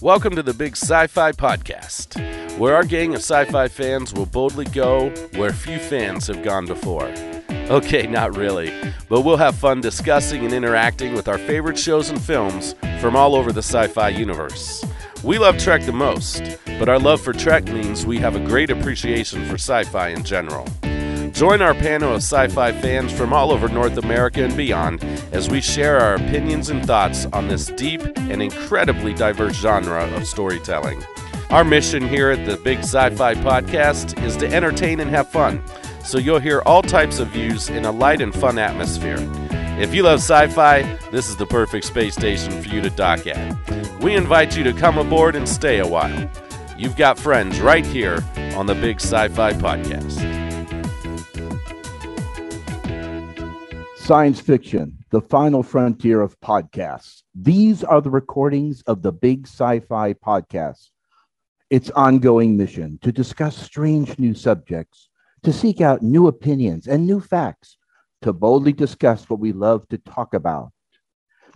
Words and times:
Welcome 0.00 0.34
to 0.36 0.42
the 0.42 0.52
Big 0.52 0.72
Sci 0.72 1.06
Fi 1.06 1.32
Podcast, 1.32 2.58
where 2.58 2.74
our 2.74 2.84
gang 2.84 3.14
of 3.14 3.20
sci 3.20 3.44
fi 3.46 3.68
fans 3.68 4.12
will 4.12 4.26
boldly 4.26 4.66
go 4.66 5.10
where 5.36 5.52
few 5.52 5.78
fans 5.78 6.26
have 6.26 6.42
gone 6.42 6.66
before. 6.66 7.06
Okay, 7.70 8.06
not 8.06 8.36
really, 8.36 8.72
but 9.08 9.22
we'll 9.22 9.36
have 9.36 9.54
fun 9.54 9.80
discussing 9.80 10.44
and 10.44 10.52
interacting 10.52 11.14
with 11.14 11.28
our 11.28 11.38
favorite 11.38 11.78
shows 11.78 12.10
and 12.10 12.20
films 12.20 12.74
from 13.00 13.16
all 13.16 13.34
over 13.34 13.52
the 13.52 13.62
sci 13.62 13.86
fi 13.86 14.08
universe. 14.08 14.84
We 15.22 15.38
love 15.38 15.58
Trek 15.58 15.82
the 15.86 15.92
most, 15.92 16.42
but 16.78 16.88
our 16.88 16.98
love 16.98 17.20
for 17.20 17.32
Trek 17.32 17.64
means 17.64 18.04
we 18.04 18.18
have 18.18 18.36
a 18.36 18.44
great 18.44 18.70
appreciation 18.70 19.46
for 19.46 19.54
sci 19.54 19.84
fi 19.84 20.08
in 20.08 20.24
general. 20.24 20.66
Join 21.34 21.62
our 21.62 21.74
panel 21.74 22.10
of 22.12 22.18
sci 22.18 22.46
fi 22.46 22.70
fans 22.70 23.12
from 23.12 23.32
all 23.32 23.50
over 23.50 23.68
North 23.68 23.98
America 23.98 24.44
and 24.44 24.56
beyond 24.56 25.02
as 25.32 25.50
we 25.50 25.60
share 25.60 25.98
our 25.98 26.14
opinions 26.14 26.70
and 26.70 26.86
thoughts 26.86 27.26
on 27.32 27.48
this 27.48 27.66
deep 27.66 28.02
and 28.16 28.40
incredibly 28.40 29.12
diverse 29.12 29.56
genre 29.56 30.04
of 30.14 30.28
storytelling. 30.28 31.02
Our 31.50 31.64
mission 31.64 32.06
here 32.06 32.30
at 32.30 32.46
the 32.46 32.56
Big 32.56 32.78
Sci 32.78 33.10
Fi 33.16 33.34
Podcast 33.34 34.22
is 34.22 34.36
to 34.36 34.46
entertain 34.46 35.00
and 35.00 35.10
have 35.10 35.28
fun, 35.28 35.60
so 36.04 36.18
you'll 36.18 36.38
hear 36.38 36.62
all 36.66 36.82
types 36.82 37.18
of 37.18 37.28
views 37.28 37.68
in 37.68 37.84
a 37.84 37.90
light 37.90 38.20
and 38.20 38.32
fun 38.32 38.56
atmosphere. 38.56 39.18
If 39.80 39.92
you 39.92 40.04
love 40.04 40.20
sci 40.20 40.46
fi, 40.48 40.82
this 41.10 41.28
is 41.28 41.36
the 41.36 41.46
perfect 41.46 41.84
space 41.84 42.14
station 42.14 42.62
for 42.62 42.68
you 42.68 42.80
to 42.80 42.90
dock 42.90 43.26
at. 43.26 44.00
We 44.00 44.14
invite 44.14 44.56
you 44.56 44.62
to 44.62 44.72
come 44.72 44.98
aboard 44.98 45.34
and 45.34 45.48
stay 45.48 45.80
a 45.80 45.86
while. 45.86 46.30
You've 46.78 46.96
got 46.96 47.18
friends 47.18 47.60
right 47.60 47.84
here 47.84 48.22
on 48.54 48.66
the 48.66 48.74
Big 48.76 49.00
Sci 49.00 49.28
Fi 49.30 49.52
Podcast. 49.54 50.43
Science 54.04 54.38
fiction, 54.38 54.98
the 55.12 55.20
final 55.22 55.62
frontier 55.62 56.20
of 56.20 56.38
podcasts. 56.40 57.22
These 57.34 57.82
are 57.82 58.02
the 58.02 58.10
recordings 58.10 58.82
of 58.82 59.00
the 59.00 59.10
Big 59.10 59.46
Sci 59.46 59.80
Fi 59.80 60.12
Podcast. 60.12 60.90
Its 61.70 61.88
ongoing 61.88 62.54
mission 62.54 62.98
to 63.00 63.10
discuss 63.10 63.56
strange 63.56 64.18
new 64.18 64.34
subjects, 64.34 65.08
to 65.42 65.54
seek 65.54 65.80
out 65.80 66.02
new 66.02 66.26
opinions 66.26 66.86
and 66.86 67.06
new 67.06 67.18
facts, 67.18 67.78
to 68.20 68.34
boldly 68.34 68.74
discuss 68.74 69.30
what 69.30 69.40
we 69.40 69.52
love 69.52 69.88
to 69.88 69.96
talk 69.96 70.34
about. 70.34 70.70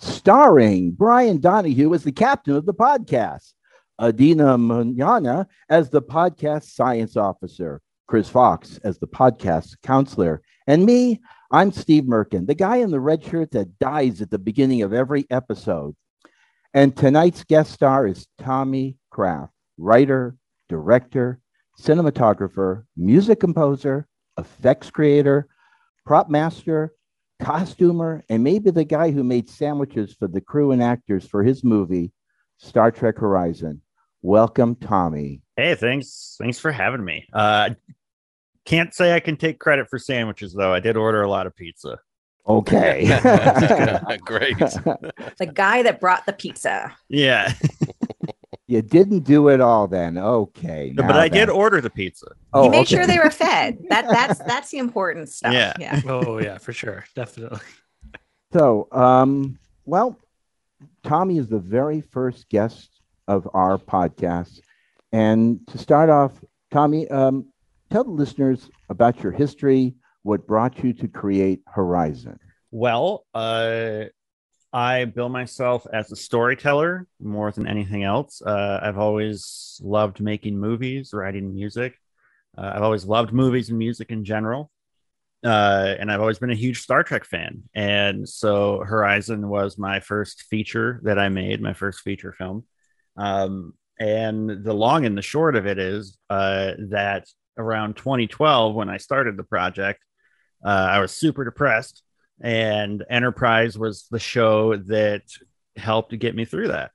Starring 0.00 0.92
Brian 0.92 1.40
Donahue 1.40 1.92
as 1.92 2.02
the 2.02 2.12
captain 2.12 2.56
of 2.56 2.64
the 2.64 2.72
podcast, 2.72 3.52
Adeena 4.00 4.56
Mignogna 4.56 5.44
as 5.68 5.90
the 5.90 6.00
podcast 6.00 6.64
science 6.74 7.14
officer, 7.14 7.82
Cris 8.06 8.30
Fox 8.30 8.78
as 8.84 8.98
the 8.98 9.06
podcast 9.06 9.76
counselor, 9.82 10.40
and 10.66 10.86
me, 10.86 11.20
I'm 11.50 11.72
Steve 11.72 12.04
Merkin, 12.04 12.46
the 12.46 12.54
guy 12.54 12.76
in 12.76 12.90
the 12.90 13.00
red 13.00 13.24
shirt 13.24 13.52
that 13.52 13.78
dies 13.78 14.20
at 14.20 14.30
the 14.30 14.38
beginning 14.38 14.82
of 14.82 14.92
every 14.92 15.26
episode. 15.30 15.96
And 16.74 16.94
tonight's 16.94 17.42
guest 17.42 17.72
star 17.72 18.06
is 18.06 18.26
Tommy 18.38 18.98
Kraft, 19.10 19.54
writer, 19.78 20.36
director, 20.68 21.40
cinematographer, 21.80 22.84
music 22.98 23.40
composer, 23.40 24.06
effects 24.36 24.90
creator, 24.90 25.48
prop 26.04 26.28
master, 26.28 26.92
costumer, 27.40 28.22
and 28.28 28.44
maybe 28.44 28.70
the 28.70 28.84
guy 28.84 29.10
who 29.10 29.24
made 29.24 29.48
sandwiches 29.48 30.14
for 30.18 30.28
the 30.28 30.42
crew 30.42 30.72
and 30.72 30.82
actors 30.82 31.26
for 31.26 31.42
his 31.42 31.64
movie, 31.64 32.12
Star 32.58 32.90
Trek 32.90 33.16
Horizon. 33.16 33.80
Welcome, 34.20 34.74
Tommy. 34.74 35.40
Hey, 35.56 35.74
thanks. 35.76 36.36
Thanks 36.38 36.58
for 36.58 36.72
having 36.72 37.04
me. 37.04 37.26
Uh, 37.32 37.70
can't 38.68 38.92
say 38.92 39.14
I 39.14 39.20
can 39.20 39.38
take 39.38 39.58
credit 39.58 39.88
for 39.88 39.98
sandwiches 39.98 40.52
though. 40.52 40.74
I 40.74 40.78
did 40.78 40.94
order 40.94 41.22
a 41.22 41.28
lot 41.28 41.46
of 41.46 41.56
pizza. 41.56 41.98
Okay. 42.46 43.06
Great. 44.20 44.58
the 44.58 45.50
guy 45.50 45.82
that 45.82 46.00
brought 46.00 46.26
the 46.26 46.34
pizza. 46.34 46.94
Yeah. 47.08 47.54
you 48.66 48.82
didn't 48.82 49.20
do 49.20 49.48
it 49.48 49.62
all 49.62 49.88
then. 49.88 50.18
Okay. 50.18 50.92
but 50.94 51.06
now 51.06 51.18
I 51.18 51.28
did 51.28 51.48
order 51.48 51.80
the 51.80 51.88
pizza. 51.88 52.26
Oh, 52.52 52.64
he 52.64 52.68
made 52.68 52.80
okay. 52.80 52.96
sure 52.96 53.06
they 53.06 53.18
were 53.18 53.30
fed. 53.30 53.78
That 53.88 54.06
that's 54.06 54.38
that's 54.40 54.70
the 54.70 54.78
important 54.78 55.30
stuff. 55.30 55.54
Yeah. 55.54 55.72
yeah. 55.80 56.02
Oh 56.06 56.38
yeah, 56.38 56.58
for 56.58 56.74
sure, 56.74 57.06
definitely. 57.14 57.60
So, 58.52 58.88
um, 58.92 59.58
well, 59.86 60.18
Tommy 61.04 61.38
is 61.38 61.48
the 61.48 61.58
very 61.58 62.02
first 62.02 62.50
guest 62.50 63.00
of 63.26 63.48
our 63.54 63.78
podcast. 63.78 64.60
And 65.10 65.66
to 65.68 65.78
start 65.78 66.10
off, 66.10 66.32
Tommy, 66.70 67.08
um, 67.08 67.46
tell 67.90 68.04
the 68.04 68.10
listeners 68.10 68.68
about 68.88 69.22
your 69.22 69.32
history, 69.32 69.94
what 70.22 70.46
brought 70.46 70.82
you 70.82 70.92
to 70.94 71.08
create 71.08 71.62
Horizon. 71.66 72.38
Well, 72.70 73.24
uh, 73.34 74.04
I 74.72 75.06
bill 75.06 75.30
myself 75.30 75.86
as 75.92 76.12
a 76.12 76.16
storyteller 76.16 77.06
more 77.20 77.50
than 77.50 77.66
anything 77.66 78.04
else. 78.04 78.42
Uh, 78.42 78.80
I've 78.82 78.98
always 78.98 79.80
loved 79.82 80.20
making 80.20 80.58
movies, 80.58 81.10
writing 81.12 81.54
music. 81.54 81.94
Uh, 82.56 82.72
I've 82.74 82.82
always 82.82 83.06
loved 83.06 83.32
movies 83.32 83.70
and 83.70 83.78
music 83.78 84.10
in 84.10 84.24
general. 84.24 84.70
Uh, 85.44 85.94
and 85.98 86.10
I've 86.10 86.20
always 86.20 86.38
been 86.38 86.50
a 86.50 86.56
huge 86.56 86.80
Star 86.80 87.04
Trek 87.04 87.24
fan. 87.24 87.62
And 87.74 88.28
so 88.28 88.82
Horizon 88.84 89.48
was 89.48 89.78
my 89.78 90.00
first 90.00 90.42
feature 90.50 91.00
that 91.04 91.18
I 91.18 91.28
made, 91.28 91.62
my 91.62 91.72
first 91.72 92.00
feature 92.00 92.32
film. 92.32 92.64
Um, 93.16 93.74
and 94.00 94.64
the 94.64 94.74
long 94.74 95.06
and 95.06 95.16
the 95.16 95.22
short 95.22 95.56
of 95.56 95.66
it 95.66 95.78
is 95.78 96.18
uh, 96.28 96.72
that 96.90 97.26
around 97.58 97.96
2012, 97.96 98.74
when 98.74 98.88
I 98.88 98.96
started 98.96 99.36
the 99.36 99.44
project, 99.44 100.00
uh, 100.64 100.68
I 100.68 101.00
was 101.00 101.12
super 101.12 101.44
depressed 101.44 102.02
and 102.40 103.04
Enterprise 103.10 103.76
was 103.76 104.06
the 104.10 104.18
show 104.18 104.76
that 104.76 105.22
helped 105.76 106.16
get 106.18 106.34
me 106.34 106.44
through 106.44 106.68
that. 106.68 106.92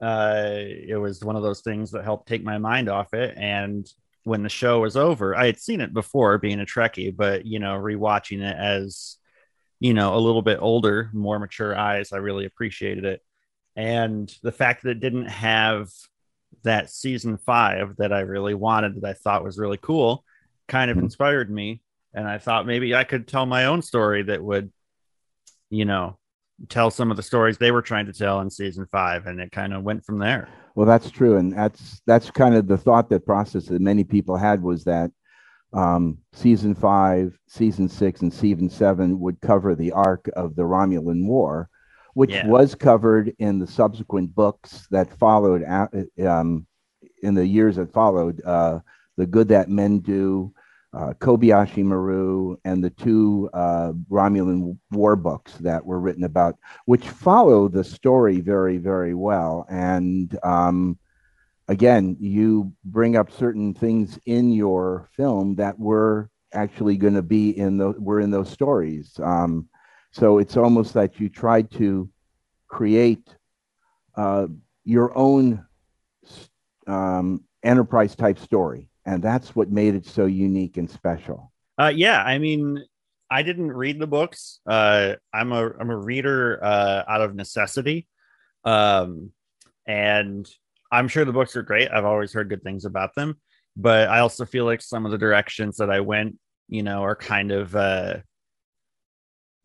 Uh, 0.00 0.50
it 0.56 0.98
was 1.00 1.24
one 1.24 1.36
of 1.36 1.42
those 1.42 1.62
things 1.62 1.90
that 1.92 2.04
helped 2.04 2.28
take 2.28 2.44
my 2.44 2.58
mind 2.58 2.88
off 2.88 3.14
it. 3.14 3.34
And 3.36 3.86
when 4.24 4.42
the 4.42 4.48
show 4.48 4.80
was 4.80 4.96
over, 4.96 5.34
I 5.34 5.46
had 5.46 5.58
seen 5.58 5.80
it 5.80 5.94
before 5.94 6.38
being 6.38 6.60
a 6.60 6.66
Trekkie, 6.66 7.16
but 7.16 7.46
you 7.46 7.58
know, 7.58 7.74
rewatching 7.78 8.42
it 8.42 8.56
as 8.56 9.16
you 9.80 9.94
know 9.94 10.14
a 10.14 10.20
little 10.20 10.42
bit 10.42 10.58
older, 10.60 11.10
more 11.12 11.38
mature 11.38 11.76
eyes, 11.76 12.12
I 12.12 12.18
really 12.18 12.44
appreciated 12.44 13.04
it. 13.04 13.22
And 13.74 14.32
the 14.42 14.52
fact 14.52 14.82
that 14.82 14.90
it 14.90 15.00
didn't 15.00 15.26
have 15.26 15.88
that 16.66 16.90
season 16.90 17.38
five 17.38 17.96
that 17.96 18.12
I 18.12 18.20
really 18.20 18.54
wanted, 18.54 19.00
that 19.00 19.08
I 19.08 19.12
thought 19.14 19.44
was 19.44 19.58
really 19.58 19.78
cool, 19.78 20.24
kind 20.68 20.90
of 20.90 20.96
Mhm. 20.96 21.04
inspired 21.04 21.50
me. 21.50 21.82
And 22.12 22.28
I 22.28 22.38
thought 22.38 22.66
maybe 22.66 22.94
I 22.94 23.04
could 23.04 23.26
tell 23.26 23.46
my 23.46 23.66
own 23.66 23.82
story 23.82 24.22
that 24.24 24.42
would, 24.42 24.70
you 25.70 25.84
know, 25.84 26.18
tell 26.68 26.90
some 26.90 27.10
of 27.10 27.16
the 27.16 27.22
stories 27.22 27.58
they 27.58 27.70
were 27.70 27.82
trying 27.82 28.06
to 28.06 28.12
tell 28.12 28.40
in 28.40 28.50
season 28.50 28.86
five. 28.86 29.26
And 29.26 29.40
it 29.40 29.52
kind 29.52 29.74
of 29.74 29.82
went 29.82 30.04
from 30.04 30.18
there. 30.18 30.48
Well, 30.74 30.86
that's 30.86 31.10
true, 31.10 31.36
and 31.36 31.52
that's 31.52 32.02
that's 32.06 32.30
kind 32.30 32.54
of 32.54 32.66
the 32.66 32.76
thought 32.76 33.08
that 33.08 33.24
process 33.24 33.66
that 33.66 33.80
many 33.80 34.04
people 34.04 34.36
had 34.36 34.62
was 34.62 34.84
that 34.84 35.10
um, 35.72 36.18
season 36.32 36.74
five, 36.74 37.38
season 37.48 37.88
six, 37.88 38.22
and 38.22 38.32
season 38.32 38.68
seven 38.68 39.18
would 39.20 39.40
cover 39.40 39.74
the 39.74 39.92
arc 39.92 40.28
of 40.36 40.54
the 40.54 40.62
Romulan 40.62 41.26
War, 41.26 41.68
which 42.16 42.32
Yeah. 42.32 42.46
was 42.48 42.74
covered 42.74 43.34
in 43.38 43.58
the 43.58 43.66
subsequent 43.66 44.34
books 44.34 44.86
that 44.90 45.12
followed 45.18 45.62
um, 46.18 46.66
in 47.22 47.34
the 47.34 47.46
years 47.46 47.76
that 47.76 47.92
followed. 47.92 48.40
Uh, 48.42 48.80
the 49.18 49.26
Good 49.26 49.48
That 49.48 49.68
Men 49.68 49.98
Do, 49.98 50.50
uh, 50.94 51.12
Kobayashi 51.20 51.84
Maru, 51.84 52.56
and 52.64 52.82
the 52.82 52.88
two 52.88 53.50
uh, 53.52 53.92
Romulan 54.10 54.78
war 54.92 55.14
books 55.14 55.52
that 55.58 55.84
were 55.84 56.00
written 56.00 56.24
about 56.24 56.56
which 56.86 57.06
follow 57.06 57.68
the 57.68 57.84
story 57.84 58.40
very, 58.40 58.78
very 58.78 59.12
well. 59.12 59.66
And 59.68 60.38
um, 60.42 60.98
again, 61.68 62.16
you 62.18 62.72
bring 62.82 63.16
up 63.16 63.30
certain 63.30 63.74
things 63.74 64.18
in 64.24 64.52
your 64.52 65.10
film 65.12 65.56
that 65.56 65.78
were 65.78 66.30
actually 66.54 66.96
going 66.96 67.14
to 67.14 67.22
be 67.22 67.50
in 67.58 67.76
the 67.76 67.90
were 67.98 68.20
in 68.20 68.30
those 68.30 68.48
stories. 68.48 69.20
Um, 69.22 69.68
so 70.16 70.38
it's 70.38 70.56
almost 70.56 70.94
that 70.94 71.20
you 71.20 71.28
tried 71.28 71.70
to 71.72 72.08
create 72.68 73.36
uh, 74.16 74.46
your 74.82 75.16
own 75.16 75.62
um, 76.86 77.44
enterprise 77.62 78.16
type 78.16 78.38
story, 78.38 78.88
and 79.04 79.22
that's 79.22 79.54
what 79.54 79.70
made 79.70 79.94
it 79.94 80.06
so 80.06 80.24
unique 80.24 80.78
and 80.78 80.90
special. 80.90 81.52
Uh, 81.78 81.92
yeah, 81.94 82.22
I 82.22 82.38
mean, 82.38 82.82
I 83.30 83.42
didn't 83.42 83.70
read 83.70 83.98
the 83.98 84.06
books. 84.06 84.60
Uh, 84.66 85.16
I'm 85.34 85.52
a 85.52 85.72
I'm 85.78 85.90
a 85.90 85.98
reader 85.98 86.64
uh, 86.64 87.02
out 87.06 87.20
of 87.20 87.34
necessity, 87.34 88.08
um, 88.64 89.32
and 89.86 90.48
I'm 90.90 91.08
sure 91.08 91.26
the 91.26 91.32
books 91.32 91.56
are 91.56 91.62
great. 91.62 91.90
I've 91.90 92.06
always 92.06 92.32
heard 92.32 92.48
good 92.48 92.62
things 92.62 92.86
about 92.86 93.14
them, 93.14 93.36
but 93.76 94.08
I 94.08 94.20
also 94.20 94.46
feel 94.46 94.64
like 94.64 94.80
some 94.80 95.04
of 95.04 95.12
the 95.12 95.18
directions 95.18 95.76
that 95.76 95.90
I 95.90 96.00
went, 96.00 96.38
you 96.70 96.82
know, 96.82 97.02
are 97.02 97.16
kind 97.16 97.52
of 97.52 97.76
uh, 97.76 98.16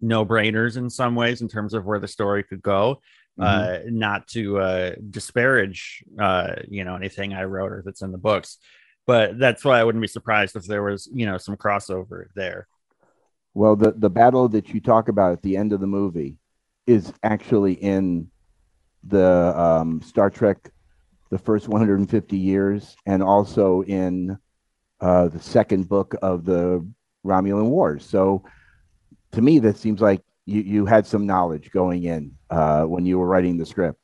no 0.01 0.25
brainers 0.25 0.77
in 0.77 0.89
some 0.89 1.15
ways 1.15 1.41
in 1.41 1.47
terms 1.47 1.73
of 1.73 1.85
where 1.85 1.99
the 1.99 2.07
story 2.07 2.43
could 2.43 2.61
go. 2.61 3.01
Uh, 3.39 3.79
not 3.85 4.27
to 4.27 4.59
uh, 4.59 4.91
disparage, 5.09 6.03
uh, 6.19 6.53
you 6.67 6.83
know, 6.83 6.95
anything 6.95 7.33
I 7.33 7.45
wrote 7.45 7.71
or 7.71 7.81
that's 7.83 8.03
in 8.03 8.11
the 8.11 8.17
books, 8.19 8.57
but 9.07 9.39
that's 9.39 9.65
why 9.65 9.79
I 9.79 9.83
wouldn't 9.83 10.01
be 10.01 10.07
surprised 10.07 10.55
if 10.55 10.65
there 10.65 10.83
was, 10.83 11.09
you 11.11 11.25
know, 11.25 11.39
some 11.39 11.55
crossover 11.55 12.25
there. 12.35 12.67
Well, 13.55 13.75
the, 13.75 13.93
the 13.93 14.11
battle 14.11 14.47
that 14.49 14.69
you 14.69 14.79
talk 14.79 15.07
about 15.07 15.31
at 15.31 15.41
the 15.41 15.57
end 15.57 15.73
of 15.73 15.79
the 15.79 15.87
movie 15.87 16.37
is 16.85 17.11
actually 17.23 17.73
in 17.73 18.29
the 19.03 19.59
um, 19.59 20.01
Star 20.01 20.29
Trek 20.29 20.71
the 21.31 21.39
first 21.39 21.67
150 21.67 22.37
years, 22.37 22.95
and 23.05 23.23
also 23.23 23.81
in 23.83 24.37
uh, 24.99 25.29
the 25.29 25.39
second 25.39 25.87
book 25.87 26.13
of 26.21 26.45
the 26.45 26.85
Romulan 27.25 27.69
Wars. 27.69 28.05
So, 28.05 28.43
to 29.31 29.41
me, 29.41 29.59
that 29.59 29.77
seems 29.77 30.01
like 30.01 30.21
you 30.45 30.61
you 30.61 30.85
had 30.85 31.05
some 31.05 31.25
knowledge 31.25 31.71
going 31.71 32.03
in 32.03 32.33
uh, 32.49 32.83
when 32.83 33.05
you 33.05 33.19
were 33.19 33.27
writing 33.27 33.57
the 33.57 33.65
script. 33.65 33.99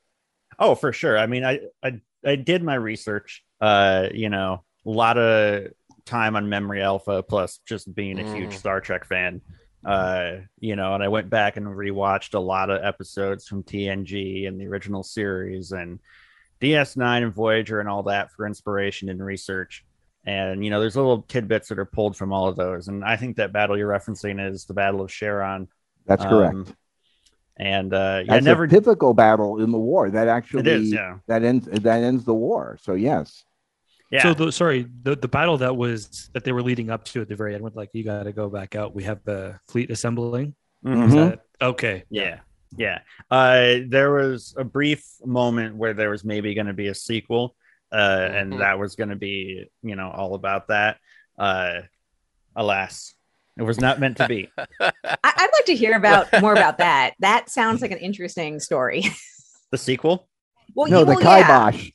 Oh, 0.60 0.76
for 0.76 0.92
sure. 0.94 1.18
I 1.18 1.28
mean, 1.28 1.44
I 1.44 1.60
I, 1.84 2.00
I 2.26 2.36
did 2.36 2.64
my 2.64 2.76
research. 2.76 3.44
Uh, 3.60 4.08
you 4.14 4.30
know, 4.30 4.64
a 4.86 4.90
lot 4.90 5.18
of 5.18 5.72
time 6.06 6.36
on 6.36 6.48
Memory 6.50 6.82
Alpha, 6.82 7.24
plus 7.24 7.60
just 7.68 7.94
being 7.94 8.20
a 8.20 8.36
huge 8.36 8.52
Mm. 8.52 8.58
Star 8.58 8.82
Trek 8.82 9.06
fan. 9.06 9.42
Uh, 9.86 10.38
you 10.60 10.76
know, 10.76 10.96
and 10.96 11.04
I 11.04 11.08
went 11.08 11.30
back 11.30 11.56
and 11.58 11.66
rewatched 11.66 12.34
a 12.34 12.40
lot 12.40 12.70
of 12.70 12.84
episodes 12.84 13.48
from 13.48 13.64
TNG 13.64 14.48
and 14.48 14.60
the 14.60 14.68
original 14.68 15.04
series 15.04 15.72
and 15.72 16.00
DS9 16.62 17.24
and 17.24 17.34
Voyager 17.34 17.80
and 17.80 17.88
all 17.88 18.04
that 18.04 18.32
for 18.32 18.46
inspiration 18.48 19.10
and 19.10 19.24
research. 19.24 19.86
And 20.28 20.64
you 20.64 20.70
know, 20.70 20.82
there's 20.82 20.98
little 20.98 21.22
tidbits 21.22 21.70
that 21.70 21.80
are 21.80 21.86
pulled 21.86 22.18
from 22.18 22.34
all 22.34 22.50
of 22.50 22.58
those. 22.58 22.90
And 22.90 23.04
I 23.04 23.16
think 23.16 23.38
that 23.38 23.54
battle 23.54 23.78
you're 23.78 23.90
referencing 23.90 24.46
is 24.46 24.66
the 24.66 24.74
Battle 24.74 25.02
of 25.02 25.10
Cheron. 25.10 25.70
That's 26.06 26.24
correct. 26.26 26.54
Um, 26.54 26.68
And 27.56 27.94
uh, 27.94 28.22
yeah, 28.26 28.34
That's 28.34 28.46
never 28.46 28.66
a 28.66 28.70
typical 28.70 29.14
battle 29.14 29.64
in 29.64 29.72
the 29.72 29.80
war. 29.80 30.10
That 30.12 30.28
actually 30.28 30.60
it 30.62 30.68
is. 30.68 30.92
Yeah, 30.92 31.20
that 31.28 31.44
ends 31.44 31.66
that 31.72 32.04
ends 32.04 32.26
the 32.26 32.34
war. 32.34 32.78
So 32.82 32.94
yes, 32.94 33.46
yeah. 34.12 34.22
So 34.24 34.34
the 34.34 34.52
sorry, 34.52 34.86
the, 35.04 35.16
the 35.16 35.28
battle 35.30 35.58
that 35.60 35.76
was 35.76 36.30
that 36.34 36.44
they 36.44 36.52
were 36.52 36.62
leading 36.62 36.92
up 36.92 37.06
to 37.06 37.22
at 37.22 37.30
the 37.30 37.36
very 37.36 37.56
end, 37.56 37.64
with 37.64 37.76
like 37.76 37.90
you 37.94 38.04
got 38.04 38.24
to 38.24 38.34
go 38.34 38.50
back 38.50 38.76
out. 38.76 38.94
We 38.94 39.04
have 39.06 39.24
the 39.24 39.60
fleet 39.70 39.90
assembling. 39.90 40.54
Mhm. 40.86 41.08
Is 41.08 41.14
Mhm. 41.14 41.30
that 41.30 41.40
okay? 41.62 42.04
Yeah. 42.12 42.40
Yeah. 42.78 43.00
Uh, 43.32 43.80
there 43.88 44.12
was 44.12 44.54
a 44.58 44.64
brief 44.66 45.04
moment 45.26 45.78
where 45.78 45.94
there 45.94 46.10
was 46.10 46.24
maybe 46.26 46.54
going 46.54 46.68
to 46.68 46.74
be 46.74 46.88
a 46.90 46.94
sequel, 46.94 47.56
uh, 47.92 47.98
Mhm. 47.98 48.42
and 48.42 48.60
that 48.62 48.80
was 48.80 48.95
going 48.95 49.10
to 49.10 49.16
be, 49.16 49.66
you 49.84 49.95
know, 49.95 50.10
all 50.10 50.36
about 50.36 50.68
that. 50.68 50.98
Uh, 51.38 51.81
alas, 52.56 53.13
it 53.57 53.63
was 53.63 53.80
not 53.80 54.00
meant 54.00 54.18
to 54.18 54.28
be. 54.28 54.50
I- 54.81 54.92
I'd 55.24 55.50
like 55.54 55.66
to 55.66 55.75
hear 55.75 55.95
about 55.95 56.28
more 56.42 56.54
about 56.54 56.78
that. 56.80 57.13
That 57.19 57.50
sounds 57.50 57.81
like 57.81 57.92
an 57.92 57.98
interesting 58.00 58.60
story. 58.60 59.06
the 59.72 59.78
sequel? 59.78 60.28
well, 60.75 60.89
no, 60.89 61.00
you- 61.00 61.06
the 61.06 61.13
well, 61.16 61.22
yeah. 61.39 61.72
kibosh. 61.72 61.92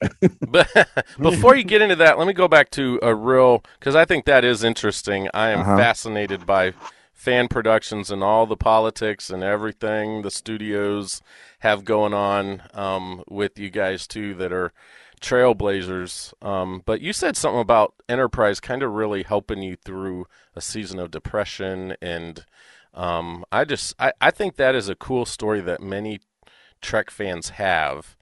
But 0.49 0.89
before 1.21 1.55
you 1.57 1.65
get 1.65 1.83
into 1.83 1.97
that, 1.97 2.19
let 2.19 2.27
me 2.27 2.33
go 2.33 2.49
back 2.49 2.71
to 2.71 2.99
a 3.03 3.15
real 3.15 3.63
because 3.79 3.95
I 3.95 4.05
think 4.05 4.25
that 4.25 4.45
is 4.45 4.65
interesting. 4.65 5.29
I 5.35 5.51
am 5.51 5.61
Uh-huh. 5.61 5.77
fascinated 5.77 6.47
by 6.47 6.73
fan 7.13 7.47
productions 7.47 8.11
and 8.11 8.25
all 8.25 8.47
the 8.47 8.57
politics 8.57 9.31
and 9.31 9.45
everything 9.45 10.23
the 10.23 10.31
studios 10.31 11.23
have 11.61 11.85
going 11.85 12.13
on 12.13 12.63
um, 12.75 13.23
with 13.29 13.57
you 13.61 13.71
guys 13.71 14.09
too 14.09 14.35
that 14.35 14.53
are 14.53 14.73
trailblazers. 15.23 16.35
Um, 16.45 16.83
but 16.85 17.01
you 17.01 17.13
said 17.13 17.37
something 17.37 17.61
about 17.61 17.95
Enterprise 18.09 18.61
kind 18.61 18.83
of 18.83 18.93
really 18.93 19.23
helping 19.23 19.63
you 19.63 19.77
through 19.77 20.27
a 20.55 20.61
season 20.61 20.99
of 20.99 21.11
depression 21.11 21.97
and. 22.01 22.45
Um, 22.95 23.47
I 23.51 23.65
just 23.65 23.95
I, 23.99 24.13
I 24.21 24.31
think 24.31 24.57
that 24.57 24.75
is 24.75 24.91
a 24.91 24.95
cool 24.95 25.25
story 25.25 25.63
that 25.63 25.81
many 25.81 26.21
Trek 26.83 27.11
fans 27.11 27.49
have 27.49 28.19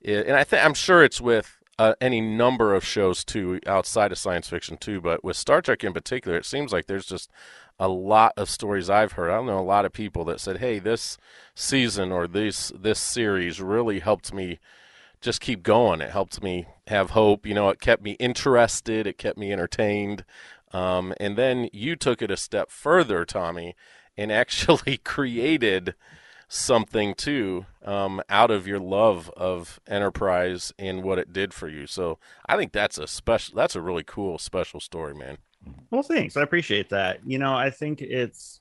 it, 0.00 0.26
and 0.26 0.36
I 0.36 0.44
think 0.44 0.64
I'm 0.64 0.74
sure 0.74 1.04
it's 1.04 1.20
with 1.20 1.58
uh, 1.78 1.94
any 2.00 2.20
number 2.20 2.74
of 2.74 2.84
shows 2.84 3.24
too 3.24 3.60
outside 3.66 4.12
of 4.12 4.18
science 4.18 4.48
fiction 4.48 4.76
too, 4.76 5.00
but 5.00 5.24
with 5.24 5.36
Star 5.36 5.62
Trek 5.62 5.84
in 5.84 5.92
particular, 5.92 6.36
it 6.36 6.44
seems 6.44 6.72
like 6.72 6.86
there's 6.86 7.06
just 7.06 7.30
a 7.78 7.88
lot 7.88 8.32
of 8.36 8.50
stories 8.50 8.90
I've 8.90 9.12
heard. 9.12 9.30
I 9.30 9.36
don't 9.36 9.46
know 9.46 9.58
a 9.58 9.60
lot 9.60 9.84
of 9.84 9.92
people 9.92 10.24
that 10.26 10.40
said, 10.40 10.58
"Hey, 10.58 10.78
this 10.78 11.16
season 11.54 12.12
or 12.12 12.26
this 12.26 12.72
this 12.78 13.00
series 13.00 13.60
really 13.60 14.00
helped 14.00 14.34
me 14.34 14.58
just 15.20 15.40
keep 15.40 15.62
going. 15.62 16.00
It 16.00 16.10
helped 16.10 16.42
me 16.42 16.66
have 16.86 17.10
hope. 17.10 17.46
You 17.46 17.54
know, 17.54 17.68
it 17.68 17.80
kept 17.80 18.02
me 18.02 18.12
interested. 18.12 19.06
It 19.06 19.18
kept 19.18 19.38
me 19.38 19.52
entertained." 19.52 20.24
Um, 20.72 21.14
and 21.18 21.36
then 21.36 21.68
you 21.72 21.96
took 21.96 22.22
it 22.22 22.30
a 22.30 22.36
step 22.36 22.70
further, 22.70 23.24
Tommy, 23.24 23.74
and 24.16 24.30
actually 24.32 24.98
created 24.98 25.94
something 26.48 27.14
too 27.14 27.64
um, 27.84 28.20
out 28.28 28.50
of 28.50 28.66
your 28.66 28.80
love 28.80 29.30
of 29.36 29.78
Enterprise 29.86 30.72
and 30.78 31.02
what 31.02 31.18
it 31.18 31.32
did 31.32 31.54
for 31.54 31.68
you. 31.68 31.86
So 31.86 32.18
I 32.48 32.56
think 32.56 32.72
that's 32.72 32.98
a 32.98 33.06
special. 33.06 33.54
That's 33.54 33.76
a 33.76 33.80
really 33.80 34.04
cool 34.04 34.38
special 34.38 34.80
story, 34.80 35.14
man. 35.14 35.38
Well, 35.90 36.02
thanks. 36.02 36.36
I 36.36 36.42
appreciate 36.42 36.88
that. 36.90 37.20
You 37.24 37.38
know, 37.38 37.54
I 37.54 37.70
think 37.70 38.02
it's 38.02 38.60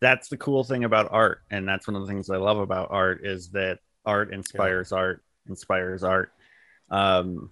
that's 0.00 0.28
the 0.28 0.36
cool 0.36 0.64
thing 0.64 0.84
about 0.84 1.08
art, 1.12 1.42
and 1.50 1.68
that's 1.68 1.86
one 1.86 1.96
of 1.96 2.02
the 2.02 2.08
things 2.08 2.30
I 2.30 2.36
love 2.36 2.58
about 2.58 2.88
art 2.90 3.20
is 3.24 3.50
that 3.50 3.78
art 4.04 4.32
inspires 4.32 4.92
art, 4.92 5.22
inspires 5.48 6.04
art. 6.04 6.32
Um, 6.90 7.50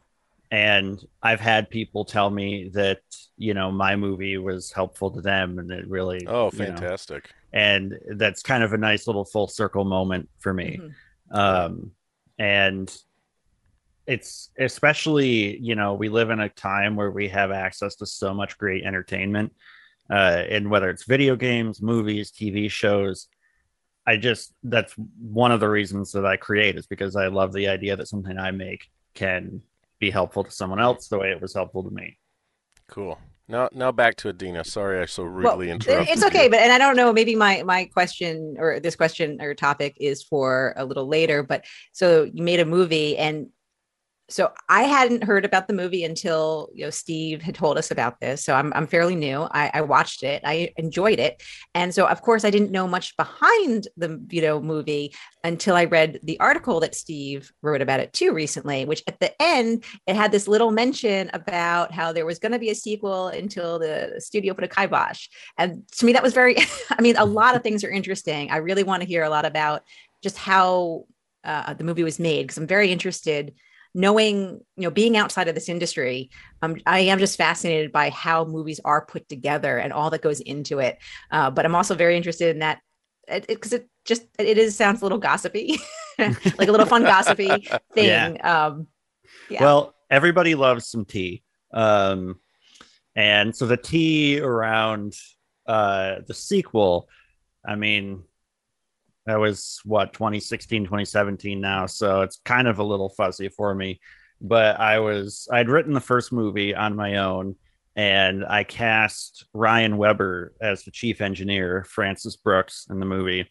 and 0.51 1.03
I've 1.23 1.41
had 1.41 1.71
people 1.71 2.05
tell 2.05 2.29
me 2.29 2.71
that 2.75 3.01
you 3.37 3.55
know 3.55 3.71
my 3.71 3.97
movie 3.97 4.37
was 4.39 4.73
helpful 4.73 5.11
to 5.13 5.21
them, 5.21 5.59
and 5.59 5.71
it 5.71 5.89
really 5.89 6.27
Oh, 6.27 6.51
you 6.53 6.59
know, 6.59 6.67
fantastic! 6.67 7.31
and 7.53 7.99
that's 8.17 8.43
kind 8.43 8.63
of 8.65 8.73
a 8.73 8.79
nice 8.79 9.07
little 9.07 9.25
full 9.25 9.49
circle 9.49 9.85
moment 9.85 10.29
for 10.39 10.53
me 10.55 10.81
Mhm. 10.81 10.95
um 11.37 11.91
and 12.39 12.97
it's 14.07 14.51
especially 14.59 15.59
you 15.59 15.75
know 15.75 15.95
we 15.95 16.09
live 16.09 16.31
in 16.31 16.41
a 16.41 16.49
time 16.49 16.97
where 16.97 17.11
we 17.11 17.29
have 17.29 17.51
access 17.51 17.95
to 17.97 18.07
so 18.07 18.33
much 18.35 18.57
great 18.59 18.85
entertainment 18.85 19.53
uh 20.11 20.43
and 20.49 20.71
whether 20.71 20.91
it's 20.91 21.05
video 21.05 21.37
games 21.37 21.81
movies 21.83 22.33
tv 22.33 22.71
shows 22.71 23.29
i 24.07 24.17
just 24.17 24.53
that's 24.65 24.95
one 25.21 25.53
of 25.53 25.61
the 25.61 25.69
reasons 25.69 26.13
that 26.13 26.25
i 26.27 26.37
create 26.37 26.77
is 26.77 26.87
because 26.87 27.17
i 27.17 27.27
love 27.27 27.53
the 27.53 27.69
idea 27.69 27.97
that 27.97 28.09
something 28.09 28.39
i 28.39 28.51
make 28.51 28.89
can 29.15 29.61
be 29.99 30.11
helpful 30.11 30.43
to 30.45 30.51
someone 30.51 30.81
else 30.81 31.09
the 31.09 31.19
way 31.19 31.31
it 31.31 31.41
was 31.41 31.55
helpful 31.55 31.83
to 31.85 31.91
me 31.91 32.17
Cool. 32.89 33.19
Now, 33.47 33.69
now 33.73 33.93
back 33.93 34.17
to 34.17 34.33
Adeena. 34.33 34.67
Sorry, 34.67 35.01
I 35.01 35.07
so 35.07 35.23
rudely 35.23 35.69
it- 35.71 35.75
interrupted. 35.75 36.09
it's 36.13 36.25
okay, 36.25 36.45
you. 36.45 36.51
but 36.51 36.59
and 36.61 36.73
I 36.73 36.79
don't 36.79 36.97
know. 36.97 37.13
Maybe 37.13 37.37
my 37.37 37.63
my 37.65 37.85
question 37.85 38.57
or 38.59 38.81
this 38.81 38.97
question 38.97 39.39
or 39.41 39.55
topic 39.55 39.95
is 40.01 40.25
for 40.25 40.75
a 40.77 40.85
little 40.85 41.07
later. 41.07 41.45
But 41.45 41.65
so 41.93 42.25
you 42.25 42.43
made 42.43 42.59
a 42.59 42.65
movie, 42.65 43.17
and 43.17 43.49
so 44.31 44.53
I 44.69 44.85
hadn't 44.85 45.25
heard 45.25 45.45
about 45.45 45.67
the 45.67 45.75
movie 45.75 46.05
until 46.05 46.71
you 46.73 46.85
know 46.85 46.91
Steve 46.91 47.43
had 47.43 47.55
told 47.55 47.77
us 47.77 47.91
about 47.91 48.21
this. 48.21 48.45
So 48.45 48.55
I'm 48.55 48.73
I'm 48.75 48.87
fairly 48.87 49.17
new. 49.17 49.49
I, 49.51 49.71
I 49.75 49.81
watched 49.83 50.23
it. 50.23 50.43
I 50.45 50.73
enjoyed 50.77 51.19
it, 51.19 51.43
and 51.75 51.95
so 51.95 52.07
of 52.07 52.23
course 52.23 52.45
I 52.45 52.51
didn't 52.51 52.71
know 52.71 52.87
much 52.87 53.17
behind 53.17 53.89
the 53.97 54.25
you 54.31 54.41
know 54.41 54.61
movie 54.61 55.15
until 55.43 55.75
I 55.75 55.85
read 55.85 56.21
the 56.23 56.39
article 56.39 56.81
that 56.81 56.95
Steve 56.95 57.51
wrote 57.63 57.83
about 57.83 58.01
it 58.01 58.13
too 58.13 58.33
recently. 58.33 58.85
Which 58.85 59.03
at 59.07 59.19
the 59.21 59.33
end 59.43 59.85
it 60.07 60.17
had 60.17 60.33
this 60.33 60.49
little 60.49 60.71
mention 60.71 61.31
about 61.33 61.93
how 61.93 62.13
there 62.13 62.27
was 62.27 62.39
going 62.39 62.53
to 62.53 62.59
be 62.59 62.71
a 62.71 62.75
sequel 62.75 63.29
until 63.29 63.79
the 63.79 64.15
studio 64.19 64.55
put 64.55 64.65
a 64.65 64.69
kibosh. 64.69 65.29
And 65.59 65.83
to 65.99 66.07
me, 66.07 66.13
that 66.13 66.23
was 66.23 66.35
very. 66.35 66.57
I 66.91 67.03
mean, 67.03 67.17
a 67.17 67.25
lot 67.25 67.57
of 67.57 67.63
things 67.63 67.85
are 67.85 67.91
interesting. 67.91 68.51
I 68.51 68.59
really 68.59 68.85
want 68.85 69.03
to 69.03 69.09
hear 69.09 69.25
a 69.25 69.31
lot 69.31 69.45
about 69.45 69.83
just 70.23 70.39
how 70.39 71.07
uh, 71.45 71.75
the 71.75 71.85
movie 71.85 72.05
was 72.05 72.19
made 72.19 72.43
because 72.43 72.59
I'm 72.59 72.67
very 72.67 72.93
interested 72.93 73.55
knowing 73.95 74.61
you 74.77 74.85
know 74.85 74.91
being 74.91 75.17
outside 75.17 75.49
of 75.49 75.55
this 75.55 75.69
industry 75.69 76.31
um, 76.63 76.77
i 76.87 77.01
am 77.01 77.19
just 77.19 77.37
fascinated 77.37 77.91
by 77.91 78.11
how 78.11 78.45
movies 78.45 78.81
are 78.85 79.05
put 79.05 79.29
together 79.29 79.79
and 79.79 79.93
all 79.93 80.11
that 80.11 80.23
goes 80.23 80.41
into 80.41 80.79
it 80.79 80.99
uh, 81.33 81.51
but 81.51 81.65
i'm 81.65 81.75
also 81.75 81.95
very 81.95 82.17
interested 82.17 82.51
in 82.51 82.61
that 82.61 82.81
because 83.49 83.73
it, 83.73 83.83
it 83.83 83.89
just 84.05 84.27
it 84.39 84.59
is 84.59 84.77
sounds 84.77 85.01
a 85.01 85.05
little 85.05 85.19
gossipy 85.19 85.79
like 86.19 86.69
a 86.69 86.73
little 86.73 86.87
fun 86.87 87.03
gossipy 87.03 87.69
thing 87.95 88.39
um 88.45 88.87
yeah. 89.49 89.63
Well, 89.63 89.95
everybody 90.11 90.55
loves 90.55 90.87
some 90.87 91.05
tea. 91.05 91.43
Um, 91.73 92.39
and 93.15 93.55
so 93.55 93.67
the 93.67 93.77
tea 93.77 94.41
around 94.41 95.15
uh, 95.67 96.17
the 96.27 96.35
sequel, 96.35 97.09
I 97.67 97.77
mean, 97.77 98.25
that 99.27 99.39
was 99.39 99.81
what 99.85 100.13
2016, 100.13 100.85
2017 100.85 101.61
now. 101.61 101.87
So 101.87 102.23
it's 102.23 102.41
kind 102.45 102.69
of 102.69 102.79
a 102.79 102.85
little 102.85 103.11
fuzzy 103.11 103.49
for 103.49 103.75
me. 103.75 104.01
But 104.41 104.81
I 104.81 105.01
was, 105.01 105.47
I'd 105.53 105.69
written 105.69 105.93
the 105.93 106.01
first 106.01 106.33
movie 106.33 106.75
on 106.75 106.97
my 106.97 107.17
own 107.17 107.57
and 107.95 108.45
I 108.47 108.65
cast 108.65 109.45
Ryan 109.53 109.99
Weber 109.99 110.55
as 110.61 110.85
the 110.85 110.91
chief 110.91 111.21
engineer, 111.21 111.85
Francis 111.85 112.37
Brooks 112.37 112.87
in 112.89 112.99
the 112.99 113.07
movie. 113.07 113.51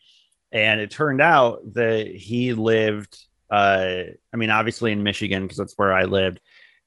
And 0.52 0.80
it 0.80 0.90
turned 0.90 1.22
out 1.22 1.60
that 1.74 2.08
he 2.08 2.54
lived 2.54 3.18
uh, 3.50 4.04
I 4.34 4.38
mean, 4.38 4.50
obviously 4.50 4.92
in 4.92 5.04
Michigan 5.04 5.44
because 5.44 5.58
that's 5.58 5.78
where 5.78 5.94
I 5.94 6.04
lived. 6.04 6.40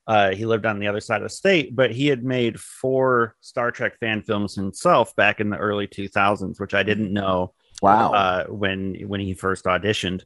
Uh, 0.06 0.30
he 0.30 0.46
lived 0.46 0.66
on 0.66 0.78
the 0.78 0.88
other 0.88 1.00
side 1.00 1.22
of 1.22 1.24
the 1.24 1.34
state, 1.34 1.76
but 1.76 1.92
he 1.92 2.08
had 2.08 2.24
made 2.24 2.58
four 2.58 3.36
Star 3.40 3.70
Trek 3.70 3.98
fan 4.00 4.22
films 4.22 4.54
himself 4.54 5.14
back 5.14 5.40
in 5.40 5.48
the 5.48 5.58
early 5.58 5.86
2000s, 5.86 6.60
which 6.60 6.74
I 6.74 6.82
didn't 6.82 7.12
know 7.12 7.54
Wow. 7.82 8.12
uh, 8.12 8.44
when 8.46 8.94
when 9.06 9.20
he 9.20 9.34
first 9.34 9.64
auditioned. 9.64 10.22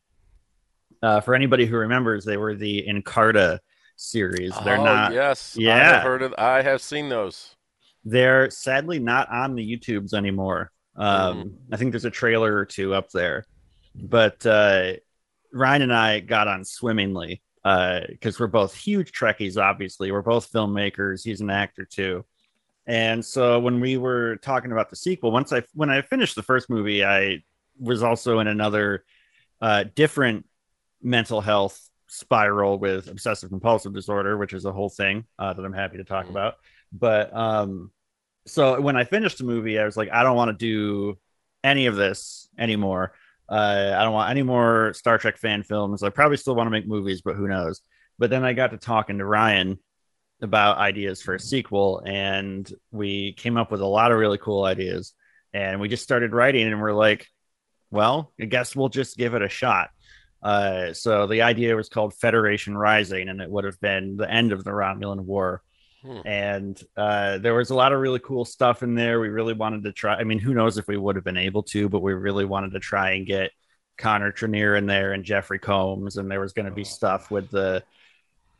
Uh, 1.03 1.21
for 1.21 1.35
anybody 1.35 1.67
who 1.67 1.77
remembers, 1.77 2.25
they 2.25 2.37
were 2.37 2.55
the 2.55 2.85
Encarta 2.89 3.59
series. 3.97 4.53
They're 4.65 4.79
oh, 4.79 4.85
not. 4.85 5.13
Yes. 5.13 5.57
I 5.59 5.63
Yeah. 5.63 5.95
have 5.95 6.03
heard 6.03 6.23
of. 6.23 6.35
I 6.39 6.63
have 6.63 6.81
seen 6.81 7.09
those. 7.09 7.55
They're 8.05 8.51
sadly 8.51 8.99
not 8.99 9.29
on 9.31 9.55
the 9.55 9.77
YouTubes 9.77 10.15
anymore. 10.15 10.71
Um, 10.97 11.55
I 11.73 11.77
think 11.77 11.93
there's 11.93 12.05
a 12.07 12.11
trailer 12.11 12.57
or 12.57 12.65
two 12.65 12.95
up 12.95 13.11
there, 13.11 13.45
but 13.95 14.45
uh, 14.47 14.95
Ryan 15.53 15.83
and 15.83 15.93
I 15.93 16.21
got 16.21 16.49
on 16.49 16.65
swimmingly 16.65 17.43
because 17.63 18.39
we're 18.41 18.47
both 18.47 18.75
huge 18.75 19.13
Trekkies. 19.13 19.61
Obviously, 19.61 20.11
we're 20.13 20.23
both 20.23 20.51
filmmakers. 20.51 21.23
He's 21.23 21.41
an 21.41 21.51
actor 21.51 21.85
too. 21.85 22.25
And 22.87 23.25
so 23.25 23.59
when 23.59 23.81
we 23.81 23.97
were 23.97 24.37
talking 24.37 24.73
about 24.73 24.91
the 24.91 24.97
sequel, 24.97 25.33
once 25.33 25.53
I 25.53 25.63
when 25.75 25.91
I 25.91 26.03
finished 26.03 26.37
the 26.37 26.43
first 26.43 26.71
movie, 26.71 27.05
I 27.05 27.43
was 27.79 28.03
also 28.03 28.39
in 28.41 28.47
another 28.47 29.05
uh, 29.61 29.85
different 29.95 30.47
mental 31.03 31.41
health 31.41 31.81
spiral 32.09 32.79
with 32.79 33.09
obsessive 33.09 33.51
compulsive 33.51 33.93
disorder, 33.95 34.37
which 34.37 34.53
is 34.53 34.65
a 34.65 34.73
whole 34.73 34.89
thing 34.89 35.25
uh, 35.39 35.53
that 35.53 35.65
I'm 35.65 35.73
happy 35.73 35.97
to 35.99 36.05
talk 36.05 36.27
Mhm. 36.27 36.31
about. 36.31 36.55
But 36.93 37.35
um, 37.37 37.91
so 38.47 38.81
when 38.81 38.97
I 38.97 39.05
finished 39.05 39.39
the 39.39 39.45
movie, 39.45 39.79
I 39.79 39.85
was 39.85 39.97
like, 39.97 40.11
I 40.13 40.23
don't 40.23 40.37
want 40.37 40.57
to 40.57 40.57
do 40.57 41.19
any 41.65 41.87
of 41.87 41.97
this 41.97 42.49
anymore. 42.59 43.13
Uh, 43.49 43.95
I 43.97 44.03
don't 44.05 44.13
want 44.13 44.31
any 44.31 44.43
more 44.43 44.93
Star 44.95 45.19
Trek 45.19 45.37
fan 45.37 45.63
films. 45.63 46.03
I 46.03 46.11
probably 46.11 46.37
still 46.37 46.55
want 46.55 46.67
to 46.67 46.71
make 46.71 46.87
movies, 46.87 47.23
but 47.23 47.37
who 47.37 47.49
knows? 47.49 47.81
But 48.19 48.31
then 48.31 48.45
I 48.45 48.53
got 48.53 48.71
to 48.71 48.79
talking 48.79 49.19
to 49.19 49.25
Ryan 49.25 49.79
about 50.43 50.79
ideas 50.79 51.23
for 51.23 51.35
a 51.35 51.41
sequel, 51.41 52.03
and 52.05 52.71
we 52.91 53.33
came 53.33 53.57
up 53.57 53.71
with 53.71 53.81
a 53.81 53.87
lot 53.87 54.13
of 54.13 54.19
really 54.19 54.39
cool 54.39 54.65
ideas. 54.65 55.13
And 55.53 55.81
we 55.81 55.89
just 55.89 56.03
started 56.03 56.33
writing, 56.33 56.67
and 56.67 56.81
we're 56.81 56.93
like, 56.93 57.27
well, 57.97 58.33
I 58.41 58.45
guess 58.45 58.77
we'll 58.77 58.89
just 58.89 59.17
give 59.17 59.35
it 59.35 59.43
a 59.43 59.49
shot. 59.49 59.91
Uh, 60.43 60.93
so 60.93 61.27
the 61.27 61.43
idea 61.43 61.75
was 61.75 61.89
called 61.89 62.15
Federation 62.15 62.77
Rising, 62.77 63.29
and 63.29 63.41
it 63.41 63.51
would 63.51 63.65
have 63.65 63.81
been 63.81 64.17
the 64.17 64.31
end 64.31 64.53
of 64.53 64.63
the 64.63 64.71
Romulan 64.71 65.21
War. 65.21 65.63
Hmm. 66.03 66.21
And 66.25 66.83
uh, 66.97 67.39
there 67.39 67.55
was 67.55 67.71
a 67.71 67.75
lot 67.75 67.93
of 67.93 68.01
really 68.01 68.21
cool 68.21 68.45
stuff 68.45 68.83
in 68.85 68.95
there. 68.95 69.19
We 69.19 69.29
really 69.29 69.55
wanted 69.55 69.83
to 69.85 69.93
try. 69.93 70.15
I 70.15 70.25
mean, 70.25 70.39
who 70.39 70.55
knows 70.55 70.79
if 70.79 70.87
we 70.87 70.97
would 70.97 71.17
have 71.17 71.25
been 71.25 71.37
able 71.37 71.65
to, 71.65 71.89
but 71.89 72.01
we 72.01 72.13
really 72.13 72.45
wanted 72.45 72.73
to 72.73 72.79
try 72.79 73.13
and 73.13 73.27
get 73.27 73.51
Connor 73.99 74.31
Trinneer 74.31 74.79
in 74.79 74.87
there 74.87 75.13
and 75.13 75.25
Jeffrey 75.25 75.59
Combs, 75.59 76.17
and 76.17 76.31
there 76.31 76.41
was 76.41 76.53
going 76.53 76.67
to 76.67 76.73
be 76.73 76.85
stuff 76.85 77.31
with 77.31 77.51
the 77.51 77.83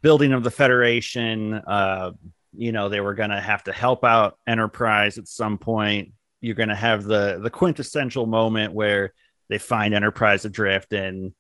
building 0.03 0.33
of 0.33 0.43
the 0.43 0.51
Federation. 0.51 1.55
Uh, 1.55 2.13
you 2.57 2.73
know, 2.73 2.89
they 2.89 3.01
were 3.01 3.15
going 3.15 3.31
to 3.31 3.41
have 3.41 3.63
to 3.65 3.73
help 3.73 4.03
out 4.03 4.39
Enterprise 4.47 5.19
at 5.19 5.29
some 5.29 5.59
point. 5.59 6.13
You're 6.41 6.55
going 6.55 6.71
to 6.71 6.75
have 6.75 7.05
the 7.05 7.39
the 7.43 7.51
quintessential 7.51 8.27
moment 8.27 8.73
where 8.73 9.13
they 9.49 9.59
find 9.59 9.95
Enterprise 9.95 10.45
adrift 10.45 10.93
and 10.93 11.33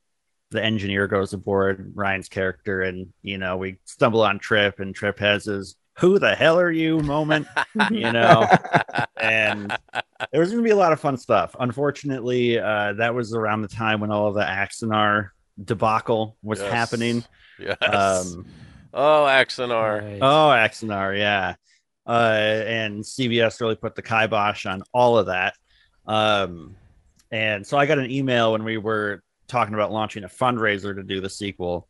the 0.53 0.63
engineer 0.63 1.09
goes 1.09 1.33
aboard 1.33 1.93
Ryan's 1.95 2.29
character, 2.29 2.83
and 2.83 3.13
you 3.23 3.37
know 3.37 3.57
we 3.57 3.79
stumble 3.85 4.23
on 4.23 4.39
Trip, 4.39 4.79
and 4.79 4.95
Trip 4.95 5.19
has 5.19 5.45
his 5.47 5.75
"Who 5.99 6.19
the 6.21 6.35
hell 6.37 6.59
are 6.61 6.71
you?" 6.71 7.01
moment, 7.01 7.49
you 7.91 8.13
know, 8.13 8.47
and 9.21 9.77
there 10.31 10.41
was 10.41 10.51
going 10.53 10.63
to 10.63 10.67
be 10.67 10.71
a 10.71 10.77
lot 10.77 10.93
of 10.93 11.01
fun 11.01 11.17
stuff. 11.17 11.57
Unfortunately, 11.59 12.61
uh, 12.61 12.93
that 12.95 13.13
was 13.15 13.35
around 13.35 13.63
the 13.63 13.69
time 13.69 14.01
when 14.01 14.13
all 14.13 14.29
of 14.29 14.35
the 14.35 14.43
Axanar 14.43 15.31
debacle 15.63 16.37
was 16.43 16.61
Yes. 16.61 16.73
happening. 16.73 17.25
Yes. 17.59 17.77
Um, 17.83 18.47
oh, 18.95 19.25
Axanar. 19.29 20.03
Right. 20.03 20.19
Oh, 20.23 20.51
Axanar, 20.55 21.19
yeah. 21.19 21.55
Uh, 22.07 22.63
and 22.67 23.03
CBS 23.03 23.61
really 23.61 23.75
put 23.75 23.97
the 23.97 24.03
kibosh 24.03 24.65
on 24.65 24.83
all 24.95 25.19
of 25.19 25.27
that. 25.27 25.55
Um, 26.07 26.77
and 27.31 27.67
so 27.67 27.77
I 27.77 27.87
got 27.87 27.99
an 27.99 28.11
email 28.11 28.53
when 28.53 28.65
we 28.65 28.79
were 28.79 29.23
talking 29.49 29.75
about 29.75 29.93
launching 29.93 30.25
a 30.25 30.29
fundraiser 30.29 30.95
to 30.95 31.03
do 31.03 31.21
the 31.21 31.31
sequel, 31.31 31.89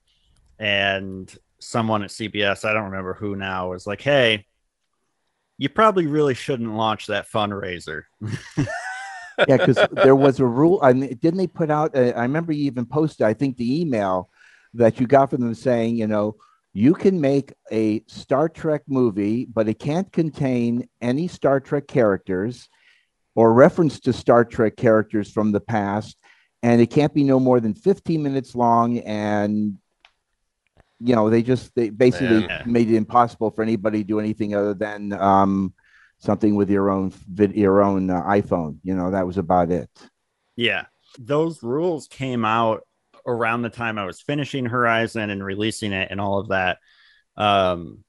and 0.58 1.34
someone 1.58 2.02
at 2.02 2.10
CBS, 2.10 2.64
I 2.64 2.72
don't 2.72 2.84
remember 2.84 3.14
who 3.14 3.36
now, 3.36 3.70
was 3.70 3.86
like, 3.86 4.00
"Hey, 4.00 4.46
you 5.58 5.68
probably 5.68 6.06
really 6.06 6.34
shouldn't 6.34 6.74
launch 6.74 7.06
that 7.06 7.30
fundraiser." 7.30 8.02
yeah, 8.56 9.56
because 9.56 9.78
there 9.92 10.16
was 10.16 10.40
a 10.40 10.46
rule. 10.46 10.78
I 10.82 10.92
mean, 10.92 11.18
didn't 11.20 11.38
they 11.38 11.46
put 11.46 11.70
out? 11.70 11.94
uh, 11.94 12.12
I 12.16 12.22
remember 12.22 12.52
you 12.52 12.64
even 12.64 12.86
posted. 12.86 13.26
I 13.26 13.34
think 13.34 13.56
the 13.56 13.80
email 13.80 14.30
that 14.74 15.00
you 15.00 15.06
got 15.06 15.30
from 15.30 15.40
them 15.42 15.54
saying, 15.54 15.96
you 15.96 16.06
know, 16.06 16.36
you 16.72 16.92
can 16.92 17.20
make 17.20 17.54
a 17.72 18.02
Star 18.06 18.48
Trek 18.48 18.82
movie, 18.86 19.46
but 19.46 19.68
it 19.68 19.78
can't 19.78 20.12
contain 20.12 20.86
any 21.00 21.26
Star 21.26 21.58
Trek 21.60 21.86
characters 21.88 22.68
or 23.36 23.52
reference 23.52 24.00
to 24.00 24.12
Star 24.12 24.44
Trek 24.44 24.76
characters 24.76 25.30
from 25.30 25.52
the 25.52 25.60
past, 25.60 26.16
and 26.62 26.80
it 26.80 26.88
can't 26.88 27.14
be 27.14 27.22
no 27.22 27.38
more 27.38 27.60
than 27.60 27.74
15 27.74 28.22
minutes 28.22 28.56
long. 28.56 28.98
And 28.98 29.78
you 30.98 31.14
know, 31.14 31.28
they 31.28 31.42
just 31.42 31.74
they 31.74 31.90
basically 31.90 32.46
Man. 32.46 32.62
made 32.66 32.90
it 32.90 32.96
impossible 32.96 33.50
for 33.50 33.62
anybody 33.62 33.98
to 33.98 34.04
do 34.04 34.18
anything 34.18 34.54
other 34.54 34.72
than 34.72 35.12
um, 35.12 35.74
something 36.18 36.56
with 36.56 36.70
your 36.70 36.90
own 36.90 37.12
vid- 37.30 37.54
your 37.54 37.82
own 37.82 38.10
uh, 38.10 38.22
iPhone. 38.22 38.78
You 38.82 38.96
know, 38.96 39.10
that 39.10 39.26
was 39.26 39.36
about 39.36 39.70
it. 39.70 39.90
Yeah. 40.56 40.86
Those 41.18 41.62
rules 41.62 42.08
came 42.08 42.44
out 42.44 42.86
around 43.26 43.62
the 43.62 43.70
time 43.70 43.98
I 43.98 44.06
was 44.06 44.20
finishing 44.20 44.64
Horizon 44.64 45.28
and 45.28 45.44
releasing 45.44 45.92
it 45.92 46.08
and 46.10 46.20
all 46.20 46.38
of 46.38 46.48
that. 46.48 46.78
Um, 47.36 48.04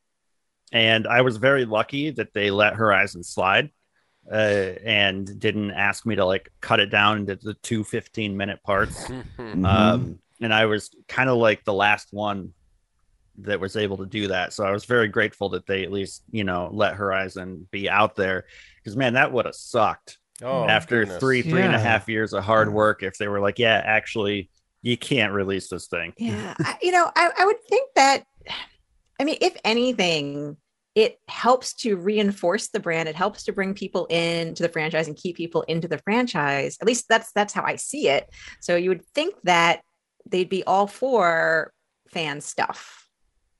and 0.71 1.07
I 1.07 1.21
was 1.21 1.37
very 1.37 1.65
lucky 1.65 2.11
that 2.11 2.33
they 2.33 2.51
let 2.51 2.75
Horizon 2.75 3.23
slide 3.23 3.71
uh, 4.31 4.73
and 4.83 5.39
didn't 5.39 5.71
ask 5.71 6.05
me 6.05 6.15
to 6.15 6.25
like 6.25 6.49
cut 6.61 6.79
it 6.79 6.87
down 6.87 7.17
into 7.17 7.35
the 7.35 7.53
two 7.55 7.83
15 7.83 8.35
minute 8.35 8.61
parts. 8.63 9.07
Mhm. 9.37 9.65
Um, 9.65 10.19
and 10.41 10.53
I 10.53 10.65
was 10.65 10.91
kind 11.07 11.29
of 11.29 11.37
like 11.37 11.63
the 11.63 11.73
last 11.73 12.09
one 12.11 12.53
that 13.39 13.59
was 13.59 13.75
able 13.75 13.97
to 13.97 14.05
do 14.05 14.27
that. 14.27 14.53
So 14.53 14.65
I 14.65 14.71
was 14.71 14.85
very 14.85 15.07
grateful 15.07 15.49
that 15.49 15.65
they 15.65 15.83
at 15.83 15.91
least, 15.91 16.23
you 16.31 16.43
know, 16.43 16.69
let 16.71 16.95
Horizon 16.95 17.67
be 17.71 17.89
out 17.89 18.15
there 18.15 18.45
because 18.83 18.95
man, 18.97 19.13
that 19.13 19.31
would 19.31 19.45
have 19.45 19.55
sucked 19.55 20.17
oh, 20.43 20.65
after 20.65 21.01
goodness. 21.01 21.19
three, 21.19 21.41
three 21.41 21.61
and 21.61 21.75
a 21.75 21.79
half 21.79 22.07
years 22.07 22.33
of 22.33 22.43
hard 22.43 22.71
work 22.71 23.03
if 23.03 23.17
they 23.17 23.27
were 23.27 23.39
like, 23.39 23.59
yeah, 23.59 23.81
actually, 23.83 24.49
you 24.81 24.97
can't 24.97 25.33
release 25.33 25.69
this 25.69 25.87
thing. 25.87 26.13
Yeah, 26.17 26.53
I, 26.59 26.77
you 26.81 26.91
know, 26.91 27.11
I, 27.15 27.31
I 27.37 27.45
would 27.45 27.63
think 27.69 27.89
that. 27.95 28.23
I 29.19 29.23
mean, 29.23 29.37
if 29.41 29.57
anything, 29.63 30.57
it 30.97 31.19
helps 31.27 31.75
to 31.75 31.95
reinforce 31.95 32.69
the 32.69 32.79
brand. 32.79 33.07
It 33.07 33.15
helps 33.15 33.43
to 33.43 33.53
bring 33.53 33.75
people 33.75 34.07
into 34.07 34.63
the 34.63 34.69
franchise 34.69 35.07
and 35.07 35.15
keep 35.15 35.37
people 35.37 35.61
into 35.61 35.87
the 35.87 35.99
franchise. 35.99 36.75
At 36.81 36.87
least 36.87 37.05
that's 37.07 37.31
that's 37.33 37.53
how 37.53 37.61
I 37.63 37.75
see 37.75 38.09
it. 38.09 38.27
So 38.61 38.75
you 38.75 38.89
would 38.89 39.05
think 39.13 39.35
that 39.43 39.81
they'd 40.27 40.49
be 40.49 40.63
all 40.63 40.87
for 40.87 41.71
fan 42.09 42.41
stuff. 42.41 43.07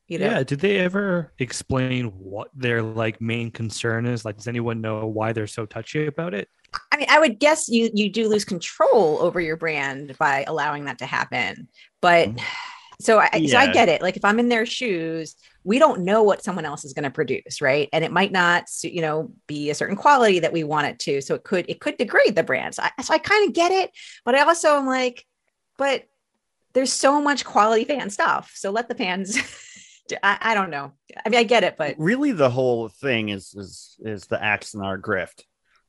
You 0.08 0.18
know, 0.18 0.32
Yeah. 0.32 0.42
Did 0.42 0.62
they 0.62 0.80
ever 0.80 1.32
explain 1.38 2.06
what 2.06 2.50
their 2.56 2.82
like 2.82 3.22
main 3.22 3.52
concern 3.52 4.08
is? 4.08 4.26
Like, 4.26 4.38
does 4.38 4.48
anyone 4.48 4.82
know 4.82 5.06
why 5.06 5.32
they're 5.32 5.46
so 5.46 5.68
touchy 5.68 6.08
about 6.08 6.34
it? 6.34 6.50
I 6.92 6.98
mean, 6.98 7.08
I 7.08 7.20
would 7.20 7.38
guess 7.38 7.70
you 7.70 7.92
you 7.94 8.12
do 8.12 8.28
lose 8.28 8.46
control 8.46 9.20
over 9.22 9.40
your 9.40 9.58
brand 9.58 10.18
by 10.18 10.44
allowing 10.48 10.86
that 10.86 10.98
to 11.00 11.06
happen. 11.06 11.68
But 12.02 12.30
mm. 12.30 12.42
So 13.00 13.20
I 13.20 13.46
so 13.46 13.58
I 13.58 13.72
get 13.72 13.90
it. 13.90 14.02
Like 14.02 14.18
if 14.18 14.26
I'm 14.26 14.40
in 14.40 14.50
their 14.50 14.66
shoes, 14.66 15.36
we 15.64 15.78
don't 15.78 16.02
know 16.02 16.24
what 16.24 16.44
someone 16.44 16.66
else 16.66 16.84
is 16.84 16.94
going 16.94 17.04
to 17.04 17.12
produce, 17.12 17.62
right? 17.62 17.90
And 17.94 18.04
it 18.04 18.12
might 18.12 18.32
not, 18.32 18.64
you 18.82 19.02
know, 19.02 19.32
be 19.46 19.70
a 19.70 19.76
certain 19.76 19.96
quality 19.96 20.40
that 20.40 20.52
we 20.52 20.64
want 20.64 20.88
it 20.88 21.00
to. 21.00 21.22
So 21.22 21.36
it 21.36 21.44
could 21.44 21.66
it 21.70 21.80
could 21.80 21.98
degrade 21.98 22.36
the 22.36 22.44
brand. 22.44 22.74
So 22.74 22.84
I, 22.84 23.02
so 23.04 23.14
I 23.14 23.20
kind 23.20 23.48
of 23.48 23.54
get 23.54 23.72
it, 23.72 23.92
but 24.26 24.34
I 24.34 24.42
also 24.42 24.78
am 24.78 24.88
like, 24.88 25.24
but 25.78 26.06
there's 26.74 26.92
so 26.92 27.22
much 27.22 27.46
quality 27.46 27.86
fan 27.86 28.10
stuff. 28.10 28.52
So 28.56 28.72
let 28.72 28.90
the 28.90 28.96
fans. 28.96 29.38
I, 30.24 30.38
I 30.42 30.54
don't 30.54 30.70
know. 30.70 30.94
I 31.26 31.30
mean, 31.30 31.40
I 31.40 31.44
get 31.44 31.66
it, 31.66 31.76
but 31.78 31.96
really, 31.98 32.32
the 32.32 32.50
whole 32.50 32.88
thing 32.88 33.30
is 33.30 33.54
is 33.56 33.98
is 34.00 34.26
the 34.26 34.38
Axanar 34.38 35.00
grift, 35.00 35.44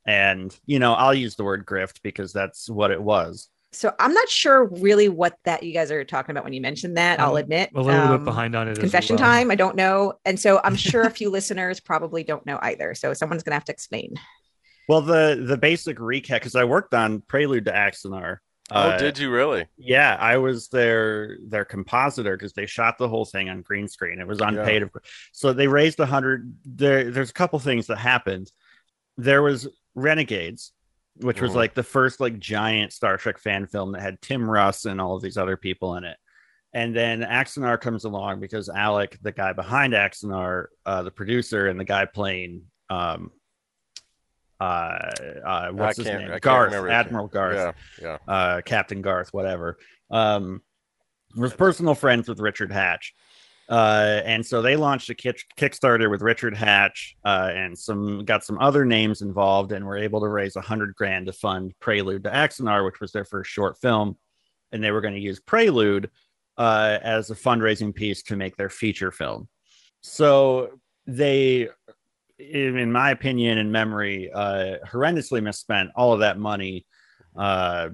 and 0.06 0.54
you 0.66 0.78
know, 0.78 0.92
I'll 0.94 1.14
use 1.14 1.36
the 1.36 1.44
word 1.44 1.64
grift 1.64 2.02
because 2.02 2.32
that's 2.32 2.68
what 2.68 2.90
it 2.90 3.00
was. 3.00 3.48
So 3.78 3.94
I'm 4.00 4.12
not 4.12 4.28
sure 4.28 4.64
really 4.64 5.08
what 5.08 5.36
that 5.44 5.62
you 5.62 5.72
guys 5.72 5.90
are 5.92 6.02
talking 6.04 6.32
about 6.32 6.42
when 6.44 6.52
you 6.52 6.60
mentioned 6.60 6.96
that. 6.96 7.20
I'll 7.20 7.36
I'm 7.36 7.44
admit 7.44 7.70
A 7.74 7.80
little 7.80 8.00
Um, 8.00 8.16
bit 8.18 8.24
behind 8.24 8.56
on 8.56 8.66
it. 8.66 8.72
as 8.72 8.78
confession 8.78 9.16
well. 9.16 9.24
time. 9.26 9.50
I 9.50 9.54
don't 9.54 9.76
know, 9.76 10.14
and 10.24 10.38
so 10.38 10.60
I'm 10.64 10.74
sure 10.90 11.02
a 11.02 11.10
few 11.10 11.30
listeners 11.30 11.78
probably 11.80 12.24
don't 12.24 12.44
know 12.44 12.58
either. 12.60 12.94
So 12.94 13.14
someone's 13.14 13.42
gonna 13.44 13.54
have 13.56 13.64
to 13.66 13.72
explain. 13.72 14.14
Well, 14.88 15.00
the 15.02 15.44
the 15.46 15.56
basic 15.56 15.98
recap 15.98 16.36
because 16.40 16.56
I 16.56 16.64
worked 16.64 16.92
on 16.94 17.20
Prelude 17.20 17.66
to 17.66 17.72
Axanar. 17.72 18.38
oh, 18.72 18.80
Uh, 18.90 18.98
did 18.98 19.16
you 19.18 19.30
really? 19.30 19.66
Yeah, 19.76 20.16
I 20.18 20.38
was 20.38 20.68
their 20.68 21.36
their 21.46 21.64
compositor 21.64 22.36
because 22.36 22.54
they 22.54 22.66
shot 22.66 22.98
the 22.98 23.08
whole 23.08 23.26
thing 23.26 23.48
on 23.48 23.62
green 23.62 23.86
screen. 23.86 24.18
It 24.20 24.26
was 24.26 24.40
unpaid, 24.40 24.82
of 24.82 24.90
course. 24.92 25.04
so 25.32 25.52
they 25.52 25.68
raised 25.68 26.00
a 26.00 26.06
hundred. 26.06 26.52
There, 26.64 27.10
there's 27.12 27.30
a 27.30 27.34
couple 27.34 27.58
things 27.60 27.86
that 27.86 27.98
happened. 27.98 28.50
There 29.18 29.42
was 29.42 29.68
Renegades, 29.94 30.72
which 31.20 31.40
was 31.40 31.52
Mhm. 31.52 31.56
like 31.56 31.74
the 31.74 31.82
first 31.82 32.20
like 32.20 32.38
giant 32.38 32.92
Star 32.92 33.16
Trek 33.16 33.38
fan 33.38 33.66
film 33.66 33.92
that 33.92 34.00
had 34.02 34.20
Tim 34.22 34.48
Russ 34.48 34.84
and 34.84 35.00
all 35.00 35.16
of 35.16 35.22
these 35.22 35.36
other 35.36 35.56
people 35.56 35.96
in 35.96 36.04
it. 36.04 36.16
And 36.74 36.94
then 36.94 37.22
Axanar 37.22 37.80
comes 37.80 38.04
along 38.04 38.40
because 38.40 38.68
Alec, 38.68 39.18
the 39.22 39.32
guy 39.32 39.52
behind 39.54 39.94
Axanar, 39.94 40.66
uh, 40.84 41.02
the 41.02 41.10
producer, 41.10 41.66
and 41.68 41.80
the 41.80 41.84
guy 41.84 42.04
playing 42.04 42.62
um, 42.90 43.30
uh, 44.60 44.64
uh, 45.44 45.68
what's 45.70 45.98
his 45.98 46.06
name? 46.06 46.36
Garth. 46.40 46.72
Admiral 46.72 47.28
Garth 47.28 47.74
Yeah, 48.00 48.18
yeah. 48.26 48.32
uh, 48.34 48.60
Captain 48.62 49.02
Garth, 49.02 49.32
whatever, 49.32 49.78
um, 50.10 50.62
was 51.36 51.52
personal 51.54 51.94
friends 51.94 52.28
with 52.28 52.40
Richard 52.40 52.72
Hatch. 52.72 53.14
Uh, 53.68 54.22
and 54.24 54.44
so 54.44 54.62
they 54.62 54.76
launched 54.76 55.10
a 55.10 55.14
kick- 55.14 55.44
Kickstarter 55.58 56.10
with 56.10 56.22
Richard 56.22 56.56
Hatch 56.56 57.16
uh, 57.24 57.50
and 57.52 57.76
some 57.76 58.24
got 58.24 58.42
some 58.42 58.58
other 58.60 58.84
names 58.86 59.20
involved 59.20 59.72
and 59.72 59.84
were 59.84 59.98
able 59.98 60.20
to 60.20 60.28
raise 60.28 60.56
a 60.56 60.60
hundred 60.62 60.94
grand 60.94 61.26
to 61.26 61.32
fund 61.32 61.74
Prelude 61.78 62.24
to 62.24 62.30
Axanar, 62.30 62.84
which 62.84 63.00
was 63.00 63.12
their 63.12 63.26
first 63.26 63.50
short 63.50 63.78
film. 63.78 64.16
And 64.72 64.82
they 64.82 64.90
were 64.90 65.02
going 65.02 65.14
to 65.14 65.20
use 65.20 65.40
Prelude 65.40 66.10
uh, 66.56 66.98
as 67.02 67.30
a 67.30 67.34
fundraising 67.34 67.94
piece 67.94 68.22
to 68.24 68.36
make 68.36 68.56
their 68.56 68.70
feature 68.70 69.10
film. 69.10 69.48
So 70.00 70.78
they, 71.06 71.68
in 72.38 72.90
my 72.90 73.10
opinion 73.10 73.58
and 73.58 73.70
memory, 73.70 74.30
uh, 74.32 74.76
horrendously 74.86 75.42
misspent 75.42 75.90
all 75.94 76.14
of 76.14 76.20
that 76.20 76.38
money. 76.38 76.86
Uh, 77.36 77.90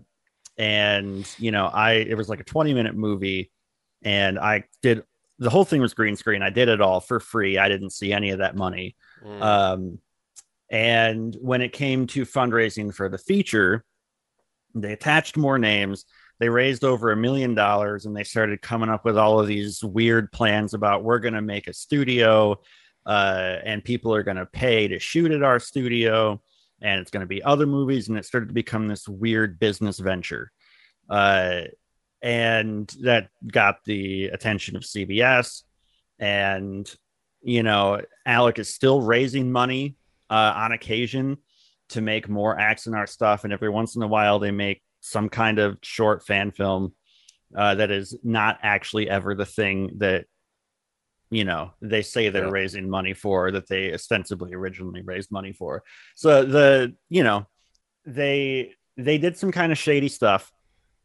and 0.56 1.28
you 1.38 1.50
know, 1.50 1.66
I 1.66 1.92
it 1.94 2.16
was 2.16 2.28
like 2.28 2.40
a 2.40 2.44
20 2.44 2.74
minute 2.74 2.94
movie, 2.94 3.50
and 4.02 4.38
I 4.38 4.64
did 4.82 5.02
the 5.38 5.50
whole 5.50 5.64
thing 5.64 5.80
was 5.80 5.94
green 5.94 6.16
screen. 6.16 6.42
I 6.42 6.50
did 6.50 6.68
it 6.68 6.80
all 6.80 7.00
for 7.00 7.20
free. 7.20 7.58
I 7.58 7.68
didn't 7.68 7.90
see 7.90 8.12
any 8.12 8.30
of 8.30 8.38
that 8.38 8.56
money. 8.56 8.96
Mm. 9.24 9.42
Um, 9.42 9.98
and 10.70 11.36
when 11.40 11.60
it 11.60 11.72
came 11.72 12.06
to 12.08 12.24
fundraising 12.24 12.94
for 12.94 13.08
the 13.08 13.18
feature, 13.18 13.84
they 14.74 14.92
attached 14.92 15.36
more 15.36 15.58
names. 15.58 16.04
They 16.40 16.48
raised 16.48 16.84
over 16.84 17.12
a 17.12 17.16
million 17.16 17.54
dollars 17.54 18.06
and 18.06 18.16
they 18.16 18.24
started 18.24 18.60
coming 18.60 18.88
up 18.88 19.04
with 19.04 19.16
all 19.16 19.38
of 19.38 19.46
these 19.46 19.84
weird 19.84 20.32
plans 20.32 20.74
about 20.74 21.04
we're 21.04 21.20
going 21.20 21.34
to 21.34 21.42
make 21.42 21.68
a 21.68 21.72
studio 21.72 22.60
uh, 23.06 23.58
and 23.64 23.84
people 23.84 24.14
are 24.14 24.22
going 24.22 24.36
to 24.36 24.46
pay 24.46 24.88
to 24.88 24.98
shoot 24.98 25.30
at 25.30 25.42
our 25.42 25.60
studio 25.60 26.40
and 26.82 27.00
it's 27.00 27.10
going 27.10 27.20
to 27.20 27.26
be 27.26 27.42
other 27.42 27.66
movies. 27.66 28.08
And 28.08 28.18
it 28.18 28.24
started 28.24 28.48
to 28.48 28.54
become 28.54 28.88
this 28.88 29.08
weird 29.08 29.58
business 29.58 29.98
venture. 29.98 30.50
Uh, 31.08 31.62
and 32.24 32.88
that 33.02 33.28
got 33.52 33.84
the 33.84 34.28
attention 34.28 34.76
of 34.76 34.82
CBS. 34.82 35.62
And, 36.18 36.90
you 37.42 37.62
know, 37.62 38.00
Alec 38.24 38.58
is 38.58 38.74
still 38.74 39.02
raising 39.02 39.52
money 39.52 39.96
uh, 40.30 40.54
on 40.56 40.72
occasion 40.72 41.36
to 41.90 42.00
make 42.00 42.26
more 42.26 42.56
Axanar 42.56 43.06
stuff. 43.06 43.44
And 43.44 43.52
every 43.52 43.68
once 43.68 43.94
in 43.94 44.02
a 44.02 44.08
while, 44.08 44.38
they 44.38 44.52
make 44.52 44.80
some 45.00 45.28
kind 45.28 45.58
of 45.58 45.76
short 45.82 46.24
fan 46.24 46.50
film 46.50 46.94
uh, 47.54 47.74
that 47.74 47.90
is 47.90 48.16
not 48.24 48.58
actually 48.62 49.10
ever 49.10 49.34
the 49.34 49.44
thing 49.44 49.90
that 49.98 50.24
you 51.30 51.44
know 51.44 51.72
they 51.82 52.00
say 52.00 52.30
they're 52.30 52.44
Yeah. 52.44 52.50
raising 52.50 52.88
money 52.88 53.12
for 53.12 53.50
that 53.50 53.68
they 53.68 53.92
ostensibly 53.92 54.54
originally 54.54 55.02
raised 55.02 55.30
money 55.30 55.52
for 55.52 55.82
so 56.14 56.44
the 56.44 56.94
you 57.08 57.22
know 57.22 57.46
they 58.06 58.72
they 58.96 59.18
did 59.18 59.36
some 59.36 59.50
kind 59.50 59.72
of 59.72 59.78
shady 59.78 60.08
stuff 60.08 60.52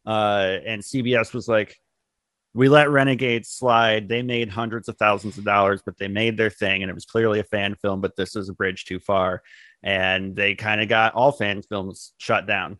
uh 0.06 0.58
and 0.65 0.82
cbs 0.82 1.34
was 1.34 1.48
like 1.48 1.75
we 2.56 2.68
let 2.68 2.89
renegades 2.89 3.50
slide. 3.50 4.10
They 4.10 4.24
made 4.24 4.50
hundreds 4.50 4.89
of 4.89 4.98
thousands 4.98 5.38
of 5.38 5.44
dollars 5.46 5.82
but 5.86 5.98
they 5.98 6.08
made 6.08 6.36
their 6.36 6.50
thing 6.50 6.82
and 6.82 6.89
it 6.89 6.96
was 6.96 7.06
clearly 7.06 7.39
a 7.39 7.44
fan 7.44 7.75
film 7.75 8.01
but 8.01 8.15
this 8.15 8.36
is 8.36 8.50
a 8.50 8.53
bridge 8.53 8.86
too 8.86 9.00
far. 9.00 9.44
And 9.84 10.36
they 10.36 10.56
kind 10.56 10.82
of 10.82 10.89
got 10.89 11.13
all 11.13 11.32
fan 11.32 11.62
films 11.62 12.13
shut 12.18 12.48
down. 12.48 12.79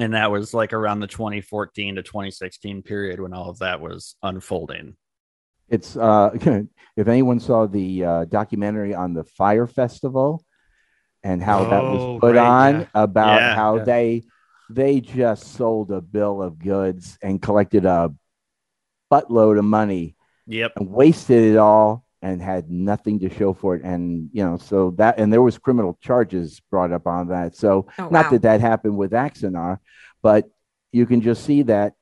And 0.00 0.14
that 0.14 0.30
was 0.30 0.54
like 0.54 0.72
around 0.72 1.00
the 1.00 1.06
2014 1.06 1.96
to 1.96 2.02
2016 2.02 2.82
period 2.82 3.20
when 3.20 3.34
all 3.34 3.50
of 3.50 3.58
that 3.58 3.82
was 3.82 4.16
unfolding. 4.22 4.96
It's 5.68 5.94
uh, 5.94 6.30
if 6.96 7.06
anyone 7.06 7.38
saw 7.38 7.66
the 7.66 8.04
uh, 8.04 8.24
documentary 8.24 8.94
on 8.94 9.12
the 9.12 9.24
Fyre 9.24 9.66
Festival 9.66 10.42
and 11.22 11.42
how 11.42 11.64
that 11.64 11.82
was 11.82 12.00
Oh, 12.00 12.18
put 12.18 12.36
right, 12.36 12.46
on 12.46 12.80
yeah. 12.80 12.86
about 12.94 13.40
Yeah, 13.40 13.54
how 13.54 13.76
yeah. 13.76 13.84
they 13.84 14.22
they 14.70 15.00
just 15.00 15.54
sold 15.54 15.90
a 15.90 16.00
bill 16.00 16.42
of 16.42 16.58
goods 16.58 17.18
and 17.22 17.40
collected 17.42 17.84
a 17.84 18.12
buttload 19.12 19.58
of 19.58 19.64
money 19.64 20.16
yep 20.46 20.72
and 20.76 20.88
wasted 20.90 21.42
it 21.44 21.56
all 21.56 22.04
and 22.22 22.40
had 22.40 22.70
nothing 22.70 23.18
to 23.18 23.28
show 23.28 23.52
for 23.52 23.74
it 23.74 23.82
and 23.82 24.30
you 24.32 24.44
know 24.44 24.56
so 24.56 24.92
that 24.92 25.18
and 25.18 25.32
there 25.32 25.42
was 25.42 25.58
criminal 25.58 25.98
charges 26.00 26.60
brought 26.70 26.92
up 26.92 27.06
on 27.06 27.28
that 27.28 27.54
so 27.56 27.86
Oh, 27.98 28.08
not 28.08 28.26
wow. 28.26 28.30
that 28.30 28.42
that 28.42 28.60
happened 28.60 28.96
with 28.96 29.10
Axanar, 29.12 29.78
but 30.22 30.48
you 30.92 31.04
can 31.06 31.20
just 31.20 31.44
see 31.44 31.62
that 31.62 31.94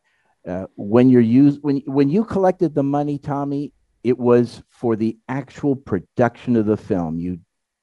uh, 0.46 0.66
when 0.76 1.10
you're 1.10 1.20
used 1.20 1.60
when 1.62 1.78
when 1.86 2.08
you 2.08 2.24
collected 2.24 2.74
the 2.74 2.82
money, 2.82 3.18
Tommy, 3.18 3.72
it 4.04 4.18
was 4.18 4.62
for 4.68 4.96
the 4.96 5.18
actual 5.28 5.76
production 5.76 6.56
of 6.56 6.66
the 6.66 6.76
film. 6.76 7.18
You 7.18 7.40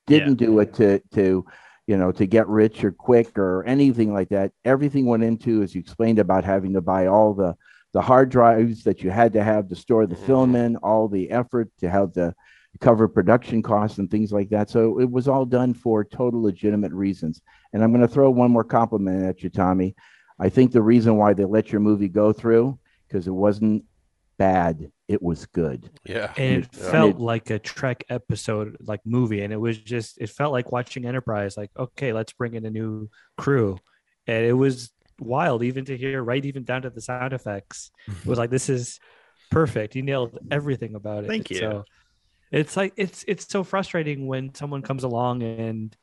didn't 0.07 0.35
do 0.35 0.59
it 0.59 0.73
to 0.75 0.99
to 1.13 1.45
you 1.87 1.97
know 1.97 2.11
to 2.11 2.27
get 2.27 2.47
rich 2.47 2.83
or 2.83 2.91
quick 2.91 3.37
or 3.37 3.63
anything 3.65 4.13
like 4.13 4.29
that. 4.29 4.51
Everything 4.65 5.05
went 5.05 5.23
into, 5.23 5.63
as 5.63 5.73
you 5.73 5.79
explained, 5.79 6.19
about 6.19 6.43
having 6.43 6.73
to 6.73 6.81
buy 6.81 7.07
all 7.07 7.33
the 7.33 7.55
the 7.93 8.01
hard 8.01 8.29
drives 8.29 8.83
that 8.83 9.01
you 9.01 9.09
had 9.09 9.33
to 9.33 9.43
have 9.43 9.69
to 9.69 9.75
store 9.75 10.05
the 10.05 10.15
mm-hmm. 10.15 10.25
film 10.25 10.55
in, 10.55 10.75
all 10.77 11.07
the 11.07 11.31
effort 11.31 11.69
to 11.79 11.89
have 11.89 12.13
the 12.13 12.35
cover 12.79 13.07
production 13.07 13.63
costs 13.63 13.97
and 13.97 14.11
things 14.11 14.31
like 14.31 14.49
that. 14.49 14.69
So 14.69 14.99
it 14.99 15.09
was 15.09 15.27
all 15.27 15.45
done 15.45 15.73
for 15.73 16.03
total 16.03 16.43
legitimate 16.43 16.91
reasons. 16.91 17.41
And 17.73 17.83
I'm 17.83 17.91
going 17.91 18.05
to 18.05 18.13
throw 18.13 18.29
one 18.29 18.51
more 18.51 18.63
compliment 18.63 19.25
at 19.25 19.41
you, 19.41 19.49
Tommy. 19.49 19.95
I 20.39 20.49
think 20.49 20.71
the 20.71 20.81
reason 20.81 21.15
why 21.15 21.33
they 21.33 21.45
let 21.45 21.71
your 21.71 21.81
movie 21.81 22.09
go 22.09 22.31
through 22.31 22.77
because 23.07 23.27
it 23.27 23.31
wasn't 23.31 23.85
bad, 24.37 24.91
it 25.07 25.21
was 25.21 25.45
good. 25.45 25.89
Yeah. 26.05 26.33
and 26.37 26.63
it 26.65 26.69
Yeah. 26.77 26.91
felt 26.91 27.15
It- 27.15 27.19
like 27.21 27.49
a 27.49 27.59
Trek 27.59 28.03
episode, 28.09 28.77
like 28.81 29.01
movie, 29.05 29.41
and 29.41 29.53
it 29.53 29.57
was 29.57 29.77
just 29.77 30.17
it 30.19 30.29
felt 30.29 30.51
like 30.51 30.71
watching 30.71 31.05
Enterprise. 31.05 31.55
Like, 31.57 31.71
okay, 31.77 32.11
let's 32.13 32.33
bring 32.33 32.53
in 32.55 32.65
a 32.65 32.69
new 32.69 33.09
crew, 33.37 33.77
and 34.27 34.45
it 34.45 34.53
was 34.53 34.91
wild, 35.19 35.63
even 35.63 35.85
to 35.85 35.97
hear, 35.97 36.21
right, 36.23 36.45
even 36.45 36.63
down 36.63 36.81
to 36.83 36.89
the 36.89 37.01
sound 37.01 37.33
effects. 37.33 37.91
It 38.07 38.25
was 38.25 38.37
like 38.37 38.49
this 38.49 38.69
is 38.69 38.99
perfect. 39.49 39.95
You 39.95 40.01
nailed 40.03 40.37
everything 40.51 40.93
about 40.95 41.23
it. 41.23 41.27
Thank 41.27 41.49
you. 41.49 41.57
So 41.57 41.85
it's 42.51 42.75
like 42.77 42.93
it's 42.97 43.23
it's 43.27 43.47
so 43.49 43.63
frustrating 43.63 44.27
when 44.27 44.53
someone 44.53 44.81
comes 44.81 45.03
along 45.03 45.43
and 45.43 45.95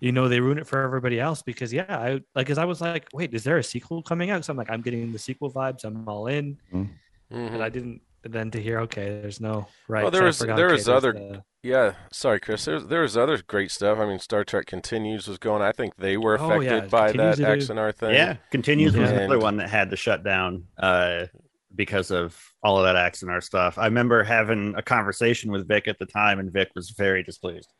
you 0.00 0.12
know 0.12 0.28
they 0.28 0.40
ruin 0.40 0.58
it 0.58 0.66
for 0.66 0.82
everybody 0.82 1.18
else 1.20 1.40
because 1.40 1.72
yeah 1.72 1.86
i 1.88 2.20
like 2.34 2.50
as 2.50 2.58
i 2.58 2.64
was 2.66 2.80
like 2.82 3.08
wait 3.14 3.32
is 3.32 3.44
there 3.44 3.56
a 3.56 3.62
sequel 3.62 4.02
coming 4.02 4.28
out 4.28 4.44
so 4.44 4.50
i'm 4.50 4.56
like 4.58 4.68
i'm 4.70 4.82
getting 4.82 5.10
the 5.12 5.18
sequel 5.18 5.50
vibes 5.50 5.84
i'm 5.84 6.06
all 6.06 6.26
in 6.26 6.58
Mhm. 6.74 6.88
and 7.30 7.62
i 7.62 7.70
didn't 7.70 7.92
and 7.92 8.00
then 8.26 8.50
to 8.52 8.60
hear 8.62 8.80
okay 8.80 9.20
there's 9.20 9.40
no 9.40 9.66
right 9.88 10.02
Well, 10.02 10.10
there 10.10 10.24
was 10.24 10.38
there 10.38 10.70
was 10.70 10.88
other- 10.88 11.12
the- 11.12 11.42
Yeah, 11.62 11.94
sorry, 12.12 12.40
Cris. 12.40 12.64
There's 12.66 12.86
there 12.86 13.00
was 13.00 13.16
other 13.16 13.40
great 13.46 13.70
stuff. 13.70 13.98
I 13.98 14.06
mean, 14.06 14.18
Star 14.18 14.44
Trek 14.44 14.66
Continues 14.66 15.26
was 15.28 15.38
going. 15.38 15.62
I 15.62 15.72
think 15.72 15.96
they 15.96 16.16
were 16.16 16.38
Oh, 16.38 16.44
affected 16.60 16.66
yeah, 16.66 16.86
by 16.88 17.06
Continues 17.12 17.38
that 17.38 17.46
to 17.46 17.66
do- 17.66 17.72
Axanar 17.74 17.94
thing. 17.94 18.14
Yeah, 18.14 18.36
continues 18.50 18.96
was 18.96 19.10
another 19.10 19.38
one 19.38 19.56
that 19.56 19.70
had 19.70 19.90
to 19.90 19.96
shut 19.96 20.22
down 20.24 20.64
uh, 20.78 21.26
because 21.74 22.10
of 22.10 22.38
all 22.62 22.78
of 22.78 22.84
that 22.84 22.96
Axanar 22.96 23.42
stuff. 23.42 23.78
I 23.78 23.86
remember 23.86 24.22
having 24.22 24.74
a 24.76 24.82
conversation 24.82 25.50
with 25.50 25.66
Vic 25.66 25.88
at 25.88 25.98
the 25.98 26.06
time, 26.06 26.38
and 26.38 26.52
Vic 26.52 26.68
was 26.74 26.90
very 26.90 27.22
displeased. 27.22 27.72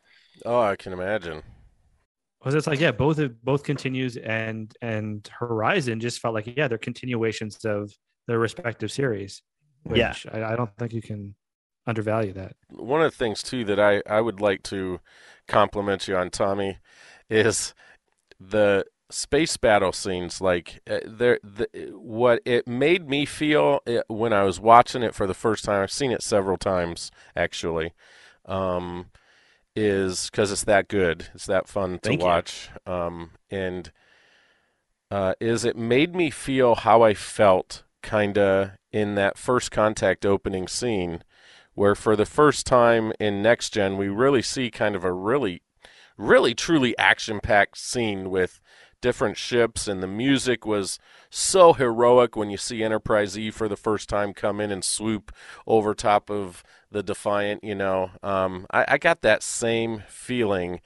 Oh, 0.46 0.60
I 0.60 0.76
can 0.76 0.92
imagine. 0.94 1.42
was 2.44 2.54
it's 2.54 2.66
like 2.66 2.80
yeah 2.80 2.90
both 2.90 3.18
of 3.18 3.42
both 3.44 3.62
continues 3.64 4.16
and 4.16 4.74
and 4.82 5.28
horizon 5.38 6.00
just 6.00 6.20
felt 6.20 6.34
like 6.34 6.46
yeah 6.56 6.68
they're 6.68 6.76
continuations 6.78 7.64
of 7.64 7.90
their 8.26 8.38
respective 8.38 8.90
series 8.92 9.42
which 9.84 9.98
Yeah. 9.98 10.14
I, 10.32 10.52
I 10.52 10.56
don't 10.56 10.76
think 10.76 10.92
you 10.92 11.02
can 11.02 11.34
undervalue 11.86 12.32
that 12.32 12.56
One 12.70 13.02
of 13.02 13.12
the 13.12 13.16
things 13.18 13.42
too 13.42 13.64
that 13.66 13.78
I 13.80 14.02
I 14.08 14.20
would 14.20 14.40
like 14.40 14.62
to 14.64 15.00
compliment 15.46 16.08
you 16.08 16.16
on, 16.16 16.30
Tommy, 16.30 16.78
is 17.28 17.74
the 18.40 18.86
space 19.10 19.56
battle 19.56 19.92
scenes. 19.92 20.40
Like 20.40 20.80
uh, 20.90 21.00
there, 21.06 21.38
the, 21.44 21.68
what 21.94 22.40
it 22.44 22.66
made 22.66 23.08
me 23.08 23.26
feel 23.26 23.80
uh, 23.86 24.02
when 24.08 24.32
I 24.32 24.44
was 24.44 24.58
watching 24.60 25.02
it 25.02 25.14
for 25.14 25.26
the 25.26 25.34
first 25.34 25.64
time. 25.64 25.82
I've 25.82 25.92
seen 25.92 26.10
it 26.12 26.22
several 26.22 26.56
times 26.56 27.10
actually. 27.36 27.92
Um, 28.46 29.06
is 29.76 30.30
because 30.30 30.52
it's 30.52 30.64
that 30.64 30.88
good. 30.88 31.28
It's 31.34 31.46
that 31.46 31.68
fun 31.68 31.98
to 32.00 32.00
Thank 32.10 32.24
you. 32.26 32.26
watch. 32.26 32.70
Um, 32.86 33.30
and 33.50 33.90
uh, 35.10 35.34
is 35.40 35.64
it 35.64 35.76
made 35.76 36.14
me 36.14 36.30
feel 36.30 36.74
how 36.74 37.02
I 37.02 37.14
felt 37.14 37.83
kind 38.04 38.38
of 38.38 38.70
in 38.92 39.16
that 39.16 39.36
first 39.36 39.72
contact 39.72 40.24
opening 40.24 40.68
scene, 40.68 41.24
where 41.74 41.96
for 41.96 42.14
the 42.14 42.26
first 42.26 42.66
time 42.66 43.12
in 43.18 43.42
Next 43.42 43.70
Gen, 43.70 43.96
we 43.96 44.06
really 44.06 44.42
see 44.42 44.70
kind 44.70 44.94
of 44.94 45.02
a 45.02 45.12
really, 45.12 45.62
really 46.16 46.54
truly 46.54 46.96
action 46.96 47.40
packed 47.40 47.78
scene 47.78 48.30
with 48.30 48.60
different 49.00 49.36
ships, 49.36 49.88
and 49.88 50.02
the 50.02 50.06
music 50.06 50.64
was 50.64 50.98
so 51.28 51.72
heroic 51.72 52.36
when 52.36 52.48
you 52.48 52.56
see 52.56 52.82
Enterprise 52.82 53.36
E 53.36 53.50
for 53.50 53.68
the 53.68 53.76
first 53.76 54.08
time 54.08 54.32
come 54.32 54.60
in 54.60 54.70
and 54.70 54.84
swoop 54.84 55.30
over 55.66 55.94
top 55.94 56.30
of 56.30 56.62
the 56.90 57.02
Defiant. 57.02 57.64
You 57.64 57.74
know, 57.74 58.12
um, 58.22 58.66
I, 58.70 58.84
I 58.88 58.98
got 58.98 59.20
that 59.22 59.42
same 59.42 60.04
feeling 60.08 60.80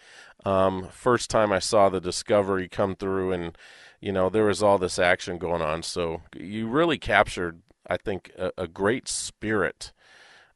um, 0.44 0.88
first 0.90 1.30
time 1.30 1.52
I 1.52 1.58
saw 1.58 1.88
the 1.88 2.00
Discovery 2.00 2.68
come 2.68 2.96
through, 2.96 3.32
and 3.32 3.56
you 4.00 4.12
know 4.12 4.28
there 4.28 4.44
was 4.44 4.62
all 4.62 4.78
this 4.78 4.98
action 4.98 5.38
going 5.38 5.62
on. 5.62 5.82
So 5.82 6.22
you 6.36 6.68
really 6.68 6.98
captured, 6.98 7.62
I 7.86 7.96
think, 7.96 8.30
a, 8.38 8.52
a 8.58 8.68
great 8.68 9.08
spirit 9.08 9.92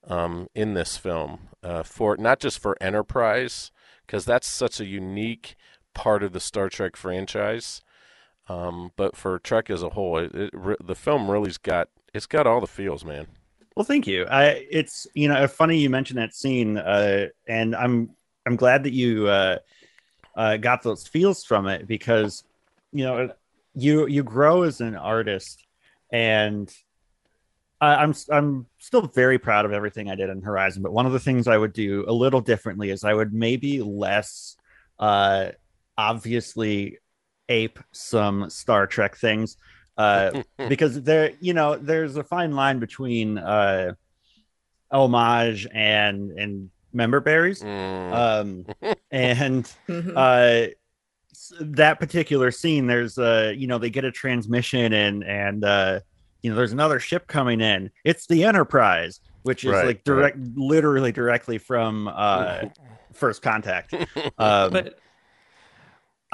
um, 0.06 0.48
in 0.54 0.74
this 0.74 0.96
film 0.96 1.48
uh, 1.62 1.82
for 1.82 2.16
not 2.16 2.40
just 2.40 2.58
for 2.58 2.76
Enterprise, 2.80 3.70
because 4.06 4.24
that's 4.24 4.48
such 4.48 4.80
a 4.80 4.84
unique 4.84 5.56
part 5.94 6.22
of 6.22 6.32
the 6.32 6.40
Star 6.40 6.68
Trek 6.68 6.96
franchise, 6.96 7.82
um, 8.48 8.92
but 8.96 9.16
for 9.16 9.38
Trek 9.38 9.70
as 9.70 9.82
a 9.82 9.90
whole, 9.90 10.18
it, 10.18 10.34
it, 10.34 10.86
the 10.86 10.94
film 10.94 11.30
really's 11.30 11.58
got 11.58 11.88
it's 12.14 12.26
got 12.26 12.46
all 12.46 12.60
the 12.60 12.66
feels, 12.66 13.04
man. 13.04 13.26
Well, 13.76 13.84
thank 13.84 14.06
you. 14.06 14.26
I 14.26 14.66
it's 14.70 15.06
you 15.14 15.28
know 15.28 15.46
funny 15.46 15.78
you 15.78 15.90
mentioned 15.90 16.18
that 16.18 16.34
scene, 16.34 16.78
uh, 16.78 17.28
and 17.48 17.74
I'm 17.74 18.10
I'm 18.46 18.56
glad 18.56 18.84
that 18.84 18.92
you 18.92 19.28
uh, 19.28 19.58
uh, 20.36 20.56
got 20.56 20.82
those 20.82 21.06
feels 21.06 21.44
from 21.44 21.66
it 21.66 21.86
because 21.86 22.44
you 22.92 23.04
know 23.04 23.30
you 23.74 24.06
you 24.06 24.22
grow 24.22 24.62
as 24.62 24.80
an 24.80 24.94
artist, 24.96 25.66
and 26.12 26.72
I, 27.80 27.96
I'm 27.96 28.14
I'm 28.30 28.66
still 28.78 29.02
very 29.02 29.38
proud 29.38 29.64
of 29.64 29.72
everything 29.72 30.10
I 30.10 30.14
did 30.14 30.30
in 30.30 30.42
Horizon, 30.42 30.82
but 30.82 30.92
one 30.92 31.06
of 31.06 31.12
the 31.12 31.20
things 31.20 31.48
I 31.48 31.56
would 31.56 31.72
do 31.72 32.04
a 32.06 32.12
little 32.12 32.40
differently 32.40 32.90
is 32.90 33.02
I 33.04 33.14
would 33.14 33.32
maybe 33.32 33.80
less 33.80 34.56
uh 34.98 35.50
obviously 35.96 36.98
ape 37.48 37.78
some 37.92 38.50
Star 38.50 38.86
Trek 38.86 39.16
things. 39.16 39.56
Uh 39.96 40.42
because 40.68 41.02
there 41.02 41.32
you 41.40 41.54
know 41.54 41.76
there's 41.76 42.16
a 42.16 42.24
fine 42.24 42.52
line 42.52 42.78
between 42.78 43.38
uh 43.38 43.94
homage 44.90 45.66
and 45.72 46.30
and 46.32 46.70
member 46.92 47.20
berries. 47.20 47.62
Mm. 47.62 48.12
Um 48.12 48.66
and 49.10 49.64
Mhm. 49.88 50.16
uh 50.16 50.68
s- 50.68 50.74
that 51.60 51.98
particular 51.98 52.50
scene 52.50 52.86
there's 52.86 53.18
uh 53.18 53.52
you 53.56 53.66
know 53.66 53.78
they 53.78 53.90
get 53.90 54.04
a 54.04 54.12
transmission 54.12 54.92
and 54.92 55.24
and 55.24 55.64
uh 55.64 56.00
you 56.42 56.50
know 56.50 56.56
there's 56.56 56.72
another 56.72 57.00
ship 57.00 57.26
coming 57.26 57.60
in 57.60 57.90
it's 58.04 58.26
the 58.26 58.44
enterprise 58.44 59.20
which 59.42 59.64
is 59.64 59.72
Right, 59.72 59.86
like 59.86 60.04
direct 60.04 60.38
literally 60.54 61.12
directly 61.12 61.58
from 61.58 62.08
uh 62.08 62.60
first 63.12 63.42
contact 63.42 63.92
um 64.38 64.70
but 64.70 64.98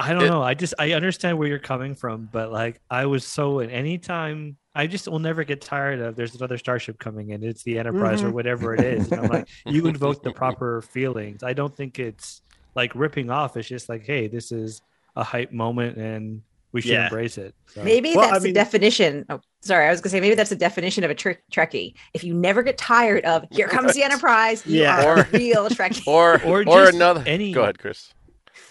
I 0.01 0.13
don't 0.13 0.23
It- 0.23 0.29
know. 0.29 0.41
I 0.41 0.53
just 0.53 0.73
I 0.79 0.93
understand 0.93 1.37
where 1.37 1.47
you're 1.49 1.59
coming 1.59 1.93
from, 1.93 2.29
but 2.31 2.53
like 2.53 2.79
I 2.89 3.05
was 3.05 3.25
so 3.25 3.59
in 3.59 3.69
any 3.69 3.97
time 3.97 4.55
I 4.73 4.87
just 4.87 5.09
will 5.09 5.19
never 5.19 5.43
get 5.43 5.59
tired 5.59 5.99
of 5.99 6.15
there's 6.15 6.35
another 6.35 6.57
starship 6.57 6.97
coming 6.99 7.31
in. 7.31 7.43
It's 7.43 7.63
the 7.63 7.77
Enterprise 7.79 8.23
or 8.23 8.31
whatever 8.31 8.73
it 8.73 8.81
is. 8.81 9.11
And 9.11 9.19
I'm 9.19 9.27
like, 9.27 9.49
you 9.65 9.87
invoke 9.87 10.23
the 10.23 10.31
proper 10.31 10.81
feelings. 10.81 11.43
I 11.43 11.51
don't 11.51 11.75
think 11.75 11.99
it's 11.99 12.41
like 12.75 12.95
ripping 12.95 13.29
off. 13.29 13.57
It's 13.57 13.67
just 13.67 13.89
like, 13.89 14.05
hey, 14.05 14.27
this 14.29 14.53
is 14.53 14.81
a 15.15 15.23
hype 15.23 15.51
moment 15.51 15.97
and 15.97 16.41
we 16.71 16.81
should 16.81 16.91
Yeah. 16.91 17.05
embrace 17.05 17.37
it. 17.37 17.55
So- 17.67 17.83
Maybe 17.83 18.13
Well, 18.15 18.27
I 18.27 18.31
that's 18.31 18.43
mean- 18.43 18.53
the 18.53 18.59
definition. 18.59 19.25
Oh, 19.29 19.41
sorry, 19.61 19.87
I 19.87 19.89
was 19.91 20.01
gonna 20.01 20.11
say 20.11 20.19
maybe 20.19 20.35
that's 20.35 20.51
the 20.51 20.55
definition 20.55 21.03
of 21.03 21.09
a 21.09 21.15
tr- 21.15 21.31
Trekkie. 21.51 21.93
If 22.13 22.23
you 22.23 22.33
never 22.35 22.61
get 22.61 22.77
tired 22.77 23.25
of 23.25 23.45
"Here 23.51 23.67
comes 23.67 23.95
the 23.95 24.03
Enterprise," 24.03 24.63
you 24.67 24.81
Yeah. 24.83 25.03
are 25.03 25.17
Or- 25.17 25.21
a 25.21 25.27
real 25.31 25.67
Trekkie. 25.69 26.05
or 26.07 26.41
Or 26.43 26.63
or, 26.67 26.89
another. 26.89 27.23
any- 27.25 27.51
Go 27.51 27.63
ahead, 27.63 27.79
Cris. 27.79 28.13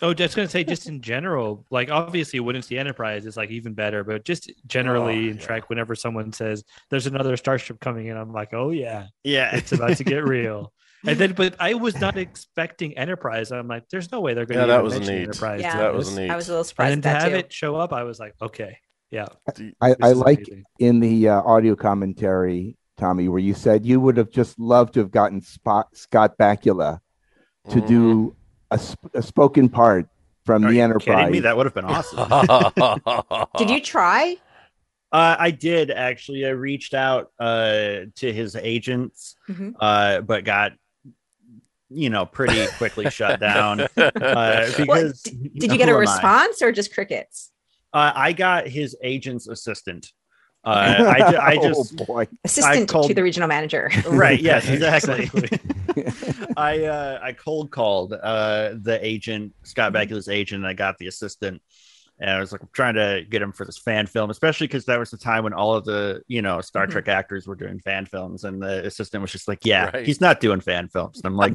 Oh, 0.01 0.15
just 0.15 0.37
gonna 0.37 0.49
say, 0.49 0.63
just 0.63 0.87
in 0.87 1.01
general, 1.01 1.65
like 1.73 1.91
obviously, 1.91 2.39
when 2.39 2.55
it's 2.55 2.69
the 2.69 2.79
Enterprise, 2.79 3.27
it's 3.27 3.37
like 3.37 3.51
even 3.51 3.73
better. 3.75 4.05
But 4.05 4.25
just 4.25 4.53
generally 4.69 5.15
Oh, 5.27 5.31
in 5.31 5.37
yeah. 5.39 5.43
Trek, 5.45 5.69
whenever 5.69 5.97
someone 5.97 6.33
says 6.33 6.63
there's 6.91 7.09
another 7.09 7.37
starship 7.37 7.81
coming 7.81 8.07
in, 8.07 8.17
I'm 8.17 8.33
like, 8.33 8.55
oh 8.55 8.71
yeah, 8.71 9.07
yeah 9.25 9.57
it's 9.57 9.73
about 9.73 9.97
to 9.97 10.05
get 10.05 10.25
real. 10.25 10.73
And 11.07 11.17
then, 11.19 11.33
but 11.33 11.55
I 11.61 11.75
was 11.75 12.01
not 12.01 12.17
expecting 12.19 12.97
Enterprise. 12.99 13.53
I'm 13.53 13.69
like, 13.69 13.89
there's 13.89 14.11
no 14.11 14.21
way 14.21 14.35
they're 14.35 14.47
going 14.47 14.59
Yeah, 14.59 14.67
to 14.67 14.73
that 14.73 14.83
was 14.83 14.95
mention 14.95 15.15
neat. 15.15 15.23
Enterprise. 15.29 15.61
Yeah. 15.61 15.77
That 15.77 15.95
was 15.95 16.09
this. 16.09 16.19
neat. 16.19 16.31
I 16.31 16.37
was 16.37 16.49
a 16.49 16.53
little 16.53 16.65
surprised 16.65 16.93
And 16.95 17.07
at 17.07 17.13
then 17.13 17.15
to 17.15 17.21
have 17.21 17.33
too. 17.33 17.39
it 17.47 17.53
show 17.53 17.77
up, 17.77 17.93
I 17.93 18.03
was 18.03 18.19
like, 18.19 18.35
okay, 18.43 18.79
yeah. 19.11 19.27
I, 19.81 19.95
I 20.03 20.13
like 20.13 20.39
amazing. 20.39 20.65
in 20.81 21.01
the 21.01 21.29
uh, 21.29 21.43
audio 21.43 21.77
commentary, 21.77 22.77
Tommy, 22.97 23.29
where 23.29 23.39
you 23.39 23.55
said 23.55 23.87
you 23.87 24.01
would 24.01 24.17
have 24.17 24.31
just 24.31 24.59
loved 24.59 24.95
to 24.95 25.01
have 25.01 25.11
gotten 25.13 25.41
Spot, 25.41 25.87
Scott 25.97 26.37
Bakula 26.39 26.99
to 27.71 27.81
Mm. 27.81 27.87
do 27.87 28.37
a, 28.71 28.79
sp- 28.81 29.15
a 29.15 29.23
spoken 29.23 29.69
part 29.69 30.09
from 30.45 30.65
Are 30.65 30.69
the 30.71 30.77
you 30.77 30.83
Enterprise. 30.83 31.17
kidding 31.19 31.33
me 31.33 31.41
that 31.41 31.57
would 31.57 31.67
have 31.67 31.75
been 31.75 31.85
awesome 31.85 32.29
Did 33.59 33.71
you 33.71 33.81
try? 33.81 34.37
uh 35.11 35.37
i 35.39 35.51
did 35.51 35.91
actually 35.91 36.45
i 36.45 36.51
reached 36.51 36.93
out 36.93 37.31
uh 37.41 38.01
to 38.15 38.31
his 38.31 38.55
agents 38.57 39.37
Mhm. 39.49 39.73
uh 39.81 40.21
but 40.21 40.45
got 40.45 40.73
you 41.91 42.11
know 42.11 42.27
pretty 42.27 42.67
quickly 42.77 43.09
shut 43.11 43.41
down 43.49 43.81
uh, 43.81 43.89
Well, 43.97 44.71
because 44.77 45.23
Did 45.23 45.73
you 45.73 45.79
get 45.79 45.89
a 45.89 45.93
who 45.93 45.99
am 46.01 46.09
I? 46.09 46.13
response 46.13 46.63
or 46.63 46.73
just 46.73 46.93
crickets? 46.93 47.51
Uh, 47.93 48.13
I 48.15 48.33
got 48.33 48.69
his 48.69 48.97
agent's 49.03 49.49
assistant. 49.49 50.13
Uh, 50.65 50.69
I, 51.19 51.31
ju- 51.31 51.39
I 51.39 51.57
just 51.57 51.95
oh 52.01 52.05
boy. 52.05 52.27
Assistant 52.45 52.89
called- 52.89 53.09
to 53.09 53.15
the 53.15 53.23
regional 53.23 53.49
manager. 53.49 53.91
right, 54.09 54.39
yes, 54.41 54.69
exactly. 54.69 55.31
Exactly. 55.33 55.59
I 56.57 56.85
uh, 56.85 57.19
I 57.23 57.33
cold 57.33 57.71
called 57.71 58.13
uh, 58.13 58.75
the 58.83 58.99
agent, 59.01 59.55
Scott 59.63 59.93
Bakula's 59.93 60.29
agent. 60.29 60.63
And 60.65 60.67
I 60.69 60.75
got 60.75 60.99
the 60.99 61.07
assistant, 61.07 61.63
and 62.21 62.31
I 62.31 62.41
was 62.41 62.51
like, 62.53 62.63
I'm 62.63 62.69
trying 62.73 62.95
to 62.95 63.25
get 63.29 63.41
him 63.43 63.53
for 63.53 63.65
this 63.65 63.79
fan 63.79 64.07
film, 64.07 64.31
especially 64.31 64.67
because 64.67 64.85
that 64.87 64.99
was 64.99 65.11
the 65.11 65.17
time 65.19 65.45
when 65.45 65.53
all 65.53 65.75
of 65.75 65.85
the 65.85 66.23
you 66.27 66.43
know 66.43 66.61
Star 66.61 66.87
Mhm. 66.87 66.91
Trek 66.91 67.09
actors 67.09 67.47
were 67.47 67.55
doing 67.55 67.79
fan 67.81 68.07
films, 68.07 68.45
and 68.45 68.61
the 68.63 68.85
assistant 68.87 69.23
was 69.23 69.31
just 69.33 69.47
like, 69.49 69.61
Yeah, 69.65 69.91
Right. 69.93 70.07
he's 70.07 70.21
not 70.21 70.41
doing 70.41 70.61
fan 70.61 70.89
films. 70.89 71.21
And 71.23 71.27
I'm 71.27 71.37
like, 71.37 71.55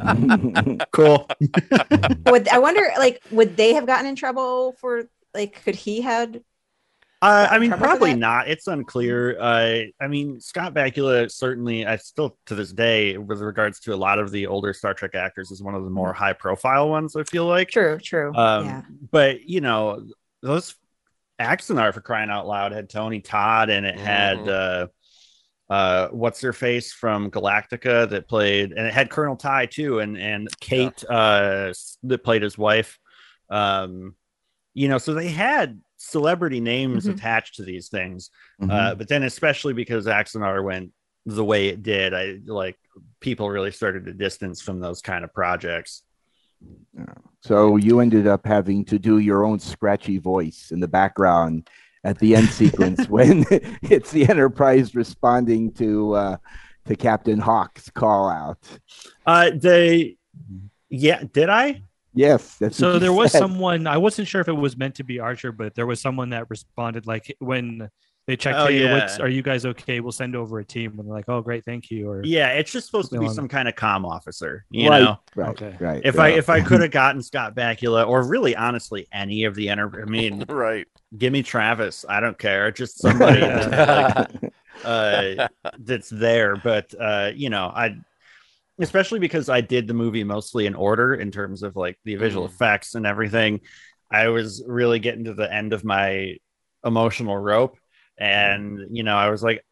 Cool. 0.91 1.27
would 2.27 2.47
I 2.47 2.59
wonder, 2.59 2.81
like, 2.97 3.21
would 3.31 3.57
they 3.57 3.73
have 3.73 3.85
gotten 3.85 4.05
in 4.05 4.15
trouble 4.15 4.73
for, 4.79 5.03
like, 5.33 5.63
could 5.63 5.75
he 5.75 6.01
had? 6.01 6.41
Uh, 7.21 7.47
I 7.49 7.57
mean, 7.57 7.71
probably 7.71 8.13
not. 8.15 8.49
It's 8.49 8.67
unclear. 8.67 9.39
Uh, 9.39 9.83
I 10.01 10.07
mean, 10.09 10.41
Scott 10.41 10.73
Bakula 10.73 11.31
certainly, 11.31 11.85
I 11.85 11.95
still 11.95 12.37
to 12.47 12.55
this 12.55 12.73
day, 12.73 13.17
with 13.17 13.39
regards 13.39 13.79
to 13.81 13.93
a 13.93 13.95
lot 13.95 14.19
of 14.19 14.29
the 14.31 14.45
older 14.47 14.73
Star 14.73 14.93
Trek 14.93 15.15
actors, 15.15 15.49
is 15.49 15.63
one 15.63 15.73
of 15.73 15.85
the 15.85 15.89
more 15.89 16.11
high 16.11 16.33
profile 16.33 16.89
ones. 16.89 17.15
I 17.15 17.23
feel 17.23 17.45
like. 17.45 17.69
True, 17.69 17.97
true. 17.97 18.33
Um, 18.35 18.65
yeah. 18.65 18.81
But 19.09 19.47
you 19.47 19.61
know, 19.61 20.05
those 20.43 20.75
Axanar 21.41 21.93
for 21.93 22.01
crying 22.01 22.29
out 22.29 22.45
loud 22.45 22.71
had 22.73 22.89
Tony 22.89 23.19
Todd, 23.21 23.69
and 23.71 23.85
it 23.85 23.97
had 23.97 24.47
uh, 24.47 24.87
uh, 25.69 26.09
what's 26.09 26.41
her 26.41 26.53
face 26.53 26.93
from 26.93 27.31
Galactica 27.31 28.07
that 28.09 28.27
played, 28.27 28.71
and 28.73 28.85
it 28.85 28.93
had 28.93 29.09
Colonel 29.09 29.35
Tigh 29.35 29.65
too, 29.65 29.99
and 29.99 30.17
and 30.17 30.47
Kate 30.59 31.03
uh, 31.09 31.73
that 32.03 32.23
played 32.23 32.43
his 32.43 32.57
wife. 32.57 32.99
Um, 33.49 34.15
you 34.75 34.87
know, 34.87 34.97
so 34.99 35.13
they 35.13 35.29
had 35.29 35.79
celebrity 35.97 36.59
names 36.59 37.05
Mhm. 37.05 37.13
attached 37.13 37.55
to 37.55 37.63
these 37.63 37.87
things. 37.89 38.29
Mhm. 38.61 38.71
Uh, 38.71 38.95
but 38.95 39.07
then, 39.07 39.23
especially 39.23 39.73
because 39.73 40.05
Axanar 40.05 40.63
went 40.63 40.91
the 41.25 41.45
way 41.45 41.69
it 41.69 41.81
did, 41.81 42.13
I 42.13 42.39
like 42.45 42.77
people 43.21 43.49
really 43.49 43.71
started 43.71 44.05
to 44.05 44.13
distance 44.13 44.61
from 44.61 44.79
those 44.79 45.01
kind 45.01 45.23
of 45.23 45.33
projects. 45.33 46.03
So 47.41 47.75
you 47.75 47.99
ended 47.99 48.27
up 48.27 48.45
having 48.45 48.85
to 48.85 48.97
do 48.97 49.19
your 49.19 49.45
own 49.45 49.59
scratchy 49.59 50.17
voice 50.17 50.71
in 50.71 50.79
the 50.79 50.87
background 50.87 51.69
at 52.03 52.17
the 52.19 52.35
end 52.35 52.49
sequence 52.49 53.05
when 53.09 53.45
it's 53.81 54.11
the 54.11 54.27
Enterprise 54.27 54.95
responding 54.95 55.71
to 55.73 56.13
uh, 56.13 56.37
to 56.85 56.95
Captain 56.95 57.39
Hawk's 57.39 57.89
call 57.89 58.29
out. 58.29 58.59
Uh, 59.25 59.51
they, 59.55 60.17
yeah, 60.89 61.23
did 61.31 61.49
I? 61.49 61.81
Yes, 62.13 62.57
that's 62.57 62.77
so 62.77 62.99
there 62.99 63.13
was 63.13 63.31
someone 63.31 63.87
I 63.87 63.97
wasn't 63.97 64.27
sure 64.27 64.39
if 64.41 64.47
it 64.47 64.53
was 64.53 64.77
meant 64.77 64.95
to 64.95 65.03
be 65.03 65.19
Archer, 65.19 65.51
but 65.51 65.73
there 65.73 65.87
was 65.87 65.99
someone 65.99 66.29
that 66.29 66.49
responded 66.49 67.07
like 67.07 67.35
when 67.39 67.89
they 68.25 68.37
checked, 68.37 68.57
Oh, 68.57 68.67
hey, 68.67 68.83
yeah. 68.83 68.93
what's, 68.93 69.19
are 69.19 69.27
you 69.27 69.41
guys 69.41 69.65
okay? 69.65 69.99
We'll 69.99 70.11
send 70.13 70.35
over 70.35 70.59
a 70.59 70.65
team, 70.65 70.91
and 70.97 70.99
they're 71.07 71.13
like, 71.13 71.27
oh, 71.27 71.41
great, 71.41 71.65
thank 71.65 71.91
you. 71.91 72.09
Or 72.09 72.23
Yeah, 72.23 72.49
it's 72.53 72.71
just 72.71 72.85
supposed 72.85 73.11
to 73.11 73.19
be 73.19 73.27
some 73.27 73.47
kind 73.49 73.67
of 73.67 73.75
com 73.75 74.05
officer, 74.05 74.65
you 74.69 74.89
right, 74.89 75.01
know. 75.01 75.19
right, 75.35 75.49
Okay. 75.49 75.75
right. 75.79 76.01
If 76.05 76.15
yeah. 76.15 76.21
I 76.23 76.27
if 76.29 76.49
I 76.49 76.61
could 76.67 76.81
have 76.81 76.91
gotten 76.91 77.21
Scott 77.21 77.53
Bakula, 77.55 78.07
or 78.07 78.23
really 78.27 78.55
honestly 78.55 79.07
any 79.11 79.43
of 79.43 79.55
the 79.55 79.67
enter, 79.69 80.01
I 80.01 80.05
mean, 80.09 80.45
right. 80.49 80.87
give 81.17 81.33
me 81.33 81.43
Travis. 81.43 82.05
I 82.07 82.19
don't 82.21 82.37
care. 82.39 82.71
Just 82.71 82.99
somebody 82.99 83.39
Yeah. 83.41 84.25
like, 84.41 84.53
uh, 84.85 85.47
that's 85.79 86.09
there. 86.09 86.55
But 86.55 86.93
uh, 86.99 87.31
you 87.35 87.49
know, 87.49 87.65
I 87.65 87.97
especially 88.79 89.19
because 89.19 89.49
I 89.49 89.61
did 89.61 89.87
the 89.87 89.93
movie 89.93 90.23
mostly 90.23 90.65
in 90.65 90.75
order 90.75 91.13
in 91.15 91.29
terms 91.29 91.61
of 91.61 91.75
like 91.75 91.99
the 92.05 92.15
visual 92.15 92.47
Mm. 92.47 92.51
effects 92.51 92.95
and 92.95 93.05
everything. 93.05 93.61
I 94.09 94.29
was 94.29 94.63
really 94.67 94.99
getting 94.99 95.25
to 95.25 95.33
the 95.33 95.51
end 95.51 95.73
of 95.73 95.83
my 95.83 96.37
emotional 96.85 97.37
rope, 97.37 97.77
and 98.17 98.79
you 98.91 99.03
know, 99.03 99.15
I 99.17 99.29
was 99.29 99.43
like, 99.43 99.63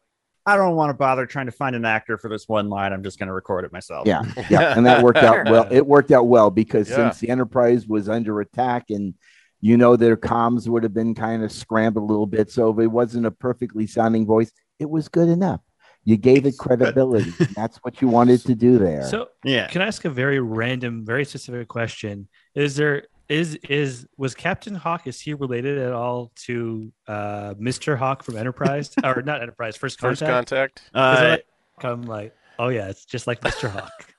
I 0.44 0.56
don't 0.56 0.74
want 0.74 0.90
to 0.90 0.94
bother 0.94 1.24
trying 1.26 1.46
to 1.46 1.52
find 1.52 1.76
an 1.76 1.84
actor 1.84 2.18
for 2.18 2.28
this 2.28 2.48
one 2.48 2.68
line. 2.68 2.92
I'm 2.92 3.02
just 3.04 3.18
going 3.18 3.28
to 3.28 3.32
record 3.32 3.64
it 3.64 3.72
myself. 3.72 4.06
yeah, 4.06 4.22
yeah, 4.50 4.76
and 4.76 4.84
that 4.86 5.02
worked 5.02 5.18
out 5.18 5.48
well. 5.48 5.68
It 5.70 5.86
worked 5.86 6.10
out 6.10 6.26
well 6.26 6.50
because 6.50 6.88
Yeah. 6.90 6.96
since 6.96 7.18
the 7.20 7.28
Enterprise 7.28 7.86
was 7.86 8.08
under 8.08 8.40
attack 8.40 8.86
and 8.90 9.14
you 9.60 9.76
know 9.76 9.94
their 9.94 10.16
comms 10.16 10.66
would 10.68 10.82
have 10.82 10.92
been 10.94 11.14
kind 11.14 11.44
of 11.44 11.52
scrambled 11.52 12.02
a 12.02 12.12
little 12.12 12.26
bit, 12.26 12.50
so 12.50 12.70
if 12.70 12.78
it 12.80 12.88
wasn't 12.88 13.26
a 13.26 13.30
perfectly 13.30 13.86
sounding 13.86 14.26
voice, 14.26 14.50
it 14.80 14.90
was 14.90 15.08
good 15.08 15.28
enough. 15.28 15.60
You 16.04 16.16
gave 16.16 16.46
it 16.46 16.58
credibility. 16.58 17.30
That's 17.54 17.76
what 17.84 18.02
you 18.02 18.08
wanted 18.08 18.40
to 18.46 18.56
do 18.56 18.76
there. 18.78 19.04
so 19.04 19.28
yeah. 19.44 19.68
Can 19.68 19.82
I 19.82 19.86
ask 19.86 20.04
a 20.04 20.10
very 20.10 20.40
random, 20.40 21.04
very 21.06 21.24
specific 21.24 21.68
question? 21.68 22.26
Is 22.56 22.74
there 22.74 23.04
is 23.28 23.54
is 23.68 24.06
was 24.16 24.34
Captain 24.34 24.74
Hawk 24.74 25.06
is 25.06 25.20
he 25.20 25.34
related 25.34 25.78
at 25.78 25.92
all 25.92 26.32
to 26.46 26.92
uh 27.06 27.54
Mr. 27.54 27.96
Hawk 27.96 28.22
from 28.22 28.36
Enterprise 28.36 28.90
or 29.04 29.22
not 29.22 29.42
Enterprise 29.42 29.76
First 29.76 29.98
contact. 29.98 30.20
First 30.20 30.30
Contact? 30.30 30.82
contact. 30.92 31.44
Uh, 31.84 31.88
I'm 31.88 32.02
like, 32.02 32.34
oh 32.58 32.68
yeah, 32.68 32.88
it's 32.88 33.04
just 33.04 33.26
like 33.26 33.40
Mr. 33.40 33.70
Hawk. 33.70 33.90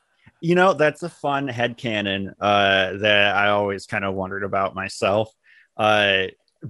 You 0.46 0.56
know, 0.56 0.74
that's 0.74 1.04
a 1.04 1.10
fun 1.10 1.48
headcanon 1.48 2.34
uh, 2.38 2.98
that 2.98 3.34
I 3.34 3.48
always 3.48 3.86
kind 3.86 4.04
of 4.04 4.14
wondered 4.14 4.44
about 4.44 4.76
myself. 4.76 5.34
Uh, 5.78 6.24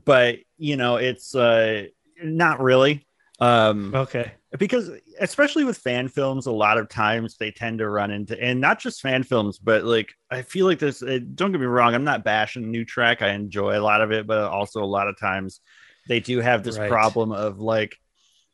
but, 0.06 0.36
you 0.60 0.78
know, 0.78 0.98
it's 0.98 1.34
uh, 1.34 1.86
not 2.24 2.62
really. 2.62 3.08
Um, 3.40 3.92
Okay. 3.96 4.32
Because, 4.60 4.92
especially 5.20 5.64
with 5.64 5.78
fan 5.80 6.08
films, 6.08 6.46
a 6.46 6.52
lot 6.52 6.78
of 6.78 6.88
times 6.88 7.38
they 7.38 7.50
tend 7.50 7.80
to 7.80 7.90
run 7.90 8.12
into, 8.12 8.40
and 8.42 8.62
not 8.62 8.80
just 8.80 9.02
fan 9.02 9.24
films, 9.24 9.58
but 9.58 9.84
like, 9.84 10.14
I 10.30 10.44
feel 10.44 10.68
like 10.68 10.78
this, 10.80 11.02
uh, 11.02 11.20
don't 11.34 11.52
get 11.52 11.60
me 11.60 11.66
wrong, 11.66 11.96
I'm 11.96 12.04
not 12.04 12.24
bashing 12.24 12.70
New 12.70 12.86
Trek 12.86 13.22
I 13.24 13.30
enjoy 13.30 13.78
a 13.78 13.82
lot 13.82 14.02
of 14.02 14.12
it, 14.12 14.28
but 14.28 14.44
also 14.44 14.84
a 14.84 14.86
lot 14.86 15.08
of 15.08 15.20
times 15.20 15.60
they 16.08 16.20
do 16.20 16.40
have 16.40 16.62
this 16.64 16.78
Right. 16.78 16.90
problem 16.90 17.32
of 17.32 17.60
like, 17.60 17.96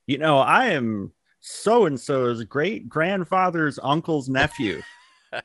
you 0.08 0.18
know, 0.18 0.38
I 0.40 0.68
am 0.68 1.12
so 1.42 1.86
and 1.86 2.00
so's 2.00 2.44
great 2.46 2.88
grandfather's 2.90 3.80
uncle's 3.82 4.30
nephew 4.30 4.82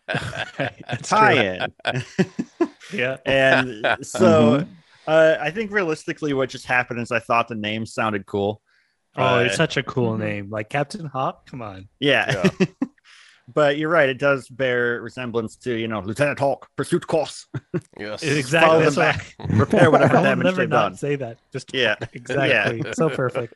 tie 1.03 1.33
in 1.33 1.73
Yeah. 2.93 3.17
and 3.27 3.89
so 4.03 4.59
Mhm. 4.59 4.69
uh, 5.07 5.37
I 5.41 5.51
think 5.51 5.71
realistically, 5.71 6.33
what 6.33 6.49
just 6.49 6.65
happened 6.67 7.01
is 7.01 7.11
I 7.13 7.19
thought 7.19 7.49
the 7.49 7.55
name 7.55 7.85
sounded 7.87 8.25
cool. 8.25 8.63
Oh, 9.17 9.39
it's 9.41 9.57
such 9.57 9.77
a 9.77 9.83
cool 9.83 10.17
name. 10.19 10.51
Like 10.51 10.69
Captain 10.71 11.07
Hawk. 11.07 11.47
Come 11.47 11.63
on. 11.63 11.89
yeah. 12.01 12.49
but 13.55 13.77
you're 13.77 13.91
right; 13.91 14.09
it 14.09 14.19
does 14.19 14.49
bear 14.49 15.01
resemblance 15.03 15.57
to 15.57 15.75
you 15.75 15.87
know 15.87 16.01
Lieutenant 16.01 16.39
Hawk, 16.39 16.69
pursuit 16.77 17.07
course, 17.07 17.47
Yes. 17.99 18.23
Follow 18.25 18.37
Exactly. 18.39 18.85
them 18.85 18.95
That's 18.95 18.97
why 18.97 19.13
back. 19.13 19.35
repair 19.59 19.91
whatever 19.91 20.17
I 20.17 20.21
will 20.21 20.25
damage 20.25 20.45
never 20.45 20.57
they've 20.63 20.69
not 20.69 20.89
done. 20.91 20.97
say 20.97 21.17
that. 21.17 21.39
Just 21.53 21.75
Yeah. 21.75 21.97
exactly. 22.13 22.93
So 22.95 23.11
perfect. 23.11 23.55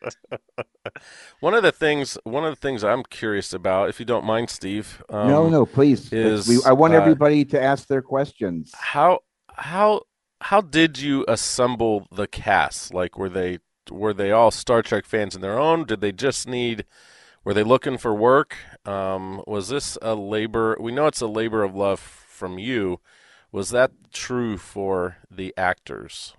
One 1.40 1.54
of 1.54 1.62
the 1.62 1.72
things, 1.72 2.18
one 2.24 2.44
of 2.44 2.50
the 2.52 2.60
things 2.60 2.82
I'm 2.82 3.02
curious 3.04 3.52
about, 3.52 3.88
if 3.88 4.00
you 4.00 4.06
don't 4.06 4.24
mind, 4.24 4.50
Steve. 4.50 5.02
Um, 5.10 5.28
no, 5.28 5.48
no, 5.48 5.66
please. 5.66 6.12
is, 6.12 6.48
we, 6.48 6.58
I 6.66 6.72
want 6.72 6.94
uh, 6.94 6.96
everybody 6.98 7.44
to 7.46 7.60
ask 7.62 7.86
their 7.88 8.02
questions. 8.02 8.72
How 8.74 9.20
how 9.54 10.02
how 10.40 10.60
did 10.60 10.98
you 10.98 11.24
assemble 11.28 12.06
the 12.12 12.26
cast? 12.26 12.94
Like, 12.94 13.18
were 13.18 13.28
they 13.28 13.58
were 13.90 14.12
they 14.12 14.30
all 14.30 14.50
Star 14.50 14.82
Trek 14.82 15.04
fans 15.04 15.34
in 15.34 15.40
their 15.40 15.58
own? 15.58 15.84
Did 15.84 16.00
they 16.00 16.12
just 16.12 16.48
need? 16.48 16.84
Were 17.44 17.54
they 17.54 17.62
looking 17.62 17.98
for 17.98 18.14
work? 18.14 18.56
Um, 18.84 19.42
was 19.46 19.68
this 19.68 19.96
a 20.02 20.14
labor? 20.14 20.76
We 20.80 20.92
know 20.92 21.06
it's 21.06 21.20
a 21.20 21.26
labor 21.26 21.62
of 21.62 21.74
love 21.74 22.00
from 22.00 22.58
you. 22.58 23.00
Was 23.50 23.70
that 23.70 23.92
true 24.12 24.58
for 24.58 25.16
the 25.30 25.54
actors? 25.56 26.34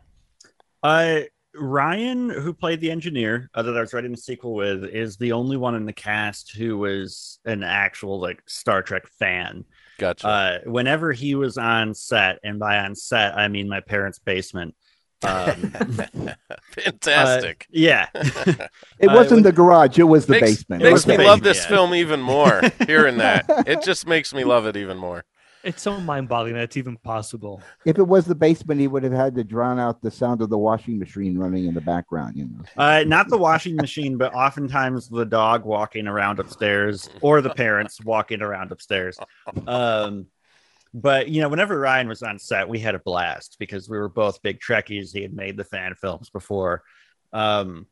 Uh, 0.84 1.22
Ryan, 1.56 2.30
who 2.30 2.54
played 2.54 2.80
the 2.80 2.92
engineer 2.92 3.50
uh, 3.54 3.64
that 3.64 3.76
I 3.76 3.82
was 3.82 3.94
writing 3.94 4.12
the 4.12 4.18
sequel 4.18 4.54
with, 4.54 4.86
is 4.86 5.18
the 5.18 5.32
only 5.32 5.58
one 5.58 5.76
in 5.76 5.86
the 5.86 5.94
cast 5.94 6.56
who 6.56 6.78
was 6.78 7.40
an 7.46 7.64
actual 7.64 8.20
like 8.20 8.42
Star 8.48 8.82
Trek 8.84 9.08
fan. 9.08 9.66
Gotcha. 9.98 10.28
Uh, 10.28 10.60
whenever 10.66 11.12
he 11.12 11.36
was 11.36 11.58
on 11.58 11.94
set, 11.94 12.40
and 12.44 12.60
by 12.60 12.78
on 12.78 12.96
set 12.96 13.38
I 13.38 13.48
mean 13.48 13.68
my 13.68 13.80
parents' 13.82 14.20
basement. 14.20 14.76
Um, 15.24 15.74
Fantastic. 16.72 17.68
uh, 17.70 17.72
yeah, 17.72 18.08
It 18.14 19.08
uh, 19.08 19.14
wasn't 19.14 19.32
when- 19.32 19.44
the 19.44 19.52
garage; 19.52 20.00
it 20.00 20.04
was 20.04 20.26
the 20.26 20.34
makes 20.34 20.48
basement. 20.50 20.84
makes 20.84 20.94
was 20.94 21.08
me 21.08 21.18
the 21.18 21.24
love 21.24 21.42
this 21.44 21.64
yeah. 21.64 21.68
film 21.68 21.94
even 21.94 22.22
more. 22.22 22.62
Hearing 22.88 23.18
that, 23.18 23.46
it 23.68 23.82
just 23.84 24.08
makes 24.08 24.34
me 24.34 24.44
love 24.44 24.66
it 24.66 24.78
even 24.78 24.98
more. 24.98 25.26
It's 25.62 25.82
so 25.82 26.00
mind-boggling 26.00 26.54
that 26.54 26.64
it's 26.64 26.78
even 26.78 26.96
possible. 26.96 27.62
If 27.86 27.98
it 27.98 28.08
was 28.08 28.26
the 28.26 28.34
basement, 28.34 28.80
he 28.80 28.88
would 28.88 29.04
have 29.04 29.12
had 29.12 29.36
to 29.36 29.44
drown 29.44 29.78
out 29.78 30.02
the 30.02 30.10
sound 30.10 30.42
of 30.42 30.50
the 30.50 30.58
washing 30.58 30.98
machine 30.98 31.38
running 31.38 31.66
in 31.66 31.74
the 31.74 31.82
background. 31.82 32.38
You 32.38 32.46
know. 32.46 32.64
uh, 32.78 33.04
not 33.06 33.28
the 33.28 33.38
washing 33.38 33.76
machine, 33.76 34.18
but 34.18 34.34
oftentimes 34.34 35.10
the 35.10 35.26
dog 35.26 35.66
walking 35.66 36.08
around 36.08 36.40
upstairs 36.40 37.10
or 37.22 37.42
the 37.42 37.50
parents 37.50 38.00
walking 38.02 38.42
around 38.42 38.72
upstairs. 38.72 39.18
Um, 39.68 40.28
but 40.94 41.30
you 41.30 41.42
know, 41.42 41.50
whenever 41.50 41.80
Ryan 41.80 42.08
was 42.08 42.24
on 42.24 42.40
set, 42.40 42.68
we 42.68 42.80
had 42.80 42.96
a 42.96 43.00
blast 43.00 43.58
because 43.60 43.90
we 43.90 43.98
were 43.98 44.10
both 44.10 44.42
big 44.42 44.60
Trekkies. 44.60 45.12
He 45.14 45.22
had 45.22 45.34
made 45.34 45.58
the 45.58 45.64
fan 45.64 45.96
films 45.96 46.30
before. 46.30 46.84
Um, 47.32 47.88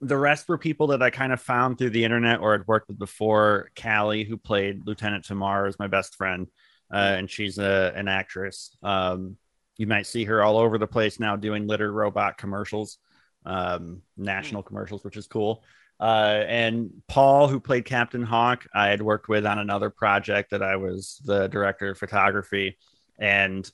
the 0.00 0.16
rest 0.16 0.48
were 0.48 0.58
people 0.58 0.88
that 0.88 1.02
I 1.02 1.10
kind 1.10 1.32
of 1.32 1.40
found 1.40 1.78
through 1.78 1.90
the 1.90 2.04
internet 2.04 2.40
or 2.40 2.52
had 2.52 2.66
worked 2.66 2.88
with 2.88 2.98
before. 2.98 3.70
Callie, 3.80 4.24
who 4.24 4.36
played 4.36 4.86
Lieutenant 4.86 5.24
Tamar, 5.24 5.68
is 5.68 5.78
my 5.78 5.86
best 5.86 6.16
friend, 6.16 6.48
uh, 6.92 7.14
and 7.16 7.30
she's 7.30 7.58
a, 7.58 7.92
an 7.94 8.08
actress. 8.08 8.76
Um, 8.82 9.36
you 9.76 9.86
might 9.86 10.06
see 10.06 10.24
her 10.24 10.42
all 10.42 10.58
over 10.58 10.76
the 10.76 10.86
place 10.86 11.20
now 11.20 11.36
doing 11.36 11.66
litter 11.66 11.90
robot 11.90 12.36
commercials, 12.36 12.98
um, 13.46 14.02
national 14.16 14.62
commercials, 14.62 15.04
which 15.04 15.16
is 15.16 15.26
cool. 15.26 15.64
Uh, 16.02 16.44
and 16.48 16.90
Paul, 17.06 17.46
who 17.46 17.60
played 17.60 17.84
Captain 17.84 18.24
Hawk, 18.24 18.66
I 18.74 18.88
had 18.88 19.00
worked 19.00 19.28
with 19.28 19.46
on 19.46 19.60
another 19.60 19.88
project 19.88 20.50
that 20.50 20.60
I 20.60 20.74
was 20.74 21.22
the 21.24 21.46
director 21.46 21.90
of 21.90 21.98
photography. 21.98 22.76
And 23.20 23.70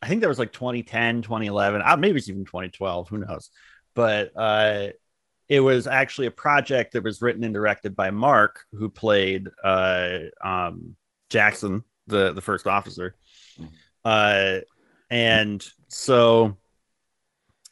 I 0.00 0.06
think 0.06 0.20
that 0.20 0.28
was 0.28 0.38
like 0.38 0.52
2010, 0.52 1.22
2011, 1.22 1.82
uh, 1.84 1.96
maybe 1.96 2.18
it's 2.18 2.28
even 2.28 2.44
2012, 2.44 3.08
who 3.08 3.18
knows. 3.18 3.50
But 3.96 4.30
uh, 4.36 4.90
it 5.48 5.58
was 5.58 5.88
actually 5.88 6.28
a 6.28 6.30
project 6.30 6.92
that 6.92 7.02
was 7.02 7.20
written 7.20 7.42
and 7.42 7.52
directed 7.52 7.96
by 7.96 8.12
Mark, 8.12 8.60
who 8.70 8.88
played 8.88 9.48
uh, 9.64 10.18
um, 10.40 10.94
Jackson, 11.30 11.82
the, 12.06 12.32
the 12.32 12.40
first 12.40 12.68
officer. 12.68 13.16
Uh, 14.04 14.58
and 15.10 15.66
so 15.88 16.56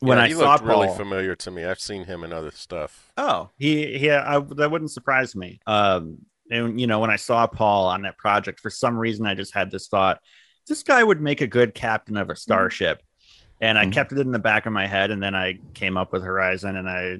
when 0.00 0.18
Yeah, 0.18 0.24
I 0.24 0.28
he 0.28 0.34
saw 0.34 0.54
looked 0.54 0.60
really 0.60 0.88
familiar 0.88 1.34
to 1.36 1.50
me. 1.50 1.64
I've 1.64 1.80
seen 1.80 2.04
him 2.04 2.24
in 2.24 2.32
other 2.32 2.50
stuff. 2.50 3.12
Oh, 3.16 3.50
he, 3.58 3.98
he, 3.98 4.10
I, 4.10 4.38
that 4.40 4.70
wouldn't 4.70 4.90
surprise 4.90 5.34
me. 5.36 5.60
Um, 5.66 6.18
and 6.50 6.80
you 6.80 6.86
know, 6.86 7.00
when 7.00 7.10
I 7.10 7.16
saw 7.16 7.46
Paul 7.46 7.86
on 7.88 8.02
that 8.02 8.18
project, 8.18 8.60
for 8.60 8.70
some 8.70 8.96
reason, 8.96 9.26
I 9.26 9.34
just 9.34 9.54
had 9.54 9.70
this 9.70 9.88
thought: 9.88 10.20
this 10.66 10.82
guy 10.82 11.02
would 11.02 11.20
make 11.20 11.40
a 11.40 11.46
good 11.46 11.74
captain 11.74 12.16
of 12.16 12.30
a 12.30 12.36
starship. 12.36 13.02
And 13.60 13.78
I 13.78 13.86
Mhm. 13.86 13.92
kept 13.92 14.12
it 14.12 14.18
in 14.18 14.32
the 14.32 14.38
back 14.40 14.66
of 14.66 14.72
my 14.72 14.86
head, 14.86 15.10
and 15.10 15.22
then 15.22 15.34
I 15.34 15.60
came 15.74 15.96
up 15.96 16.12
with 16.12 16.24
Horizon, 16.24 16.76
and 16.76 16.88
I, 16.88 17.18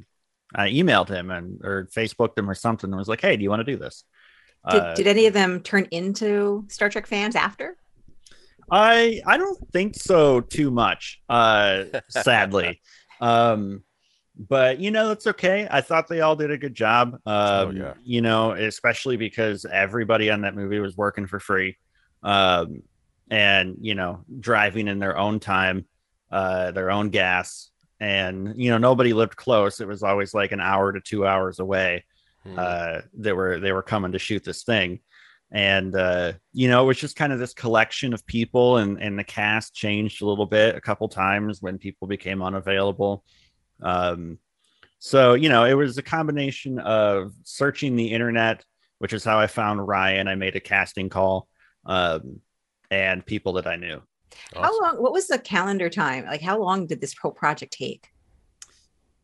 I 0.55 0.71
emailed 0.71 1.09
him 1.09 1.31
and 1.31 1.61
or 1.65 1.89
Facebooked 1.95 2.39
him 2.39 2.51
or 2.51 2.55
something, 2.55 2.91
and 2.91 2.99
was 2.99 3.09
like, 3.09 3.23
"Hey, 3.23 3.37
do 3.37 3.43
you 3.45 3.51
want 3.51 3.61
to 3.61 3.73
do 3.73 3.79
this?" 3.79 4.05
Did, 4.69 4.83
Uh, 4.83 4.95
did 4.95 5.07
any 5.09 5.27
of 5.27 5.35
them 5.35 5.63
turn 5.63 5.89
into 5.91 6.67
Star 6.69 6.91
Trek 6.91 7.07
fans 7.07 7.37
after? 7.37 7.77
I 8.71 9.21
I 9.27 9.37
don't 9.37 9.59
think 9.73 9.95
so 9.97 10.41
too 10.41 10.71
much, 10.71 11.21
uh, 11.29 11.85
sadly. 12.09 12.81
um, 13.21 13.83
but 14.49 14.79
you 14.81 14.91
know 14.91 15.09
that's 15.09 15.27
okay. 15.27 15.69
I 15.71 15.81
thought 15.81 16.09
they 16.09 16.21
all 16.21 16.37
did 16.37 16.51
a 16.51 16.57
good 16.59 16.75
job. 16.75 17.19
Um, 17.27 17.77
yeah. 17.77 17.95
You 18.05 18.23
know, 18.23 18.53
especially 18.53 19.17
because 19.17 19.67
everybody 19.71 20.31
on 20.31 20.43
that 20.43 20.55
movie 20.55 20.79
was 20.81 20.97
working 20.97 21.27
for 21.27 21.39
free, 21.41 21.77
um, 22.23 22.83
and 23.31 23.77
you 23.81 23.95
know 23.95 24.25
driving 24.39 24.89
in 24.89 24.99
their 24.99 25.19
own 25.19 25.41
time, 25.41 25.85
uh, 26.31 26.71
their 26.71 26.91
own 26.91 27.11
gas, 27.11 27.71
and 27.99 28.55
you 28.57 28.71
know 28.71 28.79
nobody 28.79 29.13
lived 29.13 29.37
close. 29.37 29.81
It 29.81 29.89
was 29.89 30.03
always 30.03 30.33
like 30.33 30.53
an 30.53 30.61
hour 30.61 30.93
to 30.93 31.01
two 31.01 31.27
hours 31.27 31.59
away 31.59 32.05
Hmm. 32.43 32.59
uh, 32.59 33.01
that 33.19 33.37
were 33.37 33.61
they 33.61 33.71
were 33.71 33.83
coming 33.83 34.13
to 34.13 34.19
shoot 34.19 34.43
this 34.43 34.63
thing, 34.63 35.01
and 35.53 35.95
uh, 35.95 36.33
you 36.53 36.69
know 36.69 36.85
it 36.85 36.87
was 36.87 36.99
just 36.99 37.17
kind 37.17 37.33
of 37.33 37.39
this 37.39 37.55
collection 37.55 38.13
of 38.13 38.25
people, 38.27 38.77
and 38.77 39.01
and 39.03 39.19
the 39.19 39.25
cast 39.25 39.75
changed 39.75 40.23
a 40.23 40.27
little 40.27 40.47
bit 40.47 40.77
a 40.77 40.81
couple 40.81 41.09
times 41.09 41.61
when 41.61 41.79
people 41.79 42.07
became 42.07 42.43
unavailable. 42.43 43.25
Um, 43.83 44.39
so 44.99 45.35
you 45.35 45.49
know 45.49 45.65
it 45.65 45.75
was 45.75 45.99
a 45.99 46.03
combination 46.03 46.79
of 46.79 47.33
searching 47.43 47.97
the 47.97 48.13
internet, 48.13 48.65
which 48.99 49.13
is 49.13 49.25
how 49.25 49.39
I 49.39 49.47
found 49.47 49.87
Ryan. 49.87 50.29
I 50.29 50.37
made 50.37 50.57
a 50.57 50.61
casting 50.61 51.09
call, 51.09 51.49
um, 51.85 52.41
and 52.91 53.25
people 53.27 53.55
that 53.55 53.67
I 53.67 53.77
knew. 53.77 54.03
How 54.55 54.81
long? 54.81 55.03
What 55.03 55.13
was 55.13 55.27
the 55.27 55.39
calendar 55.39 55.91
time? 55.91 56.27
Like, 56.27 56.43
how 56.43 56.61
long 56.61 56.87
did 56.87 57.01
this 57.01 57.15
whole 57.21 57.33
project 57.33 57.73
take? 57.73 58.09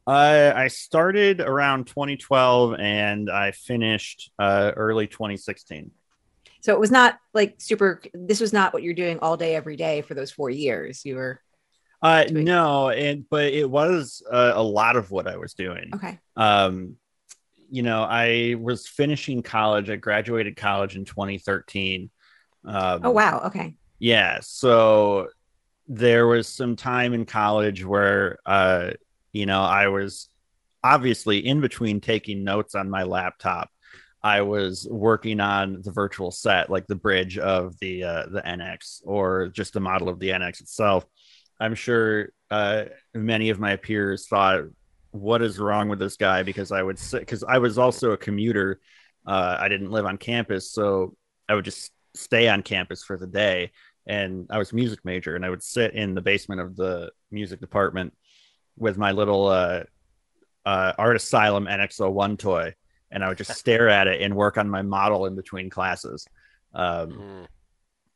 I 0.07 0.65
I 0.65 0.69
started 0.69 1.41
around 1.41 1.87
2012 1.87 2.75
and 2.79 3.29
I 3.31 3.51
finished 3.51 4.31
uh, 4.39 4.73
early 4.77 5.07
2016. 5.07 5.91
So 6.67 6.73
it 6.73 6.81
was 6.81 6.91
not 6.91 7.21
like 7.33 7.55
super. 7.59 8.03
This 8.13 8.41
was 8.41 8.53
not 8.53 8.73
what 8.73 8.83
you're 8.83 8.93
doing 8.93 9.21
all 9.23 9.37
day, 9.37 9.55
every 9.55 9.77
day 9.77 10.03
for 10.03 10.15
those 10.15 10.33
four 10.33 10.51
years. 10.51 11.05
You 11.05 11.15
were 11.15 11.41
Uh, 12.03 12.25
Doing- 12.25 12.43
no, 12.45 12.89
and 12.91 13.25
but 13.31 13.53
it 13.53 13.71
was 13.71 14.21
uh, 14.29 14.51
a 14.53 14.63
lot 14.65 14.97
of 14.97 15.13
what 15.13 15.29
I 15.29 15.37
was 15.37 15.55
doing. 15.55 15.91
okay. 15.95 16.19
Um, 16.35 16.97
you 17.71 17.85
know, 17.85 18.03
I 18.03 18.57
was 18.61 18.89
finishing 18.89 19.45
college. 19.45 19.91
I 19.91 19.95
graduated 19.95 20.57
college 20.57 20.97
in 20.97 21.05
2013. 21.05 22.11
Um, 22.65 23.01
Oh 23.05 23.11
wow. 23.11 23.43
Okay. 23.47 23.77
Yeah. 24.01 24.41
So 24.43 25.29
there 25.87 26.27
was 26.27 26.49
some 26.49 26.75
time 26.75 27.15
in 27.15 27.27
college 27.27 27.85
where, 27.85 28.39
uh, 28.45 28.91
you 29.33 29.47
know, 29.47 29.63
I 29.63 29.87
was 29.87 30.29
obviously 30.83 31.47
in 31.47 31.61
between 31.61 32.01
taking 32.01 32.43
notes 32.43 32.75
on 32.75 32.91
my 32.91 33.05
laptop. 33.05 33.71
I 34.23 34.43
was 34.43 34.87
working 34.91 35.41
on 35.41 35.83
the 35.83 35.93
virtual 35.93 36.31
set, 36.31 36.71
like 36.71 36.87
the 36.87 36.97
bridge 36.97 37.39
of 37.39 37.79
the 37.81 38.05
uh, 38.05 38.27
the 38.27 38.43
NX, 38.43 39.03
or 39.05 39.49
just 39.49 39.73
the 39.73 39.81
model 39.81 40.09
of 40.09 40.19
the 40.19 40.31
NX 40.31 40.61
itself. 40.63 41.07
I'm 41.61 41.75
sure 41.75 42.31
uh, 42.51 42.85
many 43.15 43.51
of 43.51 43.61
my 43.61 43.77
peers 43.77 44.27
thought, 44.27 44.65
"What 45.13 45.43
is 45.43 45.59
wrong 45.59 45.89
with 45.89 45.99
this 45.99 46.17
guy?" 46.17 46.43
Because 46.43 46.73
I 46.73 46.83
would 46.83 46.99
sit 46.99 47.21
because 47.21 47.45
I 47.45 47.59
was 47.59 47.79
also 47.79 48.13
a 48.13 48.17
commuter. 48.17 48.81
Uh, 49.27 49.57
I 49.61 49.69
didn't 49.69 49.91
live 49.91 50.07
on 50.07 50.19
campus, 50.19 50.71
so 50.73 51.17
I 51.49 51.55
would 51.55 51.65
just 51.65 51.93
stay 52.15 52.49
on 52.49 52.63
campus 52.63 53.05
for 53.05 53.17
the 53.17 53.27
day. 53.27 53.73
And 54.07 54.47
I 54.51 54.59
was 54.59 54.73
music 54.73 55.01
major, 55.05 55.35
and 55.35 55.45
I 55.45 55.51
would 55.51 55.63
sit 55.63 55.95
in 55.95 56.15
the 56.15 56.21
basement 56.21 56.61
of 56.61 56.77
the 56.77 57.11
music 57.31 57.61
department 57.61 58.13
with 58.77 58.99
my 58.99 59.13
little 59.13 59.47
uh, 59.47 59.83
uh, 60.65 60.93
Art 60.99 61.17
Asylum 61.17 61.67
NX01 61.67 62.39
toy, 62.39 62.75
and 63.11 63.25
I 63.25 63.29
would 63.29 63.39
just 63.39 63.53
stare 63.55 63.89
at 63.89 64.07
it 64.07 64.21
and 64.21 64.35
work 64.35 64.59
on 64.59 64.69
my 64.69 64.83
model 64.83 65.27
in 65.27 65.35
between 65.37 65.71
classes. 65.71 66.27
Um, 66.75 67.11
Hmm. 67.13 67.45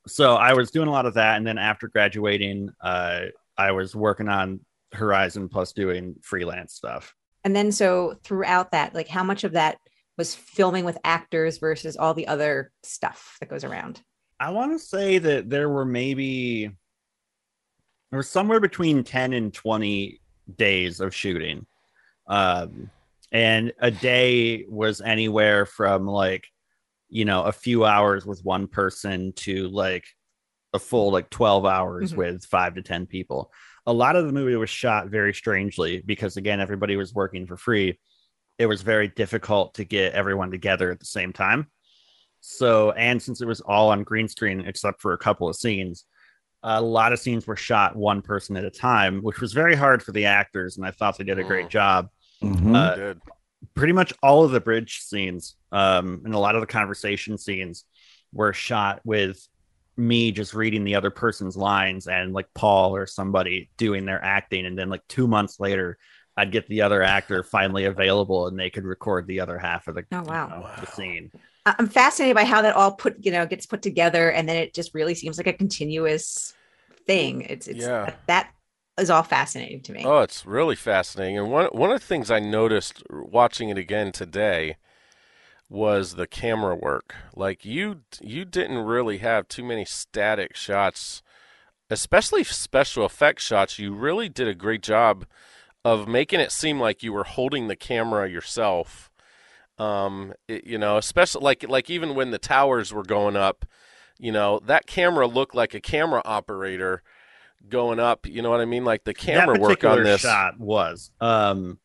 so 0.06 0.34
I 0.34 0.52
was 0.54 0.70
doing 0.70 0.88
a 0.88 0.92
lot 0.92 1.06
of 1.06 1.14
that, 1.14 1.36
and 1.36 1.46
then 1.46 1.58
after 1.58 1.88
graduating, 1.88 2.70
uh, 2.80 3.26
I 3.56 3.72
was 3.72 3.94
working 3.94 4.28
on 4.28 4.60
Horizon 4.92 5.48
plus 5.48 5.72
doing 5.72 6.16
freelance 6.22 6.74
stuff. 6.74 7.14
And 7.44 7.54
then 7.54 7.72
so 7.72 8.16
throughout 8.24 8.72
that, 8.72 8.94
like, 8.94 9.08
how 9.08 9.22
much 9.24 9.44
of 9.44 9.52
that 9.52 9.78
was 10.18 10.34
filming 10.34 10.84
with 10.84 10.98
actors 11.04 11.58
versus 11.58 11.96
all 11.96 12.12
the 12.12 12.26
other 12.26 12.72
stuff 12.82 13.36
that 13.40 13.48
goes 13.48 13.64
around? 13.64 14.02
I 14.38 14.50
want 14.50 14.72
to 14.72 14.78
say 14.78 15.18
that 15.18 15.48
there 15.48 15.68
were 15.68 15.84
maybe 15.84 16.70
there 18.10 18.16
was 18.16 18.28
somewhere 18.28 18.60
between 18.60 19.04
10 19.04 19.32
and 19.32 19.54
20 19.54 20.20
days 20.56 21.00
of 21.00 21.14
shooting. 21.14 21.64
Um, 22.26 22.90
and 23.32 23.72
a 23.78 23.90
day 23.90 24.64
was 24.68 25.00
anywhere 25.00 25.66
from 25.66 26.06
like, 26.06 26.46
you 27.08 27.24
know, 27.24 27.42
a 27.44 27.52
few 27.52 27.84
hours 27.84 28.24
with 28.26 28.40
one 28.44 28.66
person 28.68 29.32
to 29.34 29.68
like 29.68 30.04
a 30.72 30.78
full 30.78 31.10
like 31.10 31.30
12 31.30 31.66
hours 31.66 32.12
Mhm. 32.12 32.16
with 32.16 32.44
five 32.44 32.74
to 32.74 32.82
10 32.82 33.06
people. 33.06 33.52
A 33.86 33.92
lot 33.92 34.14
of 34.16 34.26
the 34.26 34.32
movie 34.32 34.54
was 34.56 34.70
shot 34.70 35.08
very 35.08 35.34
strangely 35.34 36.02
because, 36.04 36.36
again, 36.36 36.60
everybody 36.60 36.96
was 36.96 37.14
working 37.14 37.46
for 37.46 37.56
free. 37.56 37.98
It 38.58 38.66
was 38.66 38.82
very 38.82 39.08
difficult 39.08 39.74
to 39.74 39.84
get 39.84 40.12
everyone 40.12 40.50
together 40.50 40.90
at 40.90 41.00
the 41.00 41.06
same 41.06 41.32
time. 41.32 41.66
So, 42.40 42.92
and 42.92 43.20
since 43.22 43.40
it 43.40 43.46
was 43.46 43.60
all 43.60 43.90
on 43.90 44.02
green 44.04 44.28
screen, 44.28 44.60
except 44.60 45.00
for 45.02 45.12
a 45.12 45.18
couple 45.18 45.48
of 45.48 45.56
scenes, 45.56 46.04
a 46.62 46.80
lot 46.80 47.12
of 47.12 47.18
scenes 47.18 47.46
were 47.46 47.56
shot 47.56 47.96
one 47.96 48.22
person 48.22 48.56
at 48.56 48.64
a 48.64 48.70
time, 48.70 49.20
which 49.22 49.40
was 49.40 49.52
very 49.52 49.74
hard 49.74 50.02
for 50.02 50.12
the 50.12 50.26
actors. 50.26 50.76
And 50.76 50.86
I 50.86 50.90
thought 50.90 51.16
they 51.18 51.24
did 51.24 51.38
a 51.38 51.44
great 51.44 51.66
Mm. 51.66 51.70
job. 51.70 52.08
Mhm. 52.42 52.74
Uh, 52.74 52.94
Good. 52.96 53.20
pretty 53.74 53.92
much 53.92 54.12
all 54.22 54.44
of 54.44 54.50
the 54.52 54.60
bridge 54.60 55.00
scenes 55.00 55.56
um, 55.72 56.22
and 56.24 56.34
a 56.34 56.38
lot 56.38 56.54
of 56.54 56.60
the 56.60 56.66
conversation 56.66 57.36
scenes 57.38 57.84
were 58.32 58.52
shot 58.52 59.00
with 59.04 59.46
me 59.96 60.32
just 60.32 60.54
reading 60.54 60.84
the 60.84 60.94
other 60.94 61.10
person's 61.10 61.56
lines 61.56 62.06
and 62.08 62.32
like 62.32 62.46
Paul 62.54 62.96
or 62.96 63.06
somebody 63.06 63.68
doing 63.76 64.06
their 64.06 64.24
acting. 64.24 64.64
And 64.66 64.78
then 64.78 64.88
like 64.88 65.06
two 65.08 65.26
months 65.26 65.60
later, 65.60 65.98
I'd 66.36 66.52
get 66.52 66.66
the 66.68 66.82
other 66.82 67.02
actor 67.02 67.42
finally 67.42 67.84
available 67.84 68.46
and 68.46 68.58
they 68.58 68.70
could 68.70 68.84
record 68.84 69.26
the 69.26 69.40
other 69.40 69.58
half 69.58 69.88
of 69.88 69.96
the, 69.96 70.04
Oh, 70.12 70.22
wow. 70.22 70.46
you 70.48 70.54
know, 70.62 70.70
the 70.80 70.86
scene. 70.86 71.30
I- 71.66 71.74
I'm 71.78 71.88
fascinated 71.88 72.36
by 72.36 72.44
how 72.44 72.62
that 72.62 72.74
all 72.74 72.92
put, 72.92 73.16
you 73.20 73.30
know, 73.32 73.44
gets 73.44 73.66
put 73.66 73.82
together, 73.82 74.30
and 74.30 74.48
then 74.48 74.56
it 74.56 74.72
just 74.72 74.94
really 74.94 75.14
seems 75.14 75.36
like 75.36 75.46
a 75.48 75.52
continuous 75.52 76.54
thing. 77.06 77.42
It's, 77.42 77.68
it's 77.68 77.80
Yeah. 77.80 78.06
that, 78.06 78.26
that 78.28 78.50
is 79.00 79.10
all 79.10 79.22
fascinating 79.22 79.80
to 79.82 79.92
me. 79.92 80.04
Oh, 80.04 80.20
it's 80.20 80.46
really 80.46 80.76
fascinating. 80.76 81.38
And 81.38 81.50
one 81.50 81.66
one 81.72 81.90
of 81.90 82.00
the 82.00 82.06
things 82.06 82.30
I 82.30 82.38
noticed 82.40 83.02
watching 83.10 83.68
it 83.68 83.78
again 83.78 84.12
today 84.12 84.76
was 85.68 86.14
the 86.14 86.26
camera 86.26 86.74
work. 86.74 87.14
Like 87.34 87.64
you 87.64 88.00
you 88.20 88.44
didn't 88.44 88.78
really 88.78 89.18
have 89.18 89.48
too 89.48 89.64
many 89.64 89.84
static 89.84 90.56
shots, 90.56 91.22
especially 91.88 92.44
special 92.44 93.04
effects 93.06 93.44
shots. 93.44 93.78
You 93.78 93.94
really 93.94 94.28
did 94.28 94.48
a 94.48 94.54
great 94.54 94.82
job 94.82 95.26
of 95.84 96.08
making 96.08 96.40
it 96.40 96.52
seem 96.52 96.78
like 96.80 97.02
you 97.02 97.12
were 97.12 97.24
holding 97.24 97.68
the 97.68 97.76
camera 97.76 98.28
yourself. 98.28 99.10
Um, 99.78 100.34
it- 100.46 100.64
you 100.64 100.76
know, 100.76 100.98
especially 100.98 101.42
like 101.42 101.66
like 101.68 101.88
even 101.88 102.14
when 102.14 102.32
the 102.32 102.38
towers 102.38 102.92
were 102.92 103.04
going 103.04 103.36
up, 103.36 103.64
you 104.18 104.32
know, 104.32 104.60
that 104.64 104.86
camera 104.86 105.26
looked 105.26 105.54
like 105.54 105.72
a 105.72 105.80
camera 105.80 106.20
operator 106.24 107.02
going 107.68 108.00
up. 108.00 108.26
You 108.26 108.42
know 108.42 108.50
what 108.50 108.60
I 108.60 108.64
mean? 108.64 108.84
Like 108.84 109.04
the 109.04 109.14
camera 109.14 109.58
work 109.58 109.84
on 109.84 110.02
this. 110.02 110.20
shot 110.22 110.58
was 110.58 111.10
um, 111.20 111.78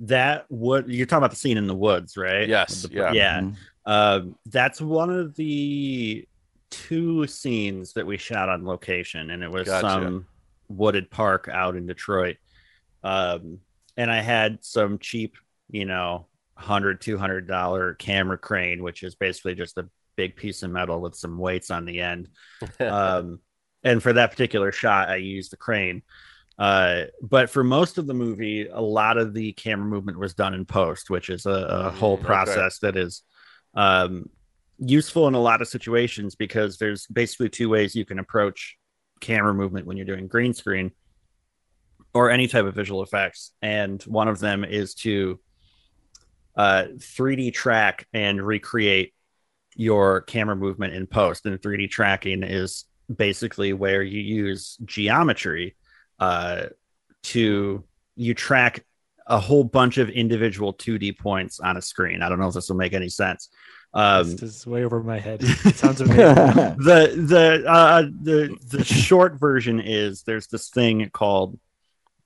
that 0.00 0.44
what 0.48 0.88
you're 0.88 1.06
talking 1.06 1.18
about 1.18 1.30
the 1.30 1.36
scene 1.36 1.56
in 1.56 1.66
the 1.66 1.74
woods, 1.74 2.16
right? 2.16 2.48
Yes, 2.48 2.82
The- 2.82 2.94
yeah. 2.94 3.12
yeah. 3.12 3.40
Mhm. 3.40 3.56
Um, 3.84 4.36
that's 4.46 4.80
one 4.80 5.10
of 5.10 5.34
the 5.34 6.26
two 6.70 7.26
scenes 7.26 7.92
that 7.94 8.06
we 8.06 8.16
shot 8.16 8.48
on 8.48 8.64
location, 8.64 9.30
and 9.30 9.42
it 9.42 9.50
was 9.50 9.66
Gotcha. 9.66 9.88
some 9.88 10.26
wooded 10.68 11.10
park 11.10 11.48
out 11.52 11.76
in 11.76 11.86
Detroit. 11.86 12.36
Um, 13.04 13.58
and 13.96 14.10
I 14.10 14.20
had 14.20 14.64
some 14.64 14.98
cheap, 14.98 15.36
you 15.68 15.84
know, 15.84 16.28
100 16.54 17.00
200 17.00 17.46
dollar 17.48 17.94
camera 17.94 18.38
crane, 18.38 18.82
which 18.82 19.02
is 19.02 19.14
basically 19.16 19.54
just 19.54 19.76
a 19.78 19.88
big 20.16 20.36
piece 20.36 20.62
of 20.62 20.70
metal 20.70 21.00
with 21.00 21.14
some 21.16 21.36
weights 21.38 21.70
on 21.70 21.84
the 21.84 22.00
end. 22.00 22.28
um, 22.80 23.40
and 23.84 24.02
for 24.02 24.12
that 24.12 24.30
particular 24.30 24.72
shot, 24.72 25.08
I 25.08 25.16
used 25.16 25.52
the 25.52 25.56
crane. 25.56 26.02
Uh, 26.58 27.04
but 27.22 27.50
for 27.50 27.64
most 27.64 27.98
of 27.98 28.06
the 28.06 28.14
movie, 28.14 28.68
a 28.68 28.80
lot 28.80 29.18
of 29.18 29.34
the 29.34 29.52
camera 29.54 29.86
movement 29.86 30.18
was 30.18 30.34
done 30.34 30.54
in 30.54 30.64
post, 30.64 31.10
which 31.10 31.30
is 31.30 31.46
a, 31.46 31.50
a 31.50 31.90
Mm, 31.90 31.94
whole 31.98 32.14
okay. 32.14 32.24
process 32.24 32.78
that 32.80 32.96
is 32.96 33.22
um, 33.74 34.28
useful 34.78 35.28
in 35.28 35.34
a 35.34 35.40
lot 35.40 35.62
of 35.62 35.68
situations 35.68 36.34
because 36.34 36.78
there's 36.78 37.06
basically 37.06 37.48
two 37.48 37.68
ways 37.68 37.94
you 37.94 38.04
can 38.04 38.18
approach 38.18 38.76
camera 39.20 39.54
movement 39.54 39.86
when 39.86 39.96
you're 39.96 40.06
doing 40.06 40.26
green 40.28 40.52
screen 40.54 40.92
or 42.14 42.30
any 42.30 42.46
type 42.46 42.64
of 42.64 42.74
visual 42.74 43.02
effects. 43.02 43.52
And 43.62 44.02
one 44.04 44.28
of 44.28 44.38
them 44.38 44.64
is 44.64 44.94
to 44.96 45.40
uh, 46.56 46.84
3D 46.98 47.54
track 47.54 48.06
and 48.12 48.44
recreate 48.44 49.14
your 49.74 50.20
camera 50.20 50.56
movement 50.56 50.94
in 50.94 51.06
post. 51.06 51.46
And 51.46 51.58
3D 51.60 51.90
tracking 51.90 52.42
is 52.42 52.84
basically 53.14 53.72
where 53.72 54.02
you 54.02 54.20
use 54.20 54.76
geometry 54.84 55.76
uh, 56.18 56.66
to 57.24 57.84
you 58.16 58.34
track 58.34 58.84
a 59.26 59.38
whole 59.38 59.64
bunch 59.64 59.98
of 59.98 60.08
individual 60.10 60.74
2D 60.74 61.18
points 61.18 61.60
on 61.60 61.76
a 61.76 61.82
screen. 61.82 62.22
I 62.22 62.28
don't 62.28 62.38
know 62.40 62.48
if 62.48 62.54
this 62.54 62.68
will 62.68 62.76
make 62.76 62.92
any 62.92 63.08
sense. 63.08 63.48
Um, 63.94 64.30
this 64.30 64.42
is 64.42 64.66
way 64.66 64.84
over 64.84 65.02
my 65.02 65.18
head. 65.18 65.40
It 65.64 65.76
sounds 65.76 66.00
amazing. 66.00 66.24
the 66.24 67.14
the 67.16 67.64
uh 67.68 68.02
the 68.22 68.56
the 68.70 68.84
short 68.84 69.38
version 69.38 69.80
is 69.80 70.22
there's 70.22 70.46
this 70.48 70.70
thing 70.70 71.08
called 71.12 71.58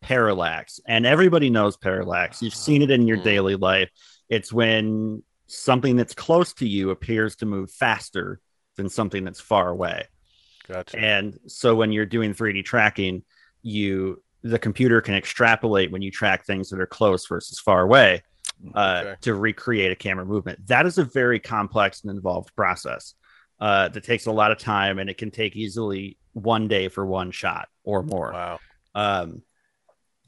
parallax 0.00 0.78
and 0.86 1.04
everybody 1.04 1.50
knows 1.50 1.76
parallax 1.76 2.40
you've 2.40 2.54
seen 2.54 2.82
it 2.82 2.90
in 2.90 3.08
your 3.08 3.16
Mhm. 3.16 3.24
daily 3.24 3.56
life 3.56 3.90
it's 4.28 4.52
when 4.52 5.22
something 5.48 5.96
that's 5.96 6.14
close 6.14 6.52
to 6.52 6.68
you 6.68 6.90
appears 6.90 7.34
to 7.36 7.46
move 7.46 7.70
faster 7.72 8.38
than 8.76 8.88
something 8.88 9.24
that's 9.24 9.40
far 9.40 9.68
away 9.70 10.04
Gotcha. 10.68 10.98
and 10.98 11.38
so 11.46 11.74
when 11.74 11.92
you're 11.92 12.06
doing 12.06 12.34
3D 12.34 12.64
tracking, 12.64 13.22
you 13.62 14.22
the 14.42 14.58
computer 14.58 15.00
can 15.00 15.14
extrapolate 15.14 15.90
when 15.90 16.02
you 16.02 16.10
track 16.10 16.44
things 16.44 16.68
that 16.70 16.78
are 16.80 16.86
close 16.86 17.26
versus 17.26 17.58
far 17.58 17.82
away 17.82 18.22
uh, 18.74 19.02
Okay. 19.04 19.14
to 19.22 19.34
recreate 19.34 19.90
a 19.90 19.96
camera 19.96 20.24
movement. 20.24 20.64
That 20.68 20.86
is 20.86 20.98
a 20.98 21.04
very 21.04 21.40
complex 21.40 22.02
and 22.02 22.10
involved 22.12 22.54
process 22.54 23.14
uh, 23.60 23.88
that 23.88 24.04
takes 24.04 24.26
a 24.26 24.32
lot 24.32 24.52
of 24.52 24.58
time, 24.58 24.98
and 24.98 25.10
it 25.10 25.18
can 25.18 25.30
take 25.30 25.56
easily 25.56 26.16
one 26.32 26.68
day 26.68 26.88
for 26.88 27.04
one 27.04 27.30
shot 27.32 27.68
or 27.82 28.02
more. 28.02 28.32
Wow. 28.32 28.60
Um, 28.94 29.42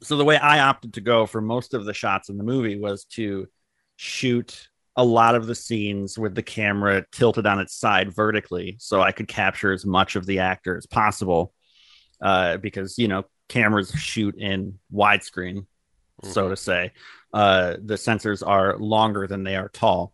so 0.01 0.17
the 0.17 0.25
way 0.25 0.37
I 0.37 0.59
opted 0.59 0.93
to 0.95 1.01
go 1.01 1.25
for 1.25 1.39
most 1.41 1.73
of 1.73 1.85
the 1.85 1.93
shots 1.93 2.29
in 2.29 2.37
the 2.37 2.43
movie 2.43 2.79
was 2.79 3.05
to 3.15 3.47
shoot 3.95 4.68
a 4.99 5.03
lot 5.03 5.33
of 5.33 5.47
the 5.47 5.55
scenes 5.55 6.19
with 6.19 6.35
the 6.35 6.43
camera 6.43 7.05
tilted 7.13 7.45
on 7.45 7.59
its 7.59 7.73
side 7.73 8.13
vertically, 8.13 8.75
so 8.79 8.99
I 8.99 9.13
could 9.13 9.29
capture 9.29 9.71
as 9.71 9.85
much 9.85 10.17
of 10.17 10.25
the 10.25 10.39
actor 10.39 10.75
as 10.75 10.85
possible. 10.85 11.53
Uh, 12.21 12.57
because 12.57 12.97
you 12.97 13.07
know 13.07 13.23
cameras 13.47 13.91
shoot 13.91 14.35
in 14.35 14.77
widescreen, 14.93 15.65
so 16.23 16.49
to 16.49 16.57
say. 16.57 16.91
Uh, 17.33 17.77
the 17.81 17.93
sensors 17.93 18.45
are 18.45 18.77
longer 18.77 19.25
than 19.25 19.45
they 19.45 19.55
are 19.55 19.69
tall. 19.69 20.11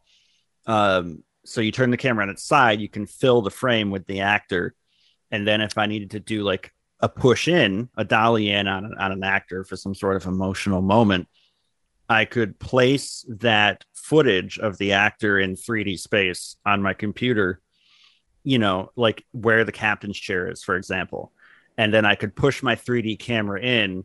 Um, 0.67 1.23
so 1.45 1.61
you 1.61 1.71
turn 1.71 1.89
the 1.89 1.97
camera 1.97 2.23
on 2.23 2.29
its 2.29 2.43
side, 2.43 2.79
you 2.79 2.89
can 2.89 3.07
fill 3.07 3.41
the 3.41 3.49
frame 3.49 3.89
with 3.89 4.05
the 4.05 4.21
actor, 4.21 4.75
and 5.31 5.47
then 5.47 5.61
if 5.61 5.79
I 5.79 5.87
needed 5.87 6.11
to 6.11 6.19
do 6.19 6.43
like 6.43 6.71
a 6.99 7.09
push 7.09 7.47
in, 7.47 7.89
a 7.97 8.05
dolly 8.05 8.51
in 8.51 8.67
on, 8.67 8.93
on 8.99 9.11
an 9.11 9.23
actor 9.23 9.63
for 9.63 9.77
some 9.77 9.95
sort 9.95 10.15
of 10.15 10.27
emotional 10.27 10.83
moment, 10.83 11.27
I 12.09 12.25
could 12.25 12.59
place 12.59 13.25
that 13.29 13.83
footage 13.93 14.59
of 14.59 14.77
the 14.77 14.93
actor 14.93 15.39
in 15.39 15.55
3D 15.55 15.97
space 15.99 16.55
on 16.65 16.81
my 16.81 16.93
computer, 16.93 17.61
you 18.43 18.59
know, 18.59 18.91
like 18.95 19.25
where 19.31 19.63
the 19.63 19.71
captain's 19.71 20.17
chair 20.17 20.49
is, 20.49 20.63
for 20.63 20.75
example. 20.75 21.31
And 21.77 21.93
then 21.93 22.05
I 22.05 22.15
could 22.15 22.35
push 22.35 22.61
my 22.63 22.75
3D 22.75 23.17
camera 23.19 23.59
in 23.59 24.03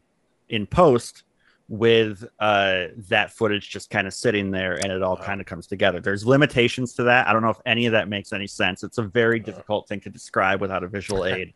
in 0.49 0.67
post 0.67 1.25
with 1.69 2.25
uh, 2.41 2.87
that 3.09 3.31
footage 3.33 3.71
just 3.71 3.91
kind 3.91 4.09
of 4.09 4.13
sitting 4.13 4.51
there 4.51 4.75
and 4.83 4.91
it 4.91 5.03
all 5.05 5.15
Wow. 5.17 5.23
kind 5.23 5.41
of 5.41 5.47
comes 5.47 5.69
together. 5.69 6.01
There's 6.01 6.27
limitations 6.27 6.95
to 6.95 7.05
that. 7.05 7.29
I 7.29 7.33
don't 7.33 7.43
know 7.43 7.51
if 7.51 7.61
any 7.65 7.87
of 7.87 7.93
that 7.93 8.09
makes 8.09 8.33
any 8.33 8.49
sense. 8.49 8.83
It's 8.83 8.99
a 8.99 9.05
very 9.05 9.39
difficult 9.39 9.87
thing 9.87 10.01
to 10.01 10.11
describe 10.11 10.61
without 10.61 10.83
a 10.83 10.89
visual 10.89 11.25
aid. 11.27 11.55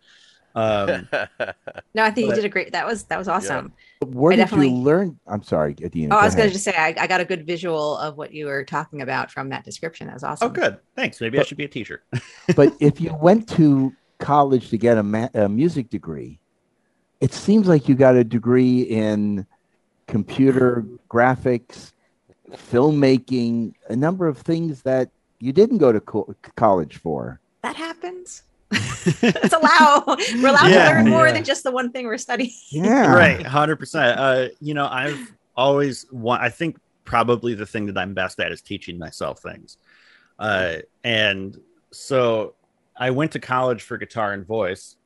Um, 0.54 1.08
No, 1.94 2.02
I 2.04 2.10
think 2.10 2.28
But- 2.28 2.36
you 2.36 2.42
did 2.42 2.44
a 2.44 2.48
great. 2.48 2.72
That 2.72 2.86
was 2.86 3.04
that 3.04 3.18
was 3.18 3.28
awesome. 3.28 3.72
Where 4.06 4.32
I 4.32 4.36
did 4.36 4.42
definitely- 4.42 4.68
you 4.70 4.76
learn? 4.76 5.18
I'm 5.26 5.42
sorry, 5.42 5.74
Adeena. 5.74 6.08
Oh, 6.12 6.16
I 6.16 6.24
was 6.24 6.34
going 6.34 6.48
to 6.48 6.52
just 6.52 6.64
say 6.64 6.74
I, 6.76 6.94
I 6.98 7.06
got 7.06 7.20
a 7.20 7.24
good 7.24 7.46
visual 7.46 7.96
of 7.98 8.16
what 8.16 8.32
you 8.32 8.46
were 8.46 8.64
talking 8.64 9.02
about 9.02 9.30
from 9.30 9.48
that 9.50 9.64
description. 9.64 10.06
That 10.06 10.14
was 10.14 10.24
awesome. 10.24 10.48
oh, 10.48 10.50
good. 10.52 10.78
Thanks. 10.96 11.20
Maybe 11.20 11.38
I 11.38 11.42
should 11.42 11.56
be 11.58 11.64
a 11.64 11.68
teacher. 11.68 12.02
but 12.56 12.72
if 12.80 13.00
you 13.00 13.14
went 13.20 13.48
to 13.50 13.92
college 14.18 14.70
to 14.70 14.78
get 14.78 14.96
a, 14.98 15.02
ma- 15.02 15.28
a 15.34 15.48
music 15.48 15.90
degree, 15.90 16.38
it 17.20 17.32
seems 17.32 17.66
like 17.68 17.88
you 17.88 17.94
got 17.94 18.14
a 18.16 18.24
degree 18.24 18.82
in 18.82 19.46
computer 20.06 20.84
graphics, 21.08 21.92
filmmaking, 22.52 23.74
a 23.88 23.96
number 23.96 24.26
of 24.26 24.38
things 24.38 24.82
that 24.82 25.10
you 25.40 25.52
didn't 25.52 25.78
go 25.78 25.92
to 25.92 26.00
co- 26.00 26.34
college 26.56 26.96
for. 26.98 27.40
That 27.62 27.76
happens. 27.76 28.42
It's 29.22 29.52
allowed. 29.52 30.04
We're 30.42 30.48
allowed 30.48 30.70
Yeah, 30.70 30.88
to 30.88 30.94
learn 30.96 31.08
more 31.08 31.26
yeah. 31.26 31.32
than 31.34 31.44
just 31.44 31.62
the 31.64 31.70
one 31.70 31.90
thing 31.92 32.06
we're 32.06 32.18
studying. 32.18 32.50
Yeah. 32.70 33.12
right 33.14 33.40
100% 33.40 34.14
uh 34.16 34.48
you 34.60 34.74
know 34.74 34.86
i've 34.90 35.32
always 35.56 36.06
want 36.10 36.42
i 36.42 36.48
think 36.48 36.76
probably 37.04 37.54
the 37.54 37.66
thing 37.66 37.86
that 37.86 37.98
I'm 37.98 38.14
best 38.14 38.40
at 38.40 38.50
is 38.50 38.62
teaching 38.62 38.98
myself 38.98 39.40
things. 39.40 39.76
Uh, 40.38 40.76
and 41.04 41.56
so 41.92 42.54
I 42.96 43.10
went 43.10 43.32
to 43.32 43.40
college 43.40 43.82
for 43.82 43.98
guitar 43.98 44.32
and 44.32 44.46
voice, 44.46 44.96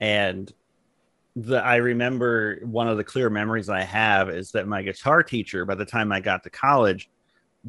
and 0.00 0.52
the 1.36 1.56
I 1.64 1.76
remember 1.76 2.58
one 2.64 2.88
of 2.88 2.96
the 2.96 3.04
clear 3.04 3.30
memories 3.30 3.68
I 3.68 3.82
have 3.82 4.28
is 4.30 4.50
that 4.52 4.66
my 4.68 4.82
guitar 4.82 5.22
teacher, 5.22 5.64
by 5.64 5.74
the 5.74 5.84
time 5.84 6.12
I 6.12 6.20
got 6.20 6.42
to 6.44 6.50
college, 6.50 7.08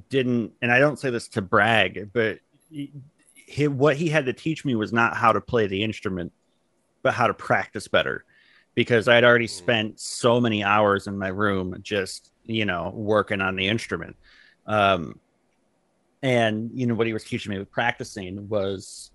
didn't, 0.10 0.51
and 0.62 0.72
I 0.72 0.80
don't 0.80 0.99
say 0.99 1.10
this 1.10 1.28
to 1.30 1.41
brag, 1.41 2.10
but 2.12 2.39
he, 3.46 3.68
what 3.68 3.96
he 3.96 4.10
had 4.10 4.26
to 4.26 4.34
teach 4.34 4.66
me 4.66 4.76
was 4.76 4.91
not 4.91 5.16
how 5.16 5.32
to 5.32 5.41
play 5.41 5.68
the 5.68 5.84
instrument, 5.84 6.32
but 7.04 7.14
how 7.14 7.28
to 7.28 7.34
practice 7.34 7.88
better, 7.88 8.26
because 8.74 9.08
I 9.08 9.16
had 9.16 9.24
already 9.24 9.48
spent 9.48 10.00
so 10.00 10.41
many 10.41 10.64
hours 10.64 11.08
in 11.08 11.18
my 11.18 11.28
room 11.28 11.78
just 11.82 12.32
you 12.43 12.66
know 12.66 12.91
working 12.93 13.41
on 13.41 13.56
the 13.56 13.68
instrument. 13.68 14.16
Um, 14.66 15.20
and 16.24 16.72
you 16.74 16.88
know 16.88 16.96
what 16.96 17.08
he 17.08 17.14
was 17.14 17.24
teaching 17.24 17.52
me 17.52 17.60
with 17.60 17.72
practicing 17.72 18.50
was 18.50 19.12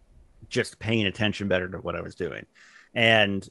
just 0.49 0.79
paying 0.79 1.07
attention 1.07 1.49
better 1.49 1.69
to 1.69 1.79
what 1.79 1.97
I 1.97 2.01
was 2.01 2.15
doing. 2.15 2.47
And 2.95 3.49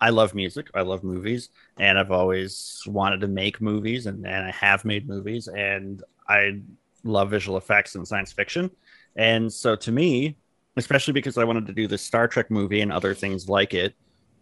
I 0.00 0.10
love 0.10 0.34
music, 0.34 0.68
I 0.74 0.82
love 0.82 1.02
movies, 1.02 1.50
and 1.78 1.98
I've 1.98 2.10
always 2.10 2.82
wanted 2.86 3.20
to 3.22 3.28
make 3.28 3.60
movies, 3.60 4.06
and, 4.06 4.26
and 4.26 4.44
I 4.46 4.50
have 4.50 4.84
made 4.84 5.08
movies, 5.08 5.48
and 5.48 6.02
I 6.28 6.60
love 7.04 7.30
visual 7.30 7.56
effects 7.56 7.94
and 7.94 8.06
science 8.06 8.32
fiction. 8.32 8.70
And 9.16 9.52
so 9.52 9.76
to 9.76 9.92
me, 9.92 10.36
especially 10.76 11.12
because 11.12 11.38
I 11.38 11.44
wanted 11.44 11.66
to 11.66 11.72
do 11.72 11.86
the 11.86 11.98
Star 11.98 12.26
Trek 12.28 12.50
movie 12.50 12.80
and 12.80 12.92
other 12.92 13.14
things 13.14 13.48
like 13.48 13.74
it, 13.74 13.94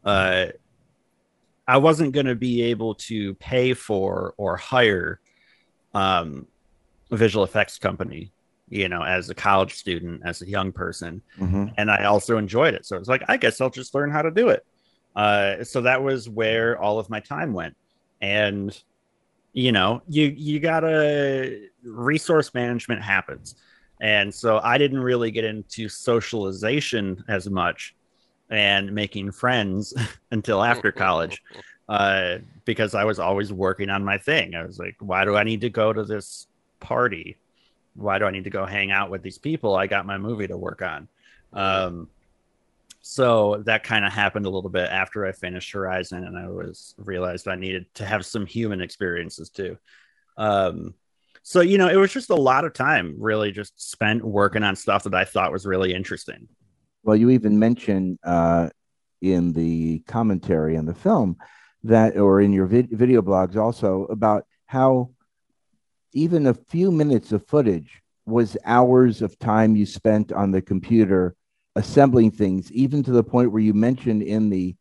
uh, 0.05 0.47
I 1.69 1.77
wasn't 1.77 2.13
going 2.13 2.27
to 2.27 2.35
be 2.35 2.63
able 2.63 2.95
to 2.97 3.35
pay 3.35 3.75
for 3.75 4.35
or 4.37 4.57
hire 4.57 5.21
um, 5.95 6.47
a 7.11 7.17
visual 7.17 7.45
effects 7.45 7.79
company 7.79 8.33
you 8.73 8.89
know, 8.89 9.03
as 9.03 9.29
a 9.29 9.35
college 9.35 9.75
student, 9.75 10.23
as 10.25 10.41
a 10.41 10.49
young 10.49 10.73
person. 10.73 11.21
Mm-hmm. 11.39 11.67
And 11.77 11.91
I 11.91 12.05
also 12.05 12.39
enjoyed 12.39 12.73
it. 12.73 12.87
So 12.87 12.97
it's 12.97 13.07
like, 13.09 13.23
I 13.29 13.37
guess 13.37 13.61
I'll 13.61 13.69
just 13.69 13.95
learn 13.95 14.11
how 14.11 14.23
to 14.23 14.31
do 14.31 14.49
it. 14.49 14.65
Uh, 15.15 15.63
so 15.63 15.83
that 15.83 16.03
was 16.03 16.27
where 16.27 16.81
all 16.81 16.99
of 16.99 17.11
my 17.11 17.21
time 17.21 17.53
went. 17.53 17.77
And, 18.23 18.77
you 19.53 19.73
know, 19.73 20.01
you, 20.09 20.25
you 20.35 20.59
gotta, 20.59 21.67
resource 21.85 22.55
management 22.55 23.03
happens. 23.03 23.57
And 24.03 24.35
so 24.35 24.61
I 24.63 24.77
didn't 24.77 25.01
really 25.01 25.31
get 25.31 25.45
into 25.45 25.89
socialization 25.89 27.25
as 27.29 27.49
much 27.49 27.95
and 28.51 28.93
making 28.93 29.33
friends 29.33 29.95
until 30.31 30.63
after 30.63 30.93
college 31.07 31.43
uh, 31.89 32.39
because 32.67 32.95
I 32.95 33.05
was 33.05 33.19
always 33.19 33.53
working 33.53 33.89
on 33.89 34.05
my 34.05 34.19
thing. 34.19 34.55
I 34.55 34.67
was 34.67 34.79
like, 34.79 34.97
why 34.99 35.25
do 35.25 35.37
I 35.37 35.45
need 35.45 35.63
to 35.63 35.71
go 35.71 35.95
to 35.95 36.05
this 36.05 36.47
party? 36.79 37.39
why 37.95 38.19
do 38.19 38.25
I 38.25 38.31
need 38.31 38.45
to 38.45 38.51
go 38.51 38.65
hang 38.65 38.91
out 38.91 39.11
with 39.11 39.23
these 39.23 39.39
people? 39.39 39.75
I 39.75 39.87
got 39.87 40.07
my 40.07 40.19
movie 40.19 40.47
to 40.47 40.57
work 40.57 40.83
on. 40.83 41.09
Um, 41.53 42.09
so 43.03 43.63
that 43.67 43.85
kind 43.85 44.05
of 44.05 44.13
happened 44.13 44.47
a 44.47 44.51
little 44.51 44.71
bit 44.71 44.89
after 44.89 45.27
I 45.27 45.33
finished 45.33 45.73
Horizon, 45.73 46.25
and 46.25 46.39
I 46.39 46.49
was 46.49 46.95
realized 46.99 47.49
I 47.49 47.57
needed 47.57 47.87
to 47.95 48.07
have 48.07 48.25
some 48.25 48.47
human 48.47 48.81
experiences 48.81 49.51
too. 49.51 49.77
Um, 50.37 50.95
so 51.43 51.61
you 51.61 51.79
know, 51.79 51.89
it 51.89 51.97
was 51.97 52.13
just 52.13 52.31
a 52.31 52.37
lot 52.37 52.65
of 52.65 52.73
time 52.73 53.17
really 53.19 53.53
just 53.53 53.91
spent 53.91 54.25
working 54.25 54.63
on 54.63 54.77
stuff 54.77 55.05
that 55.05 55.15
I 55.15 55.25
thought 55.25 55.53
was 55.53 55.67
really 55.67 55.93
interesting. 55.95 56.49
Well, 57.03 57.17
you 57.17 57.31
even 57.31 57.59
mentioned 57.59 58.19
uh, 58.25 58.71
in 59.21 59.53
the 59.53 60.01
commentary 60.07 60.77
on 60.77 60.87
the 60.87 60.95
film 60.95 61.37
that, 61.85 62.17
or 62.17 62.41
in 62.41 62.53
your 62.53 62.67
vid- 62.67 62.91
video 62.91 63.23
blogs 63.23 63.57
also 63.57 64.05
about 64.05 64.47
how 64.67 65.11
even 66.13 66.47
a 66.47 66.55
few 66.55 66.93
minutes 66.93 67.33
of 67.33 67.47
footage 67.47 68.03
was 68.27 68.57
hours 68.65 69.23
of 69.23 69.39
time 69.39 69.75
you 69.75 69.87
spent 69.87 70.33
on 70.33 70.51
the 70.51 70.63
computer 70.63 71.35
assembling 71.75 72.31
things, 72.31 72.71
even 72.73 73.03
to 73.03 73.11
the 73.13 73.25
point 73.25 73.51
where 73.51 73.63
you 73.63 73.75
mentioned 73.75 74.23
in 74.23 74.51
the 74.51 74.77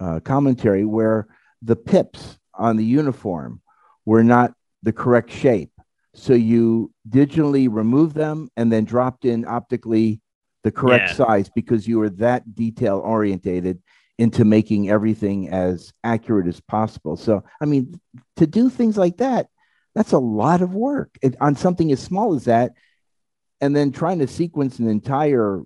uh, 0.00 0.20
commentary 0.20 0.84
where 0.84 1.26
the 1.60 1.76
pips 1.76 2.38
on 2.54 2.76
the 2.76 2.84
uniform 2.84 3.60
were 4.04 4.24
not 4.24 4.54
the 4.82 4.92
correct 4.92 5.30
shape. 5.30 5.71
So 6.14 6.34
you 6.34 6.92
digitally 7.08 7.68
removed 7.70 8.14
them 8.14 8.50
and 8.56 8.70
then 8.70 8.84
dropped 8.84 9.24
in 9.24 9.46
optically 9.46 10.20
the 10.62 10.70
correct 10.70 11.10
yeah. 11.10 11.14
size 11.14 11.50
because 11.54 11.88
you 11.88 11.98
were 11.98 12.10
that 12.10 12.54
detail 12.54 12.98
orientated 12.98 13.82
into 14.18 14.44
making 14.44 14.90
everything 14.90 15.48
as 15.48 15.92
accurate 16.04 16.46
as 16.46 16.60
possible. 16.60 17.16
So, 17.16 17.42
I 17.60 17.64
mean, 17.64 17.98
to 18.36 18.46
do 18.46 18.68
things 18.68 18.96
like 18.96 19.16
that, 19.16 19.48
that's 19.94 20.12
a 20.12 20.18
lot 20.18 20.62
of 20.62 20.74
work 20.74 21.18
it, 21.22 21.34
on 21.40 21.56
something 21.56 21.90
as 21.92 22.00
small 22.00 22.34
as 22.34 22.44
that. 22.44 22.72
And 23.60 23.74
then 23.74 23.92
trying 23.92 24.18
to 24.18 24.26
sequence 24.26 24.78
an 24.78 24.88
entire 24.88 25.62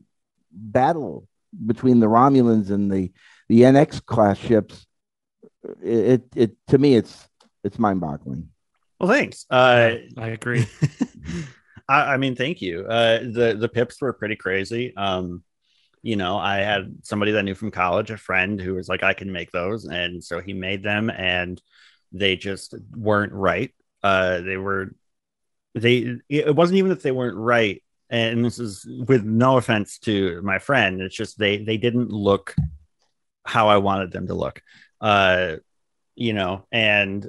battle 0.53 1.27
between 1.67 2.01
the 2.01 2.07
Romulans 2.07 2.71
and 2.71 2.91
the, 2.91 3.13
the 3.49 3.63
NX 3.63 4.05
class 4.05 4.39
ships. 4.39 4.87
It, 5.83 5.99
it, 5.99 6.23
it 6.35 6.57
to 6.69 6.79
me, 6.79 6.95
it's, 6.95 7.29
it's 7.65 7.79
mind 7.79 8.01
boggling. 8.01 8.49
Well, 8.99 9.11
thanks. 9.11 9.47
Uh, 9.51 9.97
I 10.17 10.29
agree. 10.29 10.67
I, 11.89 12.15
I, 12.15 12.17
mean, 12.17 12.35
thank 12.35 12.63
you. 12.63 12.87
Uh, 12.87 13.19
the, 13.19 13.57
the 13.59 13.69
pips 13.69 14.01
were 14.01 14.13
pretty 14.13 14.37
crazy. 14.37 14.95
Um, 14.97 15.43
you 16.03 16.17
know, 16.17 16.39
I 16.39 16.59
had 16.59 16.99
somebody 17.03 17.33
that 17.33 17.41
I 17.41 17.43
knew 17.43 17.55
from 17.55 17.71
college, 17.71 18.11
a 18.11 18.17
friend 18.17 18.61
who 18.61 18.75
was 18.75 18.89
like, 18.89 19.03
I 19.03 19.13
can 19.13 19.33
make 19.33 19.51
those. 19.51 19.85
And 19.85 20.23
so 20.23 20.41
he 20.41 20.53
made 20.53 20.83
them 20.83 21.11
and 21.11 21.61
they 22.13 22.37
just 22.37 22.75
weren't 22.95 23.33
right. 23.33 23.73
Uh, 24.03 24.41
they 24.41 24.57
were 24.57 24.95
they 25.77 26.17
it 26.29 26.57
wasn't 26.57 26.79
even 26.79 26.89
that 26.89 27.03
they 27.03 27.13
weren't 27.13 27.37
right 27.37 27.83
and 28.09 28.45
this 28.45 28.59
is 28.59 28.87
with 29.07 29.25
no 29.25 29.59
offense 29.59 29.99
to 29.99 30.41
my 30.43 30.59
friend 30.59 31.01
it's 31.03 31.15
just 31.15 31.39
they 31.39 31.59
they 31.59 31.77
didn't 31.77 32.11
look 32.11 32.55
how 33.45 33.69
i 33.69 33.77
wanted 33.77 34.11
them 34.11 34.27
to 34.27 34.35
look 34.35 34.63
uh 35.03 35.57
you 36.15 36.33
know 36.33 36.65
and 36.73 37.29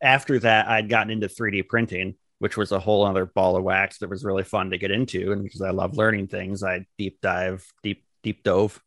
after 0.00 0.38
that 0.38 0.68
i'd 0.68 0.88
gotten 0.88 1.10
into 1.10 1.28
3d 1.28 1.68
printing 1.68 2.14
which 2.38 2.56
was 2.56 2.70
a 2.70 2.78
whole 2.78 3.04
other 3.04 3.26
ball 3.26 3.56
of 3.56 3.64
wax 3.64 3.98
that 3.98 4.10
was 4.10 4.24
really 4.24 4.44
fun 4.44 4.70
to 4.70 4.78
get 4.78 4.90
into 4.90 5.32
and 5.32 5.42
because 5.42 5.62
i 5.62 5.70
love 5.70 5.96
learning 5.96 6.26
things 6.26 6.62
i 6.62 6.84
deep 6.96 7.20
dive 7.20 7.66
deep 7.82 8.04
deep 8.22 8.42
dove 8.42 8.80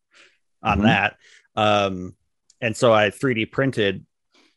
on 0.62 0.78
mm-hmm. 0.78 0.86
that 0.86 1.16
um 1.56 2.14
and 2.60 2.76
so 2.76 2.92
i 2.92 3.10
3d 3.10 3.50
printed 3.50 4.06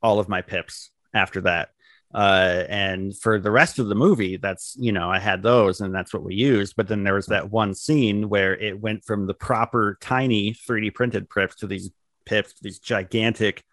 all 0.01 0.19
of 0.19 0.29
my 0.29 0.41
pips 0.41 0.91
after 1.13 1.41
that 1.41 1.69
uh, 2.15 2.63
and 2.69 3.17
for 3.17 3.41
the 3.41 3.51
rest 3.51 3.77
of 3.77 3.89
the 3.89 3.95
movie, 3.95 4.37
that's 4.37 4.77
you 4.79 4.93
know 4.93 5.11
I 5.11 5.19
had 5.19 5.43
those, 5.43 5.81
and 5.81 5.93
that's 5.93 6.13
what 6.13 6.23
we 6.23 6.33
used. 6.33 6.77
But 6.77 6.87
then 6.87 7.03
there 7.03 7.15
was 7.15 7.25
that 7.25 7.51
one 7.51 7.75
scene 7.75 8.29
where 8.29 8.55
it 8.55 8.79
went 8.79 9.03
from 9.03 9.27
the 9.27 9.33
proper 9.33 9.97
tiny 9.99 10.53
3D 10.53 10.93
printed 10.93 11.29
pips 11.29 11.57
to 11.57 11.67
these 11.67 11.91
pips, 12.25 12.53
these 12.61 12.79
gigantic 12.79 13.65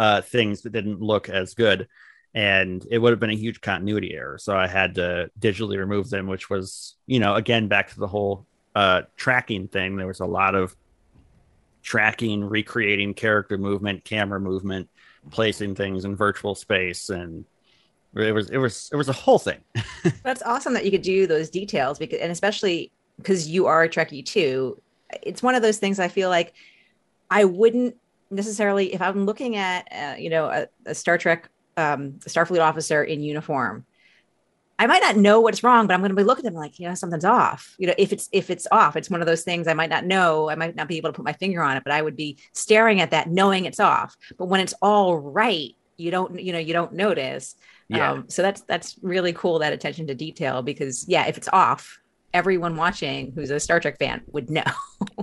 uh, 0.00 0.22
things 0.22 0.62
that 0.62 0.70
didn't 0.70 1.02
look 1.02 1.28
as 1.28 1.52
good, 1.52 1.86
and 2.32 2.86
it 2.90 2.96
would 2.96 3.10
have 3.10 3.20
been 3.20 3.28
a 3.28 3.36
huge 3.36 3.60
continuity 3.60 4.14
error. 4.14 4.38
So 4.38 4.56
I 4.56 4.66
had 4.66 4.94
to 4.94 5.30
digitally 5.38 5.76
remove 5.76 6.08
them, 6.08 6.26
which 6.26 6.48
was 6.48 6.96
you 7.06 7.20
know 7.20 7.34
again 7.34 7.68
back 7.68 7.90
to 7.90 8.00
the 8.00 8.06
whole 8.06 8.46
uh, 8.74 9.02
tracking 9.16 9.68
thing. 9.68 9.96
There 9.96 10.06
was 10.06 10.20
a 10.20 10.26
lot 10.26 10.54
of 10.54 10.74
tracking, 11.82 12.42
recreating 12.42 13.12
character 13.12 13.58
movement, 13.58 14.02
camera 14.02 14.40
movement, 14.40 14.88
placing 15.30 15.74
things 15.74 16.06
in 16.06 16.16
virtual 16.16 16.54
space, 16.54 17.10
and 17.10 17.44
it 18.14 18.32
was 18.32 18.48
it 18.48 18.56
was 18.56 18.88
it 18.94 18.96
was 18.96 19.10
a 19.10 19.12
whole 19.12 19.38
thing. 19.38 19.60
That's 20.22 20.42
awesome 20.44 20.72
that 20.72 20.86
you 20.86 20.90
could 20.90 21.02
do 21.02 21.26
those 21.26 21.50
details 21.50 21.98
because 21.98 22.20
and 22.20 22.32
especially 22.32 22.90
because 23.18 23.48
you 23.48 23.66
are 23.66 23.82
a 23.82 23.88
Trekkie 23.88 24.24
too. 24.24 24.80
It's 25.22 25.42
one 25.42 25.54
of 25.54 25.60
those 25.60 25.76
things 25.76 25.98
I 25.98 26.08
feel 26.08 26.30
like 26.30 26.54
I 27.30 27.44
wouldn't 27.44 27.99
necessarily 28.30 28.94
if 28.94 29.02
I'm 29.02 29.26
looking 29.26 29.56
at 29.56 29.88
uh, 29.92 30.16
you 30.16 30.30
know 30.30 30.46
a, 30.46 30.68
a, 30.86 30.94
Star 30.94 31.18
Trek 31.18 31.48
um, 31.76 32.12
Starfleet 32.20 32.60
officer 32.60 33.02
in 33.02 33.22
uniform. 33.22 33.86
I 34.78 34.86
might 34.86 35.02
not 35.02 35.16
know 35.16 35.40
what's 35.40 35.62
wrong, 35.62 35.86
but 35.86 35.92
I'm 35.92 36.00
going 36.00 36.08
to 36.08 36.16
be 36.16 36.24
looking 36.24 36.46
at 36.46 36.54
them 36.54 36.58
like, 36.58 36.78
you 36.78 36.88
know, 36.88 36.94
something's 36.94 37.26
off. 37.26 37.74
You 37.78 37.88
know, 37.88 37.94
if 37.98 38.14
it's 38.14 38.30
if 38.32 38.48
it's 38.48 38.66
off, 38.72 38.96
it's 38.96 39.10
one 39.10 39.20
of 39.20 39.26
those 39.26 39.42
things 39.42 39.68
I 39.68 39.74
might 39.74 39.90
not 39.90 40.06
know. 40.06 40.48
I 40.48 40.54
might 40.54 40.74
not 40.74 40.88
be 40.88 40.96
able 40.96 41.10
to 41.10 41.12
put 41.12 41.24
my 41.24 41.34
finger 41.34 41.62
on 41.62 41.76
it, 41.76 41.84
but 41.84 41.92
I 41.92 42.00
would 42.00 42.16
be 42.16 42.38
staring 42.54 43.02
at 43.02 43.10
that, 43.10 43.28
knowing 43.28 43.66
it's 43.66 43.78
off. 43.78 44.16
But 44.38 44.46
when 44.46 44.60
it's 44.60 44.72
all 44.80 45.18
right, 45.18 45.76
you 45.98 46.10
don't, 46.10 46.40
you 46.40 46.54
know, 46.54 46.58
you 46.58 46.72
don't 46.72 46.94
notice. 46.94 47.56
Yeah. 47.88 48.10
Um, 48.10 48.24
so 48.28 48.40
that's 48.40 48.62
that's 48.62 48.96
really 49.02 49.34
cool 49.34 49.58
that 49.58 49.74
attention 49.74 50.06
to 50.06 50.14
detail 50.14 50.62
because 50.62 51.06
yeah, 51.06 51.26
if 51.26 51.36
it's 51.36 51.48
off, 51.52 51.99
everyone 52.32 52.76
watching 52.76 53.32
who's 53.32 53.50
a 53.50 53.58
Star 53.60 53.80
Trek 53.80 53.98
fan 53.98 54.22
would 54.32 54.50
know. 54.50 54.62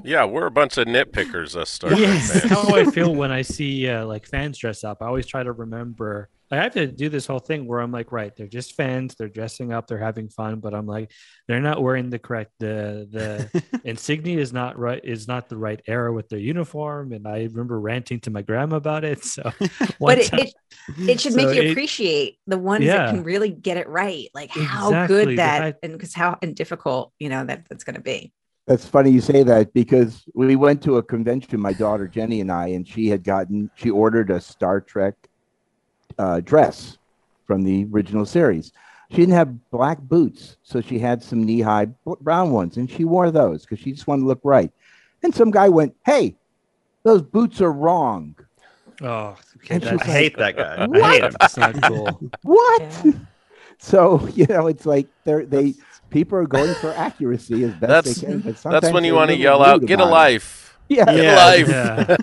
Yeah, 0.04 0.26
we're 0.26 0.46
a 0.46 0.52
bunch 0.52 0.78
of 0.78 0.88
nitpickers, 0.88 1.56
us 1.56 1.70
Star 1.70 1.90
Trek 1.90 2.00
Yes. 2.02 2.32
That's 2.34 2.46
fans. 2.48 2.68
how 2.70 2.76
I 2.76 2.86
feel 2.86 3.14
when 3.16 3.32
I 3.32 3.42
see 3.42 3.88
uh, 3.90 4.06
like 4.06 4.26
fans 4.28 4.58
dress 4.58 4.84
up. 4.84 5.02
I 5.02 5.06
always 5.08 5.26
try 5.26 5.44
to 5.44 5.52
remember. 5.52 6.30
Like, 6.50 6.60
I 6.60 6.64
have 6.64 6.74
to 6.74 6.88
do 6.88 7.10
this 7.10 7.28
whole 7.28 7.40
thing 7.40 7.68
where 7.68 7.80
I'm 7.82 7.92
like, 7.92 8.12
right, 8.12 8.34
they're 8.36 8.48
just 8.48 8.74
fans. 8.76 9.16
They're 9.16 9.28
dressing 9.28 9.74
up. 9.74 9.88
They're 9.88 9.98
having 9.98 10.30
fun, 10.30 10.60
but 10.60 10.74
I'm 10.74 10.86
like, 10.88 11.12
they're 11.48 11.60
not 11.60 11.82
wearing 11.82 12.10
the 12.10 12.20
correct 12.20 12.52
the 12.60 13.08
the 13.12 13.64
insignia 13.84 14.40
is 14.40 14.54
not 14.54 14.78
right 14.80 15.02
is 15.04 15.28
not 15.28 15.50
the 15.50 15.58
right 15.58 15.82
era 15.88 16.12
with 16.14 16.30
their 16.30 16.40
uniform. 16.40 17.12
And 17.12 17.28
I 17.28 17.44
remember 17.44 17.80
ranting 17.80 18.20
to 18.22 18.32
my 18.32 18.42
grandma 18.44 18.78
about 18.78 19.04
it. 19.04 19.24
So, 19.26 19.44
but 20.00 20.20
it, 20.20 20.28
time- 20.28 20.40
it 20.40 20.54
it 21.00 21.20
should 21.20 21.36
make 21.36 21.54
you 21.56 21.64
it- 21.64 21.72
appreciate 21.72 22.38
the 22.48 22.58
ones 22.58 22.86
Yeah. 22.86 22.98
that 22.98 23.10
can 23.14 23.24
really 23.24 23.50
get 23.50 23.76
it 23.78 23.90
right, 23.90 24.30
like 24.34 24.52
how 24.52 24.88
Exactly, 24.88 25.26
good 25.26 25.38
that 25.40 25.60
fact- 25.60 25.80
and 25.84 25.94
because 25.94 26.14
how 26.14 26.38
and 26.42 26.56
difficult 26.56 27.12
you 27.20 27.28
know 27.30 27.44
that 27.46 27.66
that's 27.70 27.84
going 27.84 27.96
to 27.96 28.02
be. 28.02 28.32
That's 28.68 28.86
funny 28.86 29.12
you 29.12 29.22
say 29.22 29.44
that 29.44 29.74
because 29.74 30.24
we 30.36 30.58
went 30.58 30.82
to 30.84 30.98
a 30.98 31.04
convention, 31.04 31.60
my 31.62 31.72
daughter 31.72 32.06
Jenny 32.08 32.42
and 32.42 32.52
I, 32.52 32.68
and 32.68 32.86
she 32.86 33.08
had 33.08 33.24
gotten, 33.24 33.70
she 33.76 33.90
ordered 33.90 34.30
a 34.30 34.42
Star 34.42 34.82
Trek 34.82 35.16
uh, 36.18 36.40
dress 36.42 36.98
from 37.46 37.64
the 37.64 37.86
original 37.92 38.26
series. 38.26 38.72
She 39.10 39.18
didn't 39.18 39.36
have 39.36 39.70
black 39.72 40.00
boots, 40.02 40.58
so 40.64 40.82
she 40.82 41.00
had 41.00 41.24
some 41.24 41.44
knee 41.46 41.62
high 41.62 41.86
brown 42.22 42.52
ones, 42.52 42.76
and 42.78 42.90
she 42.90 43.06
wore 43.06 43.32
those 43.32 43.62
because 43.62 43.80
she 43.80 43.92
just 43.94 44.06
wanted 44.08 44.22
to 44.24 44.28
look 44.28 44.42
right. 44.44 44.72
And 45.24 45.34
some 45.34 45.50
guy 45.52 45.70
went, 45.70 45.96
Hey, 46.06 46.36
those 47.04 47.22
boots 47.22 47.62
are 47.62 47.72
wrong. 47.72 48.36
oh, 49.02 49.38
okay, 49.58 49.76
And 49.76 49.84
she 49.84 49.90
I 49.90 49.94
was 49.94 50.02
that's, 50.02 50.12
hate 50.12 50.38
that 50.38 50.58
guy. 50.58 50.76
I 50.76 50.88
What? 50.88 51.12
hate 51.14 51.24
him. 51.24 51.34
that's 51.40 51.58
not 51.58 51.82
cool. 51.84 52.20
What? 52.44 53.02
Yeah. 53.06 53.12
So, 53.80 54.28
you 54.34 54.48
know, 54.48 54.66
it's 54.66 54.88
like 54.88 55.08
they're, 55.24 55.46
they, 55.46 55.76
people 56.10 56.36
are 56.40 56.48
going 56.48 56.74
for 56.82 56.90
accuracy 56.94 57.64
as 57.64 57.72
best 57.74 57.82
That's- 57.82 58.16
they 58.22 58.26
can. 58.28 58.40
But 58.42 58.64
That's 58.72 58.92
when 58.92 59.04
you 59.04 59.14
want 59.14 59.30
to 59.30 59.38
yell 59.38 59.64
out, 59.64 59.82
"Get 59.86 60.00
a 60.00 60.04
about 60.04 60.08
it." 60.08 60.12
life! 60.14 60.67
Yeah. 60.90 61.10
Yeah. 61.12 61.36
a 61.36 61.46
life!" 61.46 61.68
Yeah. 61.68 62.16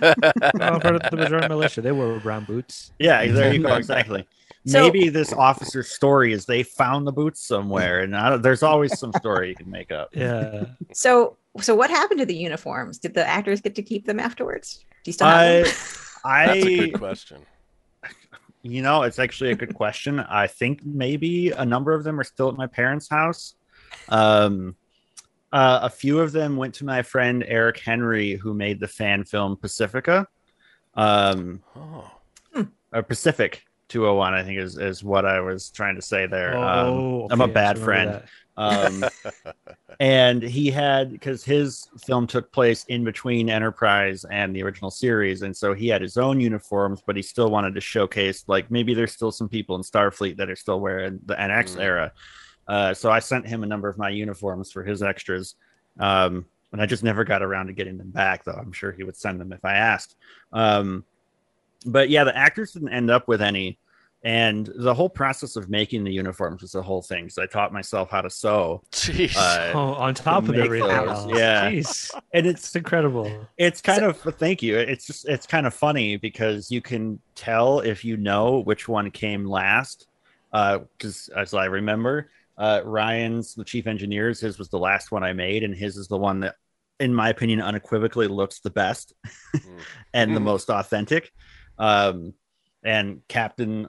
well, 0.55 0.79
part 0.79 0.95
of 0.95 1.01
the 1.09 1.17
majority 1.17 1.47
militia, 1.47 1.81
they 1.81 1.91
wore 1.91 2.19
brown 2.19 2.45
boots. 2.45 2.91
Yeah, 2.99 3.25
there 3.27 3.53
you 3.53 3.61
go. 3.61 3.75
Exactly. 3.75 4.27
So- 4.67 4.81
Maybe 4.81 5.09
this 5.09 5.31
officer's 5.31 5.89
story 5.89 6.33
is 6.33 6.45
they 6.45 6.63
found 6.63 7.05
the 7.05 7.11
boots 7.11 7.45
somewhere, 7.45 7.99
and 7.99 8.15
I 8.15 8.29
don't, 8.29 8.41
there's 8.41 8.63
always 8.63 8.97
some 8.97 9.13
story 9.13 9.49
you 9.49 9.55
can 9.55 9.69
make 9.69 9.91
up. 9.91 10.09
Yeah. 10.13 10.65
So 10.91 11.37
so 11.61 11.75
what 11.75 11.89
happened 11.89 12.19
to 12.19 12.25
the 12.25 12.35
uniforms? 12.35 12.97
Did 12.97 13.13
the 13.13 13.25
actors 13.25 13.61
get 13.61 13.75
to 13.75 13.83
keep 13.83 14.05
them 14.05 14.19
afterwards? 14.19 14.83
Do 15.03 15.09
you 15.09 15.13
still 15.13 15.27
have 15.27 15.39
I, 15.39 15.53
them? 15.53 15.63
That's 15.63 16.25
a 16.25 16.27
I, 16.27 16.77
good 16.77 16.93
question. 16.97 17.41
you 18.63 18.81
know, 18.81 19.03
it's 19.03 19.19
actually 19.19 19.51
a 19.51 19.55
good 19.55 19.75
question. 19.75 20.19
I 20.19 20.47
think 20.47 20.83
maybe 20.83 21.51
a 21.51 21.65
number 21.65 21.93
of 21.93 22.03
them 22.03 22.19
are 22.19 22.23
still 22.23 22.49
at 22.49 22.55
my 22.55 22.67
parents' 22.67 23.07
house. 23.07 23.53
Um, 24.09 24.75
uh, 25.55 25.79
a 25.83 25.89
few 25.89 26.19
of 26.19 26.31
them 26.33 26.57
went 26.57 26.73
to 26.75 26.85
my 26.85 27.01
friend 27.01 27.43
Eric 27.47 27.79
Henry, 27.79 28.35
who 28.35 28.53
made 28.53 28.79
the 28.79 28.87
fan 28.87 29.23
film 29.23 29.55
Pacifica. 29.57 30.27
Um, 30.95 31.61
Oh. 31.75 32.11
or 32.93 33.03
Pacific 33.03 33.63
201, 33.89 34.33
I 34.33 34.43
think 34.43 34.59
is 34.59 34.77
is 34.77 35.03
what 35.03 35.25
I 35.25 35.39
was 35.39 35.69
trying 35.69 35.95
to 35.95 36.01
say 36.01 36.25
there. 36.27 36.57
um, 36.57 36.87
Oh, 36.87 37.27
I'm 37.31 37.41
a 37.41 37.47
bad 37.47 37.77
friend. 37.79 38.21
Um, 38.57 39.03
and 39.99 40.41
he 40.41 40.71
had 40.71 41.11
because 41.11 41.43
his 41.43 41.87
film 42.05 42.25
took 42.27 42.51
place 42.51 42.85
in 42.85 43.03
between 43.03 43.49
Enterprise 43.49 44.25
and 44.31 44.55
the 44.55 44.63
original 44.63 44.89
series, 44.91 45.41
and 45.41 45.55
so 45.55 45.73
he 45.73 45.87
had 45.87 46.01
his 46.01 46.17
own 46.17 46.39
uniforms, 46.39 47.01
but 47.05 47.15
he 47.15 47.21
still 47.21 47.49
wanted 47.49 47.75
to 47.75 47.81
showcase 47.81 48.43
like 48.47 48.71
maybe 48.71 48.93
there's 48.93 49.11
still 49.13 49.31
some 49.31 49.49
people 49.49 49.75
in 49.75 49.81
Starfleet 49.83 50.37
that 50.37 50.49
are 50.49 50.55
still 50.55 50.79
wearing 50.79 51.19
the 51.25 51.35
NX 51.35 51.75
Mm. 51.75 51.81
era. 51.81 52.11
Uh, 52.67 52.93
so 52.93 53.11
I 53.11 53.19
sent 53.19 53.47
him 53.47 53.63
a 53.63 53.67
number 53.67 53.87
of 53.87 53.97
my 53.97 54.09
uniforms 54.09 54.71
for 54.71 54.83
his 54.83 55.03
extras, 55.03 55.55
um, 55.99 56.45
and 56.71 56.81
I 56.81 56.85
just 56.85 57.03
never 57.03 57.23
got 57.23 57.41
around 57.43 57.67
to 57.67 57.73
getting 57.73 57.97
them 57.97 58.09
back. 58.09 58.43
Though 58.43 58.53
I'm 58.59 58.71
sure 58.71 58.91
he 58.91 59.03
would 59.03 59.15
send 59.17 59.39
them 59.39 59.51
if 59.53 59.63
I 59.63 59.75
asked. 59.75 60.15
Um, 60.53 61.03
but 61.85 62.09
yeah, 62.09 62.23
the 62.23 62.35
actors 62.35 62.71
didn't 62.73 62.89
end 62.89 63.09
up 63.11 63.27
with 63.27 63.41
any. 63.41 63.77
And 64.23 64.67
the 64.77 64.91
whole 64.91 65.07
process 65.09 65.55
of 65.55 65.69
making 65.69 66.03
the 66.03 66.11
uniforms 66.11 66.63
was 66.63 66.71
the 66.71 66.81
whole 66.81 67.03
thing. 67.03 67.29
So 67.29 67.43
I 67.43 67.45
taught 67.45 67.71
myself 67.71 68.09
how 68.09 68.21
to 68.21 68.29
sew. 68.31 68.81
Jeez. 68.91 69.35
Uh. 69.37 69.71
Oh, 69.75 69.93
on 69.93 70.15
top 70.15 70.49
of 70.49 70.55
everything 70.55 70.87
those, 70.87 71.07
else. 71.09 71.27
yeah. 71.29 71.69
Jeez. 71.69 72.09
and 72.33 72.47
it's 72.47 72.61
It's 72.65 72.75
incredible. 72.75 73.47
it's 73.59 73.81
kind 73.81 74.03
of 74.03 74.17
thank 74.17 74.63
you 74.63 74.77
it's 74.79 75.05
just 75.05 75.27
it's 75.29 75.45
kind 75.45 75.67
of 75.67 75.75
funny 75.75 76.17
because 76.17 76.71
you 76.71 76.81
can 76.81 77.19
tell 77.35 77.81
if 77.81 78.03
you 78.03 78.17
know 78.17 78.61
which 78.61 78.87
one 78.87 79.11
came 79.11 79.45
last 79.45 80.07
uh 80.53 80.79
because 80.97 81.29
as 81.35 81.53
i 81.53 81.65
remember 81.65 82.29
uh 82.57 82.81
ryan's 82.85 83.55
the 83.55 83.63
chief 83.63 83.87
engineers 83.87 84.39
his 84.39 84.57
was 84.57 84.69
the 84.69 84.79
last 84.79 85.11
one 85.11 85.23
i 85.23 85.33
made 85.33 85.63
and 85.63 85.75
his 85.75 85.97
is 85.97 86.07
the 86.07 86.17
one 86.17 86.39
that 86.41 86.55
in 86.99 87.13
my 87.13 87.29
opinion 87.29 87.61
unequivocally 87.61 88.27
looks 88.27 88.59
the 88.59 88.69
best 88.69 89.13
Mm. 89.55 89.81
and 90.13 90.35
the 90.35 90.39
Mm. 90.39 90.43
most 90.43 90.69
authentic 90.69 91.31
um 91.77 92.33
and 92.83 93.21
captain 93.27 93.87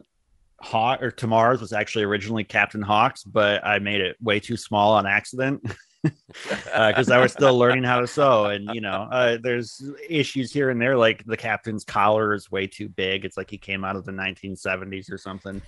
hawk 0.61 1.03
or 1.03 1.11
tamar's 1.11 1.61
was 1.61 1.73
actually 1.73 2.05
originally 2.05 2.45
captain 2.45 2.83
hawks 2.83 3.23
but 3.23 3.65
i 3.65 3.79
made 3.79 4.01
it 4.01 4.17
way 4.21 4.41
too 4.41 4.57
small 4.57 4.95
on 4.95 5.07
accident 5.07 5.63
because 6.03 7.11
I 7.11 7.19
was 7.19 7.33
still 7.33 7.59
learning 7.59 7.83
how 7.83 7.99
to 8.01 8.07
sew, 8.07 8.47
and 8.47 8.73
you 8.73 8.81
know, 8.81 9.09
uh, 9.11 9.39
there's 9.43 9.83
issues 10.09 10.53
here 10.53 10.71
and 10.71 10.81
there. 10.81 10.97
Like 10.97 11.25
the 11.25 11.37
captain's 11.37 11.85
collar 11.85 12.33
is 12.33 12.49
way 12.49 12.69
too 12.69 12.89
big. 12.89 13.25
It's 13.25 13.37
like 13.37 13.51
he 13.51 13.59
came 13.59 13.85
out 13.85 13.97
of 13.97 14.05
the 14.05 14.13
1970s 14.13 15.11
or 15.11 15.19
something. 15.19 15.61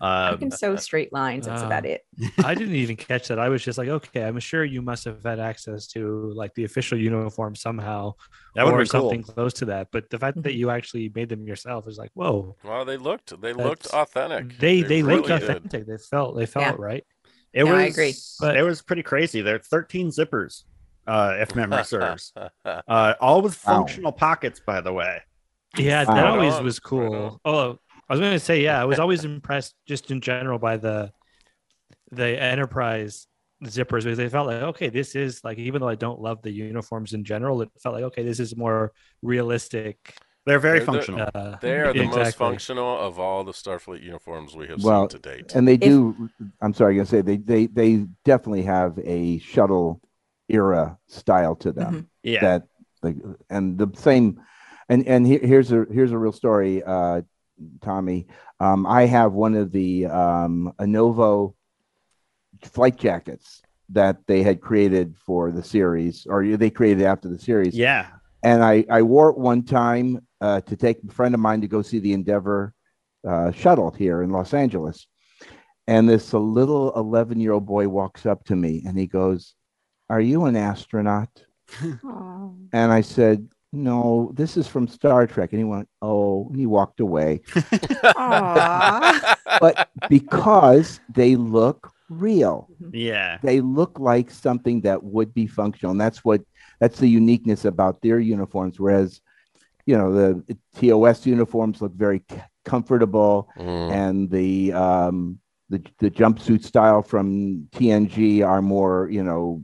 I 0.00 0.30
Um, 0.30 0.38
can 0.38 0.50
sew 0.50 0.76
straight 0.76 1.12
lines. 1.12 1.46
That's 1.46 1.62
uh, 1.62 1.66
about 1.66 1.86
it. 1.86 2.02
I 2.44 2.54
didn't 2.54 2.74
even 2.74 2.96
catch 2.96 3.28
that. 3.28 3.38
I 3.38 3.48
was 3.48 3.62
just 3.64 3.78
like, 3.78 3.88
okay, 3.88 4.22
I'm 4.24 4.38
sure 4.40 4.64
you 4.64 4.82
must 4.82 5.04
have 5.04 5.22
had 5.24 5.38
access 5.38 5.86
to 5.88 6.32
like 6.34 6.52
the 6.54 6.64
official 6.64 6.98
uniform 6.98 7.54
somehow, 7.54 8.14
that 8.54 8.64
would 8.64 8.74
or 8.74 8.82
be 8.82 8.88
cool. 8.88 9.00
something 9.10 9.22
close 9.22 9.54
to 9.54 9.66
that. 9.66 9.88
But 9.92 10.10
the 10.10 10.18
fact 10.18 10.42
that 10.42 10.54
you 10.54 10.70
actually 10.70 11.10
made 11.14 11.28
them 11.28 11.46
yourself 11.46 11.86
is 11.88 11.96
like, 11.96 12.10
whoa. 12.14 12.56
well, 12.64 12.84
they 12.84 12.96
looked 12.96 13.40
they 13.40 13.52
looked 13.52 13.86
authentic. 13.86 14.58
They 14.58 14.82
they, 14.82 15.02
looked 15.02 15.28
really 15.28 15.40
did. 15.40 15.50
authentic. 15.50 15.86
They 15.86 15.98
felt 15.98 16.36
they 16.36 16.46
felt 16.46 16.66
Yeah. 16.66 16.74
right. 16.78 17.04
It 17.52 17.64
Yeah, 17.64 17.72
was. 17.72 17.80
I 17.80 17.84
agree. 17.86 18.14
But- 18.40 18.56
it 18.56 18.62
was 18.62 18.82
pretty 18.82 19.04
crazy. 19.04 19.40
There 19.42 19.54
are 19.54 19.58
13 19.60 20.08
zippers, 20.08 20.64
uh, 21.06 21.36
if 21.38 21.54
memory 21.54 21.84
serves. 21.94 22.32
Uh, 22.64 23.14
all 23.20 23.42
with 23.42 23.64
Wow. 23.64 23.74
functional 23.76 24.12
pockets, 24.12 24.60
by 24.60 24.80
the 24.80 24.92
way. 24.92 25.22
Yeah, 25.76 26.04
that 26.04 26.12
Right 26.12 26.24
always 26.26 26.60
was 26.60 26.78
cool. 26.78 27.14
on. 27.14 27.38
oh, 27.44 27.78
I 28.08 28.12
was 28.12 28.20
going 28.20 28.32
to 28.32 28.38
say, 28.40 28.62
yeah, 28.62 28.80
I 28.80 28.84
was 28.84 28.98
always 29.04 29.24
impressed 29.24 29.74
just 29.86 30.10
in 30.10 30.20
general 30.20 30.58
by 30.58 30.76
the 30.76 31.12
the 32.10 32.40
Enterprise 32.40 33.26
zippers 33.64 34.04
because 34.04 34.18
they 34.18 34.28
felt 34.28 34.46
like 34.46 34.62
okay, 34.62 34.88
this 34.90 35.14
is 35.14 35.42
like 35.42 35.58
even 35.58 35.80
though 35.80 35.88
I 35.88 35.94
don't 35.94 36.20
love 36.20 36.42
the 36.42 36.50
uniforms 36.50 37.12
in 37.14 37.24
general, 37.24 37.62
it 37.62 37.70
felt 37.82 37.94
like 37.94 38.04
okay, 38.04 38.22
this 38.22 38.40
is 38.40 38.56
more 38.56 38.92
realistic. 39.22 40.14
They're 40.46 40.58
very 40.58 40.80
They're 40.80 40.86
the- 40.86 40.92
functional. 40.92 41.30
Uh, 41.34 41.56
They 41.62 41.76
are 41.80 41.92
the 41.94 42.04
most 42.04 42.36
functional 42.36 42.98
of 42.98 43.18
all 43.18 43.44
the 43.44 43.52
Starfleet 43.52 44.02
uniforms 44.02 44.54
we 44.54 44.66
have 44.68 44.84
Well, 44.84 45.08
seen 45.08 45.20
to 45.20 45.30
date. 45.30 45.54
and 45.54 45.66
they 45.66 45.78
do 45.78 46.28
i'm 46.60 46.74
sorry 46.74 46.92
i'm 46.92 46.98
gonna 46.98 47.06
say 47.06 47.22
they 47.22 47.38
they 47.38 47.66
they 47.66 48.04
definitely 48.26 48.62
have 48.64 48.98
a 48.98 49.38
shuttle 49.38 50.02
era 50.50 50.98
style 51.08 51.56
to 51.56 51.72
them 51.72 51.94
Mhm. 51.94 52.06
yeah. 52.22 52.40
that 52.42 52.62
like 53.02 53.16
and 53.48 53.78
the 53.78 53.88
same 53.96 54.38
and 54.90 55.06
and 55.08 55.26
here, 55.26 55.40
here's 55.42 55.72
a 55.72 55.86
here's 55.90 56.12
a 56.12 56.18
real 56.18 56.32
story 56.32 56.82
uh 56.82 57.22
tommy 57.80 58.26
um 58.60 58.86
i 58.86 59.06
have 59.06 59.32
one 59.32 59.54
of 59.54 59.72
the 59.72 60.06
um 60.06 60.72
anovo 60.80 61.54
flight 62.62 62.96
jackets 62.96 63.62
that 63.90 64.16
they 64.26 64.42
had 64.42 64.60
created 64.60 65.14
for 65.24 65.50
the 65.50 65.62
series 65.62 66.26
or 66.28 66.56
they 66.56 66.70
created 66.70 67.04
after 67.04 67.28
the 67.28 67.38
series 67.38 67.76
yeah. 67.76 68.08
and 68.42 68.64
I, 68.64 68.84
I 68.90 69.02
wore 69.02 69.28
it 69.28 69.36
one 69.36 69.62
time 69.62 70.26
uh, 70.44 70.60
to 70.62 70.76
take 70.76 70.98
a 71.08 71.12
friend 71.12 71.34
of 71.34 71.40
mine 71.40 71.62
to 71.62 71.68
go 71.68 71.80
see 71.80 71.98
the 71.98 72.12
Endeavour 72.12 72.74
uh, 73.26 73.50
shuttle 73.52 73.90
here 73.90 74.22
in 74.22 74.28
Los 74.28 74.52
Angeles. 74.52 75.06
And 75.86 76.08
this 76.08 76.32
a 76.32 76.38
little 76.38 76.92
11 76.96 77.40
year 77.40 77.52
old 77.52 77.64
boy 77.66 77.88
walks 77.88 78.26
up 78.26 78.44
to 78.44 78.56
me 78.56 78.82
and 78.86 78.98
he 78.98 79.06
goes, 79.06 79.54
Are 80.10 80.20
you 80.20 80.44
an 80.44 80.56
astronaut? 80.56 81.30
And 82.72 82.92
I 82.92 83.00
said, 83.00 83.48
No, 83.74 84.30
this 84.34 84.56
is 84.56 84.66
from 84.68 84.86
Star 84.88 85.26
Trek. 85.26 85.52
And 85.52 85.58
he 85.58 85.64
went, 85.64 85.88
Oh, 86.00 86.46
and 86.48 86.56
he 86.58 86.66
walked 86.66 87.00
away. 87.00 87.40
But 89.60 89.88
because 90.08 91.00
they 91.14 91.36
look 91.36 91.90
real, 92.08 92.68
Yeah. 92.92 93.38
they 93.42 93.60
look 93.60 93.98
like 93.98 94.30
something 94.30 94.80
that 94.82 95.02
would 95.02 95.32
be 95.34 95.46
functional. 95.46 95.92
And 95.92 96.00
that's 96.00 96.24
what 96.24 96.42
that's 96.80 96.98
the 96.98 97.08
uniqueness 97.08 97.64
about 97.64 98.00
their 98.02 98.18
uniforms. 98.18 98.78
Whereas, 98.80 99.20
you 99.86 99.96
know, 99.96 100.12
the 100.12 100.56
TOS 100.76 101.24
uniforms 101.26 101.80
look 101.80 101.94
very 101.94 102.22
c- 102.30 102.38
comfortable, 102.64 103.48
Mm. 103.56 103.90
and 103.92 104.30
the 104.30 104.72
um, 104.72 105.38
the 105.70 105.82
the 105.98 106.10
jumpsuit 106.10 106.64
style 106.64 107.02
from 107.02 107.68
TNG 107.72 108.44
are 108.46 108.60
more, 108.62 109.08
you 109.10 109.22
know, 109.22 109.62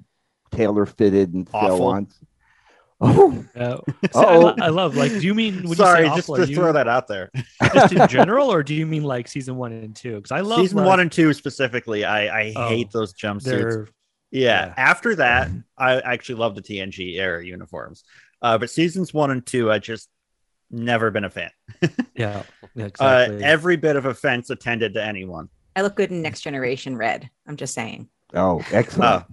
tailor 0.53 0.87
fitted 0.87 1.35
and 1.35 1.49
so 1.49 1.83
on. 1.85 2.09
Oh, 3.03 3.45
Uh, 3.57 3.61
Uh-oh. 3.61 3.81
so 4.13 4.49
I, 4.61 4.67
I 4.67 4.69
love 4.69 4.95
like. 4.97 5.11
Do 5.13 5.21
you 5.21 5.35
mean 5.35 5.63
when 5.67 5.77
Sorry, 5.77 6.05
you 6.05 6.11
say 6.11 6.17
just 6.17 6.29
awful, 6.29 6.37
to 6.37 6.43
are 6.43 6.55
throw 6.55 6.67
you 6.69 6.73
that 6.75 6.89
out 6.89 7.09
there. 7.09 7.31
just 7.73 7.93
in 7.95 8.07
general, 8.09 8.53
or 8.53 8.63
do 8.63 8.75
you 8.75 8.87
mean 8.87 9.05
like 9.05 9.27
season 9.29 9.57
one 9.57 9.73
and 9.73 9.97
two? 9.97 10.17
Because 10.17 10.33
I 10.33 10.41
love 10.41 10.61
Season 10.61 10.79
like, 10.79 10.87
one 10.87 11.01
and 11.01 11.11
two 11.11 11.33
specifically, 11.33 12.05
I, 12.05 12.41
I 12.41 12.53
Oh, 12.57 12.69
hate 12.69 12.91
those 12.93 13.15
jumpsuits. 13.15 13.87
Yeah. 14.31 14.67
Yeah. 14.69 14.75
After 14.77 15.15
that, 15.17 15.51
I 15.79 16.01
actually 16.01 16.37
love 16.37 16.55
the 16.55 16.63
TNG 16.63 17.17
era 17.19 17.45
uniforms. 17.45 18.05
Uh, 18.43 18.59
but 18.59 18.71
seasons 18.71 19.13
one 19.15 19.31
and 19.31 19.45
two, 19.45 19.71
I 19.73 19.79
just 19.79 20.09
never 20.71 21.11
been 21.11 21.25
a 21.25 21.31
fan. 21.31 21.51
Yeah, 22.15 22.43
yeah 22.75 22.85
Uh, 22.85 22.87
exactly. 22.87 23.43
every 23.45 23.77
bit 23.77 23.97
of 23.97 24.07
offense 24.07 24.51
attended 24.51 24.95
to 24.95 25.05
anyone. 25.05 25.49
I 25.75 25.83
look 25.83 25.97
good 25.97 26.11
in 26.11 26.23
Next 26.23 26.43
Generation 26.43 26.97
Red. 26.97 27.29
I'm 27.47 27.57
just 27.57 27.75
saying. 27.75 28.09
Oh, 28.35 28.63
excellent. 28.71 29.25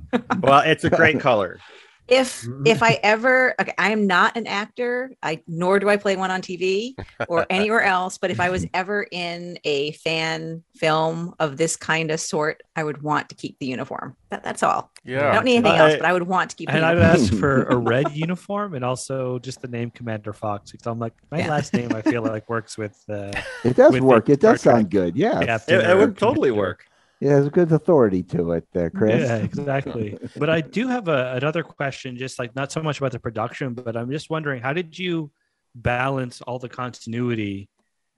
Well, 0.41 0.61
it's 0.61 0.83
a 0.83 0.89
great 0.89 1.19
color. 1.29 1.59
If 2.07 2.43
Mhm. 2.43 2.67
if 2.67 2.81
I 2.81 2.99
ever, 3.03 3.53
okay, 3.59 3.73
I 3.77 3.91
am 3.91 4.07
not 4.07 4.37
an 4.37 4.47
actor. 4.47 5.11
I 5.21 5.41
nor 5.47 5.79
do 5.79 5.89
I 5.89 5.97
play 5.97 6.15
one 6.15 6.31
on 6.31 6.41
TV 6.41 6.95
or 7.27 7.45
anywhere 7.49 7.81
else. 7.83 8.17
But 8.17 8.31
if 8.31 8.39
I 8.39 8.49
was 8.49 8.65
ever 8.73 9.05
in 9.11 9.59
a 9.65 9.91
fan 9.93 10.63
film 10.75 11.33
of 11.39 11.57
this 11.57 11.75
kind 11.75 12.09
of 12.11 12.19
sort, 12.19 12.61
I 12.75 12.83
would 12.83 13.01
want 13.01 13.29
to 13.29 13.35
keep 13.35 13.57
the 13.59 13.65
uniform. 13.65 14.15
That, 14.29 14.43
that's 14.43 14.63
all. 14.63 14.91
yeah 15.03 15.29
I 15.31 15.35
don't 15.35 15.45
need 15.45 15.57
anything 15.57 15.73
I- 15.73 15.77
else, 15.89 15.95
but 15.97 16.05
I 16.05 16.13
would 16.13 16.23
want 16.27 16.49
to 16.51 16.55
keep. 16.55 16.69
The 16.69 16.75
and 16.75 16.85
I'd 16.85 16.97
uniform. 16.97 17.21
ask 17.21 17.33
for 17.33 17.63
a 17.63 17.75
red 17.93 18.11
uniform 18.13 18.73
and 18.73 18.85
also 18.85 19.39
just 19.39 19.61
the 19.61 19.67
name 19.67 19.91
Commander 19.91 20.33
Fox 20.33 20.71
because 20.71 20.87
I'm 20.87 20.99
like 20.99 21.13
my 21.31 21.39
Yeah. 21.39 21.49
last 21.51 21.73
name 21.73 21.91
I 21.93 22.01
feel 22.01 22.23
like 22.23 22.47
works 22.49 22.77
with 22.77 22.97
uh, 23.09 23.31
it 23.63 23.75
does 23.75 23.99
work. 23.99 24.29
It 24.29 24.39
does 24.39 24.61
sound 24.61 24.89
good. 24.89 25.15
Yeah. 25.15 25.43
Captain 25.45 25.81
It, 25.81 25.89
it 25.89 25.97
would 25.97 26.17
totally 26.17 26.49
Commander. 26.49 26.59
work. 26.69 26.85
It 27.19 27.29
has 27.29 27.47
a 27.47 27.49
good 27.49 27.71
authority 27.71 28.21
to 28.23 28.51
it 28.51 28.67
there, 28.73 28.89
Cris. 28.89 29.27
Yeah, 29.27 29.37
exactly. 29.37 30.17
but 30.37 30.49
I 30.49 30.61
do 30.61 30.87
have 30.87 31.07
a, 31.07 31.33
another 31.33 31.63
question, 31.63 32.15
just 32.17 32.37
like 32.37 32.55
not 32.55 32.71
so 32.71 32.81
much 32.81 32.99
about 32.99 33.11
the 33.11 33.19
production, 33.19 33.73
but 33.73 33.97
I'm 33.97 34.11
just 34.11 34.29
wondering 34.29 34.61
how 34.61 34.73
did 34.73 34.97
you 34.97 35.31
balance 35.73 36.41
all 36.41 36.59
the 36.59 36.69
continuity? 36.69 37.69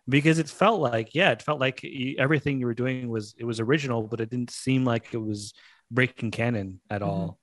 Because 0.07 0.39
it 0.39 0.49
felt 0.49 0.81
like, 0.81 1.13
yeah, 1.13 1.31
it 1.31 1.41
felt 1.41 1.59
like 1.59 1.81
y- 1.83 2.15
everything 2.17 2.59
you 2.59 2.65
were 2.65 2.73
doing 2.73 3.09
was 3.09 3.35
it 3.37 3.45
was 3.45 3.59
original, 3.59 4.03
but 4.03 4.19
it 4.19 4.29
didn't 4.29 4.51
seem 4.51 4.83
like 4.83 5.13
it 5.13 5.17
was 5.17 5.53
breaking 5.91 6.31
canon 6.31 6.81
at 6.89 7.01
Mm-hmm. 7.01 7.09
all. 7.09 7.39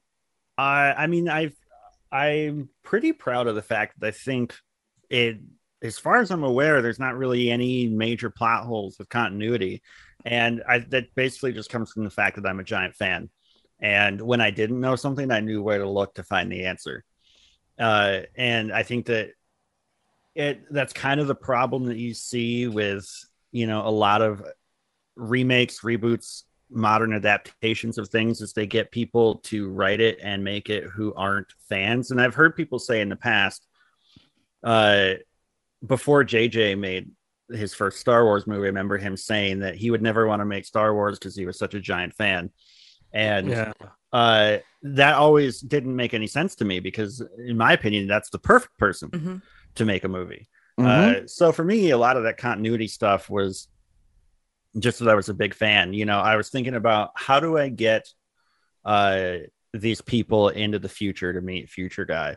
I 0.58 0.92
I 0.92 1.06
mean, 1.06 1.28
I've 1.28 1.54
I'm 2.12 2.68
pretty 2.82 3.12
proud 3.12 3.46
of 3.46 3.54
the 3.54 3.62
fact 3.62 3.98
that 4.00 4.06
I 4.06 4.10
think 4.10 4.54
it, 5.10 5.38
as 5.82 5.98
far 5.98 6.16
as 6.16 6.30
I'm 6.30 6.44
aware, 6.44 6.82
there's 6.82 6.98
not 6.98 7.16
really 7.16 7.50
any 7.50 7.88
major 7.88 8.30
plot 8.30 8.64
holes 8.64 8.96
with 8.98 9.08
continuity, 9.08 9.82
and 10.24 10.62
I 10.68 10.80
that 10.90 11.14
basically 11.14 11.52
just 11.52 11.70
comes 11.70 11.92
from 11.92 12.04
the 12.04 12.10
fact 12.10 12.36
that 12.36 12.48
I'm 12.48 12.60
a 12.60 12.64
giant 12.64 12.94
fan, 12.94 13.30
and 13.80 14.20
when 14.20 14.40
I 14.40 14.50
didn't 14.50 14.80
know 14.80 14.96
something, 14.96 15.30
I 15.30 15.40
knew 15.40 15.62
where 15.62 15.78
to 15.78 15.88
look 15.88 16.14
to 16.14 16.22
find 16.22 16.50
the 16.50 16.66
answer, 16.66 17.04
uh, 17.78 18.20
and 18.36 18.72
I 18.72 18.82
think 18.82 19.06
that 19.06 19.30
it 20.34 20.62
that's 20.70 20.92
kind 20.92 21.20
of 21.20 21.26
the 21.26 21.34
problem 21.34 21.86
that 21.86 21.98
you 21.98 22.14
see 22.14 22.68
with 22.68 23.08
you 23.52 23.66
know 23.66 23.86
a 23.86 23.90
lot 23.90 24.22
of 24.22 24.44
remakes, 25.16 25.80
reboots, 25.80 26.42
modern 26.70 27.12
adaptations 27.12 27.98
of 27.98 28.08
things 28.08 28.40
is 28.40 28.52
they 28.52 28.66
get 28.66 28.90
people 28.90 29.36
to 29.36 29.68
write 29.68 30.00
it 30.00 30.18
and 30.22 30.42
make 30.42 30.68
it 30.68 30.84
who 30.84 31.14
aren't 31.14 31.52
fans. 31.68 32.10
And 32.10 32.20
I've 32.20 32.34
heard 32.34 32.56
people 32.56 32.78
say 32.78 33.00
in 33.00 33.08
the 33.08 33.16
past, 33.16 33.66
uh, 34.62 35.14
before 35.86 36.24
JJ 36.24 36.78
made 36.78 37.10
his 37.50 37.74
first 37.74 37.98
Star 38.00 38.24
Wars 38.24 38.46
movie, 38.46 38.64
I 38.64 38.66
remember 38.66 38.98
him 38.98 39.16
saying 39.16 39.60
that 39.60 39.76
he 39.76 39.90
would 39.90 40.02
never 40.02 40.26
want 40.26 40.40
to 40.40 40.46
make 40.46 40.64
Star 40.64 40.94
Wars 40.94 41.18
because 41.18 41.36
he 41.36 41.46
was 41.46 41.58
such 41.58 41.74
a 41.74 41.80
giant 41.80 42.14
fan. 42.14 42.50
And 43.12 43.48
Yeah. 43.48 43.72
uh, 44.12 44.58
that 44.82 45.14
always 45.14 45.60
didn't 45.60 45.94
make 45.94 46.12
any 46.14 46.26
sense 46.26 46.54
to 46.56 46.64
me 46.64 46.80
because, 46.80 47.22
in 47.38 47.56
my 47.56 47.72
opinion, 47.72 48.06
that's 48.06 48.30
the 48.30 48.38
perfect 48.38 48.76
person 48.78 49.10
Mhm. 49.10 49.42
to 49.76 49.84
make 49.84 50.04
a 50.04 50.08
movie. 50.08 50.48
Mhm. 50.78 50.86
Uh, 51.24 51.26
so 51.26 51.52
for 51.52 51.64
me, 51.64 51.90
a 51.90 51.96
lot 51.98 52.16
of 52.16 52.24
that 52.24 52.36
continuity 52.36 52.88
stuff 52.88 53.30
was 53.30 53.68
just 54.78 54.98
that 54.98 55.08
I 55.08 55.14
was 55.14 55.28
a 55.28 55.34
big 55.34 55.54
fan. 55.54 55.94
You 55.94 56.04
know, 56.04 56.18
I 56.18 56.36
was 56.36 56.50
thinking 56.50 56.74
about 56.74 57.10
how 57.16 57.40
do 57.40 57.56
I 57.56 57.68
get 57.68 58.06
uh, 58.84 59.38
these 59.72 60.00
people 60.00 60.48
into 60.50 60.78
the 60.78 60.88
future 60.88 61.32
to 61.32 61.40
meet 61.40 61.68
Future 61.68 62.04
Guy, 62.04 62.36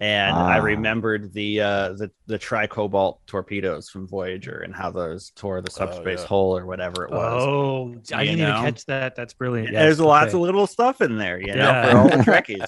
and 0.00 0.36
I 0.36 0.58
Ah. 0.58 0.62
remembered 0.62 1.32
the 1.32 1.60
uh, 1.60 1.92
the 1.94 2.10
the 2.26 2.38
tricobalt 2.38 3.20
torpedoes 3.26 3.88
from 3.90 4.06
Voyager 4.06 4.60
and 4.60 4.74
how 4.74 4.90
those 4.90 5.30
tore 5.30 5.60
the 5.60 5.70
subspace 5.70 6.20
yeah. 6.20 6.26
hole 6.26 6.56
or 6.56 6.66
whatever 6.66 7.04
it 7.04 7.10
was. 7.10 7.42
Oh, 7.44 7.94
I 8.14 8.24
didn't 8.24 8.38
know? 8.40 8.50
even 8.50 8.62
catch 8.62 8.84
that. 8.86 9.16
That's 9.16 9.34
brilliant. 9.34 9.72
There's 9.72 9.98
Yes, 9.98 10.04
lots 10.06 10.34
of 10.34 10.40
little 10.40 10.66
stuff 10.66 11.00
in 11.00 11.18
there, 11.18 11.40
you 11.40 11.48
know, 11.48 11.56
Yeah. 11.56 11.90
for 11.90 11.96
all 11.98 12.08
the 12.08 12.16
Trekkies. 12.30 12.66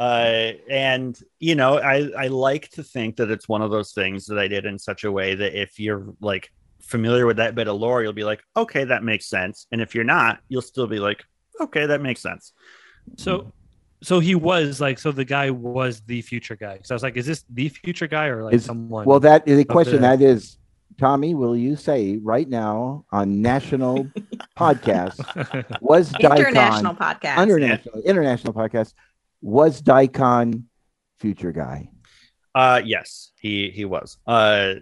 uh, 0.00 0.58
and 0.70 1.16
you 1.38 1.54
know, 1.54 1.78
I 1.78 2.10
I 2.18 2.26
like 2.28 2.68
to 2.70 2.82
think 2.82 3.16
that 3.16 3.30
it's 3.30 3.48
one 3.48 3.62
of 3.62 3.70
those 3.70 3.92
things 3.92 4.26
that 4.26 4.38
I 4.38 4.48
did 4.48 4.64
in 4.66 4.78
such 4.78 5.04
a 5.04 5.12
way 5.12 5.34
that 5.34 5.60
if 5.60 5.78
you're 5.78 6.14
like 6.20 6.50
familiar 6.80 7.26
with 7.26 7.36
that 7.36 7.54
bit 7.54 7.68
of 7.68 7.76
lore, 7.76 8.02
you'll 8.02 8.12
be 8.12 8.24
like, 8.24 8.42
okay, 8.56 8.84
that 8.84 9.04
makes 9.04 9.26
sense. 9.26 9.66
And 9.70 9.80
if 9.80 9.94
you're 9.94 10.02
not, 10.04 10.40
you'll 10.48 10.62
still 10.62 10.88
be 10.88 10.98
like, 10.98 11.22
okay, 11.60 11.86
that 11.86 12.00
makes 12.02 12.20
sense. 12.20 12.52
So, 13.18 13.52
so 14.02 14.18
he 14.18 14.34
was 14.34 14.80
like, 14.80 14.98
so 14.98 15.12
the 15.12 15.24
guy 15.24 15.50
was 15.50 16.00
the 16.02 16.22
future 16.22 16.56
guy. 16.56 16.80
So 16.82 16.94
I 16.94 16.96
was 16.96 17.02
like, 17.02 17.16
is 17.16 17.26
this 17.26 17.44
the 17.48 17.68
future 17.68 18.06
guy 18.06 18.26
or 18.26 18.44
like 18.44 18.54
Is- 18.54 18.64
someone? 18.64 19.06
Well, 19.06 19.20
that 19.20 19.46
the 19.46 19.64
question 19.64 20.02
the- 20.02 20.16
that 20.16 20.20
is, 20.20 20.58
Tommy, 20.98 21.34
will 21.34 21.56
you 21.56 21.76
say 21.76 22.18
right 22.22 22.48
now 22.48 23.04
on 23.12 23.40
national 23.40 24.04
podcast 24.58 25.16
was 25.80 26.12
International 26.14 26.94
Daikon 26.94 26.96
podcast. 26.96 27.42
international 27.42 28.02
international 28.02 28.52
podcast 28.52 28.92
was 29.40 29.80
Daikon 29.80 30.64
future 31.18 31.52
guy? 31.52 31.90
Uh, 32.54 32.82
yes, 32.84 33.32
he 33.40 33.70
he 33.70 33.84
was. 33.84 34.18
Uh, 34.26 34.74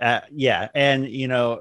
uh 0.00 0.20
yeah, 0.32 0.68
and 0.74 1.06
you 1.08 1.28
know, 1.28 1.60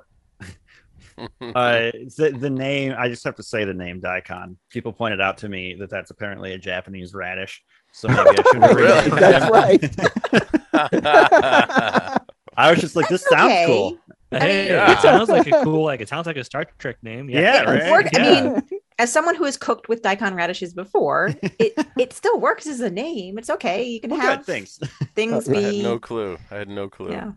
uh 1.42 1.92
the, 2.18 2.36
the 2.40 2.50
name 2.50 2.94
i 2.98 3.08
just 3.10 3.24
have 3.24 3.36
to 3.36 3.44
say 3.44 3.64
the 3.66 3.74
name 3.74 4.00
daikon 4.00 4.58
people 4.70 4.92
pointed 4.94 5.20
out 5.22 5.38
to 5.38 5.50
me 5.50 5.76
that 5.76 5.90
that's 5.90 6.12
apparently 6.12 6.54
a 6.54 6.58
japanese 6.58 7.14
radish 7.14 7.62
so 7.92 8.08
maybe 8.08 8.20
i 8.22 8.36
should 8.36 8.64
Really? 8.76 9.10
That's 9.10 9.50
right. 9.52 9.82
i 12.58 12.72
was 12.72 12.80
just 12.80 12.96
like 12.96 13.08
this 13.10 13.22
That's 13.30 13.42
sounds 13.42 13.52
okay. 13.54 13.66
cool 13.68 13.98
hey, 14.32 14.68
Yeah. 14.68 14.92
it 14.92 15.00
sounds 15.00 15.30
like 15.30 15.48
a 15.48 15.52
cool, 15.64 15.84
like 15.86 16.02
it 16.02 16.10
sounds 16.10 16.28
like 16.28 16.38
a 16.38 16.44
Star 16.44 16.64
Trek 16.78 16.98
name. 17.02 17.30
Yeah, 17.32 17.64
It 17.64 17.66
right? 17.68 17.90
work- 17.92 18.10
I 18.16 18.20
mean, 18.22 18.62
as 19.00 19.12
someone 19.12 19.34
who 19.34 19.44
has 19.46 19.58
cooked 19.58 19.90
with 19.90 20.04
daikon 20.04 20.36
radishes 20.36 20.72
before, 20.76 21.34
it 21.58 21.74
it 21.98 22.14
still 22.14 22.40
works 22.40 22.68
as 22.68 22.80
a 22.80 22.92
name. 22.92 23.40
It's 23.40 23.50
okay. 23.50 23.84
You 23.86 24.00
can 24.00 24.12
well, 24.12 24.20
have 24.20 24.40
good 24.40 24.46
thanks 24.46 24.80
things 25.16 25.50
I 25.50 25.56
had 25.62 25.72
be. 25.72 25.82
no 25.82 25.98
clue. 25.98 26.38
I 26.52 26.58
had 26.58 26.70
no 26.70 26.88
clue. 26.90 27.10
yeah. 27.12 27.32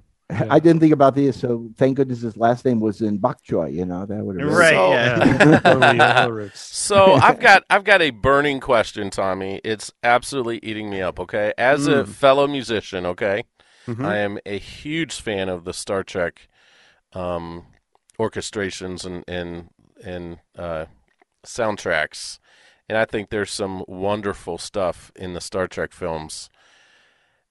I 0.51 0.59
didn't 0.59 0.81
think 0.81 0.93
about 0.93 1.15
this, 1.15 1.41
so 1.41 1.71
thank 1.77 1.97
goodness 1.97 2.23
his 2.23 2.37
last 2.37 2.65
name 2.65 2.81
was 2.81 3.01
in 3.01 3.19
bok 3.19 3.39
choy. 3.43 3.73
You 3.73 3.85
know 3.85 4.07
that 4.07 4.25
would 4.25 4.41
have 4.41 4.49
been- 4.49 4.57
Right, 4.57 4.71
So- 4.75 4.91
yeah. 4.93 5.59
Totally 5.65 6.01
all 6.01 6.27
the 6.27 6.33
roots. 6.33 6.61
So 6.61 7.13
I've 7.15 7.41
got 7.41 7.65
I've 7.71 7.85
got 7.85 8.01
a 8.03 8.11
burning 8.11 8.61
question, 8.61 9.11
Tommy. 9.11 9.61
It's 9.65 9.93
absolutely 10.03 10.61
eating 10.63 10.91
me 10.91 11.01
up. 11.03 11.19
Okay, 11.21 11.53
as 11.59 11.87
a 11.87 12.05
Mm. 12.05 12.09
fellow 12.09 12.47
musician, 12.47 13.05
okay, 13.07 13.45
Mhm. 13.87 14.05
I 14.05 14.19
am 14.19 14.39
a 14.47 14.59
huge 14.59 15.21
fan 15.21 15.49
of 15.49 15.65
the 15.65 15.73
Star 15.73 16.03
Trek 16.03 16.49
um, 17.15 17.67
orchestrations 18.19 19.05
and 19.05 19.25
and 19.29 19.69
and 20.05 20.39
uh, 20.59 20.87
soundtracks, 21.45 22.39
and 22.89 22.97
I 22.99 23.05
think 23.05 23.31
there's 23.31 23.51
some 23.53 23.85
wonderful 23.89 24.59
stuff 24.59 25.13
in 25.17 25.35
the 25.35 25.41
Star 25.41 25.67
Trek 25.69 25.93
films. 25.93 26.49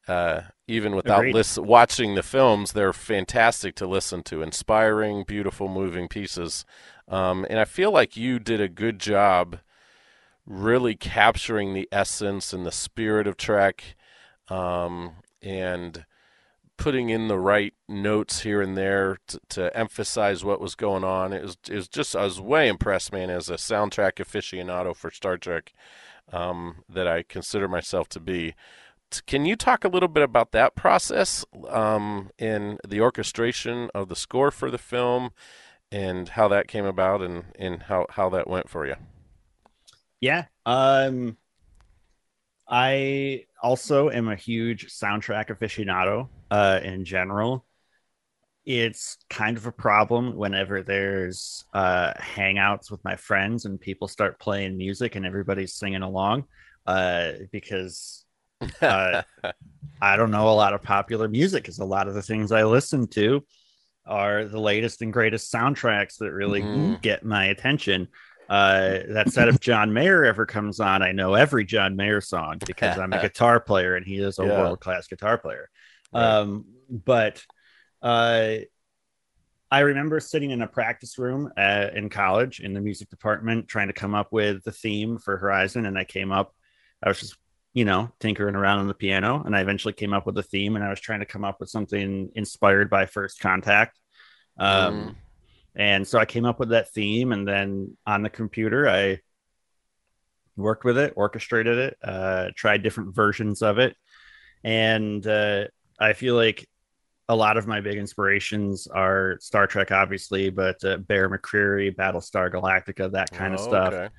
Uh, 0.08 0.41
even 0.68 0.95
without 0.95 1.20
Agreed. 1.20 1.36
lis- 1.36 1.58
watching 1.58 2.16
the 2.16 2.24
films, 2.24 2.74
they're 2.74 2.93
fantastic 2.93 3.76
to 3.76 3.86
listen 3.86 4.24
to, 4.24 4.41
inspiring, 4.41 5.24
beautiful, 5.28 5.68
moving 5.68 6.08
pieces. 6.08 6.66
Um, 7.08 7.45
and 7.49 7.60
I 7.60 7.66
feel 7.66 7.91
like 7.91 8.18
you 8.18 8.39
did 8.39 8.60
a 8.60 8.68
good 8.68 8.99
job 8.99 9.60
really 10.45 10.95
capturing 10.95 11.74
the 11.74 11.88
essence 11.91 12.52
and 12.52 12.66
the 12.66 12.72
spirit 12.72 13.28
of 13.28 13.38
Trek 13.38 13.95
um, 14.49 15.12
and 15.41 16.06
putting 16.78 17.10
in 17.10 17.28
the 17.28 17.38
right 17.38 17.74
notes 17.88 18.41
here 18.41 18.60
and 18.62 18.76
there 18.76 19.18
to, 19.28 19.39
to 19.49 19.78
emphasize 19.78 20.43
what 20.43 20.60
was 20.60 20.74
going 20.74 21.04
on. 21.04 21.32
It 21.32 21.43
was, 21.43 21.58
it 21.70 21.76
was 21.76 21.88
just, 21.88 22.16
I 22.16 22.24
was 22.24 22.41
way 22.41 22.68
impressed, 22.68 23.14
man, 23.14 23.30
as 23.30 23.49
a 23.49 23.56
soundtrack 23.56 24.14
aficionado 24.14 24.95
for 24.95 25.12
Star 25.12 25.38
Trek 25.38 25.74
um, 26.34 26.84
that 26.89 27.08
I 27.08 27.22
consider 27.22 27.68
myself 27.68 28.10
to 28.10 28.20
be. 28.20 28.56
Can 29.28 29.45
you 29.45 29.55
talk 29.55 29.84
a 29.84 29.89
little 29.89 30.09
bit 30.09 30.24
about 30.24 30.51
that 30.51 30.76
process 30.76 31.45
um, 31.70 32.30
in 32.38 32.78
the 32.88 33.01
orchestration 33.01 33.89
of 33.93 34.09
the 34.09 34.16
score 34.16 34.51
for 34.51 34.72
the 34.72 34.78
film 34.78 35.32
and 35.91 36.30
how 36.30 36.47
that 36.47 36.68
came 36.68 36.86
about 36.86 37.22
and, 37.22 37.45
and 37.59 37.84
how, 37.84 38.05
how 38.12 38.30
that 38.30 38.47
went 38.47 38.70
for 38.70 38.86
you? 38.86 38.95
Yeah. 40.20 40.45
Um 40.66 41.38
I 42.68 43.45
also 43.62 44.09
am 44.09 44.30
a 44.30 44.36
huge 44.36 44.88
soundtrack 44.88 45.47
aficionado 45.49 46.30
uh 46.49 46.80
in 46.84 47.03
general. 47.03 47.66
It's 48.64 49.18
kind 49.30 49.57
of 49.57 49.66
a 49.66 49.72
problem 49.72 50.36
whenever 50.38 50.84
there's 50.84 51.66
uh 51.74 52.14
hangouts 52.14 52.91
with 52.91 53.03
my 53.03 53.16
friends 53.16 53.66
and 53.66 53.82
people 53.82 54.07
start 54.07 54.39
playing 54.39 54.78
music 54.78 55.16
and 55.16 55.26
everybody's 55.26 55.74
singing 55.74 56.03
along 56.03 56.45
uh 56.86 57.34
because 57.51 58.26
uh, 58.82 59.22
I 60.01 60.18
don't 60.18 60.32
know 60.32 60.49
a 60.49 60.53
lot 60.55 60.74
of 60.74 60.82
popular 60.84 61.28
music 61.28 61.64
because 61.64 61.80
a 61.80 61.86
lot 61.86 62.07
of 62.07 62.14
the 62.16 62.22
things 62.22 62.51
I 62.51 62.64
listen 62.64 63.07
to 63.09 63.45
are 64.05 64.45
the 64.45 64.59
latest 64.59 65.01
and 65.01 65.14
greatest 65.14 65.53
soundtracks 65.53 66.18
that 66.20 66.32
really 66.32 66.64
Mhm. 66.64 67.01
get 67.01 67.24
my 67.24 67.45
attention. 67.45 68.07
uh, 68.49 68.99
that 69.07 69.30
said, 69.30 69.47
if 69.47 69.62
John 69.62 69.93
Mayer 69.93 70.26
ever 70.26 70.45
comes 70.45 70.82
on, 70.82 71.01
I 71.01 71.14
know 71.14 71.36
every 71.36 71.64
John 71.64 71.95
Mayer 71.95 72.20
song 72.20 72.59
because 72.66 72.97
I'm 72.97 73.14
a 73.14 73.20
guitar 73.22 73.62
player 73.62 73.95
and 73.95 74.05
he 74.05 74.18
is 74.18 74.39
a 74.39 74.45
Yeah. 74.45 74.59
world 74.59 74.82
class 74.82 75.07
guitar 75.07 75.38
player. 75.38 75.70
Right. 76.12 76.24
Um, 76.26 76.66
but 76.89 77.41
uh, 78.01 78.55
I 79.70 79.80
remember 79.80 80.20
sitting 80.20 80.51
in 80.51 80.62
a 80.62 80.68
practice 80.68 81.18
room 81.18 81.49
uh, 81.57 81.88
in 81.95 82.09
college 82.09 82.59
in 82.59 82.74
the 82.74 82.82
music 82.82 83.09
department 83.09 83.68
trying 83.70 83.88
to 83.88 83.93
come 83.93 84.14
up 84.14 84.34
with 84.34 84.64
the 84.66 84.72
theme 84.74 85.18
for 85.18 85.38
Horizon. 85.38 85.86
And 85.86 85.97
I 85.97 86.03
came 86.03 86.32
up, 86.32 86.53
I 87.01 87.07
was 87.07 87.20
just, 87.22 87.38
you 87.74 87.86
know, 87.86 88.12
tinkering 88.20 88.56
around 88.56 88.80
on 88.80 88.88
the 88.88 88.94
piano. 88.94 89.42
And 89.46 89.56
I 89.56 89.62
eventually 89.62 89.94
came 89.94 90.14
up 90.14 90.26
with 90.26 90.38
a 90.38 90.44
theme 90.44 90.76
and 90.76 90.84
I 90.84 90.90
was 90.90 91.00
trying 91.00 91.22
to 91.22 91.26
come 91.26 91.46
up 91.46 91.60
with 91.60 91.70
something 91.70 92.30
inspired 92.36 92.90
by 92.90 93.06
First 93.06 93.40
Contact. 93.40 93.98
Um, 94.58 95.16
And 95.74 96.06
so 96.06 96.20
I 96.20 96.26
came 96.26 96.44
up 96.44 96.60
with 96.60 96.70
that 96.70 96.92
theme. 96.92 97.32
And 97.32 97.48
then 97.48 97.96
on 98.06 98.24
the 98.24 98.30
computer, 98.30 98.90
I 98.90 99.20
worked 100.58 100.84
with 100.84 100.98
it, 100.98 101.14
orchestrated 101.16 101.78
it, 101.78 101.98
uh, 102.04 102.50
tried 102.58 102.84
different 102.84 103.16
versions 103.16 103.62
of 103.62 103.80
it. 103.80 103.96
And 104.66 105.26
uh, 105.26 105.68
I 105.98 106.12
feel 106.14 106.36
like 106.36 106.68
a 107.30 107.36
lot 107.36 107.56
of 107.56 107.68
my 107.68 107.80
big 107.80 107.98
inspirations 107.98 108.88
are 108.88 109.38
Star 109.40 109.66
Trek, 109.66 109.92
obviously, 109.92 110.50
but 110.50 110.84
uh, 110.84 110.98
Bear 110.98 111.30
McCreary, 111.30 111.96
Battlestar 111.96 112.52
Galactica, 112.52 113.10
that 113.14 113.32
kind 113.32 113.54
of 113.54 113.62
Oh, 113.62 113.68
stuff. 113.70 113.94
okay. 113.94 114.10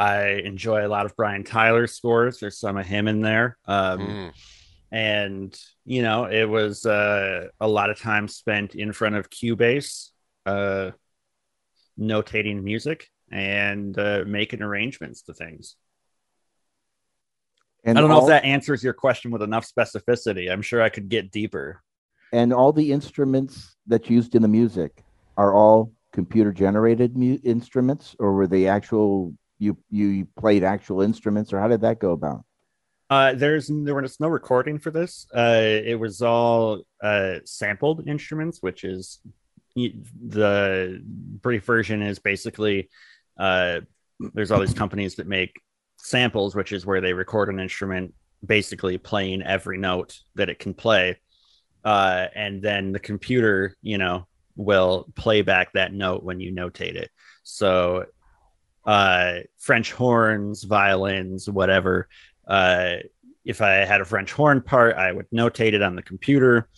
I 0.00 0.40
enjoy 0.44 0.86
a 0.86 0.88
lot 0.88 1.04
of 1.04 1.14
Brian 1.14 1.44
Tyler's 1.44 1.92
scores. 1.92 2.40
There's 2.40 2.58
some 2.58 2.78
of 2.78 2.86
him 2.86 3.06
in 3.06 3.20
there. 3.20 3.58
Um, 3.66 4.00
Mm. 4.00 4.32
and 4.92 5.60
you 5.84 6.02
know 6.02 6.24
it 6.24 6.46
was 6.48 6.84
uh, 6.86 7.46
a 7.60 7.68
lot 7.68 7.90
of 7.90 8.00
time 8.00 8.26
spent 8.26 8.74
in 8.74 8.92
front 8.92 9.14
of 9.14 9.30
cubase 9.30 10.08
uh, 10.46 10.90
notating 11.98 12.62
music 12.64 13.06
and 13.30 13.96
uh, 13.98 14.24
making 14.26 14.62
arrangements 14.62 15.22
to 15.22 15.32
things 15.32 15.76
And 17.84 17.96
i 17.96 18.00
don't 18.00 18.10
know 18.10 18.22
if 18.22 18.26
that 18.26 18.44
answers 18.44 18.82
your 18.82 18.92
question 18.92 19.30
with 19.30 19.42
enough 19.42 19.64
specificity 19.70 20.50
i'm 20.50 20.62
sure 20.62 20.82
i 20.82 20.88
could 20.88 21.08
get 21.08 21.30
deeper 21.30 21.82
and 22.32 22.52
all 22.52 22.72
the 22.72 22.90
instruments 22.90 23.76
that's 23.86 24.10
used 24.10 24.34
in 24.34 24.42
the 24.42 24.48
music 24.48 25.04
are 25.36 25.54
all 25.54 25.92
computer 26.12 26.52
generated 26.52 27.16
mu- 27.16 27.38
instruments, 27.44 28.16
or 28.18 28.32
were 28.34 28.46
they 28.48 28.66
actual? 28.66 29.34
You 29.60 29.76
you 29.90 30.26
played 30.36 30.64
actual 30.64 31.02
instruments, 31.02 31.52
or 31.52 31.60
how 31.60 31.68
did 31.68 31.82
that 31.82 32.00
go 32.00 32.10
about? 32.10 32.44
uh, 33.10 33.34
there's 33.34 33.68
there 33.72 33.94
was 33.94 34.20
no 34.20 34.28
recording 34.28 34.78
for 34.78 34.92
this 34.92 35.26
uh, 35.36 35.62
it 35.62 35.98
was 35.98 36.22
all 36.22 36.82
uh, 37.02 37.34
sampled 37.44 38.06
instruments 38.06 38.58
which 38.60 38.84
is 38.84 39.18
the 39.74 41.02
brief 41.04 41.64
version 41.64 42.02
is 42.02 42.18
basically 42.18 42.88
uh, 43.38 43.80
there's 44.34 44.50
all 44.50 44.60
these 44.60 44.74
companies 44.74 45.16
that 45.16 45.26
make 45.26 45.60
samples, 45.96 46.54
which 46.54 46.72
is 46.72 46.86
where 46.86 47.00
they 47.00 47.12
record 47.12 47.48
an 47.48 47.58
instrument 47.60 48.14
basically 48.44 48.98
playing 48.98 49.42
every 49.42 49.78
note 49.78 50.18
that 50.34 50.48
it 50.48 50.58
can 50.58 50.74
play. 50.74 51.18
Uh, 51.84 52.26
and 52.34 52.62
then 52.62 52.92
the 52.92 52.98
computer, 52.98 53.74
you 53.82 53.98
know, 53.98 54.26
will 54.56 55.06
play 55.14 55.42
back 55.42 55.72
that 55.72 55.92
note 55.92 56.22
when 56.22 56.40
you 56.40 56.52
notate 56.52 56.94
it. 56.94 57.10
So, 57.42 58.06
uh, 58.84 59.40
French 59.58 59.92
horns, 59.92 60.64
violins, 60.64 61.48
whatever. 61.48 62.08
Uh, 62.46 62.96
if 63.44 63.60
I 63.60 63.84
had 63.84 64.00
a 64.00 64.04
French 64.04 64.32
horn 64.32 64.60
part, 64.60 64.96
I 64.96 65.12
would 65.12 65.28
notate 65.30 65.72
it 65.72 65.82
on 65.82 65.96
the 65.96 66.02
computer 66.02 66.68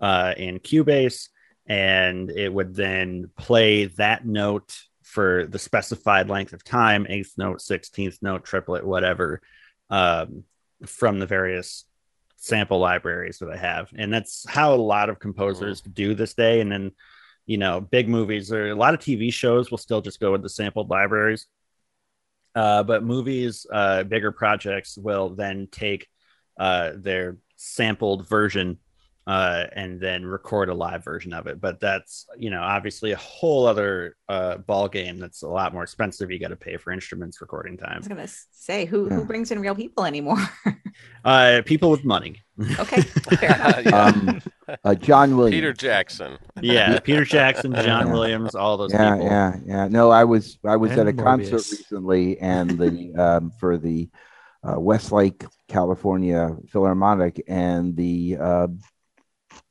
uh, 0.00 0.34
in 0.36 0.58
Cubase 0.58 1.28
and 1.66 2.30
it 2.30 2.52
would 2.52 2.74
then 2.74 3.30
play 3.38 3.86
that 3.86 4.26
note 4.26 4.76
for 5.02 5.46
the 5.46 5.58
specified 5.58 6.28
length 6.28 6.52
of 6.52 6.64
time 6.64 7.06
eighth 7.08 7.34
note 7.36 7.58
16th 7.58 8.18
note 8.22 8.44
triplet 8.44 8.84
whatever 8.84 9.40
um, 9.90 10.44
from 10.86 11.18
the 11.18 11.26
various 11.26 11.84
sample 12.36 12.80
libraries 12.80 13.38
that 13.38 13.50
i 13.50 13.56
have. 13.56 13.88
And 13.94 14.12
that's 14.12 14.44
how 14.48 14.74
a 14.74 14.76
lot 14.76 15.08
of 15.08 15.20
composers 15.20 15.80
do 15.80 16.14
this 16.14 16.34
day. 16.34 16.60
And 16.60 16.72
then 16.72 16.92
you 17.46 17.58
know 17.58 17.80
big 17.80 18.08
movies 18.08 18.52
or 18.52 18.70
a 18.70 18.74
lot 18.74 18.94
of 18.94 19.00
tv 19.00 19.32
shows 19.32 19.70
will 19.70 19.78
still 19.78 20.00
just 20.00 20.20
go 20.20 20.32
with 20.32 20.42
the 20.42 20.48
sampled 20.48 20.88
libraries 20.90 21.46
uh, 22.54 22.82
but 22.82 23.02
movies 23.02 23.66
uh, 23.72 24.02
bigger 24.02 24.30
projects 24.32 24.96
will 24.98 25.30
then 25.30 25.68
take 25.72 26.06
uh, 26.60 26.92
their 26.96 27.38
sampled 27.56 28.28
version 28.28 28.78
uh, 29.26 29.64
and 29.74 30.00
then 30.00 30.24
record 30.26 30.68
a 30.68 30.74
live 30.74 31.04
version 31.04 31.32
of 31.32 31.46
it. 31.46 31.60
But 31.60 31.80
that's 31.80 32.26
you 32.36 32.50
know 32.50 32.60
obviously 32.60 33.12
a 33.12 33.16
whole 33.16 33.66
other 33.66 34.16
uh, 34.28 34.58
ball 34.58 34.88
game. 34.88 35.18
That's 35.18 35.42
a 35.42 35.48
lot 35.48 35.72
more 35.72 35.82
expensive. 35.84 36.30
You 36.30 36.38
got 36.40 36.48
to 36.48 36.56
pay 36.56 36.76
for 36.76 36.92
instruments 36.92 37.40
recording 37.40 37.76
time. 37.78 37.88
I 37.88 37.92
time. 37.92 37.98
was 38.00 38.08
gonna 38.08 38.28
say 38.50 38.84
who 38.84 39.08
Yeah. 39.08 39.14
who 39.16 39.24
brings 39.24 39.50
in 39.50 39.60
real 39.60 39.74
people 39.74 40.04
anymore? 40.04 40.38
Uh, 41.24 41.62
people 41.64 41.90
with 41.90 42.04
money. 42.04 42.42
okay, 42.78 43.00
fair 43.00 43.54
enough. 43.54 43.86
Yeah. 43.86 44.06
Um, 44.06 44.40
uh, 44.84 44.94
John 44.94 45.36
Williams. 45.36 45.54
Peter 45.56 45.72
Jackson. 45.72 46.38
Yeah, 46.60 46.98
Peter 47.00 47.24
Jackson, 47.24 47.72
John 47.74 48.06
Yeah. 48.06 48.12
Williams, 48.12 48.54
all 48.54 48.76
those 48.76 48.92
yeah, 48.92 49.12
people. 49.14 49.26
yeah, 49.26 49.56
yeah. 49.64 49.88
No, 49.88 50.10
I 50.10 50.24
was 50.24 50.58
I 50.64 50.76
was 50.76 50.92
at 50.92 51.06
a 51.06 51.10
And 51.10 51.18
concert 51.18 51.52
recently, 51.54 52.38
and 52.38 52.70
the 52.78 53.14
um, 53.16 53.52
for 53.58 53.76
the 53.78 54.08
uh, 54.62 54.78
Westlake, 54.78 55.44
California 55.68 56.56
Philharmonic, 56.68 57.42
and 57.48 57.96
the 57.96 58.36
uh, 58.40 58.68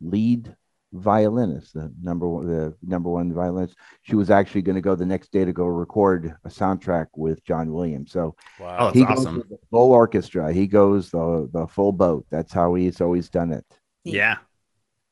lead 0.01 0.55
violinist, 0.93 1.73
the 1.73 1.89
number 2.01 2.27
one, 2.27 2.45
the 2.47 2.75
number 2.85 3.09
one 3.09 3.33
violinist, 3.33 3.77
she 4.01 4.15
was 4.17 4.29
actually 4.29 4.61
going 4.61 4.75
to 4.75 4.81
go 4.81 4.93
the 4.93 5.05
next 5.05 5.31
day 5.31 5.45
to 5.45 5.53
go 5.53 5.65
record 5.65 6.35
a 6.43 6.49
soundtrack 6.49 7.07
with 7.15 7.41
John 7.45 7.71
Williams. 7.71 8.11
So 8.11 8.35
Oh, 8.59 8.63
Wow. 8.63 8.91
he 8.91 9.03
awesome. 9.03 9.23
goes 9.23 9.35
with 9.37 9.49
the 9.49 9.57
full 9.69 9.91
orchestra. 9.93 10.51
He 10.51 10.67
goes 10.67 11.09
the 11.11 11.49
the 11.53 11.65
full 11.67 11.93
boat. 11.93 12.25
That's 12.29 12.51
how 12.51 12.73
he's 12.75 12.99
always 12.99 13.29
done 13.29 13.53
it. 13.53 13.65
Yeah. 14.03 14.37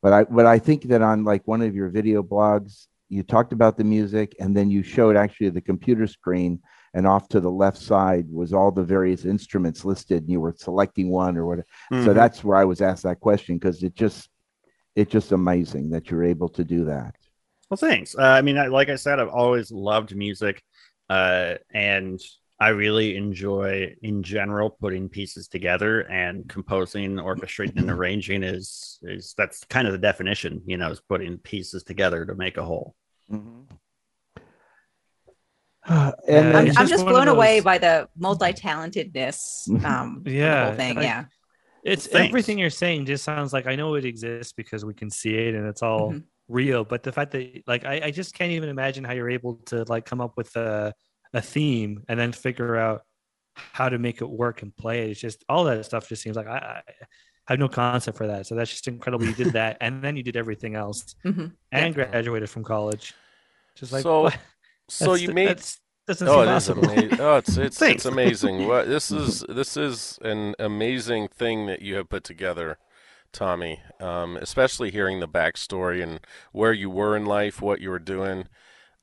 But 0.01 0.13
I 0.13 0.23
but 0.23 0.45
I 0.45 0.59
think 0.59 0.83
that 0.83 1.01
on 1.01 1.23
like 1.23 1.47
one 1.47 1.61
of 1.61 1.75
your 1.75 1.89
video 1.89 2.23
blogs, 2.23 2.87
you 3.09 3.23
talked 3.23 3.53
about 3.53 3.77
the 3.77 3.83
music 3.83 4.35
and 4.39 4.55
then 4.55 4.69
you 4.69 4.83
showed 4.83 5.15
actually 5.15 5.49
the 5.49 5.61
computer 5.61 6.07
screen 6.07 6.61
and 6.93 7.05
off 7.05 7.27
to 7.29 7.39
the 7.39 7.51
left 7.51 7.77
side 7.77 8.27
was 8.31 8.53
all 8.53 8.71
the 8.71 8.83
various 8.83 9.25
instruments 9.25 9.83
listed 9.85 10.23
and 10.23 10.31
you 10.31 10.39
were 10.39 10.55
selecting 10.57 11.09
one 11.09 11.37
or 11.37 11.45
whatever. 11.45 11.67
So 11.91 12.09
Mhm. 12.09 12.15
that's 12.15 12.43
where 12.43 12.57
I 12.57 12.65
was 12.65 12.81
asked 12.81 13.03
that 13.03 13.19
question 13.19 13.57
because 13.57 13.83
it 13.83 13.95
just 13.95 14.29
it's 14.95 15.11
just 15.11 15.31
amazing 15.31 15.91
that 15.91 16.09
you're 16.09 16.23
able 16.23 16.49
to 16.49 16.63
do 16.63 16.85
that. 16.85 17.15
Well, 17.69 17.77
thanks. 17.77 18.15
Uh, 18.17 18.21
I 18.23 18.41
mean, 18.41 18.57
I, 18.57 18.67
like 18.67 18.89
I 18.89 18.95
said, 18.95 19.19
I've 19.19 19.29
always 19.29 19.71
loved 19.71 20.15
music, 20.15 20.63
uh, 21.09 21.55
and 21.71 22.19
I 22.61 22.69
really 22.69 23.15
enjoy, 23.15 23.95
in 24.01 24.21
general, 24.21 24.69
putting 24.69 25.07
pieces 25.07 25.47
together 25.47 26.01
and 26.01 26.47
composing, 26.49 27.15
orchestrating, 27.15 27.77
and 27.77 27.89
arranging. 27.97 28.43
Is 28.43 28.99
is 29.03 29.33
that's 29.37 29.63
kind 29.65 29.87
of 29.87 29.93
the 29.93 29.97
definition, 29.99 30.61
you 30.65 30.75
know, 30.77 30.91
is 30.91 30.99
putting 30.99 31.37
pieces 31.37 31.83
together 31.83 32.25
to 32.25 32.35
make 32.35 32.57
a 32.57 32.63
whole. 32.63 32.95
and 33.29 33.65
Yeah, 35.87 36.11
then- 36.27 36.55
I'm, 36.55 36.67
it's 36.67 36.77
I'm 36.77 36.83
just 36.87 36.89
just 36.89 37.05
one 37.05 37.15
of 37.15 37.23
blown 37.23 37.27
away 37.29 37.61
by 37.61 37.77
the 37.77 38.09
multi-talentedness. 38.17 39.85
Um, 39.85 40.17
of 40.17 40.23
the 40.25 40.31
Yeah, 40.31 40.65
whole 40.67 40.75
thing. 40.75 40.97
I- 40.97 41.01
yeah, 41.03 41.25
It's 41.83 42.07
Thanks. 42.07 42.27
everything 42.29 42.59
you're 42.59 42.69
saying 42.69 43.05
just 43.05 43.23
sounds 43.23 43.53
like 43.53 43.67
I 43.67 43.75
know 43.77 43.95
it 43.95 44.03
exists 44.03 44.51
because 44.51 44.83
we 44.83 44.93
can 44.93 45.09
see 45.09 45.33
it 45.35 45.55
and 45.55 45.65
it's 45.65 45.81
all 45.81 46.11
Mhm. 46.11 46.23
real. 46.49 46.83
But 46.83 47.03
the 47.03 47.13
fact 47.13 47.31
that 47.31 47.63
like 47.67 47.85
I, 47.85 48.01
I 48.05 48.11
just 48.11 48.33
can't 48.35 48.51
even 48.51 48.67
imagine 48.67 49.05
how 49.05 49.13
you're 49.13 49.29
able 49.29 49.55
to 49.67 49.85
like 49.85 50.05
come 50.05 50.19
up 50.19 50.35
with 50.35 50.53
a 50.57 50.93
a 51.33 51.41
theme 51.41 52.03
and 52.07 52.19
then 52.19 52.31
figure 52.31 52.75
out 52.75 53.01
how 53.55 53.89
to 53.89 53.97
make 53.99 54.21
it 54.21 54.29
work 54.29 54.61
and 54.61 54.75
play. 54.75 55.11
It's 55.11 55.19
just 55.19 55.43
all 55.49 55.63
that 55.65 55.83
stuff 55.85 56.07
just 56.09 56.21
seems 56.21 56.35
like 56.35 56.47
I, 56.47 56.81
I 56.87 56.93
have 57.53 57.59
no 57.59 57.67
concept 57.67 58.17
for 58.17 58.27
that. 58.27 58.47
So 58.47 58.55
that's 58.55 58.69
just 58.71 58.87
incredible. 58.87 59.25
You 59.25 59.33
did 59.33 59.53
that 59.53 59.77
and 59.81 60.03
then 60.03 60.15
you 60.15 60.23
did 60.23 60.37
everything 60.37 60.75
else 60.75 61.15
Mhm. 61.25 61.53
and 61.71 61.93
graduated 61.95 62.49
from 62.49 62.63
college. 62.63 63.13
Just 63.75 63.91
like 63.91 64.03
so, 64.03 64.29
so 64.89 65.13
you 65.13 65.33
made 65.33 65.49
that's, 65.49 65.79
doesn't 66.07 66.27
Oh, 66.27 66.43
seem 66.43 66.49
it 66.53 66.57
is 66.57 66.69
amazing. 66.69 67.21
Oh, 67.21 67.35
it's 67.37 67.57
it's 67.57 67.77
Thanks. 67.77 68.05
it's 68.05 68.05
amazing. 68.05 68.65
What 68.67 68.87
this 68.87 69.11
is 69.11 69.45
this 69.47 69.77
is 69.77 70.17
an 70.21 70.55
amazing 70.59 71.27
thing 71.27 71.67
that 71.67 71.81
you 71.81 71.95
have 71.95 72.09
put 72.09 72.23
together, 72.23 72.77
Tommy. 73.31 73.81
Um, 73.99 74.35
especially 74.37 74.89
hearing 74.91 75.19
the 75.19 75.27
backstory 75.27 76.01
and 76.01 76.19
where 76.51 76.73
you 76.73 76.89
were 76.89 77.15
in 77.15 77.25
life, 77.25 77.61
what 77.61 77.79
you 77.79 77.89
were 77.89 77.99
doing, 77.99 78.47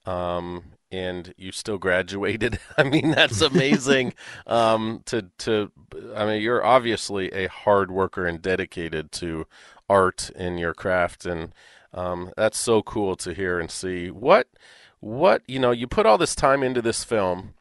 um, 0.05 0.64
and 0.91 1.34
you 1.37 1.53
still 1.53 1.78
graduated. 1.78 2.59
I 2.76 2.84
mean, 2.84 3.11
that's 3.11 3.41
amazing. 3.41 4.14
um, 4.47 5.03
to 5.07 5.30
to 5.39 5.72
I 6.14 6.26
mean, 6.26 6.43
you're 6.43 6.64
obviously 6.64 7.32
a 7.32 7.49
hard 7.49 7.91
worker 7.91 8.26
and 8.26 8.41
dedicated 8.41 9.12
to 9.12 9.47
art 9.89 10.30
in 10.34 10.59
your 10.59 10.74
craft, 10.74 11.26
and 11.26 11.53
um, 11.93 12.32
that's 12.37 12.59
so 12.59 12.82
cool 12.82 13.16
to 13.16 13.34
hear 13.34 13.59
and 13.59 13.70
see. 13.70 14.11
What 14.11 14.49
what 15.01 15.43
you 15.47 15.59
know 15.59 15.70
you 15.70 15.87
put 15.87 16.07
all 16.07 16.18
this 16.18 16.34
time 16.34 16.62
into 16.62 16.82
this 16.82 17.05
film 17.05 17.55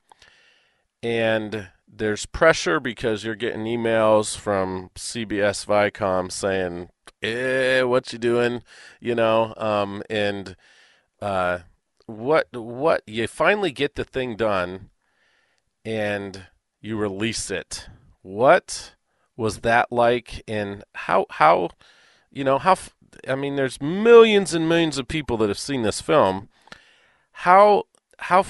and 1.04 1.68
there's 1.88 2.26
pressure 2.26 2.80
because 2.80 3.24
you're 3.24 3.36
getting 3.36 3.64
emails 3.66 4.36
from 4.36 4.90
CBS 4.96 5.66
Viacom 5.66 6.32
saying 6.32 6.90
eh 7.22 7.84
what 7.84 8.12
you 8.12 8.20
doing 8.20 8.64
you 9.00 9.14
know 9.16 9.54
um 9.58 10.02
and 10.10 10.56
uh 11.22 11.60
what 12.06 12.48
what 12.54 13.02
you 13.08 13.28
finally 13.28 13.72
get 13.72 13.96
the 13.96 14.04
thing 14.04 14.36
done 14.36 14.90
and 15.84 16.48
you 16.82 16.98
release 16.98 17.50
it. 17.50 17.88
What 18.22 18.96
was 19.38 19.60
that 19.60 19.92
like 19.92 20.44
and 20.48 20.84
how 20.94 21.26
how 21.30 21.70
you 22.32 22.44
know 22.44 22.58
how 22.58 22.76
I 23.28 23.36
mean 23.36 23.56
there's 23.56 23.82
millions 23.82 24.54
and 24.54 24.68
millions 24.70 24.98
of 24.98 25.08
people 25.08 25.38
that 25.38 25.50
have 25.50 25.60
seen 25.60 25.84
this 25.84 26.02
film. 26.02 26.50
How 27.32 27.84
how 28.20 28.46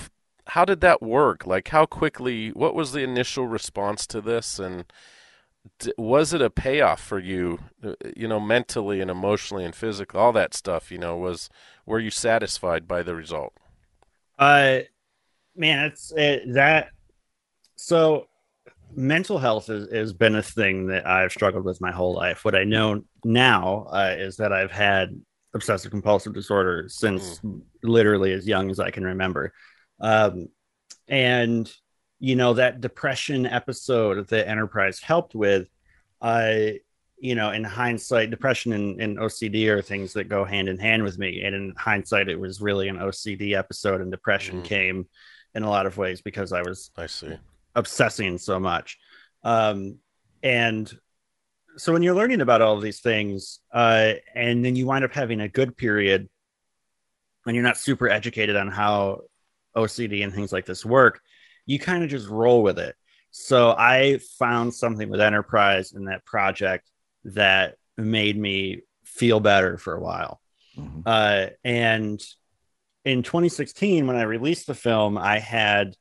how 0.47 0.65
did 0.65 0.81
that 0.81 1.01
work? 1.01 1.45
Like 1.47 1.69
how 1.69 1.85
quickly 1.85 2.49
what 2.49 2.75
was 2.75 2.91
the 2.91 3.01
initial 3.01 3.47
response 3.47 4.05
to 4.07 4.21
this 4.21 4.59
and 4.59 4.85
was 5.97 6.33
it 6.33 6.41
a 6.41 6.49
payoff 6.49 7.01
for 7.01 7.19
you 7.19 7.59
uh, 7.83 7.93
you 8.15 8.27
know 8.27 8.39
mentally 8.39 9.01
and 9.01 9.09
emotionally 9.11 9.65
and 9.65 9.75
physically 9.75 10.19
all 10.19 10.31
that 10.31 10.53
stuff 10.53 10.91
you 10.91 10.97
know 10.97 11.17
was 11.17 11.49
were 11.85 11.99
you 11.99 12.11
satisfied 12.11 12.87
by 12.87 13.01
the 13.03 13.15
result 13.15 13.53
Uh, 14.37 14.79
man, 15.55 15.85
it's 15.85 16.11
it, 16.15 16.53
that. 16.53 16.89
So, 17.77 18.27
mental 18.95 19.37
health 19.37 19.67
has, 19.67 19.87
has 19.91 20.13
been 20.13 20.35
a 20.35 20.41
thing 20.41 20.87
that 20.87 21.07
I've 21.07 21.31
struggled 21.31 21.65
with 21.65 21.81
my 21.81 21.91
whole 21.91 22.13
life. 22.13 22.45
What 22.45 22.55
I 22.55 22.63
know 22.63 23.03
now 23.23 23.87
uh, 23.91 24.15
is 24.17 24.37
that 24.37 24.53
I've 24.53 24.71
had 24.71 25.19
obsessive 25.53 25.91
compulsive 25.91 26.33
disorder 26.33 26.85
since 26.89 27.39
literally 27.83 28.33
as 28.33 28.47
young 28.47 28.69
as 28.69 28.79
I 28.79 28.91
can 28.91 29.03
remember. 29.03 29.53
Um, 29.99 30.47
and 31.07 31.71
you 32.19 32.35
know 32.35 32.53
that 32.53 32.81
depression 32.81 33.45
episode 33.45 34.27
that 34.29 34.47
Enterprise 34.47 34.99
helped 34.99 35.35
with, 35.35 35.69
I 36.21 36.79
you 37.17 37.33
know, 37.33 37.51
in 37.51 37.63
hindsight, 37.63 38.29
depression 38.29 38.73
and, 38.73 38.99
and 39.01 39.17
OCD 39.17 39.67
are 39.69 39.81
things 39.81 40.11
that 40.13 40.25
go 40.25 40.43
hand 40.43 40.67
in 40.67 40.77
hand 40.77 41.01
with 41.01 41.17
me. 41.17 41.43
And 41.43 41.55
in 41.55 41.73
hindsight, 41.77 42.27
it 42.27 42.37
was 42.39 42.59
really 42.59 42.89
an 42.89 42.97
OCD 42.97 43.53
episode, 43.57 44.01
and 44.01 44.11
depression 44.11 44.61
Mhm. 44.61 44.65
came 44.65 45.07
in 45.53 45.63
a 45.63 45.69
lot 45.69 45.85
of 45.85 45.97
ways 45.97 46.21
because 46.21 46.51
I 46.51 46.61
was 46.61 46.91
i 46.97 47.07
see 47.07 47.37
obsessing 47.73 48.37
so 48.37 48.59
much. 48.59 48.97
Um, 49.43 49.99
and 50.43 50.91
so 51.77 51.93
when 51.93 52.03
you're 52.03 52.15
learning 52.15 52.41
about 52.41 52.61
all 52.61 52.75
of 52.75 52.81
these 52.83 52.99
things, 52.99 53.59
uh, 53.73 54.13
and 54.33 54.63
then 54.63 54.75
you 54.75 54.85
wind 54.85 55.05
up 55.05 55.13
having 55.13 55.39
a 55.39 55.47
good 55.47 55.77
period, 55.77 56.29
and 57.45 57.55
you're 57.55 57.63
not 57.63 57.77
super 57.77 58.09
educated 58.09 58.55
on 58.57 58.69
how 58.69 59.21
OCD 59.75 60.23
and 60.23 60.33
things 60.33 60.51
like 60.51 60.65
this 60.65 60.85
work, 60.85 61.21
you 61.65 61.79
kind 61.79 62.03
of 62.03 62.09
just 62.09 62.27
roll 62.27 62.63
with 62.63 62.79
it. 62.79 62.95
So 63.31 63.71
I 63.77 64.19
found 64.39 64.73
something 64.73 65.09
with 65.09 65.19
Enterprise 65.19 65.91
in 65.93 66.05
that 66.05 66.25
project 66.25 66.89
that 67.25 67.75
made 67.97 68.37
me 68.37 68.81
feel 69.03 69.39
better 69.39 69.77
for 69.77 69.95
a 69.95 69.99
while. 69.99 70.41
Mhm. 70.77 71.03
Uh, 71.05 71.49
and 71.63 72.21
in 73.03 73.23
2016, 73.23 74.07
when 74.07 74.15
I 74.15 74.23
released 74.23 74.67
the 74.67 74.73
film, 74.73 75.17
I 75.17 75.39
had 75.39 75.95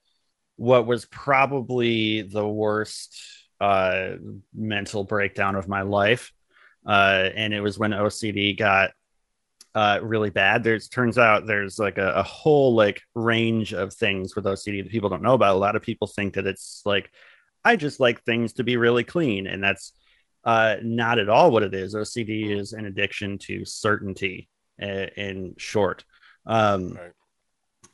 what 0.56 0.86
was 0.86 1.04
probably 1.06 2.22
the 2.22 2.46
worst 2.46 3.16
uh, 3.60 4.16
mental 4.54 5.04
breakdown 5.04 5.54
of 5.54 5.68
my 5.68 5.82
life. 5.82 6.32
Uh, 6.86 7.30
and 7.34 7.54
it 7.54 7.60
was 7.60 7.78
when 7.78 7.92
OCD 7.92 8.56
got 8.56 8.90
uh, 9.74 9.98
really 10.02 10.30
bad. 10.30 10.62
There's 10.62 10.88
turns 10.88 11.18
out 11.18 11.46
there's 11.46 11.78
like 11.78 11.98
a, 11.98 12.12
a 12.12 12.22
whole 12.22 12.74
like 12.74 13.02
range 13.14 13.72
of 13.72 13.92
things 13.92 14.36
with 14.36 14.44
OCD 14.44 14.82
that 14.82 14.92
people 14.92 15.08
don't 15.10 15.22
know 15.22 15.34
about. 15.34 15.56
A 15.56 15.58
lot 15.58 15.76
of 15.76 15.82
people 15.82 16.06
think 16.06 16.34
that 16.34 16.46
it's 16.46 16.82
like 16.84 17.10
I 17.64 17.76
just 17.76 17.98
like 17.98 18.22
things 18.22 18.54
to 18.54 18.64
be 18.64 18.76
really 18.76 19.04
clean, 19.04 19.46
and 19.46 19.62
that's 19.62 19.92
uh, 20.44 20.76
not 20.82 21.18
at 21.18 21.28
all 21.28 21.50
what 21.50 21.62
it 21.62 21.74
is. 21.74 21.94
OCD 21.94 22.50
is 22.50 22.72
an 22.72 22.84
addiction 22.86 23.38
to 23.38 23.64
certainty. 23.64 24.48
uh, 24.80 25.06
In 25.16 25.54
short, 25.56 26.04
um, 26.46 26.92
Right. 26.92 27.12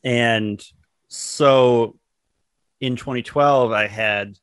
and 0.04 0.62
so 1.08 1.98
in 2.80 2.96
2012, 2.96 3.72
I 3.72 3.86
had 3.86 4.36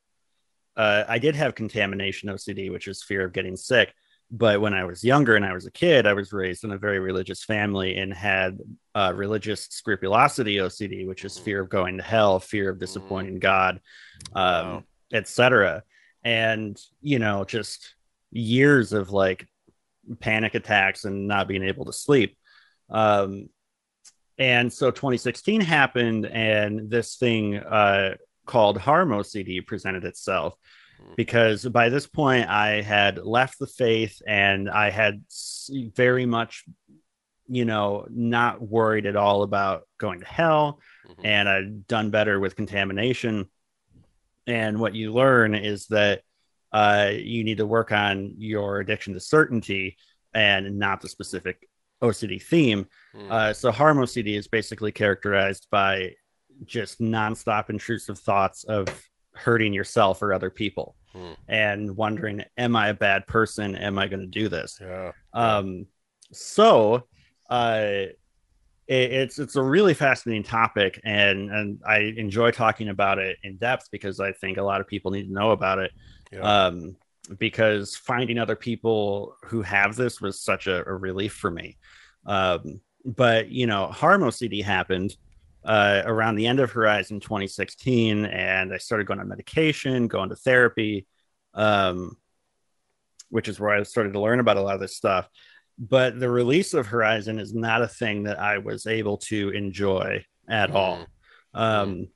uh, 0.76 1.04
I 1.08 1.18
did 1.18 1.34
have 1.34 1.54
contamination 1.56 2.28
OCD, 2.28 2.70
which 2.70 2.86
is 2.88 3.02
fear 3.02 3.24
of 3.24 3.32
getting 3.32 3.56
sick. 3.56 3.92
But 4.30 4.60
when 4.60 4.74
I 4.74 4.84
was 4.84 5.02
younger 5.02 5.36
and 5.36 5.44
I 5.44 5.54
was 5.54 5.64
a 5.64 5.70
kid, 5.70 6.06
I 6.06 6.12
was 6.12 6.32
raised 6.34 6.62
in 6.64 6.72
a 6.72 6.78
very 6.78 6.98
religious 6.98 7.42
family 7.44 7.96
and 7.96 8.12
had 8.12 8.58
uh, 8.94 9.12
religious 9.14 9.66
scrupulosity 9.70 10.56
OCD, 10.56 11.06
which 11.06 11.24
is 11.24 11.38
fear 11.38 11.62
of 11.62 11.70
going 11.70 11.96
to 11.96 12.02
hell, 12.02 12.38
fear 12.38 12.68
of 12.68 12.78
disappointing 12.78 13.38
God, 13.38 13.80
um, 14.34 14.66
Wow. 14.66 14.82
etc. 15.14 15.82
And 16.24 16.78
you 17.00 17.18
know, 17.18 17.44
just 17.44 17.94
years 18.30 18.92
of 18.92 19.10
like 19.10 19.46
panic 20.20 20.54
attacks 20.54 21.04
and 21.06 21.26
not 21.26 21.48
being 21.48 21.62
able 21.62 21.86
to 21.86 21.92
sleep. 21.92 22.36
Um, 22.90 23.48
and 24.38 24.70
so 24.72 24.90
2016 24.90 25.62
happened, 25.62 26.26
and 26.26 26.90
this 26.90 27.16
thing 27.16 27.56
uh, 27.56 28.16
called 28.46 28.76
Harm 28.78 29.10
OCD 29.10 29.66
presented 29.66 30.04
itself 30.04 30.54
because 31.16 31.64
by 31.64 31.88
this 31.88 32.06
point 32.06 32.48
I 32.48 32.82
had 32.82 33.18
left 33.18 33.58
the 33.58 33.66
faith 33.66 34.20
and 34.26 34.68
I 34.70 34.90
had 34.90 35.24
very 35.94 36.26
much, 36.26 36.64
you 37.48 37.64
know, 37.64 38.06
not 38.10 38.60
worried 38.60 39.06
at 39.06 39.16
all 39.16 39.42
about 39.42 39.82
going 39.98 40.20
to 40.20 40.26
hell, 40.26 40.80
Mhm. 41.08 41.24
and 41.24 41.48
I'd 41.48 41.86
done 41.86 42.10
better 42.10 42.38
with 42.38 42.56
contamination. 42.56 43.48
And 44.46 44.80
what 44.80 44.94
you 44.94 45.12
learn 45.12 45.54
is 45.54 45.86
that 45.88 46.22
uh, 46.70 47.12
you 47.14 47.44
need 47.44 47.56
to 47.58 47.66
work 47.66 47.92
on 47.92 48.34
your 48.36 48.80
addiction 48.80 49.14
to 49.14 49.20
certainty 49.20 49.96
and 50.34 50.78
not 50.78 51.00
the 51.00 51.08
specific 51.08 51.66
OCD 52.02 52.38
theme. 52.42 52.86
Mm. 53.14 53.30
Uh, 53.30 53.52
so 53.54 53.72
harm 53.72 53.98
OCD 53.98 54.36
is 54.36 54.48
basically 54.48 54.92
characterized 54.92 55.66
by 55.70 56.14
just 56.66 57.00
nonstop 57.00 57.70
intrusive 57.70 58.18
thoughts 58.18 58.64
of 58.64 58.86
hurting 59.38 59.72
yourself 59.72 60.22
or 60.22 60.32
other 60.32 60.50
people 60.50 60.94
Hmm. 61.14 61.32
and 61.48 61.96
wondering, 61.96 62.44
am 62.58 62.76
I 62.76 62.88
a 62.88 62.94
bad 62.94 63.26
person? 63.26 63.74
Am 63.74 63.98
I 63.98 64.08
going 64.08 64.20
to 64.20 64.26
do 64.26 64.48
this? 64.50 64.78
yeah 64.80 65.12
Um, 65.32 65.86
so 66.32 67.04
uh, 67.48 67.82
it, 68.86 69.12
it's 69.12 69.38
it's 69.38 69.56
a 69.56 69.62
really 69.62 69.94
fascinating 69.94 70.42
topic, 70.42 71.00
and 71.04 71.50
and 71.50 71.80
I 71.86 71.98
enjoy 72.16 72.50
talking 72.50 72.88
about 72.90 73.18
it 73.18 73.38
in 73.42 73.56
depth 73.56 73.88
because 73.90 74.20
I 74.20 74.32
think 74.32 74.58
a 74.58 74.62
lot 74.62 74.80
of 74.80 74.86
people 74.86 75.10
need 75.10 75.26
to 75.28 75.32
know 75.32 75.50
about 75.52 75.78
it. 75.78 75.90
yeah 76.30 76.66
Um, 76.66 76.96
because 77.38 77.96
finding 77.96 78.38
other 78.38 78.56
people 78.56 79.36
who 79.44 79.62
have 79.62 79.96
this 79.96 80.20
was 80.20 80.40
such 80.40 80.66
a, 80.66 80.78
a 80.86 80.94
relief 80.94 81.34
for 81.34 81.50
me. 81.50 81.76
Um, 82.26 82.80
but 83.04 83.48
you 83.50 83.66
know, 83.66 83.86
harm 83.88 84.22
OCD 84.22 84.62
happened 84.62 85.16
uh, 85.64 86.02
around 86.04 86.36
the 86.36 86.46
end 86.46 86.60
of 86.60 86.70
Horizon 86.70 87.20
2016, 87.20 88.24
and 88.24 88.72
I 88.72 88.78
started 88.78 89.06
going 89.06 89.20
on 89.20 89.28
medication, 89.28 90.08
going 90.08 90.30
to 90.30 90.36
therapy, 90.36 91.06
um, 91.54 92.16
which 93.28 93.48
is 93.48 93.60
where 93.60 93.70
I 93.70 93.82
started 93.82 94.12
to 94.14 94.20
learn 94.20 94.40
about 94.40 94.56
a 94.56 94.62
lot 94.62 94.74
of 94.74 94.80
this 94.80 94.96
stuff. 94.96 95.28
But 95.78 96.18
the 96.18 96.30
release 96.30 96.74
of 96.74 96.86
Horizon 96.86 97.38
is 97.38 97.54
not 97.54 97.82
a 97.82 97.88
thing 97.88 98.24
that 98.24 98.40
I 98.40 98.58
was 98.58 98.86
able 98.86 99.18
to 99.18 99.50
enjoy 99.50 100.24
at 100.48 100.70
all. 100.70 101.06
Um, 101.54 102.08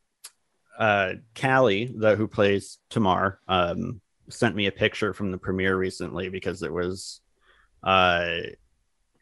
uh, 0.78 1.14
Callie, 1.40 1.92
the 1.96 2.16
who 2.16 2.26
plays 2.26 2.78
Tamar, 2.90 3.40
um, 3.46 4.00
sent 4.30 4.56
me 4.56 4.66
a 4.66 4.72
picture 4.72 5.12
from 5.12 5.30
the 5.30 5.38
premiere 5.38 5.76
recently 5.76 6.28
because 6.28 6.62
it 6.62 6.72
was, 6.72 7.20
uh, 7.84 8.38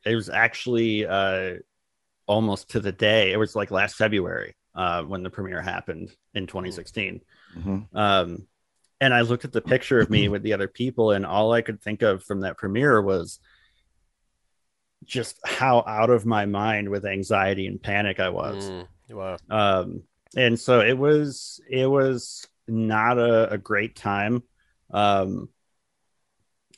it 0.06 0.14
was 0.14 0.30
actually 0.30 1.06
uh, 1.06 1.56
almost 2.30 2.70
to 2.70 2.80
the 2.80 2.92
day. 2.92 3.32
It 3.32 3.38
was 3.38 3.56
like 3.56 3.72
last 3.72 3.96
February 3.96 4.54
uh, 4.76 5.02
when 5.02 5.24
the 5.24 5.30
premiere 5.30 5.60
happened 5.60 6.14
in 6.32 6.46
2016. 6.46 7.20
Mhm. 7.56 7.86
Um, 7.92 8.46
and 9.00 9.12
I 9.12 9.22
looked 9.22 9.44
at 9.44 9.52
the 9.52 9.60
picture 9.60 9.98
of 9.98 10.10
me 10.10 10.28
with 10.32 10.44
the 10.44 10.52
other 10.52 10.68
people, 10.68 11.10
and 11.10 11.26
all 11.26 11.52
I 11.52 11.60
could 11.60 11.82
think 11.82 12.02
of 12.02 12.22
from 12.22 12.42
that 12.42 12.56
premiere 12.56 13.02
was 13.02 13.40
just 15.04 15.40
how 15.44 15.82
out 15.88 16.10
of 16.10 16.24
my 16.24 16.46
mind 16.46 16.88
with 16.88 17.04
anxiety 17.04 17.66
and 17.66 17.82
panic 17.82 18.20
I 18.20 18.28
was. 18.28 18.70
Mm. 18.70 18.86
wow 19.10 19.36
Um, 19.50 20.02
and 20.36 20.60
so 20.60 20.80
it 20.80 20.96
was 20.96 21.60
it 21.68 21.86
was 21.86 22.46
not 22.68 23.18
a, 23.18 23.54
a 23.54 23.58
great 23.58 23.96
time. 23.96 24.44
Um, 24.92 25.48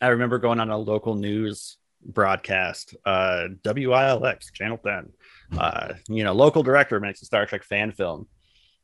I 0.00 0.09
remember 0.09 0.38
going 0.38 0.61
on 0.61 0.70
a 0.70 0.78
local 0.78 1.14
news 1.14 1.76
broadcast, 2.05 2.96
uh, 3.05 3.48
WILX 3.64 4.53
Channel 4.53 4.78
10. 4.78 5.12
Uh, 5.59 5.94
you 6.09 6.24
know, 6.24 6.32
local 6.32 6.62
director 6.62 6.98
makes 7.00 7.22
a 7.22 7.26
Star 7.26 7.46
Trek 7.46 7.62
fan 7.64 7.92
film, 7.92 8.26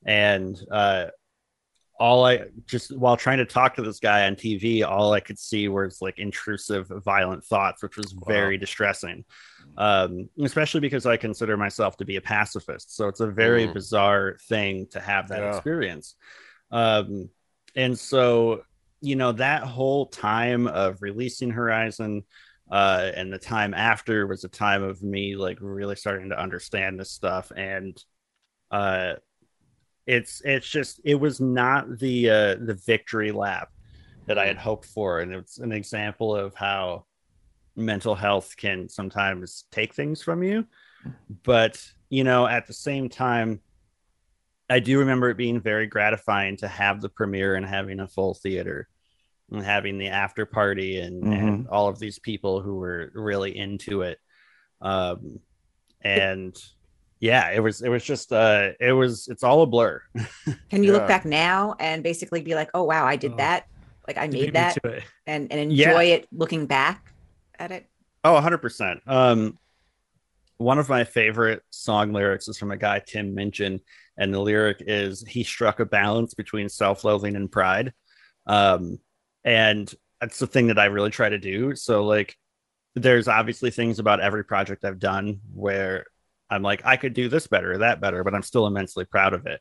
and 0.05 0.61
uh, 0.71 1.07
all 1.99 2.25
I 2.25 2.45
just 2.67 2.97
while 2.97 3.17
trying 3.17 3.39
to 3.39 3.45
talk 3.45 3.75
to 3.77 3.83
this 3.83 3.99
guy 4.01 4.27
on 4.27 4.37
TV, 4.37 4.85
all 4.89 5.13
I 5.13 5.21
could 5.21 5.39
see 5.39 5.69
was 5.69 6.01
like 6.01 6.19
intrusive, 6.19 6.91
violent 7.05 7.45
thoughts, 7.45 7.83
which 7.83 7.97
was 7.97 8.13
very 8.27 8.57
distressing. 8.59 9.25
Um, 9.77 10.29
especially 10.43 10.81
because 10.81 11.07
I 11.07 11.17
consider 11.17 11.57
myself 11.57 11.97
to 11.99 12.05
be 12.05 12.17
a 12.17 12.21
pacifist, 12.21 12.97
so 12.97 13.07
it's 13.07 13.21
a 13.21 13.29
very 13.29 13.69
Mm. 13.69 13.75
bizarre 13.75 14.37
thing 14.49 14.87
to 14.91 15.01
have 15.01 15.29
that 15.29 15.43
Yeah. 15.43 15.51
experience. 15.51 16.17
Um, 16.71 17.31
and 17.77 17.97
so 17.99 18.63
you 19.01 19.15
know 19.15 19.31
that 19.33 19.63
whole 19.63 20.07
time 20.07 20.67
of 20.67 21.01
releasing 21.01 21.51
Horizon, 21.51 22.25
uh, 22.71 23.11
and 23.15 23.33
the 23.33 23.39
time 23.39 23.75
after 23.75 24.27
was 24.27 24.45
a 24.45 24.49
time 24.49 24.83
of 24.83 25.03
me 25.03 25.37
like 25.37 25.59
really 25.61 25.97
starting 25.97 26.29
to 26.31 26.41
understand 26.41 26.99
this 26.99 27.11
stuff. 27.11 27.51
And 27.57 28.03
uh 28.71 29.15
it's 30.07 30.43
it's 30.45 30.69
just 30.69 31.01
it 31.05 31.15
was 31.15 31.41
not 31.41 31.99
the 31.99 32.29
uh 32.29 32.55
the 32.61 32.79
victory 32.87 33.33
lap 33.33 33.71
that 34.27 34.39
i 34.39 34.47
had 34.47 34.59
hoped 34.59 34.85
for. 34.87 35.21
And 35.21 35.33
it's 35.33 35.59
an 35.59 35.73
example 35.73 36.37
of 36.37 36.55
how 36.55 37.07
mental 37.77 38.15
health 38.15 38.55
can 38.57 38.89
sometimes 38.89 39.65
take 39.71 39.95
things 39.95 40.21
from 40.21 40.43
you. 40.43 40.67
But 41.45 41.83
you 42.11 42.25
know 42.25 42.47
at 42.47 42.67
the 42.67 42.73
same 42.73 43.09
time 43.09 43.61
i 44.71 44.79
do 44.79 44.99
remember 44.99 45.31
it 45.31 45.37
being 45.37 45.61
very 45.61 45.87
gratifying 45.87 46.57
to 46.57 46.69
have 46.69 47.01
the 47.01 47.09
premiere 47.09 47.55
and 47.55 47.67
having 47.67 48.01
a 48.01 48.09
full 48.09 48.35
theater 48.35 48.89
and 49.51 49.65
having 49.65 49.99
the 49.99 50.09
after 50.09 50.45
party 50.47 51.01
and, 51.01 51.25
and 51.33 51.69
all 51.69 51.89
of 51.89 51.99
these 51.99 52.19
people 52.19 52.61
who 52.61 52.77
were 52.77 53.11
really 53.15 53.57
into 53.57 54.03
it 54.03 54.19
um 54.81 55.41
and 56.03 56.57
yeah 57.21 57.51
it 57.51 57.61
was 57.61 57.83
it 57.83 57.89
was 57.89 58.05
just 58.05 58.33
uh 58.33 58.71
it 58.79 58.93
was 58.93 59.27
it's 59.29 59.43
all 59.43 59.63
a 59.63 59.67
blur 59.67 60.01
Can 60.71 60.83
you 60.85 60.93
Yeah. 60.93 60.99
look 60.99 61.09
back 61.09 61.25
now 61.25 61.75
and 61.81 62.03
basically 62.03 62.43
be 62.43 62.55
like, 62.55 62.69
oh 62.75 62.85
wow, 62.85 63.07
I 63.07 63.17
did 63.17 63.33
Oh. 63.33 63.37
that. 63.37 63.65
Like 64.07 64.19
I 64.19 64.27
made 64.27 64.53
that 64.53 64.75
to 64.83 64.89
it. 64.91 65.05
and, 65.27 65.51
and 65.51 65.73
Yeah. 65.73 65.89
enjoy 65.89 66.05
it 66.13 66.29
looking 66.31 66.67
back 66.67 67.11
at 67.59 67.71
it. 67.71 67.87
Oh, 68.23 68.35
100%. 68.35 69.01
Um, 69.07 69.59
one 70.59 70.79
of 70.79 70.89
my 70.91 71.05
favorite 71.05 71.63
song 71.71 72.13
lyrics 72.13 72.49
is 72.49 72.59
from 72.59 72.71
a 72.71 72.77
guy, 72.77 72.99
Tim 72.99 73.35
Minchin, 73.35 73.81
and 74.19 74.35
the 74.35 74.41
lyric 74.41 74.83
is 74.87 75.25
He 75.27 75.43
struck 75.43 75.81
a 75.81 75.87
balance 75.87 76.35
between 76.35 76.69
self 76.69 77.03
loathing 77.03 77.35
and 77.35 77.51
pride. 77.51 77.95
Um, 78.47 78.99
and 79.45 79.93
that's 80.21 80.39
the 80.39 80.47
thing 80.47 80.69
that 80.69 80.79
I 80.79 80.87
really 80.87 81.11
try 81.11 81.29
to 81.29 81.39
do. 81.39 81.75
So, 81.77 82.05
like, 82.05 82.37
there's 82.95 83.29
obviously 83.29 83.71
things 83.71 83.99
about 83.99 84.21
every 84.21 84.45
project 84.45 84.85
I've 84.85 84.99
done 84.99 85.41
where 85.53 86.07
I'm 86.51 86.63
like, 86.63 86.83
I 86.85 86.97
could 86.97 87.15
do 87.15 87.29
this 87.29 87.47
better, 87.47 87.73
or 87.73 87.79
that 87.79 88.01
better, 88.01 88.25
but 88.25 88.35
I'm 88.35 88.43
still 88.43 88.67
immensely 88.67 89.05
proud 89.05 89.35
of 89.35 89.47
it. 89.47 89.61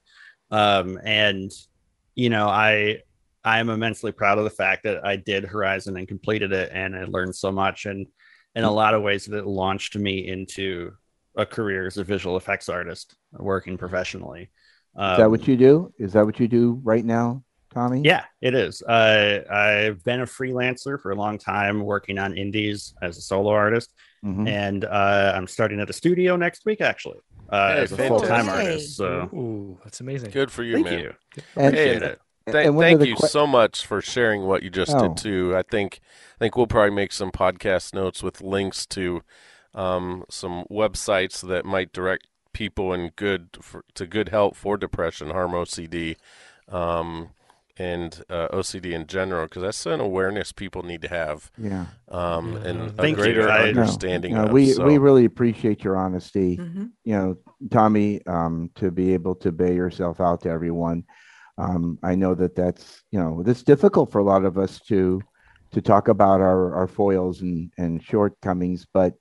Um, 0.49 0.99
and, 1.03 1.51
you 2.15 2.29
know, 2.29 2.47
I, 2.47 2.99
I'm 3.43 3.69
immensely 3.69 4.11
proud 4.11 4.37
of 4.37 4.43
the 4.43 4.49
fact 4.49 4.83
that 4.83 5.05
I 5.05 5.17
did 5.17 5.45
Horizon 5.45 5.97
and 5.97 6.07
completed 6.07 6.51
it, 6.51 6.71
and 6.73 6.95
I 6.95 7.03
learned 7.03 7.35
so 7.35 7.51
much. 7.51 7.85
And 7.85 8.07
in 8.55 8.63
a 8.63 8.71
lot 8.71 8.93
of 8.93 9.03
ways, 9.03 9.25
that 9.25 9.37
it 9.37 9.45
launched 9.45 9.95
me 9.95 10.27
into 10.27 10.93
a 11.35 11.45
career 11.45 11.85
as 11.85 11.97
a 11.97 12.03
visual 12.03 12.37
effects 12.37 12.67
artist, 12.67 13.15
working 13.33 13.77
professionally. 13.77 14.49
Um, 14.95 15.11
Is 15.11 15.17
that 15.19 15.29
what 15.29 15.47
you 15.47 15.55
do? 15.55 15.93
Is 15.99 16.13
that 16.13 16.25
what 16.25 16.39
you 16.39 16.47
do 16.47 16.81
right 16.83 17.05
now, 17.05 17.43
Tommy? 17.73 18.01
yeah, 18.03 18.23
it 18.41 18.53
is. 18.55 18.81
Uh, 18.81 19.41
I've 19.51 20.03
been 20.03 20.21
a 20.21 20.25
freelancer 20.25 20.99
for 20.99 21.11
a 21.11 21.15
long 21.15 21.37
time, 21.37 21.81
working 21.81 22.17
on 22.17 22.37
indies 22.37 22.93
as 23.01 23.17
a 23.17 23.21
solo 23.21 23.51
artist, 23.51 23.93
Mhm. 24.25 24.47
and 24.49 24.85
uh, 24.85 25.33
I'm 25.35 25.47
starting 25.47 25.79
at 25.79 25.89
a 25.89 25.93
studio 25.93 26.35
next 26.35 26.65
week, 26.65 26.81
actually, 26.81 27.19
uh, 27.49 27.75
Hey, 27.75 27.81
as 27.83 27.91
a 27.91 27.97
full 27.97 28.19
time 28.21 28.49
artist. 28.49 28.95
So 28.97 29.29
Ooh, 29.33 29.79
that's 29.83 29.99
amazing. 29.99 30.31
Good 30.31 30.51
for 30.51 30.63
you, 30.63 30.73
thank 30.75 30.85
man. 30.87 30.99
you. 30.99 31.13
And, 31.55 31.75
Hey, 31.75 31.89
Appreciate 31.93 32.03
it. 32.03 32.21
Th- 32.49 32.67
and 32.67 32.79
thank 32.79 33.05
you 33.05 33.15
que- 33.17 33.27
so 33.27 33.45
much 33.45 33.85
for 33.85 33.99
sharing 34.01 34.43
what 34.43 34.63
you 34.63 34.69
just 34.69 34.95
Oh. 34.95 35.09
did 35.09 35.17
too. 35.17 35.53
I 35.55 35.63
think 35.63 35.99
I 36.35 36.39
think 36.39 36.55
we'll 36.55 36.67
probably 36.67 36.95
make 36.95 37.11
some 37.11 37.31
podcast 37.31 37.93
notes 37.93 38.21
with 38.23 38.41
links 38.41 38.85
to 38.87 39.21
um, 39.75 40.23
some 40.29 40.63
websites 40.71 41.45
that 41.47 41.65
might 41.65 41.91
direct 41.93 42.25
people 42.53 42.93
in 42.93 43.11
good 43.15 43.49
for, 43.61 43.83
to 43.95 44.07
good 44.07 44.29
help 44.29 44.55
for 44.55 44.77
depression, 44.77 45.29
harm 45.31 45.51
OCD, 45.51 46.15
um, 46.69 47.29
and 47.79 48.23
uh, 48.29 48.47
OCD 48.49 48.91
in 48.93 49.07
general, 49.07 49.45
because 49.45 49.61
that's 49.63 49.85
an 49.85 49.99
awareness 49.99 50.51
people 50.51 50.83
need 50.83 51.01
to 51.03 51.07
have 51.09 51.51
yeah. 51.57 51.85
um, 52.09 52.53
Yeah. 52.53 52.69
and 52.69 52.81
a 52.81 52.89
Thank 52.91 53.17
you. 53.17 53.23
greater 53.23 53.49
I- 53.49 53.71
No, 53.71 53.81
understanding 53.81 54.33
no, 54.33 54.45
of. 54.45 54.51
we 54.51 54.71
so. 54.71 54.85
we 54.85 54.97
really 54.97 55.25
appreciate 55.25 55.83
your 55.83 55.97
honesty. 55.97 56.57
Mhm. 56.57 56.91
you 57.03 57.15
know, 57.15 57.37
Tommy, 57.71 58.25
um, 58.27 58.69
to 58.75 58.91
be 58.91 59.13
able 59.13 59.35
to 59.35 59.51
bay 59.51 59.75
yourself 59.75 60.19
out 60.21 60.41
to 60.41 60.49
everyone. 60.49 61.03
Um, 61.59 61.97
I 62.03 62.15
know 62.15 62.35
that 62.35 62.55
that's 62.55 63.03
you 63.11 63.19
know 63.19 63.43
it's 63.45 63.63
difficult 63.63 64.11
for 64.11 64.19
a 64.19 64.23
lot 64.23 64.45
of 64.45 64.57
us 64.57 64.79
to 64.87 65.21
to 65.71 65.81
talk 65.81 66.07
about 66.07 66.39
our 66.41 66.73
our 66.75 66.87
foils 66.87 67.41
and 67.41 67.71
and 67.77 68.01
shortcomings, 68.03 68.85
but 68.93 69.13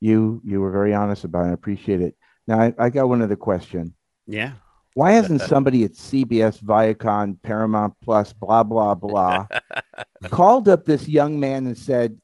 you 0.00 0.40
you 0.44 0.60
were 0.60 0.70
very 0.70 0.94
honest 0.94 1.24
about 1.24 1.46
it. 1.46 1.50
I 1.50 1.52
appreciate 1.52 2.00
it. 2.00 2.14
Now 2.46 2.60
I, 2.60 2.74
I 2.78 2.90
got 2.90 3.08
one 3.08 3.20
other 3.22 3.36
question. 3.36 3.94
Yeah. 4.26 4.52
Why 4.98 5.12
hasn't 5.12 5.42
somebody 5.42 5.84
at 5.84 5.92
CBS, 5.92 6.60
Viacom, 6.60 7.40
Paramount 7.44 7.94
Plus, 8.02 8.32
blah 8.32 8.64
blah 8.64 8.94
blah, 8.96 9.46
called 10.24 10.68
up 10.68 10.86
this 10.86 11.06
young 11.06 11.38
man 11.38 11.68
and 11.68 11.78
said, 11.78 12.20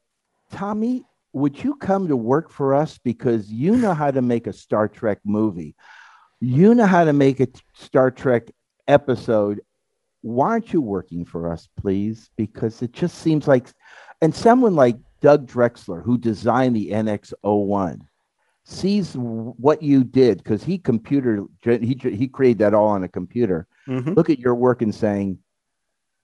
"Tommy, 0.51 1.05
would 1.33 1.63
you 1.63 1.77
come 1.77 2.09
to 2.09 2.17
work 2.17 2.51
for 2.51 2.75
us 2.75 2.99
because 2.99 3.49
you 3.49 3.77
know 3.77 3.95
how 3.95 4.11
to 4.11 4.21
make 4.21 4.49
a 4.49 4.53
Star 4.53 4.89
Trek 4.89 5.21
movie, 5.25 5.77
you 6.41 6.75
know 6.75 6.87
how 6.87 7.05
to 7.05 7.13
make 7.13 7.39
a 7.39 7.47
Star 7.75 8.11
Trek 8.11 8.51
episode. 8.89 9.61
Why 10.23 10.49
aren't 10.49 10.73
you 10.73 10.81
working 10.81 11.25
for 11.25 11.53
us, 11.53 11.69
please? 11.81 12.29
Because 12.37 12.83
it 12.83 12.93
just 12.93 13.19
seems 13.19 13.47
like, 13.47 13.69
and 14.21 14.35
someone 14.35 14.75
like 14.75 14.97
Doug 15.21 15.47
Drexler, 15.47 16.03
who 16.03 16.19
designed 16.19 16.75
the 16.75 16.91
NX01." 16.91 18.01
Sees 18.65 19.15
what 19.15 19.83
you 19.83 20.03
did 20.05 20.39
because 20.39 20.65
he 20.65 20.79
computer 20.79 21.45
he 21.63 21.97
he 22.03 22.27
created 22.27 22.59
that 22.59 22.73
all 22.75 22.89
on 22.89 23.05
a 23.05 23.09
computer 23.09 23.67
Mhm. 23.87 24.17
look 24.17 24.31
at 24.31 24.39
your 24.39 24.55
work 24.55 24.81
and 24.81 24.95
saying 24.95 25.39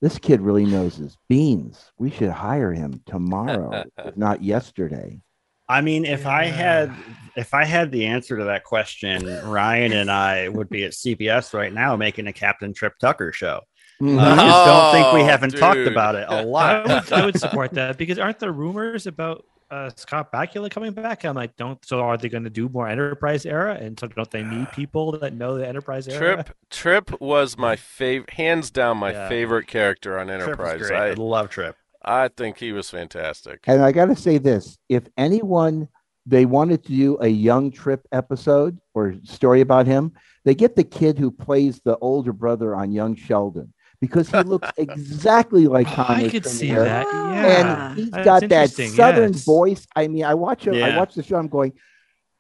this 0.01 0.17
kid 0.19 0.41
really 0.41 0.65
knows 0.65 0.97
his 0.97 1.19
beans 1.29 1.93
we 1.99 2.09
should 2.11 2.31
hire 2.31 2.73
him 2.73 3.03
tomorrow 3.05 3.85
if 4.05 4.17
not 4.17 4.43
yesterday 4.43 5.21
I 5.69 5.83
mean, 5.83 6.05
if 6.05 6.27
I 6.27 6.47
had 6.47 6.93
if 7.37 7.55
I 7.55 7.65
had 7.65 7.93
the 7.93 8.07
answer 8.07 8.37
to 8.37 8.43
that 8.47 8.65
question, 8.65 9.25
Ryan 9.49 9.93
and 9.93 10.11
I 10.11 10.49
would 10.49 10.69
be 10.69 10.83
at 10.83 10.95
CBS 10.95 11.55
right 11.55 11.73
now 11.73 11.95
making 11.95 12.27
a 12.27 12.33
Captain 12.33 12.75
Trip 12.75 12.95
Tucker 13.01 13.31
show. 13.31 13.61
Mhm. 14.03 14.19
I 14.19 14.35
just 14.35 14.67
don't 14.67 14.93
think 14.93 15.15
we 15.15 15.21
Oh, 15.21 15.27
haven't 15.27 15.57
talked 15.57 15.87
about 15.87 16.17
it 16.17 16.27
a 16.29 16.43
lot. 16.57 16.89
would, 16.89 17.13
I 17.13 17.25
would 17.25 17.39
support 17.39 17.71
that 17.75 17.99
because 17.99 18.19
aren't 18.19 18.41
there 18.41 18.51
rumors 18.51 19.07
about 19.07 19.45
uh, 19.71 19.91
Scott 19.97 20.33
Bakula 20.33 20.71
coming 20.71 20.93
back? 20.93 21.25
I'm 21.25 21.35
like, 21.37 21.57
don't. 21.57 21.83
So 21.85 22.01
are 22.01 22.17
they 22.17 22.29
going 22.29 22.45
to 22.45 22.51
do 22.51 22.69
more 22.69 22.89
Enterprise 22.89 23.47
era? 23.47 23.75
And 23.75 23.99
so 23.99 24.07
don't 24.09 24.31
they 24.31 24.43
need 24.43 24.71
people 24.73 25.13
that 25.19 25.35
know 25.35 25.57
the 25.59 25.67
Enterprise 25.67 26.09
era? 26.09 26.35
Trip 26.45 26.57
Trip 26.71 27.21
was 27.21 27.57
my 27.59 27.77
favorite, 27.77 28.31
hands 28.31 28.71
down 28.71 28.97
my 28.99 29.13
Yeah. 29.13 29.29
favorite 29.29 29.67
character 29.67 30.19
on 30.19 30.27
Trip 30.27 30.43
Enterprise. 30.43 30.79
great. 30.89 30.93
I 31.01 31.09
I 31.11 31.13
love 31.15 31.51
Trip. 31.51 31.77
I 32.03 32.29
think 32.29 32.59
he 32.59 32.73
was 32.73 32.89
fantastic. 32.89 33.61
and 33.67 33.83
i 33.83 33.93
got 33.93 34.07
to 34.07 34.17
say 34.17 34.39
this 34.39 34.79
if 34.89 35.03
anyone 35.19 35.87
they 36.25 36.47
wanted 36.47 36.83
to 36.85 36.93
do 36.93 37.19
a 37.21 37.29
young 37.29 37.71
trip 37.71 38.07
episode 38.13 38.79
or 38.95 39.15
story 39.25 39.61
about 39.61 39.87
him 39.87 40.13
they 40.47 40.55
get 40.55 40.77
the 40.77 40.85
kid 40.85 41.19
who 41.19 41.31
plays 41.31 41.81
the 41.85 41.99
older 41.99 42.33
brother 42.33 42.75
on 42.75 42.91
young 42.91 43.15
sheldon 43.15 43.73
because 44.01 44.31
he 44.31 44.39
looks 44.43 44.69
exactly 44.77 45.67
like 45.67 45.87
Oh, 45.91 45.95
Thomas 46.05 46.25
I 46.25 46.29
could 46.31 46.43
from 46.45 46.53
see 46.53 46.71
there. 46.73 46.85
that. 46.85 47.07
Ah. 47.11 47.33
Yeah. 47.35 47.91
and 47.91 47.99
he's 47.99 48.11
That's 48.11 48.25
got 48.25 48.49
that 48.49 48.71
southern 48.71 49.33
yes. 49.33 49.45
voice. 49.45 49.87
I 49.97 50.09
mean, 50.09 50.25
I 50.25 50.35
watch 50.35 50.67
him. 50.67 50.75
I 50.75 50.97
watch 50.97 51.15
the 51.15 51.23
show. 51.23 51.37
I'm 51.37 51.49
going, 51.49 51.73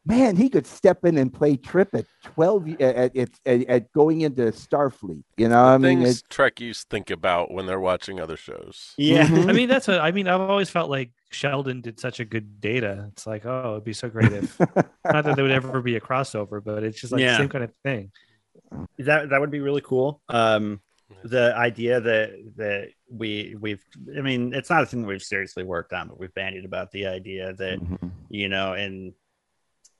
man, 0.06 0.34
he 0.36 0.48
could 0.48 0.66
step 0.66 1.04
in 1.04 1.18
and 1.18 1.32
play 1.32 1.56
Trip 1.56 1.88
at 1.94 2.06
12 2.24 2.80
at 2.80 3.16
at, 3.16 3.28
at, 3.46 3.62
at 3.68 3.92
going 3.92 4.22
into 4.22 4.42
Starfleet. 4.52 5.22
You 5.36 5.48
know, 5.48 5.62
I 5.62 5.78
mean, 5.78 6.02
things 6.02 6.20
it, 6.20 6.28
Trekkies 6.30 6.84
think 6.84 7.10
about 7.10 7.50
when 7.52 7.66
they're 7.66 7.80
watching 7.80 8.18
other 8.20 8.36
shows. 8.36 8.94
Yeah. 8.96 9.26
Mhm. 9.26 9.48
I 9.48 9.52
mean, 9.52 9.68
that's 9.68 9.86
what 9.88 10.00
I 10.00 10.10
mean. 10.12 10.28
I've 10.28 10.40
always 10.40 10.70
felt 10.70 10.90
like 10.90 11.10
Sheldon 11.30 11.80
did 11.82 12.00
such 12.00 12.18
a 12.20 12.24
good 12.24 12.60
data. 12.60 13.08
It's 13.12 13.26
like, 13.26 13.44
oh, 13.46 13.72
it'd 13.72 13.84
be 13.84 13.92
so 13.92 14.08
great 14.08 14.32
if 14.32 14.58
not 15.04 15.24
that 15.24 15.36
there 15.36 15.44
would 15.44 15.52
ever 15.52 15.80
be 15.82 15.96
a 15.96 16.00
crossover, 16.00 16.64
but 16.64 16.82
it's 16.82 17.00
just 17.00 17.12
like 17.12 17.20
Yeah. 17.20 17.32
the 17.32 17.38
same 17.38 17.48
kind 17.50 17.64
of 17.64 17.72
thing. 17.84 18.10
that 18.98 19.28
that 19.30 19.40
would 19.40 19.50
be 19.50 19.60
really 19.60 19.82
cool. 19.82 20.20
Um, 20.28 20.80
the 21.24 21.54
idea 21.56 22.00
that 22.00 22.30
that 22.56 22.88
we 23.10 23.56
we've 23.60 23.84
I 24.16 24.20
mean 24.20 24.54
it's 24.54 24.70
not 24.70 24.82
a 24.82 24.86
thing 24.86 25.02
that 25.02 25.08
we've 25.08 25.22
seriously 25.22 25.64
worked 25.64 25.92
on, 25.92 26.08
but 26.08 26.18
we've 26.18 26.34
bandied 26.34 26.64
about 26.64 26.90
the 26.90 27.06
idea 27.06 27.52
that 27.54 27.78
Mhm. 27.80 28.10
you 28.28 28.48
know 28.48 28.72
and 28.74 29.12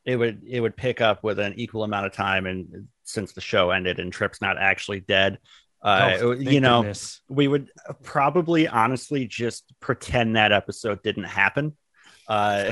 it 0.05 0.17
would 0.17 0.43
it 0.47 0.61
would 0.61 0.77
pick 0.77 1.01
up 1.01 1.23
with 1.23 1.39
an 1.39 1.55
equal 1.57 1.85
amount 1.85 2.07
of 2.07 2.13
time 2.13 2.47
and 2.47 2.89
since 3.05 3.33
the 3.33 3.41
show 3.41 3.71
ended 3.71 3.99
and 3.99 4.13
Trip's 4.13 4.41
not 4.41 4.57
actually 4.59 5.01
dead. 5.01 5.39
Uh, 5.83 6.17
Oh, 6.21 6.31
you 6.33 6.61
know, 6.61 6.81
goodness. 6.83 7.23
we 7.29 7.49
would 7.49 7.71
probably 8.03 8.69
honestly 8.69 9.27
just 9.27 9.73
pretend 9.81 10.37
that 10.37 10.53
episode 10.53 11.03
didn't 11.03 11.25
happen. 11.25 11.77
Uh, 12.29 12.71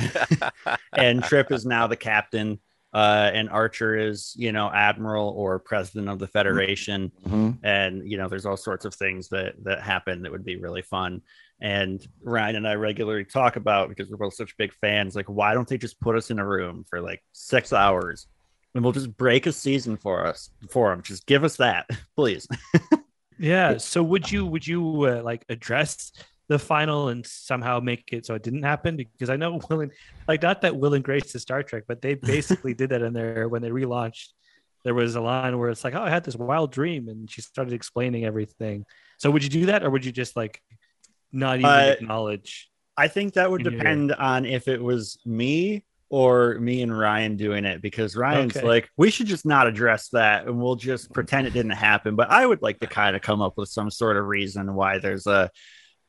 and 0.93 1.23
Trip 1.25 1.51
is 1.51 1.67
now 1.67 1.87
the 1.87 1.97
captain, 1.97 2.61
uh, 2.99 3.31
and 3.39 3.49
Archer 3.49 3.97
is, 4.11 4.35
you 4.37 4.51
know, 4.51 4.69
admiral 4.73 5.29
or 5.43 5.61
president 5.61 6.09
of 6.09 6.19
the 6.19 6.27
Federation. 6.27 7.13
Mhm. 7.27 7.59
And 7.63 8.11
you 8.11 8.17
know, 8.19 8.29
there's 8.29 8.47
all 8.47 8.57
sorts 8.57 8.85
of 8.85 8.93
things 8.95 9.29
that 9.29 9.53
that 9.65 9.81
happen 9.83 10.23
that 10.23 10.33
would 10.33 10.45
be 10.45 10.57
really 10.57 10.83
fun. 10.83 11.23
And 11.61 12.05
Ryan 12.23 12.57
and 12.57 12.69
I 12.69 12.75
regularly 12.75 13.25
talk 13.25 13.55
about 13.57 13.89
because 13.89 14.11
we're 14.11 14.25
both 14.27 14.35
such 14.35 14.57
big 14.57 14.73
fans. 14.75 15.15
Like, 15.15 15.27
why 15.39 15.55
don't 15.55 15.69
they 15.69 15.79
just 15.79 16.01
put 16.01 16.17
us 16.17 16.31
in 16.33 16.39
a 16.39 16.47
room 16.47 16.85
for 16.91 17.01
like 17.01 17.23
six 17.33 17.73
hours? 17.73 18.27
And 18.75 18.83
we'll 18.83 18.93
just 19.01 19.17
break 19.17 19.47
a 19.47 19.53
season 19.53 19.97
for 19.97 20.27
us 20.27 20.51
for 20.71 20.91
them. 20.91 21.03
Just 21.03 21.27
give 21.27 21.45
us 21.45 21.57
that, 21.57 21.87
please. 22.17 22.49
Yeah. 23.41 23.77
So 23.79 24.03
would 24.03 24.27
you 24.33 24.45
would 24.53 24.67
you 24.67 24.81
uh, 25.05 25.23
like 25.23 25.45
address 25.49 26.13
the 26.49 26.59
final 26.59 27.09
and 27.09 27.27
somehow 27.27 27.79
make 27.79 28.09
it 28.13 28.25
so 28.25 28.35
it 28.35 28.43
didn't 28.43 28.63
happen 28.63 28.97
because 28.97 29.29
I 29.31 29.37
know 29.37 29.61
Will 29.71 29.83
and 29.83 29.93
like 30.27 30.43
not 30.43 30.63
that 30.63 30.77
Will 30.77 30.95
and 30.95 31.05
Grace 31.05 31.33
to 31.33 31.39
Star 31.39 31.63
Trek, 31.63 31.85
but 31.87 32.01
they 32.01 32.15
basically 32.35 32.75
did 32.75 32.91
that 32.91 33.03
in 33.03 33.13
there 33.13 33.49
when 33.49 33.63
they 33.63 33.71
relaunched. 33.71 34.29
There 34.85 34.95
was 34.95 35.17
a 35.17 35.21
line 35.21 35.59
where 35.59 35.71
it's 35.71 35.85
like, 35.85 35.95
"Oh, 35.95 36.03
I 36.03 36.09
had 36.09 36.25
this 36.25 36.37
wild 36.37 36.73
dream," 36.73 37.09
and 37.09 37.31
she 37.31 37.43
started 37.43 37.75
explaining 37.75 38.25
everything. 38.25 38.87
So, 39.19 39.31
would 39.31 39.43
you 39.43 39.51
do 39.51 39.67
that, 39.67 39.83
or 39.83 39.91
would 39.91 40.05
you 40.05 40.13
just 40.13 40.37
like 40.37 40.63
not 41.33 41.59
even 41.59 41.71
Uh, 41.71 41.95
acknowledge? 42.01 42.71
I 42.97 43.09
think 43.09 43.35
that 43.35 43.51
would 43.51 43.61
in 43.67 43.73
your- 43.73 43.79
depend 43.81 44.13
on 44.15 44.47
if 44.47 44.69
it 44.69 44.83
was 44.83 45.19
me 45.27 45.85
or 46.11 46.55
me 46.59 46.81
and 46.81 46.97
Ryan 46.97 47.37
doing 47.37 47.65
it 47.67 47.83
because 47.83 48.17
Ryan's 48.17 48.57
Okay. 48.57 48.67
like, 48.67 48.89
we 48.97 49.11
should 49.11 49.27
just 49.27 49.45
not 49.45 49.67
address 49.67 50.09
that 50.11 50.47
and 50.47 50.59
we'll 50.59 50.77
just 50.77 51.13
pretend 51.13 51.47
it 51.47 51.53
didn't 51.53 51.73
happen. 51.73 52.17
But 52.17 52.31
I 52.31 52.47
would 52.47 52.63
like 52.63 52.81
to 52.81 52.87
kind 52.87 53.15
of 53.15 53.21
come 53.21 53.43
up 53.43 53.59
with 53.59 53.69
some 53.69 53.91
sort 53.91 54.17
of 54.17 54.25
reason 54.27 54.75
why 54.75 54.99
there's 54.99 55.27
a 55.27 55.51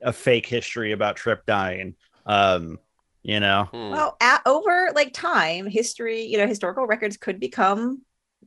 a 0.01 0.13
fake 0.13 0.45
history 0.45 0.91
about 0.91 1.15
Trip 1.15 1.45
dying. 1.45 1.95
Um, 2.25 2.79
you 3.23 3.39
know, 3.39 3.67
Hmm. 3.71 3.89
Well, 3.91 4.15
at, 4.21 4.41
over 4.45 4.89
like 4.95 5.13
time, 5.13 5.65
history, 5.67 6.23
you 6.23 6.37
know, 6.37 6.47
historical 6.47 6.85
records 6.87 7.17
could 7.17 7.39
become 7.39 8.01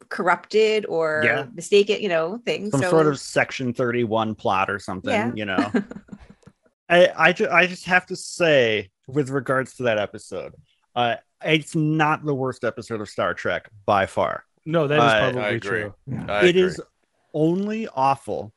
corrupted 0.09 0.87
or 0.87 1.21
Yeah. 1.25 1.47
mistaken, 1.55 2.01
you 2.01 2.09
know, 2.09 2.39
things. 2.47 2.71
some 2.71 2.81
so, 2.81 2.91
sort 2.91 3.07
of 3.07 3.19
Section 3.21 3.75
Thirty 3.75 4.05
One 4.05 4.35
plot 4.35 4.71
or 4.71 4.79
something. 4.79 5.13
Yeah. 5.13 5.33
You 5.35 5.45
know, 5.45 5.73
I 6.89 7.11
I, 7.17 7.33
ju- 7.33 7.49
I 7.51 7.67
just 7.67 7.85
have 7.85 8.07
to 8.07 8.17
say 8.17 8.91
with 9.07 9.31
regards 9.31 9.75
to 9.75 9.85
that 9.85 9.99
episode, 9.99 10.55
uh, 10.95 11.17
it's 11.45 11.75
not 11.75 12.25
the 12.25 12.35
worst 12.35 12.65
episode 12.65 13.01
of 13.01 13.09
Star 13.09 13.35
Trek 13.35 13.69
by 13.87 14.07
far. 14.07 14.45
No, 14.65 14.87
that 14.87 14.97
is 14.99 15.03
I- 15.05 15.29
I 15.29 15.33
probably 15.33 15.57
agree. 15.57 15.69
true. 15.71 15.95
I 16.29 16.47
It 16.47 16.49
agree. 16.51 16.63
is 16.63 16.81
only 17.35 17.89
awful 17.89 18.53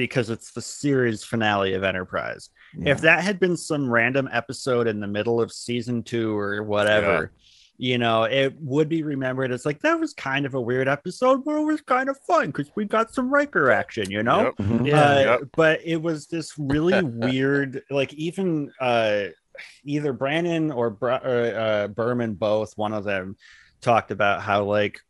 because 0.00 0.30
it's 0.30 0.52
the 0.52 0.62
series 0.62 1.22
finale 1.22 1.74
of 1.74 1.84
Enterprise. 1.84 2.50
Yeah. 2.76 2.92
If 2.92 3.00
that 3.02 3.22
had 3.22 3.38
been 3.40 3.56
some 3.56 3.90
random 3.90 4.28
episode 4.32 4.86
in 4.86 5.00
the 5.00 5.06
middle 5.06 5.40
of 5.40 5.52
season 5.52 6.02
two 6.02 6.36
or 6.36 6.62
whatever, 6.62 7.32
you 7.76 7.98
know, 7.98 8.24
it 8.24 8.54
would 8.60 8.88
be 8.88 9.02
remembered 9.02 9.52
as 9.52 9.64
like 9.64 9.80
that 9.80 9.98
was 9.98 10.12
kind 10.14 10.44
of 10.46 10.54
a 10.54 10.60
weird 10.60 10.86
episode, 10.88 11.44
but 11.44 11.56
it 11.56 11.64
was 11.64 11.80
kind 11.80 12.08
of 12.08 12.18
fun 12.26 12.46
because 12.46 12.70
we 12.74 12.84
got 12.84 13.12
some 13.14 13.30
Riker 13.32 13.70
action, 13.70 14.10
you 14.10 14.22
know. 14.22 14.42
Yep. 14.44 14.56
Mhm. 14.56 14.86
Yeah. 14.86 15.00
Uh, 15.02 15.18
Yep. 15.20 15.40
but 15.56 15.80
it 15.84 16.00
was 16.00 16.26
this 16.26 16.58
really 16.58 17.02
weird, 17.02 17.82
like 17.90 18.12
even 18.14 18.70
uh, 18.80 19.24
either 19.84 20.12
Brannon 20.12 20.70
or 20.70 20.90
Br- 20.90 21.10
uh, 21.10 21.16
uh, 21.18 21.88
Berman, 21.88 22.34
both 22.34 22.76
one 22.76 22.92
of 22.92 23.04
them 23.04 23.36
talked 23.80 24.10
about 24.10 24.42
how 24.42 24.64
like 24.64 25.00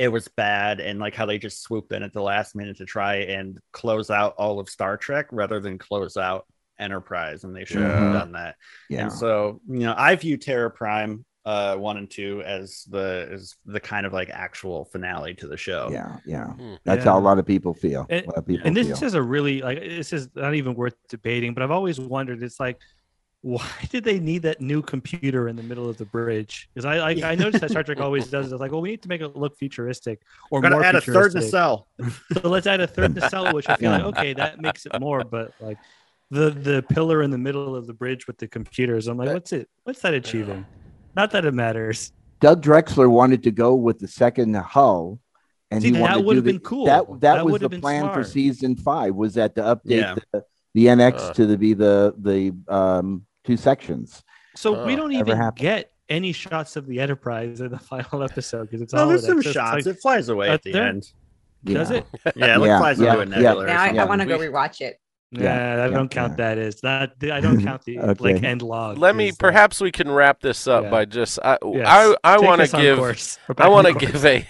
it 0.00 0.08
was 0.08 0.26
bad 0.28 0.80
and 0.80 0.98
like 0.98 1.14
how 1.14 1.26
they 1.26 1.38
just 1.38 1.62
swooped 1.62 1.92
in 1.92 2.02
at 2.02 2.12
the 2.12 2.22
last 2.22 2.56
minute 2.56 2.78
to 2.78 2.86
try 2.86 3.16
and 3.16 3.58
close 3.72 4.08
out 4.10 4.34
all 4.38 4.58
of 4.58 4.68
Star 4.68 4.96
Trek 4.96 5.26
rather 5.30 5.60
than 5.60 5.76
close 5.78 6.16
out 6.16 6.46
Enterprise, 6.78 7.44
and 7.44 7.54
they 7.54 7.66
should 7.66 7.82
have 7.82 8.00
Yeah. 8.02 8.12
done 8.20 8.32
that. 8.32 8.56
yeah. 8.88 9.02
And 9.02 9.12
so, 9.12 9.60
you 9.68 9.80
know, 9.80 9.94
I 9.96 10.16
view 10.16 10.36
Terra 10.38 10.70
Prime 10.70 11.24
uh 11.46 11.74
one 11.76 11.96
and 11.96 12.10
two 12.10 12.42
as 12.44 12.84
the 12.90 13.26
as 13.32 13.54
the 13.64 13.80
kind 13.80 14.04
of 14.06 14.12
like 14.12 14.28
actual 14.30 14.84
finale 14.86 15.34
to 15.34 15.46
the 15.46 15.56
show. 15.56 15.88
yeah, 15.90 16.16
yeah. 16.26 16.46
Hmm. 16.52 16.74
That's 16.84 17.04
Yeah. 17.04 17.12
how 17.12 17.18
a 17.18 17.24
lot 17.28 17.38
of 17.38 17.46
people 17.46 17.72
feel. 17.74 18.06
And- 18.10 18.24
a 18.24 18.28
lot 18.28 18.36
of 18.38 18.46
people 18.46 18.66
and 18.66 18.76
this 18.76 18.86
feel. 18.98 19.06
is 19.06 19.14
a 19.14 19.22
really 19.22 19.60
like 19.62 19.80
this 19.80 20.12
is 20.12 20.28
not 20.34 20.54
even 20.54 20.74
worth 20.74 20.94
debating 21.08 21.54
but 21.54 21.62
i've 21.62 21.70
always 21.70 21.98
wondered 21.98 22.42
it's 22.42 22.60
like 22.60 22.78
why 23.42 23.66
did 23.90 24.04
they 24.04 24.18
need 24.20 24.42
that 24.42 24.60
new 24.60 24.82
computer 24.82 25.48
in 25.48 25.56
the 25.56 25.62
middle 25.62 25.88
of 25.88 25.96
the 25.96 26.04
bridge 26.04 26.68
because 26.74 26.84
I, 26.84 26.96
I 27.10 27.30
i 27.32 27.34
noticed 27.34 27.62
that 27.62 27.70
star 27.70 27.82
trek 27.82 27.98
always 28.00 28.28
does 28.28 28.50
it. 28.50 28.54
it's 28.54 28.60
like 28.60 28.70
well 28.70 28.82
we 28.82 28.90
need 28.90 29.02
to 29.02 29.08
make 29.08 29.22
it 29.22 29.34
look 29.36 29.56
futuristic 29.56 30.20
or 30.50 30.58
We're 30.58 30.62
gonna 30.62 30.76
more 30.76 30.84
add 30.84 30.94
a 30.94 31.00
third 31.00 31.32
futuristic. 31.32 31.42
nacelle. 31.44 31.88
so 32.34 32.48
let's 32.48 32.66
add 32.66 32.80
a 32.80 32.86
third 32.86 33.14
nacelle 33.14 33.52
which 33.54 33.68
i 33.68 33.76
feel 33.76 33.92
like 33.92 34.02
okay 34.12 34.32
that 34.34 34.60
makes 34.60 34.84
it 34.86 34.98
more 35.00 35.24
but 35.24 35.52
like 35.60 35.78
the 36.30 36.50
the 36.50 36.82
pillar 36.90 37.22
in 37.22 37.30
the 37.30 37.38
middle 37.38 37.74
of 37.74 37.86
the 37.86 37.94
bridge 37.94 38.26
with 38.26 38.36
the 38.38 38.46
computers 38.46 39.06
i'm 39.08 39.16
like 39.16 39.28
what's 39.32 39.52
it 39.52 39.68
what's 39.84 40.00
that 40.00 40.12
achieving 40.14 40.66
not 41.16 41.30
that 41.30 41.44
it 41.44 41.54
matters 41.54 42.12
Doug 42.40 42.62
Drexler 42.62 43.08
wanted 43.10 43.42
to 43.42 43.50
go 43.50 43.74
with 43.74 43.98
the 43.98 44.08
second 44.08 44.54
hull, 44.56 45.18
and 45.70 45.82
See, 45.82 45.88
he 45.88 45.92
that 45.92 46.00
wanted 46.00 46.14
to 46.14 46.20
would've 46.22 46.44
been 46.44 46.58
cool. 46.60 46.86
That 46.86 47.06
that, 47.06 47.20
That 47.20 47.44
was 47.44 47.60
the 47.60 47.68
been 47.68 47.82
plan 47.82 48.10
for 48.14 48.24
season 48.24 48.76
five. 48.76 49.14
Was 49.14 49.34
that 49.34 49.54
to 49.56 49.60
update 49.60 49.80
Yeah. 49.84 50.14
the, 50.32 50.44
the 50.72 50.86
NX 50.86 51.14
Uh. 51.18 51.32
to 51.34 51.44
the, 51.44 51.58
be 51.58 51.74
the 51.74 52.14
the 52.16 52.54
um, 52.74 53.26
two 53.44 53.56
sections. 53.56 54.22
so 54.56 54.84
we 54.84 54.94
Oh, 54.94 54.96
don't 54.96 55.12
even 55.12 55.36
happened. 55.36 55.60
get 55.60 55.92
any 56.08 56.32
shots 56.32 56.76
of 56.76 56.86
the 56.86 57.00
enterprise 57.00 57.60
in 57.60 57.70
the 57.70 57.78
final 57.92 58.22
episode 58.22 58.64
because 58.64 58.82
it's 58.82 58.92
No, 58.92 59.02
all 59.02 59.08
there's 59.08 59.26
some 59.26 59.38
it's 59.38 59.50
shots. 59.52 59.86
like- 59.86 59.94
it 59.96 60.00
flies 60.00 60.28
away 60.28 60.48
at 60.50 60.62
the 60.62 60.72
there- 60.72 60.88
end. 60.88 61.12
Does 61.64 61.90
Yeah. 61.90 61.96
it? 61.98 62.06
Yeah, 62.36 62.56
it 62.58 62.62
Yeah, 62.66 62.78
flies 62.78 62.98
yeah, 63.00 63.12
into 63.12 63.22
a 63.22 63.26
yeah. 63.26 63.48
nebula. 63.48 63.64
or 63.64 63.66
now 63.66 63.82
I, 63.82 63.88
I 63.88 64.04
want 64.04 64.20
to 64.22 64.26
go 64.26 64.38
We- 64.38 64.46
rewatch 64.46 64.80
it. 64.80 64.99
Yeah, 65.32 65.76
Yeah, 65.76 65.84
I 65.84 65.88
don't 65.90 66.08
count 66.08 66.32
yeah. 66.32 66.54
that 66.54 66.58
as 66.58 66.80
that. 66.80 67.12
I 67.22 67.40
don't 67.40 67.62
count 67.62 67.84
the 67.84 67.98
Okay. 68.00 68.34
like 68.34 68.42
end 68.42 68.62
log. 68.62 68.98
Let 68.98 69.14
me 69.14 69.28
is, 69.28 69.36
perhaps 69.36 69.80
we 69.80 69.92
can 69.92 70.10
wrap 70.10 70.40
this 70.40 70.66
up 70.66 70.84
yeah. 70.84 70.90
by 70.90 71.04
just 71.04 71.38
I 71.44 71.56
yes. 71.64 71.86
I 72.24 72.34
I 72.34 72.38
want 72.38 72.62
to 72.62 72.76
give 72.76 72.98
course. 72.98 73.38
I 73.58 73.68
want 73.68 73.86
to 73.86 73.94
give 73.94 74.24
a, 74.24 74.44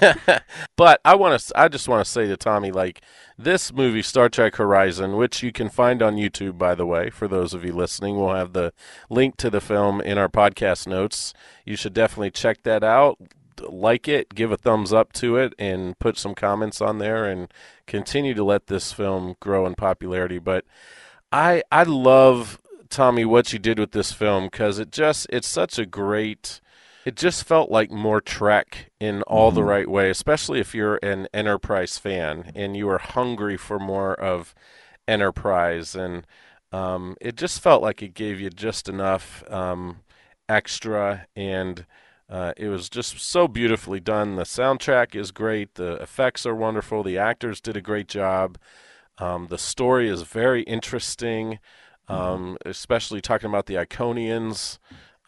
but 0.76 1.00
I 1.04 1.14
want 1.14 1.40
to. 1.40 1.60
I 1.60 1.68
just 1.68 1.88
want 1.88 2.04
to 2.04 2.10
say 2.10 2.26
to 2.26 2.36
Tommy, 2.36 2.72
like 2.72 3.00
this 3.38 3.72
movie, 3.72 4.02
Star 4.02 4.28
Trek 4.28 4.56
Horizon, 4.56 5.16
which 5.16 5.42
you 5.42 5.52
can 5.52 5.68
find 5.68 6.02
on 6.02 6.16
YouTube, 6.16 6.58
by 6.58 6.74
the 6.74 6.86
way, 6.86 7.10
for 7.10 7.28
those 7.28 7.54
of 7.54 7.64
you 7.64 7.72
listening, 7.72 8.16
we'll 8.16 8.34
have 8.34 8.54
the 8.54 8.72
link 9.08 9.36
to 9.36 9.50
the 9.50 9.60
film 9.60 10.00
in 10.00 10.18
our 10.18 10.28
podcast 10.28 10.88
notes. 10.88 11.32
You 11.64 11.76
should 11.76 11.94
definitely 11.94 12.32
check 12.32 12.64
that 12.64 12.82
out. 12.82 13.18
Like 13.62 14.08
it, 14.08 14.34
give 14.34 14.52
a 14.52 14.56
thumbs 14.56 14.92
up 14.92 15.12
to 15.14 15.36
it, 15.36 15.54
and 15.58 15.98
put 15.98 16.18
some 16.18 16.34
comments 16.34 16.80
on 16.80 16.98
there, 16.98 17.24
and 17.26 17.52
continue 17.86 18.34
to 18.34 18.44
let 18.44 18.66
this 18.66 18.92
film 18.92 19.36
grow 19.40 19.66
in 19.66 19.74
popularity. 19.74 20.38
But 20.38 20.64
I 21.32 21.62
I 21.72 21.82
love 21.84 22.60
Tommy 22.90 23.24
what 23.24 23.52
you 23.52 23.58
did 23.58 23.78
with 23.78 23.92
this 23.92 24.12
film 24.12 24.44
because 24.46 24.78
it 24.78 24.90
just 24.92 25.26
it's 25.30 25.48
such 25.48 25.78
a 25.78 25.86
great 25.86 26.60
it 27.04 27.16
just 27.16 27.44
felt 27.44 27.70
like 27.70 27.90
more 27.90 28.20
Trek 28.20 28.90
in 29.00 29.22
all 29.22 29.50
the 29.52 29.60
Mhm. 29.60 29.66
right 29.66 29.90
way, 29.90 30.08
especially 30.10 30.58
if 30.60 30.74
you're 30.74 30.98
an 31.02 31.28
Enterprise 31.34 31.98
fan 31.98 32.50
and 32.54 32.76
you 32.76 32.88
are 32.88 32.98
hungry 32.98 33.56
for 33.58 33.78
more 33.78 34.14
of 34.14 34.54
Enterprise. 35.06 35.94
And 35.94 36.26
um, 36.72 37.16
it 37.20 37.36
just 37.36 37.60
felt 37.60 37.82
like 37.82 38.02
it 38.02 38.14
gave 38.14 38.40
you 38.40 38.50
just 38.50 38.88
enough 38.88 39.44
um, 39.50 40.00
extra, 40.48 41.26
and 41.36 41.86
uh, 42.28 42.52
it 42.56 42.68
was 42.68 42.88
just 42.88 43.18
so 43.20 43.46
beautifully 43.46 44.00
done. 44.00 44.36
The 44.36 44.44
soundtrack 44.44 45.14
is 45.14 45.30
great, 45.30 45.74
the 45.74 45.94
effects 45.94 46.46
are 46.46 46.54
wonderful, 46.54 47.02
the 47.02 47.18
actors 47.18 47.60
did 47.60 47.76
a 47.76 47.82
great 47.82 48.08
job. 48.08 48.58
Um, 49.18 49.46
the 49.48 49.58
story 49.58 50.08
is 50.08 50.22
very 50.22 50.62
interesting, 50.62 51.58
um, 52.08 52.56
especially 52.64 53.20
talking 53.20 53.48
about 53.48 53.66
the 53.66 53.74
Iconians. 53.74 54.78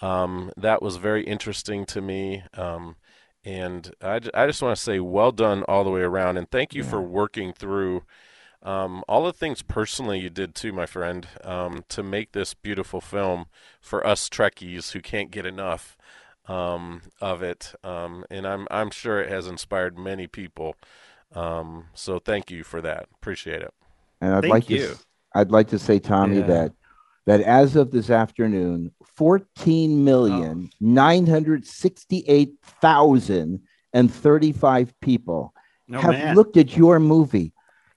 Um, 0.00 0.50
that 0.56 0.82
was 0.82 0.96
very 0.96 1.24
interesting 1.24 1.86
to 1.86 2.00
me. 2.00 2.42
Um, 2.54 2.96
and 3.44 3.94
I, 4.02 4.20
I 4.34 4.46
just 4.46 4.60
want 4.60 4.76
to 4.76 4.82
say 4.82 4.98
well 4.98 5.30
done 5.30 5.62
all 5.68 5.84
the 5.84 5.90
way 5.90 6.00
around. 6.00 6.36
And 6.36 6.50
thank 6.50 6.74
you 6.74 6.82
for 6.82 7.00
working 7.00 7.52
through 7.52 8.02
um, 8.62 9.04
all 9.06 9.24
the 9.24 9.32
things 9.32 9.62
personally 9.62 10.18
you 10.18 10.30
did 10.30 10.56
too, 10.56 10.72
my 10.72 10.86
friend, 10.86 11.28
um, 11.44 11.84
to 11.90 12.02
make 12.02 12.32
this 12.32 12.54
beautiful 12.54 13.00
film 13.00 13.46
for 13.80 14.04
us 14.04 14.28
Trekkies 14.28 14.92
who 14.92 15.00
can't 15.00 15.30
get 15.30 15.46
enough 15.46 15.96
um, 16.48 17.02
of 17.20 17.42
it. 17.42 17.74
Um, 17.84 18.24
and 18.30 18.46
I'm, 18.46 18.66
I'm 18.70 18.90
sure 18.90 19.20
it 19.20 19.30
has 19.30 19.46
inspired 19.46 19.98
many 19.98 20.26
people. 20.26 20.76
Um, 21.34 21.86
so 21.94 22.18
thank 22.18 22.50
you 22.50 22.64
for 22.64 22.80
that. 22.82 23.06
Appreciate 23.16 23.62
it. 23.62 23.74
And 24.20 24.34
I'd 24.34 24.42
Thank 24.42 24.52
like 24.52 24.70
you. 24.70 24.78
to 24.78 24.90
s- 24.92 25.06
I'd 25.34 25.50
like 25.50 25.68
to 25.68 25.78
say, 25.78 25.98
Tommy, 25.98 26.38
Yeah. 26.38 26.46
that 26.46 26.72
that 27.26 27.40
as 27.40 27.74
of 27.76 27.90
this 27.90 28.08
afternoon, 28.08 28.92
fourteen 29.16 30.04
million 30.04 30.70
nine 30.80 31.26
hundred 31.26 31.66
sixty-eight 31.66 32.54
thousand 32.80 33.60
and 33.92 34.12
thirty-five 34.12 34.94
people 35.00 35.52
Oh, 35.92 35.98
have 35.98 36.12
man. 36.12 36.34
looked 36.36 36.56
at 36.56 36.76
your 36.76 36.98
movie. 37.00 37.52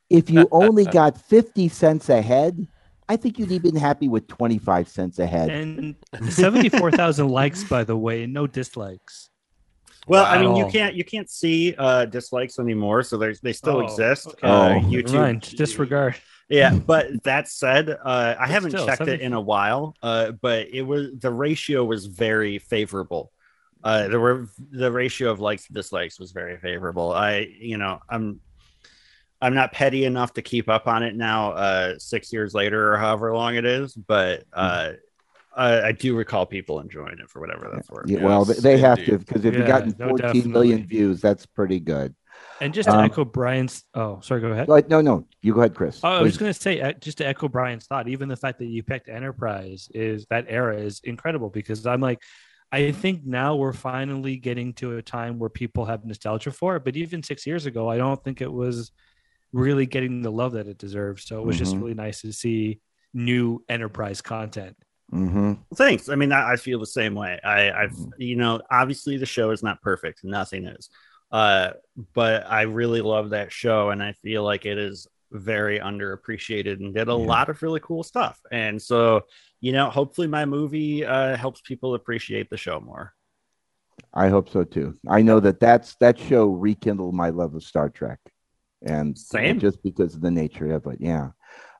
If 0.09 0.29
you 0.29 0.47
only 0.51 0.85
got 0.85 1.21
fifty 1.21 1.69
cents 1.69 2.09
ahead, 2.09 2.67
I 3.09 3.15
think 3.17 3.39
you'd 3.39 3.51
even 3.51 3.75
happy 3.75 4.07
with 4.07 4.27
twenty-five 4.27 4.87
cents 4.87 5.17
ahead. 5.19 5.49
And 5.49 5.95
seventy-four 6.31 6.91
thousand 6.91 7.27
likes, 7.41 7.63
by 7.63 7.83
the 7.83 7.97
way, 7.97 8.23
and 8.23 8.33
no 8.33 8.45
dislikes. 8.47 9.29
Well, 10.07 10.25
I 10.25 10.41
mean, 10.41 10.55
you 10.55 10.67
can't 10.67 10.95
you 10.95 11.03
can't 11.03 11.29
see 11.29 11.75
uh, 11.77 12.05
dislikes 12.05 12.59
anymore, 12.59 13.03
so 13.03 13.17
there's 13.17 13.41
they 13.41 13.53
still 13.53 13.77
Oh, 13.77 13.79
exist. 13.81 14.27
okay. 14.27 14.47
Uh, 14.47 14.75
Oh. 14.75 14.79
YouTube, 14.81 15.13
Ryan, 15.15 15.39
disregard. 15.39 16.15
Yeah, 16.49 16.73
but 16.73 17.23
that 17.25 17.47
said, 17.47 17.89
uh, 17.89 18.35
I 18.39 18.47
haven't 18.47 18.71
still, 18.71 18.85
checked 18.87 19.07
it 19.07 19.21
in 19.21 19.33
a 19.33 19.41
while. 19.41 19.95
Uh, 20.01 20.31
but 20.31 20.67
it 20.73 20.81
was 20.83 21.09
the 21.19 21.31
ratio 21.31 21.83
was 21.83 22.05
very 22.07 22.57
favorable. 22.59 23.31
Uh, 23.83 24.07
there 24.07 24.19
were 24.19 24.47
the 24.71 24.91
ratio 24.91 25.31
of 25.31 25.39
likes 25.39 25.67
to 25.67 25.73
dislikes 25.73 26.19
was 26.19 26.31
very 26.31 26.57
favorable. 26.57 27.11
I, 27.11 27.47
you 27.59 27.77
know, 27.77 27.99
I'm 28.09 28.39
I'm 29.41 29.53
not 29.53 29.71
petty 29.71 30.05
enough 30.05 30.33
to 30.33 30.41
keep 30.41 30.67
up 30.69 30.87
on 30.87 31.03
it 31.03 31.15
now, 31.15 31.51
uh, 31.51 31.97
six 31.97 32.33
years 32.33 32.53
later 32.53 32.93
or 32.93 32.97
however 32.97 33.33
long 33.33 33.55
it 33.55 33.65
is. 33.65 33.93
But 33.93 34.43
uh, 34.51 34.93
I, 35.55 35.81
I 35.81 35.91
do 35.93 36.15
recall 36.15 36.45
people 36.45 36.79
enjoying 36.79 37.19
it 37.19 37.29
for 37.29 37.39
whatever 37.39 37.69
that's 37.73 37.89
worth. 37.89 38.09
Yeah, 38.09 38.25
well, 38.25 38.43
they, 38.45 38.53
Yes, 38.53 38.63
they 38.63 38.77
have 38.77 39.05
to 39.05 39.17
because 39.17 39.45
if 39.45 39.53
Yeah, 39.53 39.59
you've 39.59 39.67
gotten 39.67 39.95
no, 39.97 40.09
14 40.09 40.51
million 40.51 40.77
definitely. 40.77 40.97
views, 40.97 41.21
that's 41.21 41.45
pretty 41.45 41.79
good. 41.79 42.13
And 42.61 42.73
just 42.73 42.89
to 42.89 42.97
Um, 42.97 43.05
echo 43.05 43.23
Brian's. 43.23 43.83
Oh, 43.93 44.19
sorry. 44.21 44.41
Go 44.41 44.47
ahead. 44.47 44.67
But 44.67 44.89
no, 44.89 44.99
no, 45.01 45.25
you 45.41 45.53
go 45.53 45.61
ahead, 45.61 45.75
Cris. 45.75 46.01
Oh, 46.03 46.09
I 46.09 46.21
was 46.21 46.33
please. 46.33 46.37
going 46.37 46.53
to 46.53 46.59
say, 46.59 46.81
uh, 46.81 46.93
just 46.93 47.19
to 47.19 47.27
echo 47.27 47.47
Brian's 47.47 47.85
thought, 47.85 48.07
even 48.09 48.27
the 48.27 48.35
fact 48.35 48.59
that 48.59 48.65
you 48.65 48.83
picked 48.83 49.07
Enterprise 49.07 49.89
is 49.93 50.25
that 50.29 50.45
era 50.49 50.77
is 50.77 50.99
incredible 51.05 51.49
because 51.49 51.85
I'm 51.85 52.01
like, 52.01 52.19
I 52.71 52.91
think 52.91 53.25
now 53.25 53.55
we're 53.55 53.73
finally 53.73 54.35
getting 54.35 54.73
to 54.75 54.97
a 54.97 55.01
time 55.01 55.39
where 55.39 55.49
people 55.49 55.85
have 55.85 56.05
nostalgia 56.05 56.51
for 56.51 56.75
it. 56.75 56.83
But 56.83 56.95
even 56.97 57.23
six 57.23 57.47
years 57.47 57.65
ago, 57.65 57.89
I 57.89 57.97
don't 57.97 58.21
think 58.23 58.41
it 58.41 58.51
was 58.51 58.91
really 59.51 59.85
getting 59.85 60.21
the 60.21 60.31
love 60.31 60.53
that 60.53 60.67
it 60.67 60.77
deserves. 60.77 61.25
So 61.25 61.39
it 61.39 61.45
was 61.45 61.57
just 61.57 61.75
Mhm. 61.75 61.81
really 61.81 61.93
nice 61.95 62.21
to 62.21 62.33
see 62.33 62.81
new 63.13 63.63
Enterprise 63.69 64.21
content. 64.21 64.77
hmm 65.11 65.53
Thanks. 65.75 66.09
I 66.09 66.15
mean, 66.15 66.31
I, 66.31 66.53
I 66.53 66.55
feel 66.55 66.79
the 66.79 66.87
same 66.87 67.13
way. 67.13 67.39
I, 67.43 67.71
I've, 67.71 67.97
you 68.17 68.35
know, 68.35 68.59
obviously 68.71 69.17
the 69.17 69.25
show 69.27 69.51
is 69.51 69.61
not 69.61 69.81
perfect. 69.81 70.23
Nothing 70.23 70.65
is. 70.65 70.89
Uh, 71.31 71.71
but 72.15 72.49
I 72.49 72.63
really 72.63 73.01
love 73.01 73.31
that 73.31 73.51
show, 73.51 73.91
and 73.91 74.01
I 74.01 74.13
feel 74.13 74.43
like 74.43 74.65
it 74.65 74.79
is 74.79 75.07
very 75.31 75.79
underappreciated 75.79 76.79
and 76.79 76.93
did 76.95 77.07
a 77.07 77.13
Yeah. 77.15 77.17
lot 77.27 77.49
of 77.49 77.61
really 77.61 77.79
cool 77.81 78.01
stuff. 78.03 78.39
And 78.51 78.81
so, 78.81 79.21
you 79.61 79.71
know, 79.71 79.91
hopefully 79.91 80.27
my 80.27 80.45
movie 80.45 81.05
uh, 81.05 81.37
helps 81.37 81.61
people 81.61 81.93
appreciate 81.93 82.49
the 82.49 82.57
show 82.57 82.79
more. 82.79 83.13
I 84.13 84.29
hope 84.29 84.49
so 84.49 84.63
too. 84.63 84.97
I 85.07 85.21
know 85.21 85.39
that 85.39 85.59
that's 85.59 85.95
that 85.95 86.17
show 86.19 86.47
rekindled 86.47 87.13
my 87.13 87.29
love 87.29 87.55
of 87.55 87.63
Star 87.63 87.89
Trek, 87.89 88.19
and 88.81 89.17
Same. 89.17 89.59
just 89.59 89.81
because 89.83 90.15
of 90.15 90.21
the 90.21 90.31
nature 90.31 90.73
of 90.73 90.85
it. 90.87 90.97
Yeah, 90.99 91.29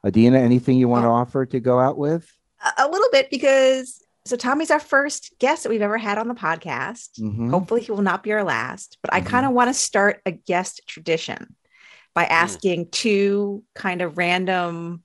Adeena, 0.06 0.36
anything 0.38 0.78
you 0.78 0.88
want 0.88 1.04
to 1.04 1.10
offer 1.10 1.46
to 1.46 1.60
go 1.60 1.80
out 1.80 1.98
with? 1.98 2.30
A, 2.78 2.86
a 2.86 2.88
little 2.90 3.10
bit 3.12 3.30
because 3.30 4.04
so 4.26 4.36
Tommy's 4.36 4.70
our 4.70 4.80
first 4.82 5.34
guest 5.40 5.64
that 5.64 5.70
we've 5.70 5.82
ever 5.82 5.98
had 5.98 6.18
on 6.18 6.28
the 6.28 6.36
podcast. 6.36 7.20
Mhm. 7.20 7.50
Hopefully, 7.50 7.82
he 7.82 7.92
will 7.92 8.02
not 8.02 8.22
be 8.24 8.32
our 8.34 8.44
last. 8.44 8.98
But 9.02 9.14
I 9.14 9.22
Mhm. 9.22 9.26
kind 9.28 9.46
of 9.46 9.54
want 9.54 9.70
to 9.70 9.74
start 9.74 10.22
a 10.26 10.32
guest 10.32 10.82
tradition 10.88 11.56
by 12.14 12.26
asking 12.26 12.90
two 12.92 13.64
kind 13.76 14.02
of 14.02 14.18
random, 14.18 15.04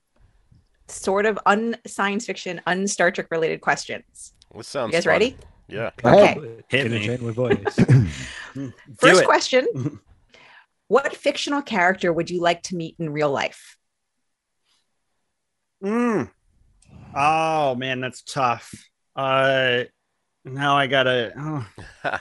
sort 0.87 1.25
of 1.25 1.39
un 1.45 1.75
science 1.87 2.25
fiction, 2.25 2.61
un 2.67 2.87
Star 2.87 3.09
Trek 3.09 3.27
related 3.31 3.61
questions. 3.61 4.33
This 4.55 4.67
sounds. 4.67 4.89
You 4.91 4.97
guys 4.97 5.05
fun. 5.05 5.11
ready? 5.13 5.37
Yeah. 5.67 5.89
Okay. 6.03 6.63
Hit 6.67 6.85
In 6.87 6.93
a 6.93 6.99
me. 6.99 7.05
genuine 7.05 7.33
voice. 7.33 7.75
First 8.99 9.25
question 9.25 9.65
What 10.87 11.15
fictional 11.15 11.61
character 11.61 12.13
would 12.13 12.29
you 12.29 12.41
like 12.41 12.61
to 12.63 12.75
meet 12.75 12.95
in 12.99 13.09
real 13.11 13.31
life? 13.31 13.77
Mm. 15.83 16.29
Oh 17.15 17.75
man, 17.75 18.01
that's 18.01 18.21
tough. 18.21 18.73
Uh, 19.15 19.83
now 20.43 20.77
I 20.77 20.87
gotta. 20.87 21.33
Oh. 21.37 22.19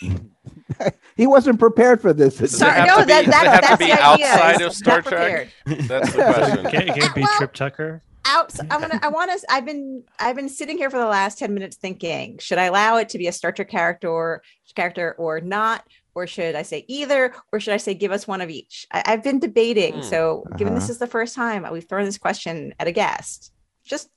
he 1.16 1.26
wasn't 1.26 1.58
prepared 1.58 2.00
for 2.00 2.12
this. 2.12 2.38
Does 2.38 2.54
it 2.54 2.58
Sorry, 2.58 2.72
have 2.74 2.86
no, 2.86 2.98
to 3.00 3.06
be- 3.06 3.12
that, 3.12 3.24
does 3.24 3.28
it 3.28 3.30
that, 3.30 3.46
have 3.46 3.60
to 3.60 3.66
that's 3.68 3.78
be 3.78 3.86
the 3.86 3.92
idea. 3.92 4.26
outside 4.26 4.60
is 4.60 4.66
of 4.66 4.72
Star 4.74 4.96
not 4.96 5.04
Trek? 5.06 5.48
prepared. 5.66 5.88
That's 5.88 6.12
the 6.12 6.22
question. 6.22 6.64
can't, 6.70 6.88
it 6.88 6.94
can't 6.94 7.14
be 7.14 7.20
Well- 7.22 7.36
Trip 7.38 7.52
Tucker. 7.52 8.02
out 8.26 8.58
i'm 8.70 8.80
gonna 8.80 8.98
i 9.02 9.08
want 9.08 9.30
to 9.30 9.38
i've 9.52 9.66
been 9.66 10.02
i've 10.18 10.34
been 10.34 10.48
sitting 10.48 10.78
here 10.78 10.88
for 10.88 10.96
the 10.98 11.04
last 11.04 11.38
10 11.38 11.52
minutes 11.52 11.76
thinking 11.76 12.38
should 12.38 12.56
i 12.56 12.64
allow 12.64 12.96
it 12.96 13.10
to 13.10 13.18
be 13.18 13.26
a 13.26 13.32
star 13.32 13.52
trek 13.52 13.68
character 13.68 14.40
character 14.74 15.14
or 15.18 15.42
not 15.42 15.84
or 16.14 16.26
should 16.26 16.54
i 16.54 16.62
say 16.62 16.84
either 16.88 17.34
or 17.52 17.60
should 17.60 17.74
i 17.74 17.76
say 17.78 17.94
give 17.94 18.12
us 18.12 18.26
one 18.26 18.40
of 18.40 18.50
each 18.50 18.86
I, 18.92 19.02
i've 19.06 19.22
been 19.22 19.38
debating 19.40 19.94
Hmm. 19.94 20.00
so 20.08 20.46
given 20.56 20.74
this 20.74 20.84
Uh-huh. 20.84 20.92
is 20.92 20.98
the 20.98 21.06
first 21.06 21.34
time 21.34 21.66
we've 21.72 21.88
thrown 21.88 22.04
this 22.04 22.18
question 22.18 22.74
at 22.78 22.86
a 22.86 22.92
guest 22.92 23.52
just 23.84 24.08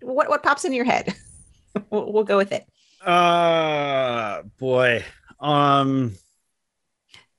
what 0.00 0.28
what 0.28 0.42
pops 0.42 0.64
in 0.64 0.72
your 0.72 0.84
head 0.84 1.14
we'll, 1.90 2.12
we'll 2.12 2.24
go 2.24 2.36
with 2.36 2.52
it 2.52 2.66
Uh 3.04 4.42
boy. 4.58 5.04
Um 5.40 6.12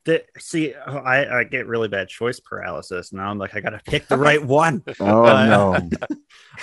the, 0.05 0.21
see 0.37 0.73
I, 0.75 1.39
I 1.39 1.43
get 1.45 1.65
really 1.67 1.87
bad 1.87 2.09
choice 2.09 2.41
paralysis 2.41 3.13
now 3.13 3.29
i'm 3.29 3.37
like 3.37 3.55
i 3.55 3.61
gotta 3.61 3.79
pick 3.85 4.09
the 4.09 4.17
right 4.17 4.43
one 4.45 4.83
Oh 4.99 5.23
Uh, 5.25 5.47
no! 5.47 5.89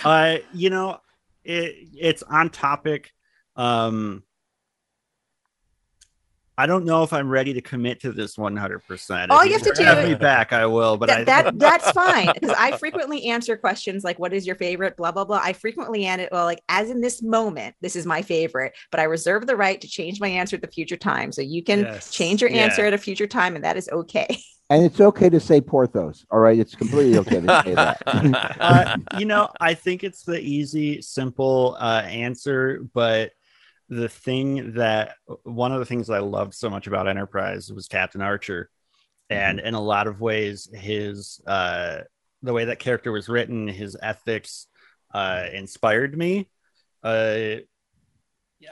uh 0.04 0.36
you 0.52 0.68
know 0.68 0.98
it 1.42 1.74
it's 1.94 2.22
on 2.22 2.50
topic 2.50 3.10
um 3.56 4.22
I 6.60 6.66
don't 6.66 6.84
know 6.84 7.02
if 7.02 7.14
I'm 7.14 7.30
ready 7.30 7.54
to 7.54 7.62
commit 7.62 8.00
to 8.00 8.12
this 8.12 8.36
100%. 8.36 9.30
All 9.30 9.40
If 9.40 9.46
you 9.46 9.52
have 9.54 9.62
to 9.62 9.82
have 9.84 10.02
do- 10.02 10.08
me 10.10 10.14
back, 10.14 10.52
I 10.52 10.66
will. 10.66 10.98
But 10.98 11.08
I, 11.08 11.24
that, 11.24 11.44
that 11.44 11.58
that's 11.58 11.90
fine 11.92 12.30
because 12.34 12.54
I 12.56 12.76
frequently 12.76 13.24
answer 13.28 13.56
questions 13.56 14.04
like 14.04 14.18
"What 14.18 14.34
is 14.34 14.46
your 14.46 14.56
favorite?" 14.56 14.94
Blah 14.98 15.12
blah 15.12 15.24
blah. 15.24 15.40
I 15.42 15.54
frequently 15.54 16.04
answer 16.04 16.28
well, 16.30 16.44
like 16.44 16.60
as 16.68 16.90
in 16.90 17.00
this 17.00 17.22
moment, 17.22 17.76
this 17.80 17.96
is 17.96 18.04
my 18.04 18.20
favorite, 18.20 18.74
but 18.90 19.00
I 19.00 19.04
reserve 19.04 19.46
the 19.46 19.56
right 19.56 19.80
to 19.80 19.88
change 19.88 20.20
my 20.20 20.28
answer 20.28 20.56
at 20.56 20.60
the 20.62 20.68
future 20.68 20.98
time. 20.98 21.32
So 21.32 21.40
you 21.40 21.64
can 21.64 21.80
Yes. 21.80 22.10
change 22.10 22.42
your 22.42 22.50
Yeah. 22.50 22.64
answer 22.64 22.84
at 22.84 22.92
a 22.92 22.98
future 22.98 23.26
time, 23.26 23.54
and 23.56 23.64
that 23.64 23.78
is 23.78 23.88
okay. 23.90 24.26
and 24.70 24.84
it's 24.84 25.00
okay 25.00 25.30
to 25.30 25.40
say 25.40 25.62
Porthos. 25.62 26.26
All 26.30 26.40
right, 26.40 26.58
it's 26.58 26.74
completely 26.74 27.16
okay 27.20 27.40
to 27.40 27.62
say 27.64 27.74
that. 27.74 28.02
uh, 28.60 28.96
you 29.18 29.24
know, 29.24 29.48
I 29.60 29.72
think 29.72 30.04
it's 30.04 30.24
the 30.24 30.38
easy, 30.38 31.00
simple 31.00 31.76
uh, 31.80 32.02
answer. 32.04 32.82
But 32.92 33.32
the 33.90 34.08
thing 34.08 34.74
that 34.74 35.16
one 35.42 35.72
of 35.72 35.80
the 35.80 35.84
things 35.84 36.06
that 36.06 36.14
I 36.14 36.20
loved 36.20 36.54
so 36.54 36.70
much 36.70 36.86
about 36.86 37.08
Enterprise 37.08 37.72
was 37.72 37.88
Captain 37.88 38.22
Archer, 38.22 38.70
and 39.28 39.58
in 39.60 39.74
a 39.74 39.80
lot 39.80 40.06
of 40.06 40.20
ways, 40.20 40.70
his 40.72 41.40
uh, 41.46 41.98
the 42.42 42.52
way 42.52 42.66
that 42.66 42.78
character 42.78 43.10
was 43.10 43.28
written, 43.28 43.66
his 43.66 43.96
ethics 44.00 44.68
uh, 45.12 45.44
inspired 45.52 46.16
me. 46.16 46.48
Uh, 47.02 47.56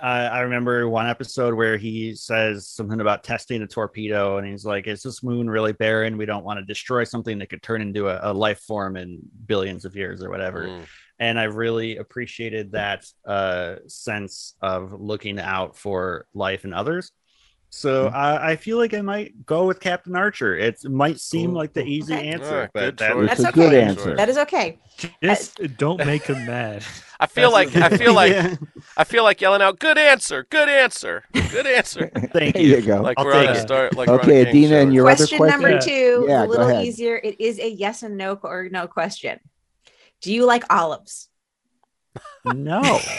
I, 0.01 0.27
I 0.27 0.40
remember 0.40 0.89
one 0.89 1.07
episode 1.07 1.55
where 1.55 1.77
he 1.77 2.15
says 2.15 2.69
something 2.69 3.01
about 3.01 3.24
testing 3.24 3.62
a 3.62 3.66
torpedo, 3.66 4.39
and 4.39 4.47
he's 4.47 4.65
like, 4.65 4.86
"Is 4.86 5.03
this 5.03 5.24
moon 5.24 5.51
really 5.51 5.73
barren? 5.73 6.16
We 6.16 6.27
don't 6.27 6.45
want 6.45 6.61
to 6.61 6.65
destroy 6.65 7.03
something 7.05 7.39
that 7.39 7.51
could 7.51 7.62
turn 7.62 7.82
into 7.82 8.09
a, 8.09 8.31
a 8.31 8.32
life 8.32 8.61
form 8.61 8.97
in 8.97 9.20
billions 9.47 9.85
of 9.85 9.97
years 9.97 10.23
or 10.23 10.31
whatever." 10.31 10.69
Mm. 10.69 10.85
And 11.20 11.39
I 11.39 11.45
really 11.45 11.97
appreciated 11.97 12.73
that 12.73 13.05
uh, 13.27 13.77
sense 13.86 14.55
of 14.62 14.93
looking 15.01 15.40
out 15.40 15.77
for 15.77 16.27
life 16.35 16.65
and 16.65 16.73
others. 16.74 17.11
So 17.70 18.09
Mhm. 18.09 18.15
I, 18.15 18.51
I 18.53 18.57
feel 18.57 18.78
like 18.78 18.95
I 18.95 19.03
might 19.03 19.45
go 19.45 19.66
with 19.66 19.78
Captain 19.78 20.16
Archer. 20.16 20.57
It 20.57 20.82
might 20.85 21.20
seem 21.20 21.53
like 21.53 21.74
the 21.74 21.85
easy 21.85 22.15
Okay. 22.15 22.28
answer, 22.28 22.62
Ah, 22.62 22.70
but 22.73 22.97
that, 22.97 23.12
choice. 23.12 23.31
It's 23.32 23.43
That's 23.43 23.51
a 23.51 23.53
good 23.61 23.74
okay. 23.74 23.82
answer. 23.82 24.16
That 24.16 24.28
is 24.31 24.39
okay. 24.39 24.78
Just 25.23 25.61
don't 25.77 25.99
make 26.07 26.23
him 26.23 26.47
mad. 26.47 26.82
I 27.20 27.27
feel 27.27 27.53
like 27.53 27.70
That's- 27.73 27.93
I 28.01 28.03
feel 28.03 28.15
like 28.15 28.32
Yeah. 28.32 28.55
I 28.97 29.05
feel 29.05 29.23
like 29.23 29.40
yelling 29.43 29.61
out, 29.61 29.78
"Good 29.81 29.99
answer! 29.99 30.47
Good 30.49 30.69
answer! 30.70 31.24
Good 31.51 31.66
answer!" 31.66 32.11
Thank 32.32 32.55
there 32.55 32.62
you. 32.62 32.77
you 32.77 32.81
go. 32.82 33.03
Like 33.03 33.19
I'll 33.19 33.27
we're 33.27 33.35
on 33.35 33.47
take 33.47 33.57
a 33.57 33.59
it. 33.59 33.61
start. 33.61 33.95
Like 33.97 34.09
we're 34.09 34.15
on 34.15 34.20
a 34.20 34.23
Okay, 34.23 34.45
Adeena, 34.47 34.82
and 34.82 34.95
your 34.95 35.07
other 35.07 35.16
question 35.16 35.36
question? 35.39 35.61
number 35.61 35.78
two, 35.78 36.24
Yeah, 36.27 36.45
a 36.45 36.47
little 36.47 36.81
easier. 36.81 37.16
It 37.23 37.39
is 37.39 37.59
a 37.59 37.69
yes 37.69 38.03
and 38.03 38.16
no 38.16 38.39
or 38.43 38.69
no 38.70 38.86
question. 38.86 39.40
Do 40.20 40.32
you 40.32 40.45
like 40.45 40.65
olives? 40.70 41.28
No. 42.45 43.01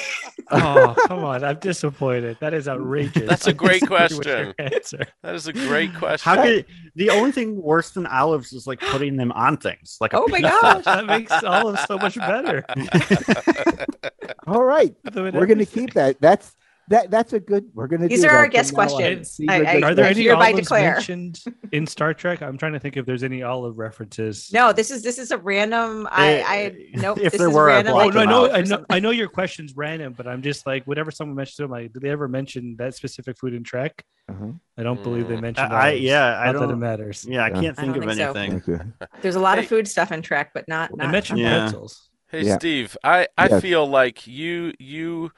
Oh, 0.52 0.96
come 1.08 1.24
on. 1.26 1.44
I'm 1.44 1.60
disappointed. 1.60 2.38
That 2.40 2.54
is 2.56 2.68
outrageous. 2.68 3.28
That's 3.28 3.46
a 3.46 3.54
great 3.54 3.82
disagree 3.82 4.08
with 4.08 4.26
your 4.26 4.54
question. 4.54 4.54
Answer. 4.58 5.06
That 5.22 5.36
is 5.36 5.48
a 5.48 5.54
great 5.54 5.94
question. 5.94 6.24
How 6.28 6.42
could 6.42 6.66
the 6.96 7.12
only 7.12 7.32
thing 7.32 7.62
worse 7.62 7.92
than 7.92 8.08
olives 8.08 8.52
is 8.54 8.66
like 8.66 8.80
putting 8.80 9.16
them 9.16 9.32
on 9.34 9.58
things? 9.58 9.98
Like 10.02 10.14
Oh 10.16 10.26
my 10.30 10.38
pizza. 10.40 10.58
gosh. 10.62 10.84
That 10.86 11.06
makes 11.06 11.32
olives 11.44 11.84
so 11.84 11.98
much 12.00 12.16
better. 12.16 12.66
All 14.48 14.64
right, 14.64 14.96
we're 15.14 15.46
going 15.46 15.60
to 15.60 15.66
keep 15.66 15.94
that. 15.94 16.20
That's 16.20 16.56
that. 16.90 17.10
That's 17.10 17.34
a 17.34 17.40
good. 17.40 17.66
We're 17.74 17.88
going 17.88 18.02
to. 18.02 18.07
Do 18.07 18.16
these 18.16 18.24
do 18.24 18.30
are 18.30 18.36
our 18.38 18.48
guest 18.48 18.72
from 18.76 18.78
now 18.78 18.84
on. 18.84 18.90
questions. 18.90 19.38
These 19.38 19.49
I- 19.49 19.60
are 19.60 19.66
I- 19.68 19.82
Are 19.90 19.95
there 19.95 20.06
I 20.06 20.10
any 20.10 20.24
hereby 20.24 20.48
olives 20.52 20.60
declare. 20.60 20.94
mentioned 20.94 21.41
in 21.72 21.88
Star 21.88 22.14
Trek? 22.14 22.41
I'm 22.41 22.57
trying 22.57 22.74
to 22.74 22.80
think 22.80 22.98
if 22.98 23.06
there's 23.06 23.24
any 23.24 23.41
olive 23.44 23.78
references. 23.78 24.49
No, 24.53 24.72
this 24.74 24.91
is 24.91 25.02
this 25.03 25.18
is 25.20 25.32
a 25.32 25.38
random. 25.38 26.07
I 26.11 26.30
Eh, 26.34 26.44
I 26.45 26.76
nope. 26.95 27.18
if 27.22 27.32
this 27.32 27.40
there 27.40 27.49
is 27.49 27.53
were, 27.56 27.70
I'd 27.70 27.86
random. 27.86 27.94
Oh 27.95 28.10
no, 28.10 28.20
I 28.20 28.26
know. 28.26 28.52
I 28.52 28.61
know. 28.61 28.86
I 28.90 28.99
know 28.99 29.11
your 29.11 29.28
question's 29.30 29.76
random, 29.76 30.14
but 30.18 30.28
I'm 30.28 30.41
just 30.41 30.66
like, 30.68 30.84
whenever 30.86 31.11
someone 31.11 31.36
mentions 31.36 31.56
to 31.57 31.64
them, 31.64 31.72
like, 31.72 31.94
did 31.94 32.02
they 32.02 32.10
ever 32.10 32.28
mention 32.28 32.76
that 32.78 32.94
specific 32.95 33.38
food 33.38 33.53
in 33.53 33.64
Trek? 33.64 34.03
Uh-huh. 34.30 34.48
I 34.78 34.84
don't 34.84 35.02
believe 35.02 35.28
they 35.28 35.36
Mm. 35.38 35.41
mentioned. 35.41 35.74
I, 35.74 35.90
olives. 35.90 36.02
yeah, 36.02 36.40
I 36.40 36.52
don't 36.52 36.68
that 36.68 36.74
it 36.74 36.78
matters. 36.78 37.26
Yeah, 37.28 37.44
I 37.45 37.49
can't 37.49 37.78
I 37.80 37.82
think 37.82 37.95
don't 37.95 38.10
of 38.10 38.16
think 38.36 38.38
anything. 38.38 38.76
Okay. 38.76 38.84
There's 39.22 39.36
a 39.36 39.40
lot 39.40 39.57
of 39.57 39.66
food 39.66 39.88
stuff 39.88 40.11
in 40.11 40.22
Trek, 40.22 40.52
but 40.53 40.68
not. 40.68 40.91
I 40.99 41.07
mentioned 41.07 41.40
Yeah. 41.40 41.61
pretzels. 41.61 42.10
Hey 42.28 42.44
Yeah. 42.44 42.57
Steve, 42.60 42.95
I, 43.03 43.28
I 43.36 43.48
Yes. 43.49 43.61
feel 43.64 43.88
like 43.88 44.28
you 44.28 44.74
you 44.78 45.32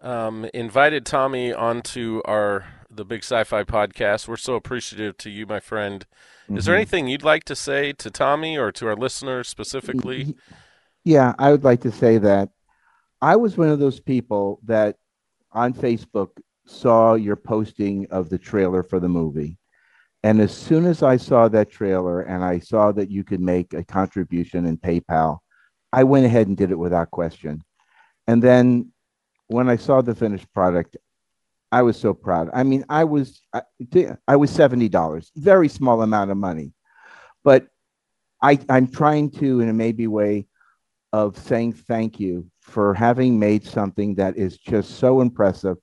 um, 0.00 0.46
invited 0.54 1.06
Tommy 1.06 1.52
onto 1.52 2.22
our 2.24 2.64
the 2.90 3.04
Big 3.04 3.24
Sci-Fi 3.24 3.64
podcast. 3.64 4.28
We're 4.28 4.36
so 4.36 4.54
appreciative 4.54 5.16
to 5.18 5.30
you, 5.30 5.46
my 5.46 5.60
friend. 5.60 6.06
Is 6.48 6.64
there 6.64 6.74
Mhm. 6.74 6.78
anything 6.78 7.08
you'd 7.08 7.24
like 7.24 7.44
to 7.44 7.56
say 7.56 7.92
to 7.94 8.10
Tommy 8.10 8.56
or 8.56 8.70
to 8.72 8.86
our 8.86 8.96
listeners 8.96 9.48
specifically? 9.48 10.36
Yeah, 11.04 11.34
I 11.38 11.50
would 11.50 11.64
like 11.64 11.80
to 11.82 11.90
say 11.90 12.18
that 12.18 12.50
I 13.20 13.36
was 13.36 13.58
one 13.58 13.68
of 13.68 13.78
those 13.80 14.00
people 14.00 14.60
that 14.64 14.96
on 15.52 15.74
Facebook 15.74 16.30
saw 16.66 17.14
your 17.14 17.36
posting 17.36 18.06
of 18.10 18.28
the 18.30 18.38
trailer 18.38 18.82
for 18.82 19.00
the 19.00 19.08
movie. 19.08 19.58
And 20.22 20.40
as 20.40 20.56
soon 20.56 20.86
as 20.86 21.02
I 21.02 21.16
saw 21.16 21.48
that 21.48 21.70
trailer 21.70 22.20
and 22.22 22.42
I 22.44 22.58
saw 22.58 22.92
that 22.92 23.10
you 23.10 23.24
could 23.24 23.40
make 23.40 23.74
a 23.74 23.84
contribution 23.84 24.66
in 24.66 24.76
PayPal, 24.78 25.38
I 25.92 26.04
went 26.04 26.26
ahead 26.26 26.46
and 26.48 26.56
did 26.56 26.70
it 26.70 26.78
without 26.78 27.10
question. 27.10 27.62
And 28.26 28.42
then 28.42 28.92
when 29.48 29.68
I 29.68 29.76
saw 29.76 30.00
the 30.00 30.14
finished 30.14 30.52
product, 30.52 30.96
I 31.72 31.82
was 31.82 31.98
so 31.98 32.14
proud. 32.14 32.50
I 32.54 32.62
mean, 32.62 32.84
I 32.88 33.04
was 33.04 33.40
I, 33.52 33.62
I 34.26 34.36
was 34.36 34.50
seventy 34.50 34.88
dollars, 34.88 35.30
very 35.36 35.68
small 35.68 36.02
amount 36.02 36.30
of 36.30 36.36
money, 36.36 36.72
but 37.44 37.66
I 38.40 38.58
I'm 38.68 38.88
trying 38.88 39.30
to 39.32 39.60
in 39.60 39.68
a 39.68 39.72
maybe 39.72 40.06
way 40.06 40.46
of 41.12 41.38
saying 41.38 41.72
thank 41.72 42.20
you 42.20 42.50
for 42.60 42.94
having 42.94 43.38
made 43.38 43.64
something 43.64 44.16
that 44.16 44.36
is 44.36 44.58
just 44.58 44.98
so 44.98 45.20
impressive, 45.20 45.76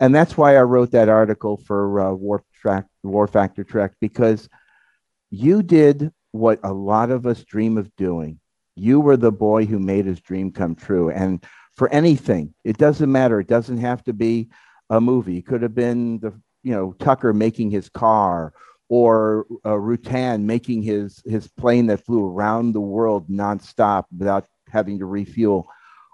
and 0.00 0.14
that's 0.14 0.36
why 0.36 0.56
I 0.56 0.62
wrote 0.62 0.92
that 0.92 1.08
article 1.08 1.58
for 1.58 2.00
uh, 2.00 2.12
War 2.12 2.42
Track 2.60 2.86
Warp 3.02 3.30
Factor 3.32 3.64
Trek 3.64 3.92
because 4.00 4.48
you 5.30 5.62
did 5.62 6.12
what 6.32 6.60
a 6.62 6.72
lot 6.72 7.10
of 7.10 7.26
us 7.26 7.44
dream 7.44 7.78
of 7.78 7.94
doing. 7.96 8.40
You 8.74 9.00
were 9.00 9.16
the 9.16 9.32
boy 9.32 9.64
who 9.64 9.78
made 9.78 10.06
his 10.06 10.20
dream 10.20 10.50
come 10.50 10.74
true, 10.74 11.10
and 11.10 11.44
for 11.76 11.88
anything. 11.90 12.54
It 12.64 12.78
doesn't 12.78 13.10
matter. 13.10 13.38
It 13.40 13.48
doesn't 13.48 13.78
have 13.78 14.02
to 14.04 14.12
be 14.12 14.48
a 14.90 15.00
movie. 15.00 15.38
It 15.38 15.46
could 15.46 15.62
have 15.62 15.74
been 15.74 16.18
the 16.20 16.32
you 16.62 16.72
know 16.72 16.92
Tucker 16.94 17.32
making 17.32 17.70
his 17.70 17.88
car 17.88 18.52
or 18.88 19.46
uh, 19.64 19.70
Rutan 19.70 20.42
making 20.42 20.82
his 20.82 21.22
his 21.24 21.48
plane 21.48 21.86
that 21.86 22.04
flew 22.04 22.26
around 22.26 22.72
the 22.72 22.80
world 22.80 23.28
nonstop 23.28 24.04
without 24.16 24.46
having 24.68 24.98
to 24.98 25.06
refuel. 25.06 25.68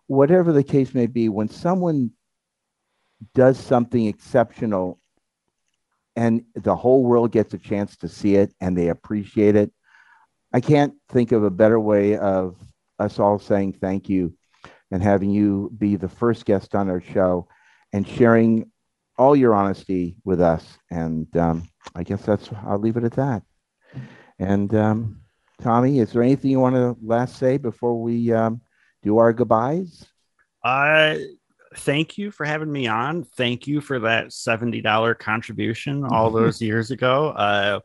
Whatever 0.08 0.52
the 0.52 0.64
case 0.64 0.94
may 0.94 1.06
be, 1.06 1.28
when 1.28 1.48
someone 1.48 2.10
does 3.34 3.58
something 3.58 4.06
exceptional 4.06 4.98
and 6.16 6.44
the 6.54 6.74
whole 6.74 7.04
world 7.04 7.32
gets 7.32 7.54
a 7.54 7.58
chance 7.58 7.96
to 7.96 8.08
see 8.08 8.34
it 8.34 8.52
and 8.60 8.76
they 8.76 8.88
appreciate 8.88 9.56
it, 9.56 9.72
I 10.52 10.60
can't 10.60 10.94
think 11.08 11.32
of 11.32 11.44
a 11.44 11.50
better 11.50 11.78
way 11.78 12.18
of 12.18 12.56
us 12.98 13.18
all 13.18 13.38
saying 13.38 13.74
thank 13.74 14.08
you 14.08 14.34
and 14.92 15.02
having 15.02 15.30
you 15.30 15.72
be 15.78 15.96
the 15.96 16.08
first 16.08 16.44
guest 16.44 16.74
on 16.74 16.88
our 16.90 17.00
show 17.00 17.48
and 17.94 18.06
sharing 18.06 18.70
all 19.16 19.34
your 19.34 19.54
honesty 19.54 20.16
with 20.24 20.40
us. 20.40 20.78
And 20.90 21.34
um, 21.36 21.68
I 21.94 22.02
guess 22.02 22.22
that's, 22.24 22.50
I'll 22.66 22.78
leave 22.78 22.98
it 22.98 23.04
at 23.04 23.12
that. 23.12 23.42
And 24.38 24.72
um, 24.74 25.22
Tommy, 25.62 25.98
is 25.98 26.12
there 26.12 26.22
anything 26.22 26.50
you 26.50 26.60
want 26.60 26.76
to 26.76 26.96
last 27.02 27.38
say 27.38 27.56
before 27.56 28.00
we 28.00 28.32
um, 28.32 28.60
do 29.02 29.16
our 29.16 29.32
goodbyes? 29.32 30.06
Uh, 30.62 31.16
thank 31.76 32.18
you 32.18 32.30
for 32.30 32.44
having 32.44 32.70
me 32.70 32.86
on. 32.86 33.24
Thank 33.24 33.66
you 33.66 33.80
for 33.80 33.98
that 34.00 34.26
$70 34.28 35.18
contribution 35.18 36.04
all 36.04 36.30
those 36.30 36.60
years 36.60 36.90
ago. 36.90 37.28
Uh, 37.28 37.80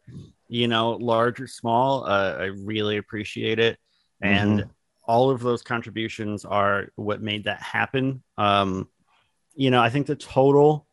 you 0.50 0.68
know, 0.68 0.92
large 0.92 1.40
or 1.40 1.48
small, 1.48 2.06
uh, 2.06 2.36
I 2.38 2.46
really 2.46 2.98
appreciate 2.98 3.60
it. 3.60 3.78
And 4.22 4.60
mm-hmm 4.60 4.70
all 5.08 5.30
of 5.30 5.42
those 5.42 5.62
contributions 5.64 6.46
are 6.46 6.90
what 6.96 7.22
made 7.22 7.46
that 7.46 7.62
happen. 7.62 8.22
Um, 8.38 8.90
you 9.56 9.72
know, 9.72 9.82
I 9.82 9.90
think 9.90 10.06
the 10.06 10.16
total 10.16 10.86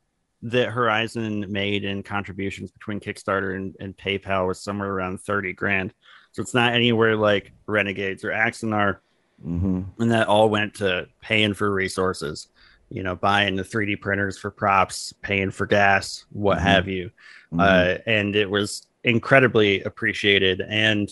that 0.42 0.68
Horizon 0.68 1.46
made 1.50 1.84
in 1.84 2.02
contributions 2.02 2.70
between 2.70 3.00
Kickstarter 3.00 3.56
and, 3.56 3.74
and 3.80 3.96
PayPal 3.96 4.46
was 4.46 4.60
somewhere 4.60 4.90
around 4.90 5.20
30 5.20 5.54
grand. 5.54 5.94
So 6.32 6.42
it's 6.42 6.54
not 6.54 6.74
anywhere 6.74 7.16
like 7.16 7.52
Renegades 7.66 8.24
or 8.24 8.30
Axanar. 8.30 8.98
Mm-hmm. 9.44 9.82
And 9.98 10.10
that 10.10 10.28
all 10.28 10.48
went 10.48 10.74
to 10.74 11.08
paying 11.20 11.54
for 11.54 11.72
resources, 11.72 12.48
you 12.90 13.02
know, 13.02 13.16
buying 13.16 13.56
the 13.56 13.62
3D 13.62 14.00
printers 14.00 14.38
for 14.38 14.50
props, 14.50 15.12
paying 15.22 15.50
for 15.50 15.66
gas, 15.66 16.24
what 16.30 16.58
mm-hmm. 16.58 16.66
have 16.66 16.88
you. 16.88 17.10
Mm-hmm. 17.52 17.60
Uh, 17.60 17.94
and 18.06 18.36
it 18.36 18.48
was 18.48 18.86
incredibly 19.02 19.82
appreciated. 19.82 20.60
And, 20.60 21.10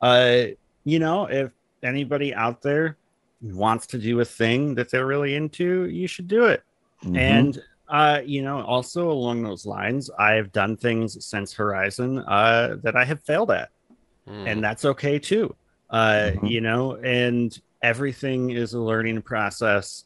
uh, 0.00 0.44
you 0.84 0.98
know, 0.98 1.26
if 1.26 1.52
anybody 1.82 2.34
out 2.34 2.62
there 2.62 2.96
wants 3.42 3.86
to 3.88 3.98
do 3.98 4.20
a 4.20 4.24
thing 4.24 4.74
that 4.76 4.90
they're 4.90 5.06
really 5.06 5.34
into, 5.34 5.88
you 5.88 6.06
should 6.06 6.28
do 6.28 6.44
it. 6.44 6.62
Mm-hmm. 7.04 7.16
And 7.16 7.62
uh, 7.88 8.20
you 8.24 8.42
know, 8.42 8.62
also 8.62 9.10
along 9.10 9.42
those 9.42 9.66
lines, 9.66 10.10
I've 10.18 10.50
done 10.50 10.76
things 10.78 11.24
since 11.24 11.52
Horizon 11.52 12.20
uh, 12.20 12.76
that 12.82 12.96
I 12.96 13.04
have 13.04 13.22
failed 13.22 13.50
at, 13.50 13.68
mm. 14.26 14.48
and 14.48 14.64
that's 14.64 14.86
okay 14.86 15.18
too. 15.18 15.54
Uh, 15.90 16.30
mm-hmm. 16.32 16.46
You 16.46 16.62
know, 16.62 16.96
and 16.96 17.60
everything 17.82 18.50
is 18.50 18.72
a 18.72 18.80
learning 18.80 19.20
process, 19.20 20.04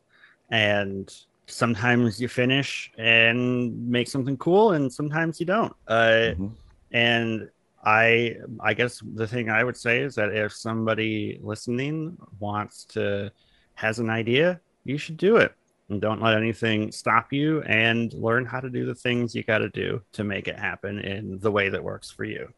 and 0.50 1.14
sometimes 1.46 2.20
you 2.20 2.26
finish 2.26 2.90
and 2.98 3.88
make 3.88 4.08
something 4.08 4.36
cool, 4.36 4.72
and 4.72 4.92
sometimes 4.92 5.38
you 5.38 5.46
don't. 5.46 5.74
Uh, 5.86 6.34
mm-hmm. 6.34 6.48
And 6.90 7.48
I 7.86 8.34
I 8.60 8.74
guess 8.74 9.00
the 9.14 9.28
thing 9.28 9.48
I 9.48 9.62
would 9.62 9.76
say 9.76 10.00
is 10.00 10.16
that 10.16 10.34
if 10.34 10.52
somebody 10.52 11.38
listening 11.40 12.18
wants 12.40 12.84
to 12.86 13.30
has 13.74 14.00
an 14.00 14.10
idea, 14.10 14.60
you 14.84 14.98
should 14.98 15.16
do 15.16 15.36
it. 15.36 15.52
And 15.88 16.00
don't 16.00 16.20
let 16.20 16.36
anything 16.36 16.90
stop 16.90 17.32
you 17.32 17.62
and 17.62 18.12
learn 18.12 18.44
how 18.44 18.58
to 18.58 18.68
do 18.68 18.84
the 18.84 18.94
things 18.94 19.36
you 19.36 19.44
got 19.44 19.58
to 19.58 19.68
do 19.68 20.02
to 20.12 20.24
make 20.24 20.48
it 20.48 20.58
happen 20.58 20.98
in 20.98 21.38
the 21.38 21.50
way 21.50 21.68
that 21.68 21.82
works 21.82 22.10
for 22.10 22.24
you. 22.24 22.52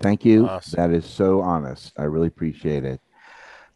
Thank 0.00 0.24
you. 0.26 0.46
Awesome. 0.46 0.76
That 0.76 0.94
is 0.94 1.06
so 1.06 1.40
honest. 1.40 1.94
I 1.96 2.02
really 2.02 2.28
appreciate 2.28 2.84
it. 2.84 3.00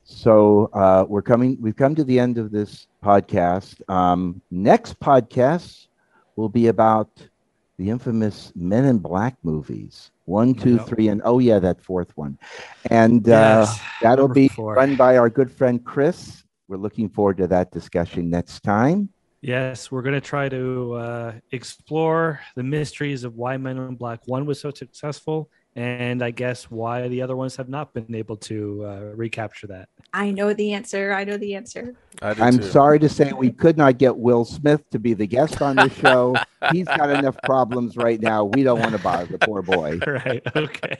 So 0.04 0.68
uh, 0.74 1.06
we're 1.08 1.22
coming. 1.22 1.56
We've 1.58 1.76
come 1.76 1.94
to 1.94 2.04
the 2.04 2.18
end 2.20 2.36
of 2.36 2.50
this 2.50 2.86
podcast. 3.02 3.80
Um, 3.88 4.42
next 4.50 5.00
podcast 5.00 5.86
will 6.36 6.50
be 6.50 6.66
about 6.66 7.08
the 7.82 7.90
infamous 7.90 8.52
Men 8.54 8.84
in 8.84 8.98
Black 8.98 9.36
movies. 9.42 10.10
One, 10.24 10.54
two, 10.54 10.78
three, 10.78 11.08
and 11.08 11.20
oh 11.24 11.40
yeah, 11.40 11.58
that 11.58 11.80
fourth 11.80 12.16
one, 12.16 12.38
and 12.90 13.28
uh, 13.28 13.66
yes, 13.66 13.80
that'll 14.00 14.28
be 14.28 14.46
four. 14.46 14.74
run 14.74 14.94
by 14.94 15.18
our 15.18 15.28
good 15.28 15.50
friend 15.50 15.84
Cris. 15.84 16.44
We're 16.68 16.76
looking 16.76 17.08
forward 17.08 17.38
to 17.38 17.48
that 17.48 17.72
discussion 17.72 18.30
next 18.30 18.62
time. 18.62 19.08
Yes, 19.40 19.90
we're 19.90 20.02
going 20.02 20.14
to 20.14 20.20
try 20.20 20.48
to 20.48 20.94
uh, 20.94 21.32
explore 21.50 22.40
the 22.54 22.62
mysteries 22.62 23.24
of 23.24 23.34
why 23.34 23.56
Men 23.56 23.78
in 23.78 23.96
Black 23.96 24.20
One 24.26 24.46
was 24.46 24.60
so 24.60 24.70
successful, 24.70 25.50
and 25.74 26.22
I 26.22 26.30
guess 26.30 26.70
why 26.70 27.08
the 27.08 27.20
other 27.20 27.34
ones 27.34 27.56
have 27.56 27.68
not 27.68 27.92
been 27.92 28.14
able 28.14 28.36
to 28.36 28.84
uh, 28.86 29.00
recapture 29.16 29.66
that. 29.66 29.88
I 30.14 30.30
know 30.30 30.52
the 30.52 30.74
answer. 30.74 31.12
I 31.12 31.24
know 31.24 31.38
the 31.38 31.54
answer. 31.54 31.94
I'm 32.20 32.58
too. 32.58 32.64
sorry 32.64 32.98
to 32.98 33.08
say 33.08 33.32
we 33.32 33.50
could 33.50 33.76
not 33.76 33.98
get 33.98 34.16
Will 34.16 34.44
Smith 34.44 34.88
to 34.90 34.98
be 34.98 35.14
the 35.14 35.26
guest 35.26 35.62
on 35.62 35.76
the 35.76 35.88
show. 35.88 36.36
He's 36.70 36.86
got 36.86 37.10
enough 37.10 37.36
problems 37.42 37.96
right 37.96 38.20
now. 38.20 38.44
We 38.44 38.62
don't 38.62 38.78
want 38.78 38.92
to 38.92 39.02
bother 39.02 39.26
the 39.26 39.38
poor 39.38 39.62
boy. 39.62 40.00
Right. 40.12 40.42
Okay. 40.54 40.98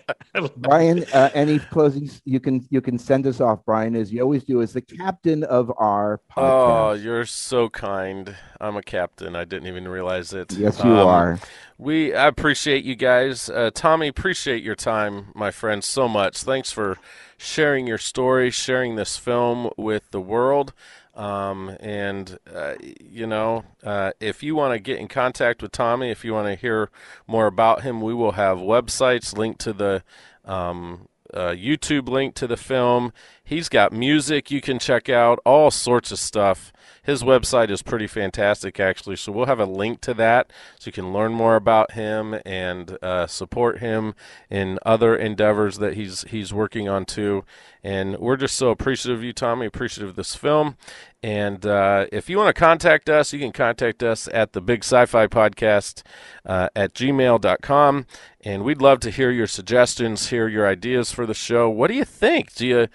Brian, 0.57 1.05
uh, 1.13 1.29
any 1.35 1.59
closings 1.59 2.21
you 2.25 2.41
can 2.41 2.67
you 2.71 2.81
can 2.81 2.99
send 2.99 3.27
us 3.27 3.41
off, 3.41 3.65
Brian, 3.67 3.95
as 3.95 4.11
you 4.11 4.23
always 4.23 4.43
do, 4.43 4.63
as 4.63 4.73
the 4.73 4.81
captain 4.81 5.45
of 5.45 5.71
our 5.77 6.21
podcast. 6.31 6.39
Oh, 6.39 6.93
you're 6.95 7.27
so 7.27 7.69
kind. 7.69 8.35
I'm 8.59 8.77
a 8.77 8.83
captain. 8.83 9.37
I 9.37 9.45
didn't 9.45 9.69
even 9.69 9.87
realize 9.87 10.33
it. 10.33 10.53
Yes, 10.53 10.83
you 10.83 10.91
um, 10.91 11.07
are. 11.07 11.41
We 11.77 12.15
I 12.15 12.27
appreciate 12.27 12.85
you 12.85 12.95
guys. 12.95 13.51
Uh, 13.51 13.71
Tommy, 13.75 14.09
appreciate 14.09 14.63
your 14.63 14.77
time, 14.77 15.27
my 15.35 15.51
friend, 15.51 15.85
so 15.85 16.09
much. 16.09 16.43
Thanks 16.43 16.73
for 16.73 16.97
sharing 17.43 17.87
your 17.87 17.99
story, 17.99 18.51
sharing 18.51 18.95
this 18.95 19.17
film 19.17 19.69
with 19.77 20.11
the 20.13 20.21
world. 20.21 20.73
Um, 21.15 21.77
and, 21.81 22.39
uh, 22.53 22.75
you 22.81 23.27
know, 23.27 23.65
uh, 23.83 24.13
if 24.21 24.43
you 24.43 24.55
want 24.55 24.75
to 24.75 24.79
get 24.79 24.99
in 24.99 25.09
contact 25.09 25.61
with 25.61 25.73
Tommy, 25.73 26.11
if 26.11 26.25
you 26.25 26.33
want 26.33 26.47
to 26.47 26.55
hear 26.55 26.89
more 27.27 27.47
about 27.47 27.83
him, 27.83 28.01
we 28.01 28.15
will 28.15 28.33
have 28.33 28.59
websites 28.59 29.37
linked 29.37 29.61
to 29.61 29.73
the 29.73 30.03
um, 30.45 31.09
uh, 31.35 31.51
YouTube 31.51 32.09
link 32.09 32.35
to 32.37 32.47
the 32.47 32.57
film. 32.57 33.13
He's 33.45 33.69
got 33.69 33.93
music 33.93 34.51
you 34.51 34.61
can 34.61 34.79
check 34.79 35.09
out, 35.09 35.39
all 35.45 35.71
sorts 35.71 36.13
of 36.13 36.19
stuff 36.19 36.73
his 37.03 37.25
website 37.25 37.69
is 37.69 37.83
pretty 37.83 38.07
fantastic, 38.07 38.79
actually. 38.79 39.17
So 39.17 39.33
we'll 39.33 39.47
have 39.47 39.59
a 39.59 39.67
link 39.67 40.01
to 40.03 40.15
that 40.15 40.53
so 40.79 40.87
you 40.89 40.93
can 40.93 41.13
learn 41.13 41.33
more 41.33 41.57
about 41.57 41.93
him 41.93 42.37
and 42.47 42.97
uh, 43.03 43.27
support 43.27 43.81
him 43.81 44.15
in 44.49 44.79
other 44.87 45.17
endeavors 45.17 45.79
that 45.79 45.95
he's 45.95 46.23
he's 46.29 46.55
working 46.55 46.89
on 46.89 47.05
too. 47.05 47.45
And 47.83 48.19
we're 48.19 48.37
just 48.37 48.55
so 48.55 48.71
appreciative 48.71 49.19
of 49.19 49.25
you, 49.25 49.33
Tommy. 49.33 49.67
Appreciative 49.67 50.11
of 50.11 50.17
this 50.17 50.37
film. 50.37 50.77
And 51.25 51.67
uh, 51.67 52.07
if 52.13 52.31
you 52.31 52.39
want 52.39 52.55
to 52.55 52.61
contact 52.61 53.09
us, 53.09 53.33
you 53.33 53.41
can 53.41 53.53
contact 53.53 54.05
us 54.05 54.29
at 54.33 54.53
the 54.53 54.61
Big 54.61 54.85
Sci-Fi 54.85 55.27
Podcast 55.27 56.03
uh, 56.47 56.69
at 56.77 56.95
gmail.com. 56.95 58.07
And 58.45 58.65
we'd 58.65 58.83
love 58.83 59.01
to 59.01 59.11
hear 59.11 59.31
your 59.33 59.47
suggestions, 59.49 60.31
hear 60.31 60.47
your 60.47 60.69
ideas 60.69 61.11
for 61.11 61.27
the 61.27 61.35
show. 61.35 61.69
What 61.69 61.89
do 61.89 61.95
you 61.95 62.05
think? 62.05 62.55
Do 62.55 62.67
you 62.67 62.89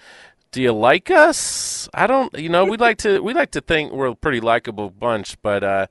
do 0.50 0.62
you 0.62 0.72
like 0.72 1.10
us? 1.10 1.88
I 1.92 2.06
don't. 2.06 2.36
You 2.38 2.48
know, 2.48 2.64
we 2.64 2.78
like 2.78 2.98
to 2.98 3.20
we 3.20 3.34
like 3.34 3.50
to 3.50 3.60
think 3.60 3.92
we're 3.92 4.06
a 4.06 4.14
pretty 4.14 4.40
likable 4.40 4.88
bunch. 4.88 5.40
But 5.42 5.62
uh, 5.62 5.86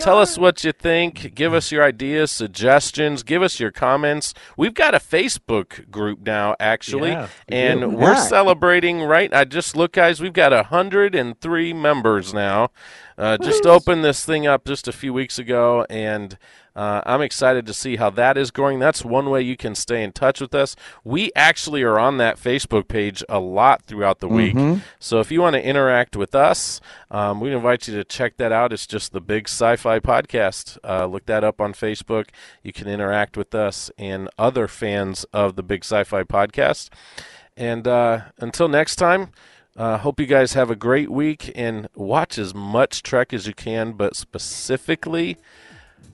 tell 0.00 0.18
are. 0.18 0.22
us 0.22 0.36
what 0.36 0.62
you 0.64 0.72
think. 0.72 1.34
Give 1.34 1.54
us 1.54 1.72
your 1.72 1.82
ideas, 1.82 2.30
suggestions. 2.30 3.22
Give 3.22 3.42
us 3.42 3.58
your 3.58 3.70
comments. 3.70 4.34
We've 4.56 4.74
got 4.74 4.94
a 4.94 4.98
Facebook 4.98 5.90
group 5.90 6.20
now, 6.26 6.56
actually, 6.60 7.10
yeah, 7.10 7.28
and 7.48 7.80
yeah. 7.80 7.86
we're 7.86 8.16
celebrating. 8.16 9.02
Right? 9.02 9.32
I 9.32 9.44
just 9.44 9.76
look, 9.76 9.92
guys. 9.92 10.20
We've 10.20 10.32
got 10.32 10.52
hundred 10.66 11.14
and 11.14 11.40
three 11.40 11.72
members 11.72 12.34
now. 12.34 12.70
Uh, 13.16 13.38
just 13.38 13.66
opened 13.66 14.04
this 14.04 14.24
thing 14.24 14.46
up 14.46 14.64
just 14.66 14.88
a 14.88 14.92
few 14.92 15.12
weeks 15.12 15.38
ago, 15.38 15.86
and 15.88 16.36
Uh, 16.74 17.02
I'm 17.04 17.20
excited 17.20 17.66
to 17.66 17.74
see 17.74 17.96
how 17.96 18.10
that 18.10 18.36
is 18.38 18.50
going. 18.50 18.78
That's 18.78 19.04
one 19.04 19.28
way 19.30 19.42
you 19.42 19.56
can 19.56 19.74
stay 19.74 20.02
in 20.02 20.12
touch 20.12 20.40
with 20.40 20.54
us. 20.54 20.74
We 21.04 21.30
actually 21.36 21.82
are 21.82 21.98
on 21.98 22.16
that 22.18 22.38
Facebook 22.38 22.88
page 22.88 23.22
a 23.28 23.38
lot 23.38 23.82
throughout 23.82 24.20
the 24.20 24.28
week. 24.28 24.54
Mhm. 24.54 24.80
So 24.98 25.20
if 25.20 25.30
you 25.30 25.42
want 25.42 25.54
to 25.54 25.62
interact 25.64 26.16
with 26.16 26.34
us, 26.34 26.80
um, 27.10 27.40
we 27.40 27.52
invite 27.52 27.88
you 27.88 27.94
to 27.96 28.04
check 28.04 28.36
that 28.38 28.52
out. 28.52 28.72
It's 28.72 28.86
just 28.86 29.12
the 29.12 29.20
Big 29.20 29.48
Sci 29.48 29.76
Fi 29.76 30.00
Podcast. 30.00 30.78
Uh, 30.82 31.06
look 31.06 31.26
that 31.26 31.44
up 31.44 31.60
on 31.60 31.72
Facebook. 31.74 32.28
You 32.62 32.72
can 32.72 32.88
interact 32.88 33.36
with 33.36 33.54
us 33.54 33.90
and 33.98 34.28
other 34.38 34.66
fans 34.66 35.24
of 35.32 35.56
the 35.56 35.62
Big 35.62 35.84
Sci 35.84 36.04
Fi 36.04 36.22
Podcast. 36.22 36.88
And 37.56 37.86
uh, 37.86 38.20
until 38.38 38.68
next 38.68 38.96
time, 38.96 39.28
uh, 39.76 39.98
hope 39.98 40.20
you 40.20 40.26
guys 40.26 40.52
have 40.54 40.70
a 40.70 40.76
great 40.76 41.10
week 41.10 41.50
and 41.54 41.88
watch 41.94 42.38
as 42.38 42.54
much 42.54 43.02
Trek 43.02 43.32
as 43.32 43.46
you 43.46 43.54
can, 43.54 43.92
but 43.92 44.16
specifically, 44.16 45.38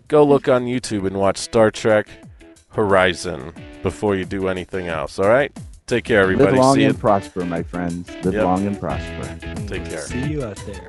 go 0.09 0.25
look 0.25 0.49
on 0.49 0.65
YouTube 0.67 1.07
and 1.07 1.17
watch 1.19 1.37
Star 1.39 1.71
Trek 1.71 2.09
Horizon 2.71 3.53
before 3.83 4.17
you 4.17 4.25
do 4.25 4.49
anything 4.49 4.89
else. 4.89 5.19
All 5.19 5.29
right? 5.29 5.53
Take 5.87 6.05
care, 6.05 6.21
everybody. 6.21 6.51
Live 6.53 6.61
long 6.61 6.75
See 6.75 6.83
you. 6.83 6.89
and 6.91 6.99
prosper, 6.99 7.45
my 7.45 7.63
friends. 7.63 8.11
Live 8.23 8.35
Yep. 8.35 8.45
long 8.45 8.67
and 8.67 8.79
prosper. 8.79 9.39
Take 9.67 9.85
care. 9.87 10.01
See 10.03 10.27
you 10.27 10.45
out 10.45 10.57
there. 10.67 10.87